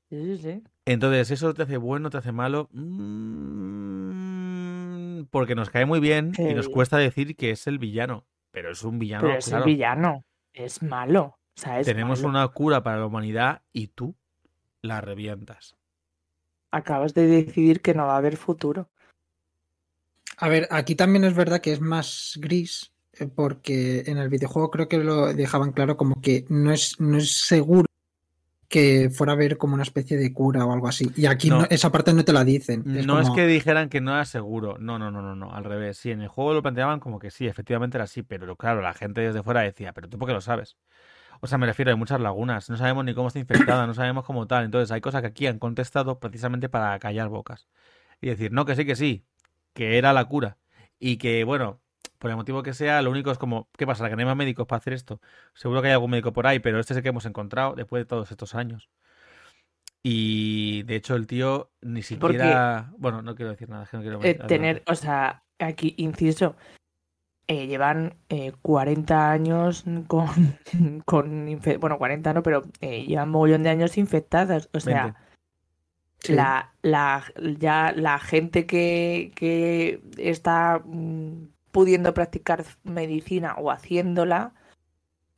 Sí, 0.10 0.38
sí. 0.38 0.62
Entonces, 0.86 1.32
¿eso 1.32 1.54
te 1.54 1.64
hace 1.64 1.78
bueno, 1.78 2.10
te 2.10 2.18
hace 2.18 2.34
malo? 2.34 2.68
Mm, 3.92 5.24
porque 5.30 5.56
nos 5.56 5.70
cae 5.70 5.86
muy 5.86 6.00
bien 6.02 6.34
y 6.38 6.54
nos 6.54 6.66
Sí. 6.66 6.72
cuesta 6.72 6.98
decir 6.98 7.36
que 7.38 7.52
es 7.52 7.68
el 7.68 7.80
villano. 7.80 8.26
Pero 8.52 8.72
es 8.72 8.84
un 8.84 9.00
villano, 9.00 9.28
Pero 9.28 9.38
es 9.40 9.46
claro. 9.46 9.64
el 9.64 9.72
villano. 9.72 10.26
Es 10.54 10.84
malo. 10.84 11.38
O 11.58 11.62
sea, 11.62 11.80
es 11.80 11.86
Tenemos 11.86 12.20
malo. 12.20 12.30
una 12.30 12.48
cura 12.48 12.84
para 12.84 12.98
la 13.00 13.06
humanidad 13.06 13.62
y 13.74 13.88
tú 13.88 14.16
la 14.82 15.02
revientas. 15.02 15.76
Acabas 16.72 17.14
de 17.14 17.28
decidir 17.28 17.82
que 17.82 17.94
no 17.94 18.06
va 18.08 18.16
a 18.16 18.18
haber 18.18 18.38
futuro. 18.38 18.90
A 20.38 20.48
ver, 20.50 20.68
aquí 20.72 20.96
también 20.96 21.24
es 21.26 21.36
verdad 21.36 21.62
que 21.62 21.74
es 21.74 21.82
más 21.82 22.38
gris, 22.42 22.92
eh, 23.14 23.28
porque 23.28 24.04
en 24.08 24.18
el 24.18 24.30
videojuego 24.30 24.72
creo 24.72 24.88
que 24.88 24.98
lo 24.98 25.34
dejaban 25.34 25.72
claro 25.74 25.98
como 25.98 26.22
que 26.22 26.46
no 26.50 26.72
es, 26.72 27.00
no 27.00 27.18
es 27.18 27.46
seguro 27.46 27.86
que 28.70 29.10
fuera 29.10 29.34
a 29.34 29.36
haber 29.36 29.58
como 29.58 29.74
una 29.74 29.84
especie 29.84 30.16
de 30.18 30.32
cura 30.32 30.66
o 30.66 30.72
algo 30.72 30.88
así. 30.88 31.12
Y 31.18 31.26
aquí 31.26 31.50
No. 31.50 31.60
no- 31.60 31.68
esa 31.70 31.92
parte 31.92 32.14
no 32.14 32.24
te 32.24 32.32
la 32.32 32.46
dicen. 32.46 32.84
no 32.86 33.20
es 33.20 33.30
que 33.32 33.46
dijeran 33.46 33.90
que 33.90 34.00
no 34.00 34.14
era 34.14 34.24
seguro. 34.24 34.78
No, 34.80 34.98
no, 34.98 35.12
no, 35.12 35.22
no, 35.22 35.36
no. 35.36 35.54
Al 35.54 35.66
revés. 35.66 35.98
Sí, 35.98 36.10
en 36.12 36.22
el 36.22 36.30
juego 36.30 36.54
lo 36.54 36.62
planteaban 36.62 37.02
como 37.02 37.20
que 37.20 37.32
sí, 37.32 37.46
efectivamente 37.48 37.98
era 37.98 38.06
así. 38.06 38.24
Pero 38.24 38.56
claro, 38.56 38.82
la 38.82 38.94
gente 38.94 39.20
desde 39.20 39.44
fuera 39.44 39.60
decía, 39.62 39.92
pero 39.92 40.08
tú 40.08 40.18
por 40.18 40.30
qué 40.30 40.34
lo 40.34 40.40
sabes. 40.40 40.78
O 41.42 41.48
sea, 41.48 41.58
me 41.58 41.66
refiero, 41.66 41.92
hay 41.92 41.98
muchas 41.98 42.22
lagunas. 42.22 42.70
No 42.70 42.78
sabemos 42.78 43.04
ni 43.04 43.14
cómo 43.14 43.28
está 43.28 43.40
infectada, 43.40 43.88
no 43.88 43.94
sabemos 43.94 44.24
cómo 44.26 44.48
tal. 44.48 44.64
Entonces, 44.64 44.92
hay 44.92 45.02
cosas 45.02 45.22
que 45.22 45.28
aquí 45.28 45.48
han 45.48 45.60
contestado 45.60 46.20
precisamente 46.20 46.70
para 46.70 46.98
callar 47.00 47.30
bocas. 47.30 47.68
Y 48.22 48.28
decir, 48.30 48.52
no, 48.52 48.66
que 48.66 48.76
sí, 48.76 48.86
que 48.86 48.96
sí. 48.96 49.26
Que 49.74 49.98
era 49.98 50.14
la 50.14 50.26
cura. 50.26 50.58
Y 51.00 51.18
que, 51.18 51.44
bueno, 51.44 51.82
por 52.20 52.30
el 52.30 52.38
motivo 52.38 52.62
que 52.62 52.76
sea, 52.76 53.02
lo 53.02 53.10
único 53.10 53.32
es 53.32 53.40
como, 53.40 53.68
¿qué 53.76 53.88
pasa? 53.88 54.08
¿Que 54.08 54.16
no 54.16 54.20
hay 54.20 54.28
más 54.28 54.38
médicos 54.38 54.68
para 54.68 54.78
hacer 54.78 54.94
esto? 54.94 55.20
Seguro 55.56 55.82
que 55.82 55.88
hay 55.88 55.94
algún 55.94 56.12
médico 56.12 56.32
por 56.32 56.46
ahí, 56.46 56.60
pero 56.60 56.80
este 56.80 56.94
es 56.94 56.98
el 56.98 57.04
que 57.04 57.10
hemos 57.10 57.26
encontrado 57.26 57.74
después 57.74 58.02
de 58.02 58.06
todos 58.06 58.30
estos 58.30 58.54
años. 58.54 58.90
Y 60.04 60.84
de 60.84 60.96
hecho 60.96 61.16
el 61.16 61.26
tío 61.26 61.72
ni 61.82 62.04
siquiera... 62.04 62.92
Bueno, 62.98 63.24
no 63.24 63.34
quiero 63.34 63.50
decir 63.50 63.70
nada, 63.70 63.86
es 63.86 63.90
que 63.90 63.98
no 63.98 64.04
quiero... 64.04 64.20
Eh, 64.24 64.36
tener, 64.48 64.84
o 64.86 64.94
sea, 64.94 65.44
aquí, 65.58 65.96
inciso, 65.98 66.56
eh, 67.52 67.68
llevan 67.68 68.16
eh, 68.30 68.54
40 68.62 69.30
años 69.30 69.84
con, 70.08 70.58
con 71.06 71.60
bueno, 71.82 71.98
40 71.98 72.34
no, 72.34 72.44
pero 72.44 72.64
eh, 72.80 73.04
llevan 73.06 73.30
mogollón 73.30 73.64
de 73.64 73.70
años 73.70 73.98
infectadas. 73.98 74.70
O 74.72 74.80
sea, 74.80 75.04
20. 75.04 75.20
Sí. 76.20 76.34
la, 76.34 76.74
la, 76.82 77.26
ya 77.60 77.92
la 77.94 78.20
gente 78.20 78.66
que, 78.66 79.34
que 79.36 80.02
está 80.18 80.82
mm, 80.86 81.50
pudiendo 81.74 82.14
practicar 82.14 82.64
medicina 82.84 83.56
o 83.58 83.70
haciéndola, 83.70 84.54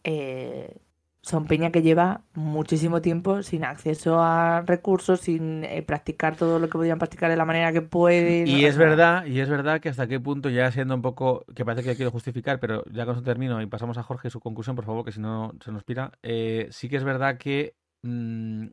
eh, 0.04 0.78
son 1.24 1.46
peña 1.46 1.72
que 1.72 1.82
lleva 1.82 2.22
muchísimo 2.34 3.02
tiempo 3.02 3.44
sin 3.44 3.64
acceso 3.64 4.22
a 4.22 4.62
recursos, 4.62 5.22
sin 5.22 5.64
eh, 5.64 5.82
practicar 5.82 6.36
todo 6.36 6.60
lo 6.60 6.68
que 6.68 6.74
podían 6.74 7.00
practicar 7.00 7.30
de 7.30 7.38
la 7.38 7.46
manera 7.46 7.72
que 7.72 7.82
pueden. 7.82 8.46
Y 8.46 8.66
es 8.66 8.78
verdad, 8.78 9.26
y 9.26 9.40
es 9.40 9.50
verdad 9.50 9.80
que 9.80 9.88
hasta 9.88 10.06
qué 10.06 10.20
punto 10.20 10.50
ya 10.50 10.70
siendo 10.72 10.94
un 10.94 11.02
poco, 11.02 11.46
que 11.56 11.64
parece 11.64 11.82
que 11.82 11.94
ya 11.94 11.96
quiero 11.96 12.12
justificar, 12.12 12.60
pero 12.60 12.84
ya 12.92 13.06
con 13.06 13.16
eso 13.16 13.24
termino 13.24 13.62
y 13.62 13.68
pasamos 13.68 13.98
a 13.98 14.04
Jorge 14.04 14.30
su 14.30 14.42
conclusión, 14.42 14.76
por 14.76 14.84
favor, 14.84 15.06
que 15.06 15.14
si 15.14 15.22
no 15.22 15.54
se 15.64 15.72
nos 15.72 15.86
pira. 15.86 16.12
Eh, 16.24 16.68
sí 16.72 16.90
que 16.90 16.98
es 16.98 17.06
verdad 17.06 17.38
que 17.38 17.78
mm, 18.02 18.66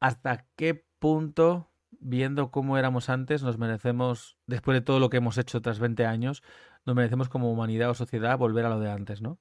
hasta 0.00 0.44
qué 0.56 0.84
punto, 0.98 1.70
viendo 2.00 2.50
cómo 2.50 2.76
éramos 2.76 3.08
antes, 3.08 3.42
nos 3.42 3.56
merecemos, 3.56 4.36
después 4.46 4.76
de 4.76 4.82
todo 4.82 5.00
lo 5.00 5.08
que 5.08 5.16
hemos 5.16 5.38
hecho 5.38 5.62
tras 5.62 5.78
20 5.78 6.04
años, 6.04 6.42
nos 6.84 6.94
merecemos 6.94 7.30
como 7.30 7.50
humanidad 7.50 7.88
o 7.88 7.94
sociedad 7.94 8.36
volver 8.36 8.66
a 8.66 8.68
lo 8.68 8.78
de 8.78 8.90
antes, 8.90 9.22
¿no? 9.22 9.38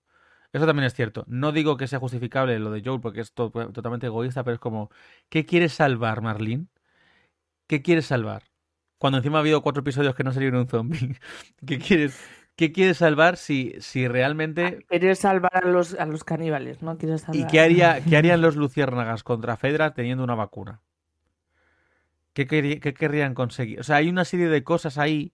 Eso 0.54 0.66
también 0.68 0.86
es 0.86 0.94
cierto. 0.94 1.26
No 1.28 1.52
digo 1.52 1.78
que 1.78 1.88
sea 1.88 2.00
justificable 2.00 2.60
lo 2.60 2.72
de 2.72 2.82
Joel 2.86 3.02
porque 3.02 3.22
es 3.22 3.34
to- 3.34 3.50
totalmente 3.52 4.06
egoísta, 4.08 4.44
pero 4.44 4.54
es 4.56 4.60
como, 4.60 4.92
¿qué 5.30 5.46
quieres 5.46 5.74
salvar, 5.74 6.22
Marlene? 6.22 6.68
¿Qué 7.68 7.82
quieres 7.82 8.06
salvar? 8.06 8.44
Cuando 8.98 9.18
encima 9.18 9.38
ha 9.40 9.42
habido 9.42 9.62
cuatro 9.62 9.82
episodios 9.82 10.16
que 10.16 10.24
no 10.24 10.32
salieron 10.32 10.60
un 10.62 10.68
zombie. 10.68 11.18
¿Qué 11.66 11.80
quieres, 11.80 12.20
qué 12.56 12.72
quieres 12.72 12.98
salvar 12.98 13.38
si, 13.38 13.74
si 13.80 14.08
realmente... 14.08 14.86
Quieres 14.88 15.20
salvar 15.20 15.66
a 15.66 15.68
los, 15.68 15.96
a 15.96 16.06
los 16.06 16.24
caníbales, 16.24 16.82
¿no? 16.82 16.98
Quieres 16.98 17.26
¿Y 17.34 17.46
qué, 17.48 17.60
haría, 17.60 18.02
qué 18.04 18.16
harían 18.18 18.42
los 18.42 18.56
luciérnagas 18.56 19.24
contra 19.24 19.58
Fedra 19.58 19.94
teniendo 19.94 20.24
una 20.24 20.36
vacuna? 20.36 20.82
¿Qué, 22.34 22.48
querri- 22.48 22.80
qué 22.80 22.94
querrían 22.94 23.34
conseguir? 23.34 23.80
O 23.80 23.84
sea, 23.84 23.98
hay 23.98 24.10
una 24.10 24.26
serie 24.26 24.48
de 24.50 24.64
cosas 24.64 24.98
ahí 24.98 25.34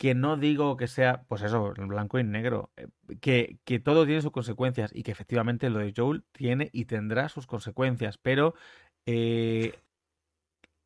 que 0.00 0.14
no 0.14 0.38
digo 0.38 0.78
que 0.78 0.86
sea, 0.86 1.24
pues 1.28 1.42
eso, 1.42 1.74
blanco 1.76 2.18
y 2.18 2.24
negro, 2.24 2.70
eh, 2.78 2.88
que, 3.20 3.58
que 3.64 3.80
todo 3.80 4.06
tiene 4.06 4.22
sus 4.22 4.30
consecuencias 4.32 4.90
y 4.94 5.02
que 5.02 5.12
efectivamente 5.12 5.68
lo 5.68 5.78
de 5.80 5.92
Joel 5.94 6.24
tiene 6.32 6.70
y 6.72 6.86
tendrá 6.86 7.28
sus 7.28 7.46
consecuencias, 7.46 8.16
pero 8.16 8.54
eh, 9.04 9.78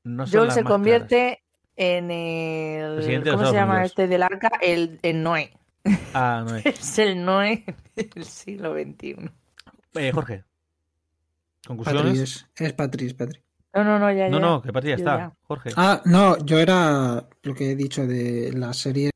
no 0.03 0.27
son 0.27 0.41
Joel 0.41 0.49
las 0.49 0.55
se 0.55 0.63
más 0.63 0.77
claras. 0.83 1.09
convierte 1.09 1.45
en 1.77 2.11
el. 2.11 2.97
Presidente 2.97 3.31
¿Cómo 3.31 3.47
se 3.47 3.55
llama 3.55 3.75
Unidos. 3.75 3.91
este 3.91 4.09
del 4.09 4.25
arca? 4.25 4.51
El, 4.61 4.99
el 5.03 5.23
Noé. 5.23 5.53
Ah, 6.13 6.45
no 6.45 6.57
es. 6.65 6.99
El 6.99 7.25
Noé 7.25 7.65
del 7.95 8.25
siglo 8.25 8.75
XXI. 8.75 9.31
Eh, 9.95 10.11
Jorge. 10.13 10.45
Patri, 11.85 12.17
¿Conclusiones? 12.17 12.21
es, 12.21 12.49
es 12.57 12.73
Patri, 12.73 13.07
es 13.07 13.15
Patri. 13.15 13.44
No, 13.75 13.83
no, 13.85 13.99
no, 13.99 14.13
ya, 14.13 14.29
No, 14.29 14.39
ya. 14.39 14.47
no, 14.47 14.63
que 14.63 14.71
Yo 14.73 14.95
está. 14.95 15.17
ya. 15.19 15.33
Jorge. 15.43 15.71
Ah, 15.77 16.01
no, 16.05 16.39
yo 16.45 16.59
era 16.59 17.27
lo 17.43 17.55
que 17.55 17.73
he 17.73 17.77
dicho 17.77 18.07
de 18.07 18.53
la 18.55 18.73
serie. 18.73 19.11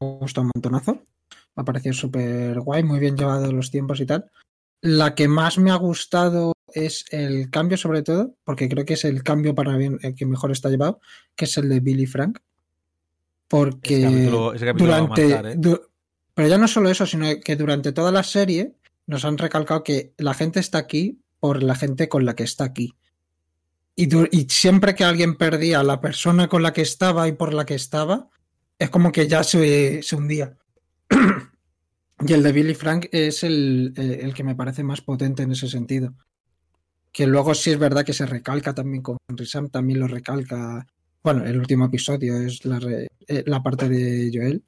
Me 0.00 0.06
gustó 0.20 0.40
un 0.42 0.50
montonazo. 0.54 0.94
Me 1.56 1.62
ha 1.62 1.64
parecido 1.64 1.92
súper 1.94 2.58
guay, 2.60 2.82
muy 2.82 2.98
bien 3.00 3.16
llevado 3.16 3.52
los 3.52 3.70
tiempos 3.70 4.00
y 4.00 4.06
tal. 4.06 4.30
La 4.80 5.14
que 5.14 5.28
más 5.28 5.58
me 5.58 5.70
ha 5.70 5.76
gustado 5.76 6.52
es 6.72 7.04
el 7.10 7.50
cambio, 7.50 7.76
sobre 7.76 8.02
todo, 8.02 8.34
porque 8.44 8.68
creo 8.68 8.84
que 8.84 8.94
es 8.94 9.04
el 9.04 9.22
cambio 9.22 9.54
para 9.54 9.76
bien 9.76 9.98
el 10.02 10.14
que 10.14 10.26
mejor 10.26 10.50
está 10.52 10.68
llevado, 10.68 11.00
que 11.34 11.46
es 11.46 11.56
el 11.58 11.68
de 11.68 11.80
Billy 11.80 12.06
Frank. 12.06 12.38
Porque 13.48 13.98
Ese 13.98 14.06
capítulo- 14.06 14.52
ese 14.54 14.66
capítulo 14.66 14.90
va 14.92 14.96
a 14.98 15.00
durante. 15.00 15.52
¿eh? 15.52 15.54
du- 15.56 15.80
pero 16.34 16.48
ya 16.48 16.58
no 16.58 16.68
solo 16.68 16.90
eso, 16.90 17.06
sino 17.06 17.26
que 17.42 17.56
durante 17.56 17.92
toda 17.92 18.12
la 18.12 18.22
serie 18.22 18.74
nos 19.06 19.24
han 19.24 19.38
recalcado 19.38 19.82
que 19.82 20.12
la 20.18 20.34
gente 20.34 20.60
está 20.60 20.78
aquí 20.78 21.20
por 21.40 21.62
la 21.62 21.74
gente 21.74 22.08
con 22.08 22.24
la 22.24 22.34
que 22.36 22.44
está 22.44 22.64
aquí. 22.64 22.94
Y, 24.00 24.46
siempre 24.48 24.94
que 24.94 25.02
alguien 25.02 25.34
perdía 25.34 25.80
a 25.80 25.82
la 25.82 26.00
persona 26.00 26.46
con 26.48 26.62
la 26.62 26.72
que 26.72 26.82
estaba 26.82 27.26
y 27.26 27.32
por 27.32 27.52
la 27.52 27.66
que 27.66 27.74
estaba, 27.74 28.28
es 28.78 28.90
como 28.90 29.10
que 29.10 29.26
ya 29.26 29.42
se, 29.42 30.04
se 30.04 30.14
hundía. 30.14 30.56
y 32.26 32.32
el 32.32 32.42
de 32.44 32.52
Billy 32.52 32.74
Frank 32.74 33.06
es 33.10 33.42
el, 33.42 33.92
eh, 33.96 34.20
el 34.22 34.34
que 34.34 34.44
me 34.44 34.54
parece 34.54 34.84
más 34.84 35.00
potente 35.00 35.42
en 35.42 35.50
ese 35.50 35.68
sentido. 35.68 36.14
Que 37.10 37.26
luego 37.26 37.54
sí 37.54 37.70
es 37.72 37.78
verdad 37.80 38.04
que 38.04 38.12
se 38.12 38.24
recalca 38.24 38.72
también 38.72 39.02
con 39.02 39.16
Henry 39.28 39.46
Sam, 39.46 39.68
también 39.68 39.98
lo 39.98 40.06
recalca. 40.06 40.86
Bueno, 41.24 41.44
el 41.44 41.58
último 41.58 41.86
episodio 41.86 42.36
es 42.40 42.64
la, 42.64 42.78
re- 42.78 43.08
eh, 43.26 43.42
la 43.46 43.60
parte 43.64 43.88
de 43.88 44.30
Joel. 44.32 44.62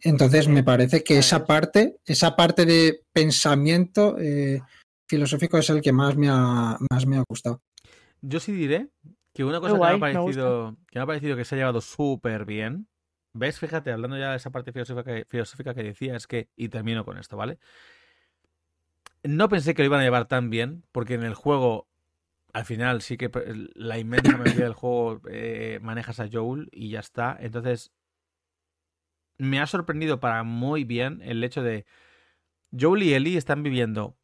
Entonces 0.00 0.48
me 0.48 0.64
parece 0.64 1.04
que 1.04 1.18
esa 1.18 1.36
Claro. 1.36 1.46
parte, 1.46 1.96
esa 2.04 2.34
parte 2.34 2.66
de 2.66 3.02
pensamiento 3.12 4.16
eh, 4.18 4.60
filosófico 5.06 5.56
es 5.56 5.70
el 5.70 5.80
que 5.80 5.92
más 5.92 6.16
me 6.16 6.28
ha, 6.28 6.76
más 6.90 7.06
me 7.06 7.16
ha 7.18 7.22
gustado. 7.28 7.62
Yo 8.28 8.40
sí 8.40 8.52
diré 8.52 8.88
que 9.32 9.44
una 9.44 9.60
cosa 9.60 9.76
guay, 9.76 9.94
que, 9.94 10.00
me 10.00 10.10
ha 10.10 10.12
parecido, 10.14 10.76
que 10.90 10.98
me 10.98 11.02
ha 11.02 11.06
parecido 11.06 11.36
que 11.36 11.44
se 11.44 11.54
ha 11.54 11.58
llevado 11.58 11.80
súper 11.80 12.44
bien. 12.44 12.88
¿Ves? 13.32 13.60
Fíjate, 13.60 13.92
hablando 13.92 14.18
ya 14.18 14.30
de 14.30 14.36
esa 14.36 14.50
parte 14.50 14.72
filosófica 14.72 15.04
que, 15.04 15.24
filosófica 15.28 15.74
que 15.74 15.82
decía, 15.84 16.16
es 16.16 16.26
que, 16.26 16.48
y 16.56 16.68
termino 16.68 17.04
con 17.04 17.18
esto, 17.18 17.36
¿vale? 17.36 17.58
No 19.22 19.48
pensé 19.48 19.74
que 19.74 19.82
lo 19.82 19.86
iban 19.86 20.00
a 20.00 20.04
llevar 20.04 20.26
tan 20.26 20.50
bien, 20.50 20.82
porque 20.90 21.14
en 21.14 21.22
el 21.22 21.34
juego, 21.34 21.86
al 22.52 22.64
final, 22.64 23.00
sí 23.00 23.16
que 23.16 23.30
la 23.74 23.98
inmensa 23.98 24.36
mayoría 24.36 24.64
del 24.64 24.74
juego 24.74 25.20
eh, 25.30 25.78
manejas 25.82 26.18
a 26.18 26.28
Joel 26.32 26.68
y 26.72 26.90
ya 26.90 27.00
está. 27.00 27.36
Entonces, 27.38 27.92
me 29.38 29.60
ha 29.60 29.66
sorprendido 29.66 30.18
para 30.18 30.42
muy 30.42 30.82
bien 30.82 31.20
el 31.22 31.44
hecho 31.44 31.62
de 31.62 31.86
Joel 32.76 33.04
y 33.04 33.14
Ellie 33.14 33.36
están 33.36 33.62
viviendo 33.62 34.16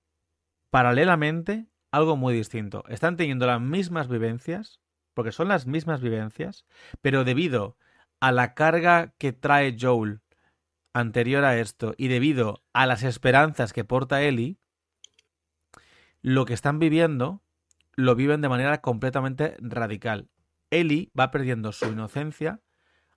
paralelamente 0.70 1.66
algo 1.92 2.16
muy 2.16 2.34
distinto. 2.34 2.84
Están 2.88 3.16
teniendo 3.16 3.46
las 3.46 3.60
mismas 3.60 4.08
vivencias, 4.08 4.80
porque 5.14 5.30
son 5.30 5.48
las 5.48 5.66
mismas 5.66 6.00
vivencias, 6.00 6.64
pero 7.02 7.24
debido 7.24 7.76
a 8.20 8.32
la 8.32 8.54
carga 8.54 9.14
que 9.18 9.32
trae 9.32 9.76
Joel 9.78 10.22
anterior 10.94 11.44
a 11.44 11.58
esto 11.58 11.94
y 11.96 12.08
debido 12.08 12.62
a 12.72 12.86
las 12.86 13.02
esperanzas 13.02 13.72
que 13.72 13.84
porta 13.84 14.22
Ellie, 14.22 14.58
lo 16.22 16.44
que 16.44 16.54
están 16.54 16.78
viviendo 16.78 17.42
lo 17.94 18.14
viven 18.14 18.40
de 18.40 18.48
manera 18.48 18.80
completamente 18.80 19.56
radical. 19.60 20.30
Ellie 20.70 21.10
va 21.18 21.30
perdiendo 21.30 21.72
su 21.72 21.86
inocencia 21.86 22.60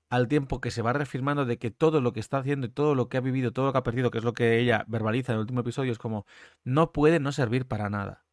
al 0.09 0.27
tiempo 0.27 0.59
que 0.59 0.71
se 0.71 0.81
va 0.81 0.93
reafirmando 0.93 1.45
de 1.45 1.57
que 1.57 1.71
todo 1.71 2.01
lo 2.01 2.13
que 2.13 2.19
está 2.19 2.39
haciendo 2.39 2.67
y 2.67 2.69
todo 2.69 2.95
lo 2.95 3.07
que 3.07 3.17
ha 3.17 3.21
vivido, 3.21 3.53
todo 3.53 3.67
lo 3.67 3.71
que 3.71 3.77
ha 3.79 3.83
perdido, 3.83 4.11
que 4.11 4.17
es 4.17 4.23
lo 4.23 4.33
que 4.33 4.59
ella 4.59 4.85
verbaliza 4.87 5.31
en 5.31 5.37
el 5.37 5.41
último 5.41 5.61
episodio, 5.61 5.91
es 5.91 5.97
como 5.97 6.25
no 6.63 6.91
puede 6.91 7.19
no 7.19 7.31
servir 7.31 7.67
para 7.67 7.89
nada. 7.89 8.24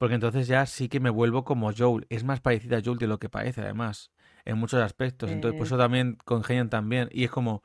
Porque 0.00 0.14
entonces 0.14 0.48
ya 0.48 0.64
sí 0.64 0.88
que 0.88 0.98
me 0.98 1.10
vuelvo 1.10 1.44
como 1.44 1.74
Joel. 1.76 2.06
Es 2.08 2.24
más 2.24 2.40
parecida 2.40 2.78
a 2.78 2.82
Joel 2.82 2.96
de 2.96 3.06
lo 3.06 3.18
que 3.18 3.28
parece, 3.28 3.60
además, 3.60 4.10
en 4.46 4.56
muchos 4.56 4.80
aspectos. 4.80 5.30
Entonces, 5.30 5.58
por 5.58 5.66
eso 5.66 5.76
también 5.76 6.16
congenian 6.24 6.70
también. 6.70 7.10
Y 7.12 7.24
es 7.24 7.30
como, 7.30 7.62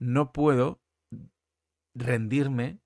no 0.00 0.32
puedo 0.32 0.80
rendirme 1.94 2.80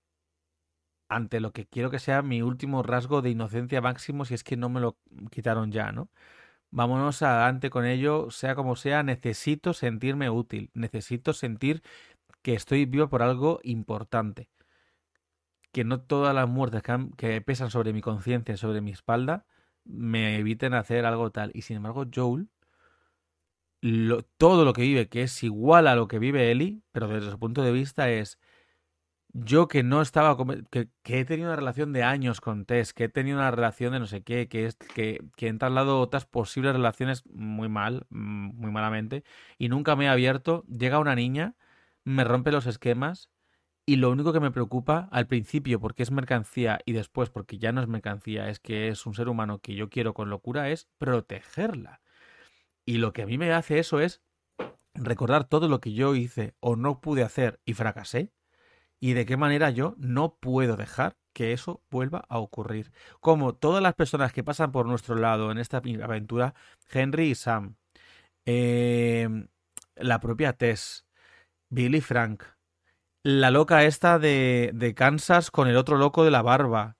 ante 1.09 1.41
lo 1.41 1.51
que 1.53 1.65
quiero 1.65 1.91
que 1.91 1.99
sea 1.99 2.21
mi 2.21 2.43
último 2.43 2.83
rasgo 2.83 3.23
de 3.23 3.31
inocencia 3.31 3.81
máximo 3.81 4.27
si 4.27 4.35
es 4.35 4.45
que 4.45 4.59
no 4.59 4.69
me 4.69 4.81
lo 4.81 4.99
quitaron 5.31 5.73
ya, 5.73 5.93
¿no? 5.93 6.11
Vámonos 6.71 7.23
adelante 7.23 7.71
con 7.71 7.87
ello, 7.87 8.31
sea 8.31 8.55
como 8.55 8.77
sea, 8.77 9.03
necesito 9.03 9.73
sentirme 9.73 10.29
útil, 10.29 10.71
necesito 10.75 11.33
sentir 11.33 11.83
que 12.43 12.53
estoy 12.53 12.85
vivo 12.85 13.09
por 13.09 13.23
algo 13.23 13.61
importante. 13.63 14.51
Que 15.73 15.85
no 15.85 16.01
todas 16.01 16.35
las 16.35 16.49
muertes 16.49 16.83
que, 17.17 17.41
pesan 17.43 17.71
sobre 17.71 17.93
mi 17.93 18.01
conciencia, 18.01 18.57
sobre 18.57 18.81
mi 18.81 18.91
espalda, 18.91 19.47
me 19.85 20.37
eviten 20.39 20.75
hacer 20.75 21.07
algo 21.07 21.31
tal. 21.31 21.51
Y 21.55 21.63
sin 21.63 21.77
embargo, 21.77 22.05
Joel, 22.13 22.49
todo 24.37 24.65
lo 24.65 24.73
que 24.73 24.83
vive, 24.83 25.09
que 25.09 25.23
es 25.23 25.43
igual 25.43 25.87
a 25.87 25.95
lo 25.95 26.09
que 26.09 26.19
vive 26.19 26.51
Ellie, 26.51 26.83
pero 26.93 27.09
desde 27.09 27.31
su 27.31 27.39
punto 27.39 27.63
de 27.63 27.73
vista 27.73 28.11
es 28.11 28.39
yo 29.33 29.69
que 29.69 29.83
no 29.83 30.03
estaba 30.03 30.37
que, 30.71 30.89
que 31.03 31.21
he 31.21 31.25
tenido 31.25 31.49
una 31.49 31.57
relación 31.57 31.93
de 31.93 32.03
años 32.03 32.41
con 32.41 32.65
Tess, 32.65 32.93
que 32.93 33.05
he 33.05 33.09
tenido 33.09 33.39
una 33.39 33.51
relación 33.51 33.93
de 33.93 34.01
no 34.01 34.07
sé 34.07 34.23
qué, 34.23 34.49
que 34.49 34.67
es 34.67 34.77
que, 34.77 35.25
que 35.37 35.47
he 35.47 35.49
entablado 35.49 36.01
otras 36.01 36.27
posibles 36.27 36.73
relaciones 36.73 37.25
muy 37.27 37.69
mal, 37.69 38.07
mm, 38.11 38.57
muy 38.57 38.71
malamente, 38.71 39.25
y 39.59 39.69
nunca 39.69 39.97
me 39.97 40.07
he 40.07 40.09
abierto, 40.09 40.65
llega 40.67 40.99
una 40.99 41.15
niña, 41.15 41.55
me 42.05 42.25
rompe 42.25 42.53
los 42.53 42.67
esquemas, 42.67 43.31
y 43.91 43.97
lo 43.97 44.13
único 44.13 44.33
que 44.33 44.39
me 44.39 44.53
preocupa 44.53 45.09
al 45.11 45.27
principio, 45.27 45.81
porque 45.81 46.05
es 46.05 46.13
mercancía, 46.13 46.79
y 46.87 46.93
después 46.93 47.29
porque 47.29 47.59
ya 47.59 47.73
no 47.73 47.83
es 47.83 47.89
mercancía, 47.89 48.49
es 48.49 48.61
que 48.61 48.87
es 48.87 49.05
un 49.05 49.15
ser 49.15 49.29
humano 49.29 49.59
que 49.59 49.75
yo 49.75 49.91
quiero 49.91 50.15
con 50.15 50.31
locura, 50.31 50.71
es 50.71 50.87
protegerla. 50.97 52.01
Y 52.87 52.99
lo 52.99 53.13
que 53.13 53.23
a 53.23 53.27
mí 53.27 53.37
me 53.37 53.53
hace 53.53 53.81
eso 53.81 53.99
es 53.99 54.23
recordar 54.95 55.43
todo 55.43 55.67
lo 55.67 55.81
que 55.81 55.93
yo 55.93 56.15
hice 56.15 56.55
o 56.61 56.77
no 56.77 57.01
pude 57.01 57.25
hacer 57.25 57.61
y 57.65 57.75
fracasé 57.75 58.33
y 59.01 59.15
de 59.15 59.27
qué 59.27 59.37
manera 59.37 59.71
yo 59.71 59.97
no 59.99 60.37
puedo 60.37 60.77
dejar 60.77 61.17
que 61.33 61.53
eso 61.53 61.83
vuelva 61.91 62.25
a 62.29 62.39
ocurrir. 62.39 62.93
Como 63.19 63.57
todas 63.57 63.83
las 63.83 63.95
personas 63.95 64.33
que 64.33 64.45
pasan 64.45 64.71
por 64.71 64.87
nuestro 64.87 65.17
lado 65.17 65.51
en 65.51 65.59
esta 65.59 65.79
aventura, 65.79 66.55
Henry 66.93 67.31
y 67.31 67.35
Sam, 67.35 67.75
eh, 68.47 69.29
la 69.97 70.21
propia 70.21 70.53
Tess, 70.53 71.09
Billy 71.71 72.01
Frank, 72.01 72.45
la 73.23 73.51
loca 73.51 73.85
esta 73.85 74.19
de, 74.19 74.71
de 74.75 74.95
Kansas 74.95 75.51
con 75.51 75.69
el 75.69 75.77
otro 75.77 75.97
loco 75.99 76.25
de 76.25 76.31
la 76.31 76.43
barba, 76.43 76.97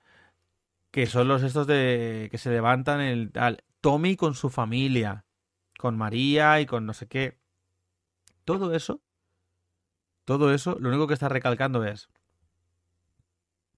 que 0.91 1.07
son 1.07 1.29
los 1.29 1.43
estos 1.43 1.67
de 1.67 2.29
que 2.31 2.39
se 2.39 2.51
levantan 2.51 3.01
el 3.01 3.33
Tommy 3.81 4.17
con 4.17 4.35
su 4.35 4.51
familia, 4.51 5.25
con 5.79 5.97
María 5.99 6.61
y 6.61 6.67
con 6.67 6.87
no 6.87 6.95
sé 6.95 7.09
qué. 7.09 7.39
Todo 8.45 8.75
eso 8.75 9.01
todo 10.25 10.55
eso, 10.55 10.79
lo 10.81 10.89
único 10.89 11.07
que 11.07 11.13
está 11.15 11.29
recalcando 11.29 11.85
es, 11.85 12.09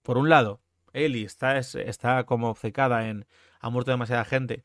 por 0.02 0.16
un 0.18 0.28
lado, 0.28 0.60
Ellie 0.92 1.24
está, 1.24 1.58
es- 1.58 1.74
está 1.74 2.24
como 2.24 2.50
obcecada 2.50 3.08
en 3.08 3.26
ha 3.60 3.70
muerto 3.70 3.90
demasiada 3.90 4.24
gente, 4.24 4.64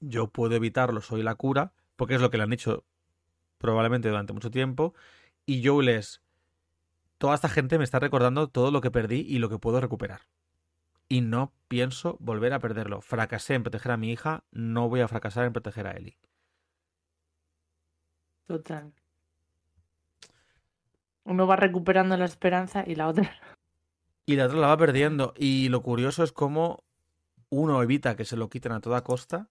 yo 0.00 0.28
puedo 0.28 0.54
evitarlo, 0.54 1.00
soy 1.00 1.22
la 1.22 1.34
cura, 1.34 1.72
porque 1.96 2.14
es 2.14 2.20
lo 2.20 2.30
que 2.30 2.36
le 2.36 2.44
han 2.44 2.50
dicho 2.50 2.84
probablemente 3.58 4.08
durante 4.08 4.34
mucho 4.34 4.50
tiempo, 4.52 4.94
y 5.46 5.66
Joel 5.66 5.90
es, 5.90 6.22
toda 7.18 7.34
esta 7.34 7.48
gente 7.48 7.78
me 7.78 7.84
está 7.84 7.98
recordando 7.98 8.48
todo 8.48 8.70
lo 8.70 8.80
que 8.80 8.90
perdí 8.90 9.20
y 9.20 9.38
lo 9.38 9.48
que 9.48 9.58
puedo 9.58 9.80
recuperar. 9.80 10.22
Y 11.08 11.20
no 11.20 11.52
pienso 11.68 12.16
volver 12.20 12.52
a 12.52 12.58
perderlo. 12.58 13.00
Fracasé 13.00 13.54
en 13.54 13.62
proteger 13.62 13.92
a 13.92 13.96
mi 13.96 14.10
hija, 14.10 14.44
no 14.50 14.88
voy 14.88 15.00
a 15.00 15.08
fracasar 15.08 15.44
en 15.44 15.52
proteger 15.52 15.86
a 15.86 15.92
Ellie. 15.92 16.18
Total. 18.46 18.92
Uno 21.24 21.46
va 21.46 21.56
recuperando 21.56 22.16
la 22.16 22.24
esperanza 22.24 22.84
y 22.86 22.94
la 22.94 23.08
otra. 23.08 23.30
Y 24.26 24.36
la 24.36 24.46
otra 24.46 24.58
la 24.58 24.66
va 24.68 24.76
perdiendo. 24.76 25.34
Y 25.36 25.68
lo 25.68 25.82
curioso 25.82 26.24
es 26.24 26.32
cómo 26.32 26.84
uno 27.48 27.82
evita 27.82 28.16
que 28.16 28.24
se 28.24 28.36
lo 28.36 28.48
quiten 28.48 28.72
a 28.72 28.80
toda 28.80 29.04
costa 29.04 29.48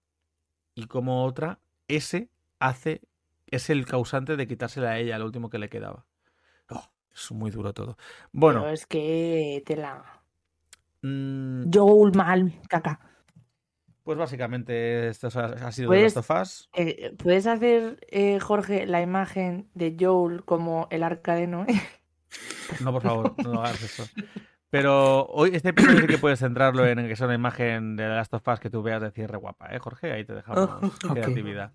y 0.75 0.87
como 0.87 1.23
otra, 1.23 1.59
ese 1.87 2.29
hace, 2.59 3.01
es 3.47 3.69
el 3.69 3.85
causante 3.85 4.35
de 4.35 4.47
quitársela 4.47 4.91
a 4.91 4.99
ella, 4.99 5.17
lo 5.17 5.25
último 5.25 5.49
que 5.49 5.59
le 5.59 5.69
quedaba. 5.69 6.05
Oh, 7.15 7.17
es 7.17 7.31
muy 7.31 7.49
duro 7.51 7.73
todo. 7.73 7.97
Bueno, 8.31 8.61
Pero 8.61 8.73
es 8.73 8.85
que 8.85 9.63
te 9.65 9.75
la. 9.77 10.03
mm, 11.01 11.71
Joel 11.73 12.11
mal, 12.15 12.59
caca. 12.67 12.99
Pues 14.03 14.17
básicamente 14.17 15.07
esto 15.07 15.27
ha 15.27 15.71
sido 15.71 15.89
The 15.91 16.01
Last 16.03 16.17
of 16.17 16.29
Us. 16.29 16.69
Eh, 16.73 17.15
¿Puedes 17.17 17.47
hacer, 17.47 18.05
eh, 18.11 18.39
Jorge, 18.39 18.85
la 18.85 19.01
imagen 19.01 19.67
de 19.73 19.95
Joel 19.99 20.43
como 20.43 20.87
el 20.91 21.01
arca 21.03 21.35
de 21.35 21.47
Noé? 21.47 21.67
No, 22.81 22.91
por 22.91 23.01
favor, 23.03 23.35
no 23.45 23.63
hagas 23.63 23.81
eso. 23.81 24.09
Pero 24.69 25.25
hoy 25.27 25.51
este 25.53 25.69
episodio 25.69 26.01
sí 26.01 26.07
que 26.07 26.17
puedes 26.17 26.39
centrarlo 26.39 26.85
en 26.85 27.07
que 27.07 27.15
sea 27.15 27.27
una 27.27 27.35
imagen 27.35 27.95
de 27.95 28.03
The 28.03 28.09
Last 28.09 28.33
of 28.33 28.47
Us 28.47 28.59
que 28.59 28.69
tú 28.69 28.81
veas 28.83 29.01
de 29.01 29.11
cierre 29.11 29.37
guapa, 29.37 29.73
¿eh, 29.73 29.79
Jorge? 29.79 30.11
Ahí 30.11 30.25
te 30.25 30.33
dejamos 30.33 30.69
Ok. 31.05 31.13
creatividad. 31.13 31.71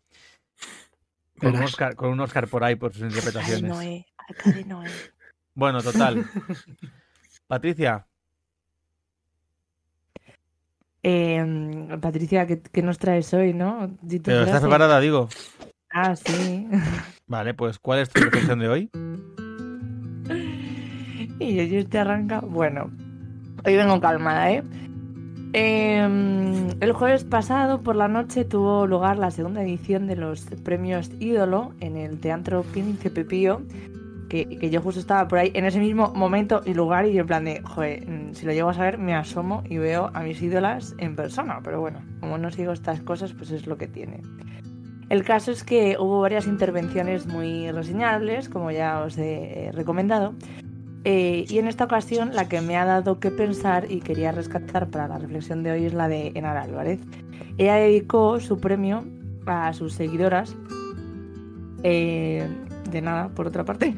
Con 1.39 1.57
un. 1.57 1.63
Oscar, 1.63 1.95
con 1.97 2.11
un 2.11 2.21
Oscar 2.21 2.49
por 2.49 2.63
ahí 2.65 2.75
por 2.75 2.93
sus 2.93 3.03
Arca 3.05 3.15
de 3.15 3.21
interpretaciones. 3.21 3.71
Noé, 3.71 4.07
arca 4.19 4.53
de 4.53 4.65
Noé. 4.65 4.89
Bueno, 5.55 5.83
total. 5.83 6.25
Patricia, 7.47 8.07
Eh, 11.03 11.89
Patricia, 12.01 12.47
¿qué, 12.47 12.61
qué 12.61 12.83
nos 12.83 12.99
traes 12.99 13.33
hoy, 13.33 13.55
no? 13.55 13.91
¿pero 14.23 14.43
estás 14.43 14.61
preparada, 14.61 15.01
digo? 15.01 15.29
Ah, 15.91 16.15
sí. 16.15 16.69
Vale, 17.27 17.55
pues 17.55 17.79
¿cuál 17.79 18.01
es 18.01 18.11
tu 18.11 18.21
reflexión 18.21 18.59
de 18.59 18.69
hoy? 18.69 18.91
y 21.39 21.59
ellos 21.59 21.89
te 21.89 21.99
arranca. 21.99 22.41
Bueno, 22.41 22.91
hoy 23.65 23.77
vengo 23.77 24.01
calmada, 24.01 24.53
¿eh? 24.53 24.63
Em, 25.53 26.69
el 26.81 26.93
jueves 26.93 27.25
pasado 27.25 27.83
por 27.83 27.97
la 27.97 28.07
noche 28.07 28.45
tuvo 28.45 28.87
lugar 28.87 29.19
la 29.19 29.31
segunda 29.31 29.63
edición 29.63 30.07
de 30.07 30.17
los 30.17 30.43
premios 30.65 31.11
Ídolo 31.19 31.73
en 31.81 31.97
el 31.97 32.21
Teatro 32.21 32.63
Príncipe 32.63 33.25
Pío, 33.25 33.63
que, 34.31 34.71
yo 34.71 34.81
justo 34.81 35.01
estaba 35.01 35.29
por 35.29 35.39
ahí 35.39 35.51
en 35.55 35.67
ese 35.67 35.81
mismo 35.81 36.13
momento 36.15 36.63
y 36.65 36.73
lugar 36.73 37.05
y 37.05 37.13
yo 37.13 37.23
en 37.23 37.27
plan 37.27 37.45
de, 37.45 37.61
joder, 37.63 38.09
mm, 38.09 38.35
si 38.35 38.47
lo 38.47 38.53
llego 38.53 38.71
a 38.71 38.75
saber 38.75 38.97
me 38.97 39.15
asomo 39.15 39.63
y 39.69 39.77
veo 39.77 40.11
a 40.15 40.23
mis 40.23 40.41
ídolas 40.41 40.95
en 40.99 41.17
persona, 41.17 41.61
pero 41.63 41.81
bueno, 41.81 42.01
como 42.21 42.39
no 42.39 42.51
sigo 42.51 42.73
estas 42.73 43.01
cosas, 43.01 43.35
pues 43.35 43.51
es 43.51 43.67
lo 43.67 43.77
que 43.77 43.89
tiene. 43.89 44.23
El 45.11 45.25
caso 45.25 45.51
es 45.51 45.65
que 45.65 45.97
hubo 45.99 46.21
varias 46.21 46.47
intervenciones 46.47 47.27
muy 47.27 47.71
reseñables, 47.73 48.49
como 48.49 48.71
ya 48.71 49.01
os 49.01 49.19
he 49.19 49.67
eh, 49.67 49.73
recomendado, 49.73 50.35
eh, 51.03 51.45
y 51.49 51.59
en 51.59 51.67
esta 51.67 51.85
ocasión 51.85 52.31
la 52.33 52.49
que 52.49 52.61
me 52.61 52.77
ha 52.77 52.85
dado 52.85 53.19
que 53.19 53.33
pensar 53.33 53.91
y 53.91 54.01
quería 54.01 54.31
rescatar 54.31 54.89
para 54.91 55.09
la 55.09 55.19
reflexión 55.19 55.65
de 55.65 55.73
hoy 55.73 55.87
es 55.87 55.95
la 55.95 56.07
de 56.07 56.31
Enar 56.37 56.57
Álvarez. 56.57 57.01
Ella 57.59 57.75
dedicó 57.75 58.39
su 58.39 58.61
premio 58.61 59.05
a 59.47 59.73
sus 59.73 59.95
seguidoras, 59.95 60.55
eh, 61.83 62.47
de 62.91 63.03
nada, 63.03 63.31
por 63.31 63.49
otra 63.49 63.65
parte, 63.65 63.97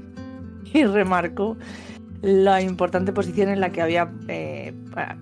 y 0.74 0.84
remarcó 0.84 1.56
la 2.22 2.62
importante 2.62 3.12
posición 3.12 3.48
en 3.48 3.60
la 3.60 3.70
que 3.70 3.82
había, 3.82 4.12
eh, 4.28 4.72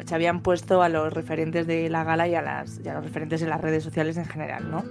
se 0.05 0.15
habían 0.15 0.43
puesto 0.43 0.83
a 0.83 0.91
los 0.91 1.13
referentes 1.13 1.67
de 1.67 1.89
la 1.89 2.05
gala 2.05 2.29
y 2.29 2.35
a, 2.35 2.43
las, 2.43 2.81
y 2.85 2.89
a 2.89 2.95
los 2.95 3.05
referentes 3.05 3.41
en 3.41 3.49
las 3.49 3.61
redes 3.61 3.83
sociales 3.83 4.19
en 4.19 4.27
general, 4.27 4.71
¿no? 4.71 4.85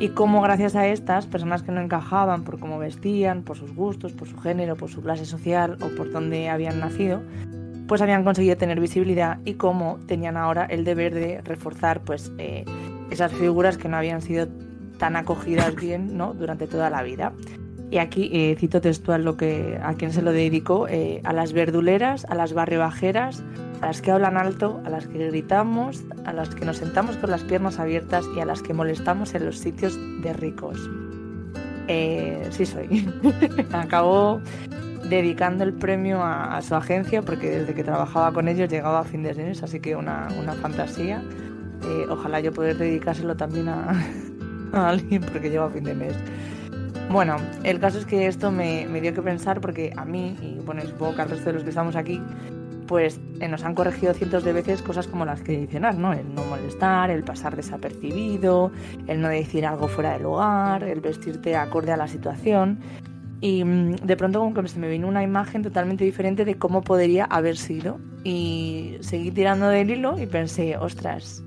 Y 0.00 0.10
cómo 0.10 0.40
gracias 0.40 0.76
a 0.76 0.86
estas, 0.88 1.26
personas 1.26 1.62
que 1.62 1.72
no 1.72 1.80
encajaban 1.80 2.44
por 2.44 2.58
cómo 2.58 2.78
vestían, 2.78 3.42
por 3.42 3.56
sus 3.56 3.74
gustos, 3.74 4.12
por 4.12 4.28
su 4.28 4.38
género, 4.38 4.76
por 4.76 4.90
su 4.90 5.02
clase 5.02 5.26
social 5.26 5.76
o 5.82 5.88
por 5.94 6.10
dónde 6.10 6.48
habían 6.48 6.80
nacido, 6.80 7.22
pues 7.86 8.00
habían 8.02 8.24
conseguido 8.24 8.56
tener 8.56 8.80
visibilidad 8.80 9.38
y 9.44 9.54
cómo 9.54 9.98
tenían 10.06 10.36
ahora 10.36 10.64
el 10.64 10.84
deber 10.84 11.14
de 11.14 11.40
reforzar 11.42 12.00
pues 12.00 12.32
eh, 12.38 12.64
esas 13.10 13.32
figuras 13.32 13.78
que 13.78 13.88
no 13.88 13.96
habían 13.96 14.22
sido 14.22 14.48
tan 14.98 15.16
acogidas 15.16 15.74
bien 15.74 16.16
¿no? 16.16 16.34
durante 16.34 16.66
toda 16.66 16.90
la 16.90 17.02
vida. 17.02 17.32
Y 17.90 17.98
aquí 17.98 18.30
eh, 18.32 18.56
cito 18.58 18.80
textual 18.80 19.24
lo 19.24 19.36
que 19.36 19.78
a 19.82 19.94
quien 19.94 20.12
se 20.12 20.22
lo 20.22 20.32
dedicó, 20.32 20.88
eh, 20.88 21.20
a 21.24 21.32
las 21.32 21.52
verduleras, 21.52 22.24
a 22.24 22.34
las 22.34 22.52
barrebajeras, 22.52 23.44
a 23.80 23.86
las 23.86 24.02
que 24.02 24.10
hablan 24.10 24.36
alto, 24.36 24.80
a 24.84 24.90
las 24.90 25.06
que 25.06 25.28
gritamos, 25.28 26.04
a 26.24 26.32
las 26.32 26.54
que 26.54 26.64
nos 26.64 26.78
sentamos 26.78 27.16
con 27.16 27.30
las 27.30 27.44
piernas 27.44 27.78
abiertas 27.78 28.24
y 28.36 28.40
a 28.40 28.44
las 28.44 28.62
que 28.62 28.74
molestamos 28.74 29.34
en 29.34 29.46
los 29.46 29.58
sitios 29.58 29.96
de 30.22 30.32
ricos. 30.32 30.78
Eh, 31.88 32.48
sí 32.50 32.66
soy. 32.66 33.08
Acabó 33.72 34.40
dedicando 35.08 35.62
el 35.62 35.72
premio 35.72 36.22
a, 36.22 36.56
a 36.56 36.62
su 36.62 36.74
agencia 36.74 37.22
porque 37.22 37.50
desde 37.50 37.74
que 37.74 37.84
trabajaba 37.84 38.32
con 38.32 38.48
ellos 38.48 38.68
llegaba 38.68 39.00
a 39.00 39.04
fin 39.04 39.22
de 39.22 39.34
mes, 39.34 39.62
así 39.62 39.78
que 39.78 39.94
una, 39.94 40.28
una 40.40 40.54
fantasía. 40.54 41.22
Eh, 41.84 42.06
ojalá 42.10 42.40
yo 42.40 42.52
poder 42.52 42.78
dedicárselo 42.78 43.36
también 43.36 43.68
a, 43.68 43.92
a 44.72 44.88
alguien 44.88 45.22
porque 45.22 45.50
llego 45.50 45.64
a 45.64 45.70
fin 45.70 45.84
de 45.84 45.94
mes. 45.94 46.14
Bueno, 47.10 47.36
el 47.62 47.78
caso 47.78 47.98
es 47.98 48.04
que 48.04 48.26
esto 48.26 48.50
me, 48.50 48.86
dio 49.00 49.14
que 49.14 49.22
pensar 49.22 49.60
porque 49.60 49.92
a 49.96 50.04
mí, 50.04 50.36
y 50.42 50.58
bueno, 50.64 50.82
supongo 50.82 51.14
que 51.14 51.22
al 51.22 51.30
resto 51.30 51.46
de 51.46 51.52
los 51.52 51.62
que 51.62 51.68
estamos 51.70 51.94
aquí, 51.94 52.20
pues 52.88 53.20
eh, 53.40 53.48
nos 53.48 53.64
han 53.64 53.74
corregido 53.74 54.12
cientos 54.12 54.44
de 54.44 54.52
veces 54.52 54.82
cosas 54.82 55.06
como 55.06 55.24
las 55.24 55.40
que 55.40 55.56
mencionar, 55.56 55.96
¿no? 55.96 56.12
El 56.12 56.34
no 56.34 56.44
molestar, 56.44 57.10
el 57.10 57.22
pasar 57.22 57.54
desapercibido, 57.56 58.72
el 59.06 59.20
no 59.20 59.28
decir 59.28 59.66
algo 59.66 59.88
fuera 59.88 60.12
de 60.12 60.20
lugar, 60.20 60.82
el 60.82 61.00
vestirte 61.00 61.56
acorde 61.56 61.92
a 61.92 61.96
la 61.96 62.08
situación. 62.08 62.80
Y 63.40 63.64
mm, 63.64 63.96
de 63.96 64.16
pronto 64.16 64.40
como 64.40 64.54
que 64.54 64.68
se 64.68 64.78
me 64.80 64.88
vino 64.88 65.06
una 65.06 65.22
imagen 65.22 65.62
totalmente 65.62 66.04
diferente 66.04 66.44
de 66.44 66.56
cómo 66.56 66.82
podría 66.82 67.24
haber 67.24 67.56
sido. 67.56 67.98
Y 68.24 68.96
seguí 69.00 69.30
tirando 69.30 69.68
del 69.68 69.90
hilo 69.90 70.18
y 70.18 70.26
pensé, 70.26 70.76
ostras, 70.76 71.44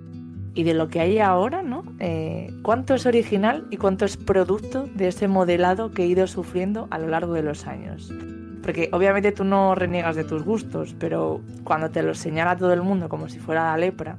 y 0.53 0.63
de 0.63 0.73
lo 0.73 0.87
que 0.89 0.99
hay 0.99 1.19
ahora, 1.19 1.61
¿no? 1.61 1.83
Eh, 1.99 2.51
¿Cuánto 2.63 2.95
es 2.95 3.05
original 3.05 3.67
y 3.69 3.77
cuánto 3.77 4.05
es 4.05 4.17
producto 4.17 4.87
de 4.93 5.07
ese 5.07 5.27
modelado 5.27 5.91
que 5.91 6.03
he 6.03 6.07
ido 6.07 6.27
sufriendo 6.27 6.87
a 6.91 6.97
lo 6.97 7.07
largo 7.07 7.33
de 7.33 7.43
los 7.43 7.67
años? 7.67 8.11
Porque 8.61 8.89
obviamente 8.91 9.31
tú 9.31 9.43
no 9.43 9.75
reniegas 9.75 10.15
de 10.15 10.23
tus 10.23 10.43
gustos, 10.43 10.95
pero 10.99 11.41
cuando 11.63 11.89
te 11.91 12.03
los 12.03 12.17
señala 12.17 12.57
todo 12.57 12.73
el 12.73 12.81
mundo 12.81 13.09
como 13.09 13.29
si 13.29 13.39
fuera 13.39 13.71
la 13.71 13.77
lepra, 13.77 14.17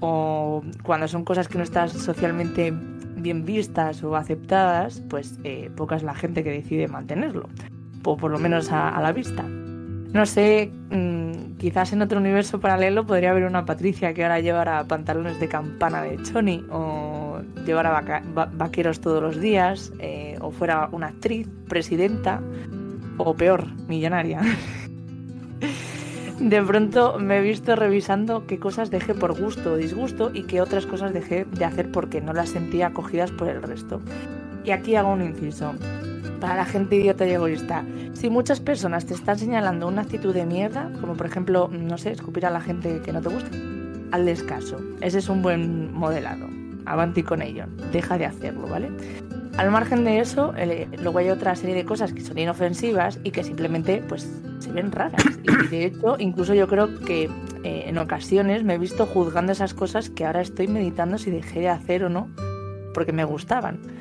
o 0.00 0.62
cuando 0.82 1.08
son 1.08 1.24
cosas 1.24 1.48
que 1.48 1.58
no 1.58 1.64
estás 1.64 1.92
socialmente 1.92 2.72
bien 3.16 3.44
vistas 3.44 4.02
o 4.04 4.16
aceptadas, 4.16 5.02
pues 5.08 5.38
eh, 5.44 5.70
poca 5.76 5.96
es 5.96 6.02
la 6.02 6.14
gente 6.14 6.44
que 6.44 6.50
decide 6.50 6.88
mantenerlo, 6.88 7.48
o 8.04 8.16
por 8.16 8.30
lo 8.30 8.38
menos 8.38 8.70
a, 8.70 8.90
a 8.90 9.02
la 9.02 9.12
vista. 9.12 9.44
No 10.12 10.24
sé, 10.24 10.70
mmm, 10.90 11.56
quizás 11.58 11.92
en 11.92 12.00
otro 12.00 12.18
universo 12.18 12.60
paralelo 12.60 13.06
podría 13.06 13.30
haber 13.30 13.44
una 13.44 13.66
Patricia 13.66 14.14
que 14.14 14.22
ahora 14.22 14.40
llevara 14.40 14.82
pantalones 14.84 15.38
de 15.38 15.48
campana 15.48 16.02
de 16.02 16.22
Choni 16.22 16.64
o 16.70 17.40
llevara 17.66 18.22
vaqueros 18.54 19.00
todos 19.00 19.22
los 19.22 19.40
días 19.40 19.92
eh, 19.98 20.38
o 20.40 20.50
fuera 20.50 20.88
una 20.92 21.08
actriz, 21.08 21.46
presidenta 21.68 22.40
o 23.18 23.34
peor, 23.34 23.66
millonaria. 23.86 24.40
De 26.40 26.62
pronto 26.62 27.18
me 27.18 27.38
he 27.38 27.42
visto 27.42 27.74
revisando 27.74 28.46
qué 28.46 28.60
cosas 28.60 28.90
dejé 28.90 29.12
por 29.12 29.36
gusto 29.38 29.72
o 29.72 29.76
disgusto 29.76 30.30
y 30.32 30.44
qué 30.44 30.60
otras 30.60 30.86
cosas 30.86 31.12
dejé 31.12 31.44
de 31.44 31.64
hacer 31.64 31.90
porque 31.90 32.20
no 32.20 32.32
las 32.32 32.50
sentía 32.50 32.86
acogidas 32.86 33.32
por 33.32 33.48
el 33.48 33.60
resto. 33.60 34.00
Y 34.68 34.70
aquí 34.70 34.96
hago 34.96 35.14
un 35.14 35.22
inciso. 35.22 35.72
Para 36.42 36.54
la 36.54 36.66
gente 36.66 36.96
idiota 36.96 37.26
y 37.26 37.30
egoísta, 37.30 37.86
si 38.12 38.28
muchas 38.28 38.60
personas 38.60 39.06
te 39.06 39.14
están 39.14 39.38
señalando 39.38 39.88
una 39.88 40.02
actitud 40.02 40.34
de 40.34 40.44
mierda, 40.44 40.92
como 41.00 41.14
por 41.14 41.24
ejemplo, 41.24 41.70
no 41.72 41.96
sé, 41.96 42.12
escupir 42.12 42.44
a 42.44 42.50
la 42.50 42.60
gente 42.60 43.00
que 43.00 43.10
no 43.10 43.22
te 43.22 43.30
gusta, 43.30 43.48
al 44.12 44.26
descaso. 44.26 44.78
Ese 45.00 45.20
es 45.20 45.30
un 45.30 45.40
buen 45.40 45.94
modelado. 45.94 46.46
Avanti 46.84 47.22
con 47.22 47.40
ello. 47.40 47.64
Deja 47.92 48.18
de 48.18 48.26
hacerlo, 48.26 48.68
¿vale? 48.68 48.90
Al 49.56 49.70
margen 49.70 50.04
de 50.04 50.20
eso, 50.20 50.52
eh, 50.58 50.86
luego 51.00 51.20
hay 51.20 51.30
otra 51.30 51.56
serie 51.56 51.74
de 51.74 51.86
cosas 51.86 52.12
que 52.12 52.20
son 52.20 52.36
inofensivas 52.36 53.20
y 53.24 53.30
que 53.30 53.44
simplemente 53.44 54.04
pues 54.06 54.30
se 54.58 54.70
ven 54.70 54.92
raras. 54.92 55.24
Y, 55.44 55.66
de 55.68 55.86
hecho, 55.86 56.16
incluso 56.18 56.52
yo 56.52 56.68
creo 56.68 57.00
que 57.00 57.30
eh, 57.64 57.84
en 57.86 57.96
ocasiones 57.96 58.64
me 58.64 58.74
he 58.74 58.78
visto 58.78 59.06
juzgando 59.06 59.50
esas 59.52 59.72
cosas 59.72 60.10
que 60.10 60.26
ahora 60.26 60.42
estoy 60.42 60.68
meditando 60.68 61.16
si 61.16 61.30
dejé 61.30 61.60
de 61.60 61.68
hacer 61.70 62.04
o 62.04 62.10
no, 62.10 62.28
porque 62.92 63.14
me 63.14 63.24
gustaban. 63.24 63.96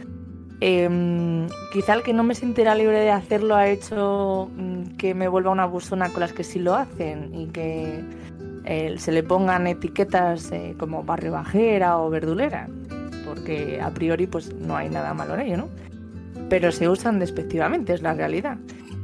Eh, 0.59 1.47
quizá 1.71 1.93
el 1.93 2.03
que 2.03 2.13
no 2.13 2.23
me 2.23 2.33
sintiera 2.33 2.73
libre 2.73 2.99
de 2.99 3.11
hacerlo 3.11 3.55
ha 3.55 3.67
hecho 3.67 4.49
mm, 4.55 4.97
que 4.97 5.13
me 5.13 5.27
vuelva 5.27 5.51
una 5.51 5.63
abusona 5.63 6.09
con 6.09 6.21
las 6.21 6.33
que 6.33 6.43
sí 6.43 6.59
lo 6.59 6.73
hacen 6.73 7.33
y 7.35 7.45
que 7.47 8.03
eh, 8.65 8.95
se 8.97 9.11
le 9.11 9.23
pongan 9.23 9.67
etiquetas 9.67 10.51
eh, 10.51 10.75
como 10.77 11.03
barrio 11.03 11.31
bajera 11.31 11.99
o 11.99 12.09
verdulera, 12.09 12.67
porque 13.25 13.79
a 13.81 13.91
priori 13.91 14.27
pues 14.27 14.53
no 14.55 14.75
hay 14.75 14.89
nada 14.89 15.13
malo 15.13 15.35
en 15.35 15.41
ello, 15.41 15.57
¿no? 15.57 15.69
Pero 16.49 16.71
se 16.71 16.89
usan 16.89 17.19
despectivamente, 17.19 17.93
es 17.93 18.01
la 18.01 18.13
realidad. 18.13 18.57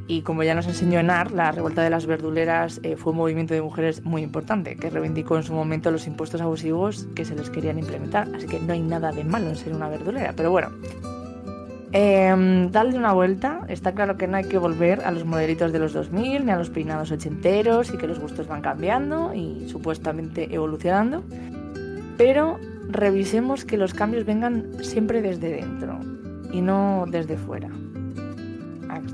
Y 0.08 0.22
como 0.22 0.44
ya 0.44 0.54
nos 0.54 0.68
enseñó 0.68 1.00
Enar, 1.00 1.32
la 1.32 1.52
revuelta 1.52 1.82
de 1.82 1.90
las 1.90 2.06
verduleras 2.06 2.82
eh, 2.84 2.98
fue 2.98 3.14
un 3.14 3.20
movimiento 3.20 3.54
de 3.54 3.62
mujeres 3.62 4.04
muy 4.04 4.22
importante 4.22 4.76
que 4.76 4.90
reivindicó 4.90 5.38
en 5.38 5.44
su 5.44 5.54
momento 5.54 5.92
los 5.92 6.08
impuestos 6.08 6.42
abusivos 6.42 7.08
que 7.16 7.24
se 7.24 7.36
les 7.36 7.50
querían 7.50 7.80
implementar. 7.80 8.28
Así 8.36 8.46
que 8.48 8.60
no 8.60 8.74
hay 8.74 8.82
nada 8.82 9.14
de 9.14 9.24
malo 9.24 9.50
en 9.50 9.56
ser 9.56 9.74
una 9.74 9.88
verdulera. 9.88 10.34
Pero 10.36 10.52
bueno, 10.52 10.72
eh, 11.94 12.68
darle 12.72 12.98
una 12.98 13.14
vuelta. 13.14 13.62
Está 13.70 13.94
claro 13.94 14.18
que 14.18 14.28
no 14.28 14.38
hay 14.38 14.46
que 14.46 14.58
volver 14.58 15.02
a 15.02 15.12
los 15.12 15.26
modelitos 15.26 15.72
de 15.72 15.80
los 15.80 15.94
2000 15.94 16.46
ni 16.46 16.52
a 16.52 16.58
los 16.58 16.72
peinados 16.72 17.12
ochenteros 17.12 17.94
y 17.94 17.98
que 17.98 18.08
los 18.08 18.20
gustos 18.20 18.48
van 18.48 18.62
cambiando 18.62 19.34
y 19.34 19.70
supuestamente 19.70 20.54
evolucionando. 20.54 21.24
Pero 22.18 22.60
revisemos 22.90 23.64
que 23.64 23.78
los 23.78 23.94
cambios 23.94 24.26
vengan 24.26 24.84
siempre 24.84 25.22
desde 25.22 25.52
dentro 25.52 26.00
y 26.52 26.62
no 26.62 27.06
desde 27.08 27.38
fuera. 27.38 27.70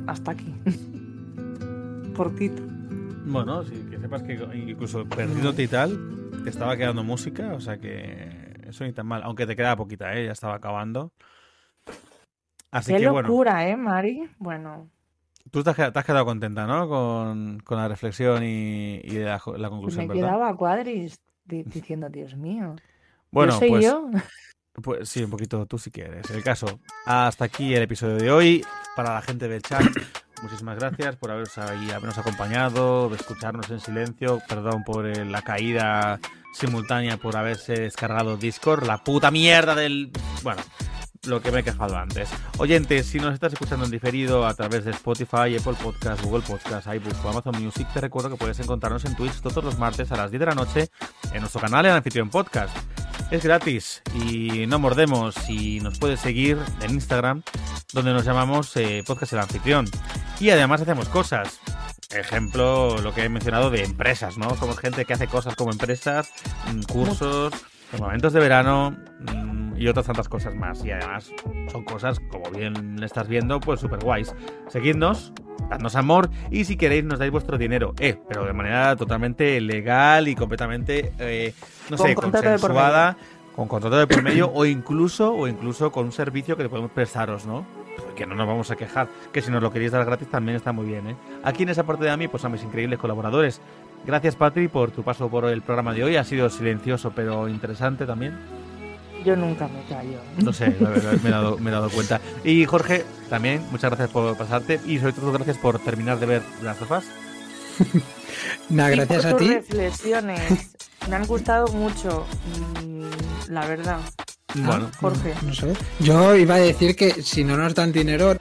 Hasta 0.07 0.31
aquí. 0.31 0.53
Cortito. 2.15 2.63
Bueno, 3.25 3.63
sí, 3.63 3.75
que 3.89 3.99
sepas 3.99 4.23
que 4.23 4.33
incluso 4.55 5.05
perdiéndote 5.05 5.63
y 5.63 5.67
tal, 5.67 5.99
te 6.43 6.49
estaba 6.49 6.75
quedando 6.77 7.03
música, 7.03 7.53
o 7.53 7.59
sea 7.59 7.77
que 7.77 8.55
eso 8.67 8.85
ni 8.85 8.93
tan 8.93 9.05
mal. 9.05 9.21
Aunque 9.23 9.45
te 9.45 9.55
queda 9.55 9.75
poquita, 9.75 10.13
¿eh? 10.15 10.25
Ya 10.25 10.31
estaba 10.31 10.55
acabando. 10.55 11.11
Así 12.71 12.93
Qué 12.93 12.99
que 12.99 13.09
bueno, 13.09 13.27
locura, 13.27 13.67
¿eh, 13.67 13.75
Mari? 13.75 14.29
Bueno, 14.37 14.89
tú 15.51 15.63
te 15.63 15.71
has, 15.71 15.75
quedado- 15.75 15.91
te 15.93 15.99
has 15.99 16.05
quedado 16.05 16.25
contenta, 16.25 16.67
¿no? 16.67 16.87
Con, 16.87 17.59
con 17.63 17.77
la 17.77 17.87
reflexión 17.87 18.43
y, 18.43 18.99
y 19.03 19.17
la, 19.19 19.41
la 19.45 19.57
me 19.57 19.69
conclusión, 19.69 20.07
¿verdad? 20.07 20.21
quedaba 20.21 20.55
cuadris 20.55 21.19
di- 21.45 21.63
diciendo, 21.63 22.09
Dios 22.09 22.35
mío. 22.35 22.75
Bueno, 23.31 23.53
yo 23.53 23.59
soy 23.59 23.69
pues, 23.69 23.85
yo. 23.85 24.09
pues 24.83 25.09
sí, 25.09 25.23
un 25.23 25.31
poquito 25.31 25.65
tú 25.65 25.77
si 25.79 25.89
quieres. 25.91 26.29
El 26.29 26.43
caso, 26.43 26.79
hasta 27.05 27.45
aquí 27.45 27.73
el 27.73 27.83
episodio 27.83 28.15
de 28.17 28.31
hoy. 28.31 28.65
Para 28.95 29.13
la 29.13 29.21
gente 29.21 29.47
del 29.47 29.61
chat, 29.61 29.81
muchísimas 30.43 30.77
gracias 30.77 31.15
por 31.15 31.31
haberos, 31.31 31.57
ahí, 31.57 31.89
habernos 31.89 32.17
acompañado, 32.17 33.07
de 33.09 33.15
escucharnos 33.15 33.69
en 33.71 33.79
silencio. 33.79 34.41
Perdón 34.47 34.83
por 34.83 35.07
eh, 35.07 35.23
la 35.25 35.41
caída 35.41 36.19
simultánea 36.53 37.17
por 37.17 37.37
haberse 37.37 37.73
descargado 37.73 38.35
Discord. 38.37 38.85
La 38.85 38.97
puta 39.03 39.31
mierda 39.31 39.73
del... 39.73 40.11
Bueno, 40.43 40.61
lo 41.27 41.41
que 41.41 41.51
me 41.51 41.59
he 41.59 41.63
quejado 41.63 41.97
antes. 41.97 42.29
Oyentes, 42.57 43.07
si 43.07 43.19
nos 43.19 43.33
estás 43.33 43.53
escuchando 43.53 43.85
en 43.85 43.91
diferido 43.91 44.45
a 44.45 44.53
través 44.53 44.85
de 44.85 44.91
Spotify, 44.91 45.55
Apple 45.57 45.75
Podcast, 45.81 46.23
Google 46.23 46.41
Podcast, 46.41 46.87
iBooks 46.87 47.23
o 47.23 47.29
Amazon 47.29 47.61
Music, 47.61 47.87
te 47.93 48.01
recuerdo 48.01 48.29
que 48.29 48.37
puedes 48.37 48.59
encontrarnos 48.59 49.03
en 49.05 49.15
Twitch 49.15 49.41
todos 49.41 49.63
los 49.63 49.77
martes 49.77 50.11
a 50.11 50.17
las 50.17 50.31
10 50.31 50.39
de 50.39 50.45
la 50.45 50.55
noche 50.55 50.89
en 51.33 51.41
nuestro 51.41 51.61
canal 51.61 51.85
en 51.85 51.91
Anfitrión 51.91 52.29
Podcast. 52.29 52.75
Es 53.31 53.43
gratis 53.43 54.01
y 54.15 54.65
no 54.67 54.79
mordemos 54.79 55.35
y 55.49 55.81
nos 55.81 55.99
puedes 55.99 56.19
seguir 56.19 56.57
en 56.81 56.91
Instagram 56.91 57.43
donde 57.93 58.13
nos 58.13 58.25
llamamos 58.25 58.75
eh, 58.77 59.03
Podcast 59.05 59.33
El 59.33 59.39
Anfitrión. 59.39 59.85
Y 60.39 60.49
además 60.49 60.81
hacemos 60.81 61.09
cosas. 61.09 61.59
Ejemplo, 62.11 62.97
lo 63.01 63.13
que 63.13 63.23
he 63.23 63.29
mencionado 63.29 63.69
de 63.69 63.83
empresas, 63.83 64.37
¿no? 64.37 64.55
Somos 64.55 64.79
gente 64.79 65.05
que 65.05 65.13
hace 65.13 65.27
cosas 65.27 65.55
como 65.55 65.71
empresas, 65.71 66.31
mm, 66.73 66.81
cursos, 66.83 67.53
campamentos 67.91 68.33
de 68.33 68.39
verano 68.39 68.95
mm, 69.19 69.77
y 69.77 69.87
otras 69.87 70.05
tantas 70.05 70.29
cosas 70.29 70.55
más. 70.55 70.83
Y 70.83 70.91
además 70.91 71.31
son 71.71 71.83
cosas, 71.83 72.19
como 72.31 72.49
bien 72.51 73.01
estás 73.03 73.27
viendo, 73.27 73.59
pues 73.59 73.79
súper 73.79 73.99
guays. 73.99 74.33
Seguidnos, 74.67 75.33
dadnos 75.69 75.95
amor 75.95 76.29
y 76.51 76.65
si 76.65 76.77
queréis 76.77 77.03
nos 77.03 77.19
dais 77.19 77.31
vuestro 77.31 77.57
dinero. 77.57 77.93
Eh, 77.99 78.17
pero 78.27 78.45
de 78.45 78.53
manera 78.53 78.95
totalmente 78.95 79.59
legal 79.61 80.27
y 80.27 80.35
completamente, 80.35 81.13
eh, 81.19 81.53
no 81.89 81.97
Con 81.97 82.07
sé, 82.07 82.15
consensuada, 82.15 83.17
con 83.55 83.67
contrato 83.67 83.97
de 83.97 84.07
por 84.07 84.23
medio 84.23 84.51
o 84.53 84.65
incluso, 84.65 85.33
o 85.33 85.47
incluso 85.47 85.91
con 85.91 86.05
un 86.05 86.11
servicio 86.11 86.55
que 86.55 86.63
le 86.63 86.69
podemos 86.69 86.91
prestaros, 86.91 87.45
¿no? 87.45 87.65
Que 88.15 88.25
no 88.25 88.35
nos 88.35 88.47
vamos 88.47 88.71
a 88.71 88.75
quejar. 88.75 89.07
Que 89.33 89.41
si 89.41 89.51
nos 89.51 89.61
lo 89.61 89.71
queréis 89.71 89.91
dar 89.91 90.05
gratis 90.05 90.29
también 90.29 90.55
está 90.55 90.71
muy 90.71 90.85
bien, 90.85 91.07
¿eh? 91.07 91.15
Aquí 91.43 91.63
en 91.63 91.69
esa 91.69 91.83
parte 91.83 92.05
de 92.05 92.11
a 92.11 92.17
mí, 92.17 92.27
pues 92.27 92.45
a 92.45 92.49
mis 92.49 92.63
increíbles 92.63 92.99
colaboradores. 92.99 93.61
Gracias, 94.05 94.35
Patri, 94.35 94.67
por 94.67 94.91
tu 94.91 95.03
paso 95.03 95.29
por 95.29 95.45
el 95.45 95.61
programa 95.61 95.93
de 95.93 96.03
hoy. 96.03 96.15
Ha 96.15 96.23
sido 96.23 96.49
silencioso, 96.49 97.11
pero 97.15 97.47
interesante 97.47 98.05
también. 98.05 98.37
Yo 99.25 99.35
nunca 99.35 99.67
me 99.67 99.83
callo. 99.89 100.17
No 100.43 100.53
sé, 100.53 100.75
la 100.79 100.89
verdad, 100.89 101.13
me 101.21 101.29
he 101.29 101.31
dado, 101.31 101.57
me 101.57 101.69
he 101.69 101.73
dado 101.73 101.89
cuenta. 101.89 102.21
Y 102.43 102.65
Jorge, 102.65 103.05
también, 103.29 103.61
muchas 103.71 103.89
gracias 103.91 104.09
por 104.09 104.35
pasarte. 104.37 104.79
Y 104.85 104.97
sobre 104.99 105.13
todo, 105.13 105.31
gracias 105.33 105.57
por 105.57 105.77
terminar 105.79 106.19
de 106.19 106.25
ver 106.25 106.41
las 106.63 106.77
sofás. 106.77 107.05
Nada, 108.69 108.89
gracias 108.91 109.23
por 109.25 109.33
a 109.33 109.37
tus 109.37 109.47
ti. 109.47 109.53
reflexiones. 109.53 110.71
Me 111.09 111.15
han 111.15 111.27
gustado 111.27 111.67
mucho, 111.69 112.25
mm, 112.85 113.51
la 113.51 113.65
verdad. 113.67 113.99
Bueno, 114.55 114.89
Jorge. 114.99 115.33
No 115.45 115.53
sé. 115.53 115.73
Yo 115.99 116.35
iba 116.35 116.55
a 116.55 116.59
decir 116.59 116.95
que 116.95 117.21
si 117.21 117.43
no 117.43 117.57
nos 117.57 117.75
dan 117.75 117.91
dinero 117.91 118.35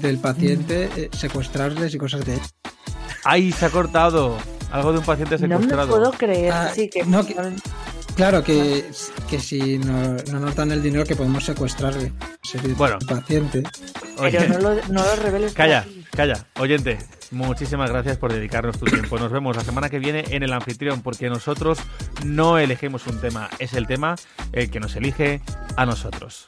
del, 0.00 0.18
paciente, 0.18 0.88
eh, 0.96 1.10
secuestrarles 1.12 1.94
y 1.94 1.98
cosas 1.98 2.24
de 2.24 2.34
él. 2.34 2.40
¡ay, 3.24 3.52
se 3.52 3.66
ha 3.66 3.70
cortado! 3.70 4.36
Algo 4.70 4.92
de 4.92 4.98
un 4.98 5.04
paciente 5.04 5.36
No 5.38 5.48
me 5.48 5.54
secuestrado. 5.64 5.88
puedo 5.88 6.12
creer. 6.12 6.52
Ah, 6.52 6.70
sí, 6.74 6.88
que 6.90 7.04
no, 7.04 7.24
que- 7.26 7.36
Claro 8.14 8.42
que, 8.42 8.84
que 9.30 9.38
si 9.38 9.78
no, 9.78 10.16
no 10.32 10.40
nos 10.40 10.54
dan 10.56 10.72
el 10.72 10.82
dinero 10.82 11.04
que 11.04 11.14
podemos 11.14 11.44
secuestrarle. 11.44 12.12
Sería 12.42 12.74
Bueno. 12.74 12.98
paciente. 13.06 13.62
Oye, 14.18 14.38
Pero 14.40 14.54
no 14.54 14.58
lo, 14.58 14.74
no 14.88 15.02
lo 15.04 15.16
reveles. 15.22 15.52
Calla, 15.54 15.86
calla. 16.10 16.44
Oyente, 16.58 16.98
muchísimas 17.30 17.88
gracias 17.90 18.16
por 18.18 18.32
dedicarnos 18.32 18.76
tu 18.78 18.86
tiempo. 18.86 19.18
Nos 19.20 19.30
vemos 19.30 19.56
la 19.56 19.62
semana 19.62 19.88
que 19.88 20.00
viene 20.00 20.24
en 20.30 20.42
el 20.42 20.52
anfitrión, 20.52 21.00
porque 21.00 21.28
nosotros 21.30 21.78
no 22.24 22.58
elegimos 22.58 23.06
un 23.06 23.20
tema, 23.20 23.48
es 23.60 23.72
el 23.74 23.86
tema 23.86 24.16
el 24.52 24.68
que 24.68 24.80
nos 24.80 24.96
elige 24.96 25.40
a 25.76 25.86
nosotros. 25.86 26.46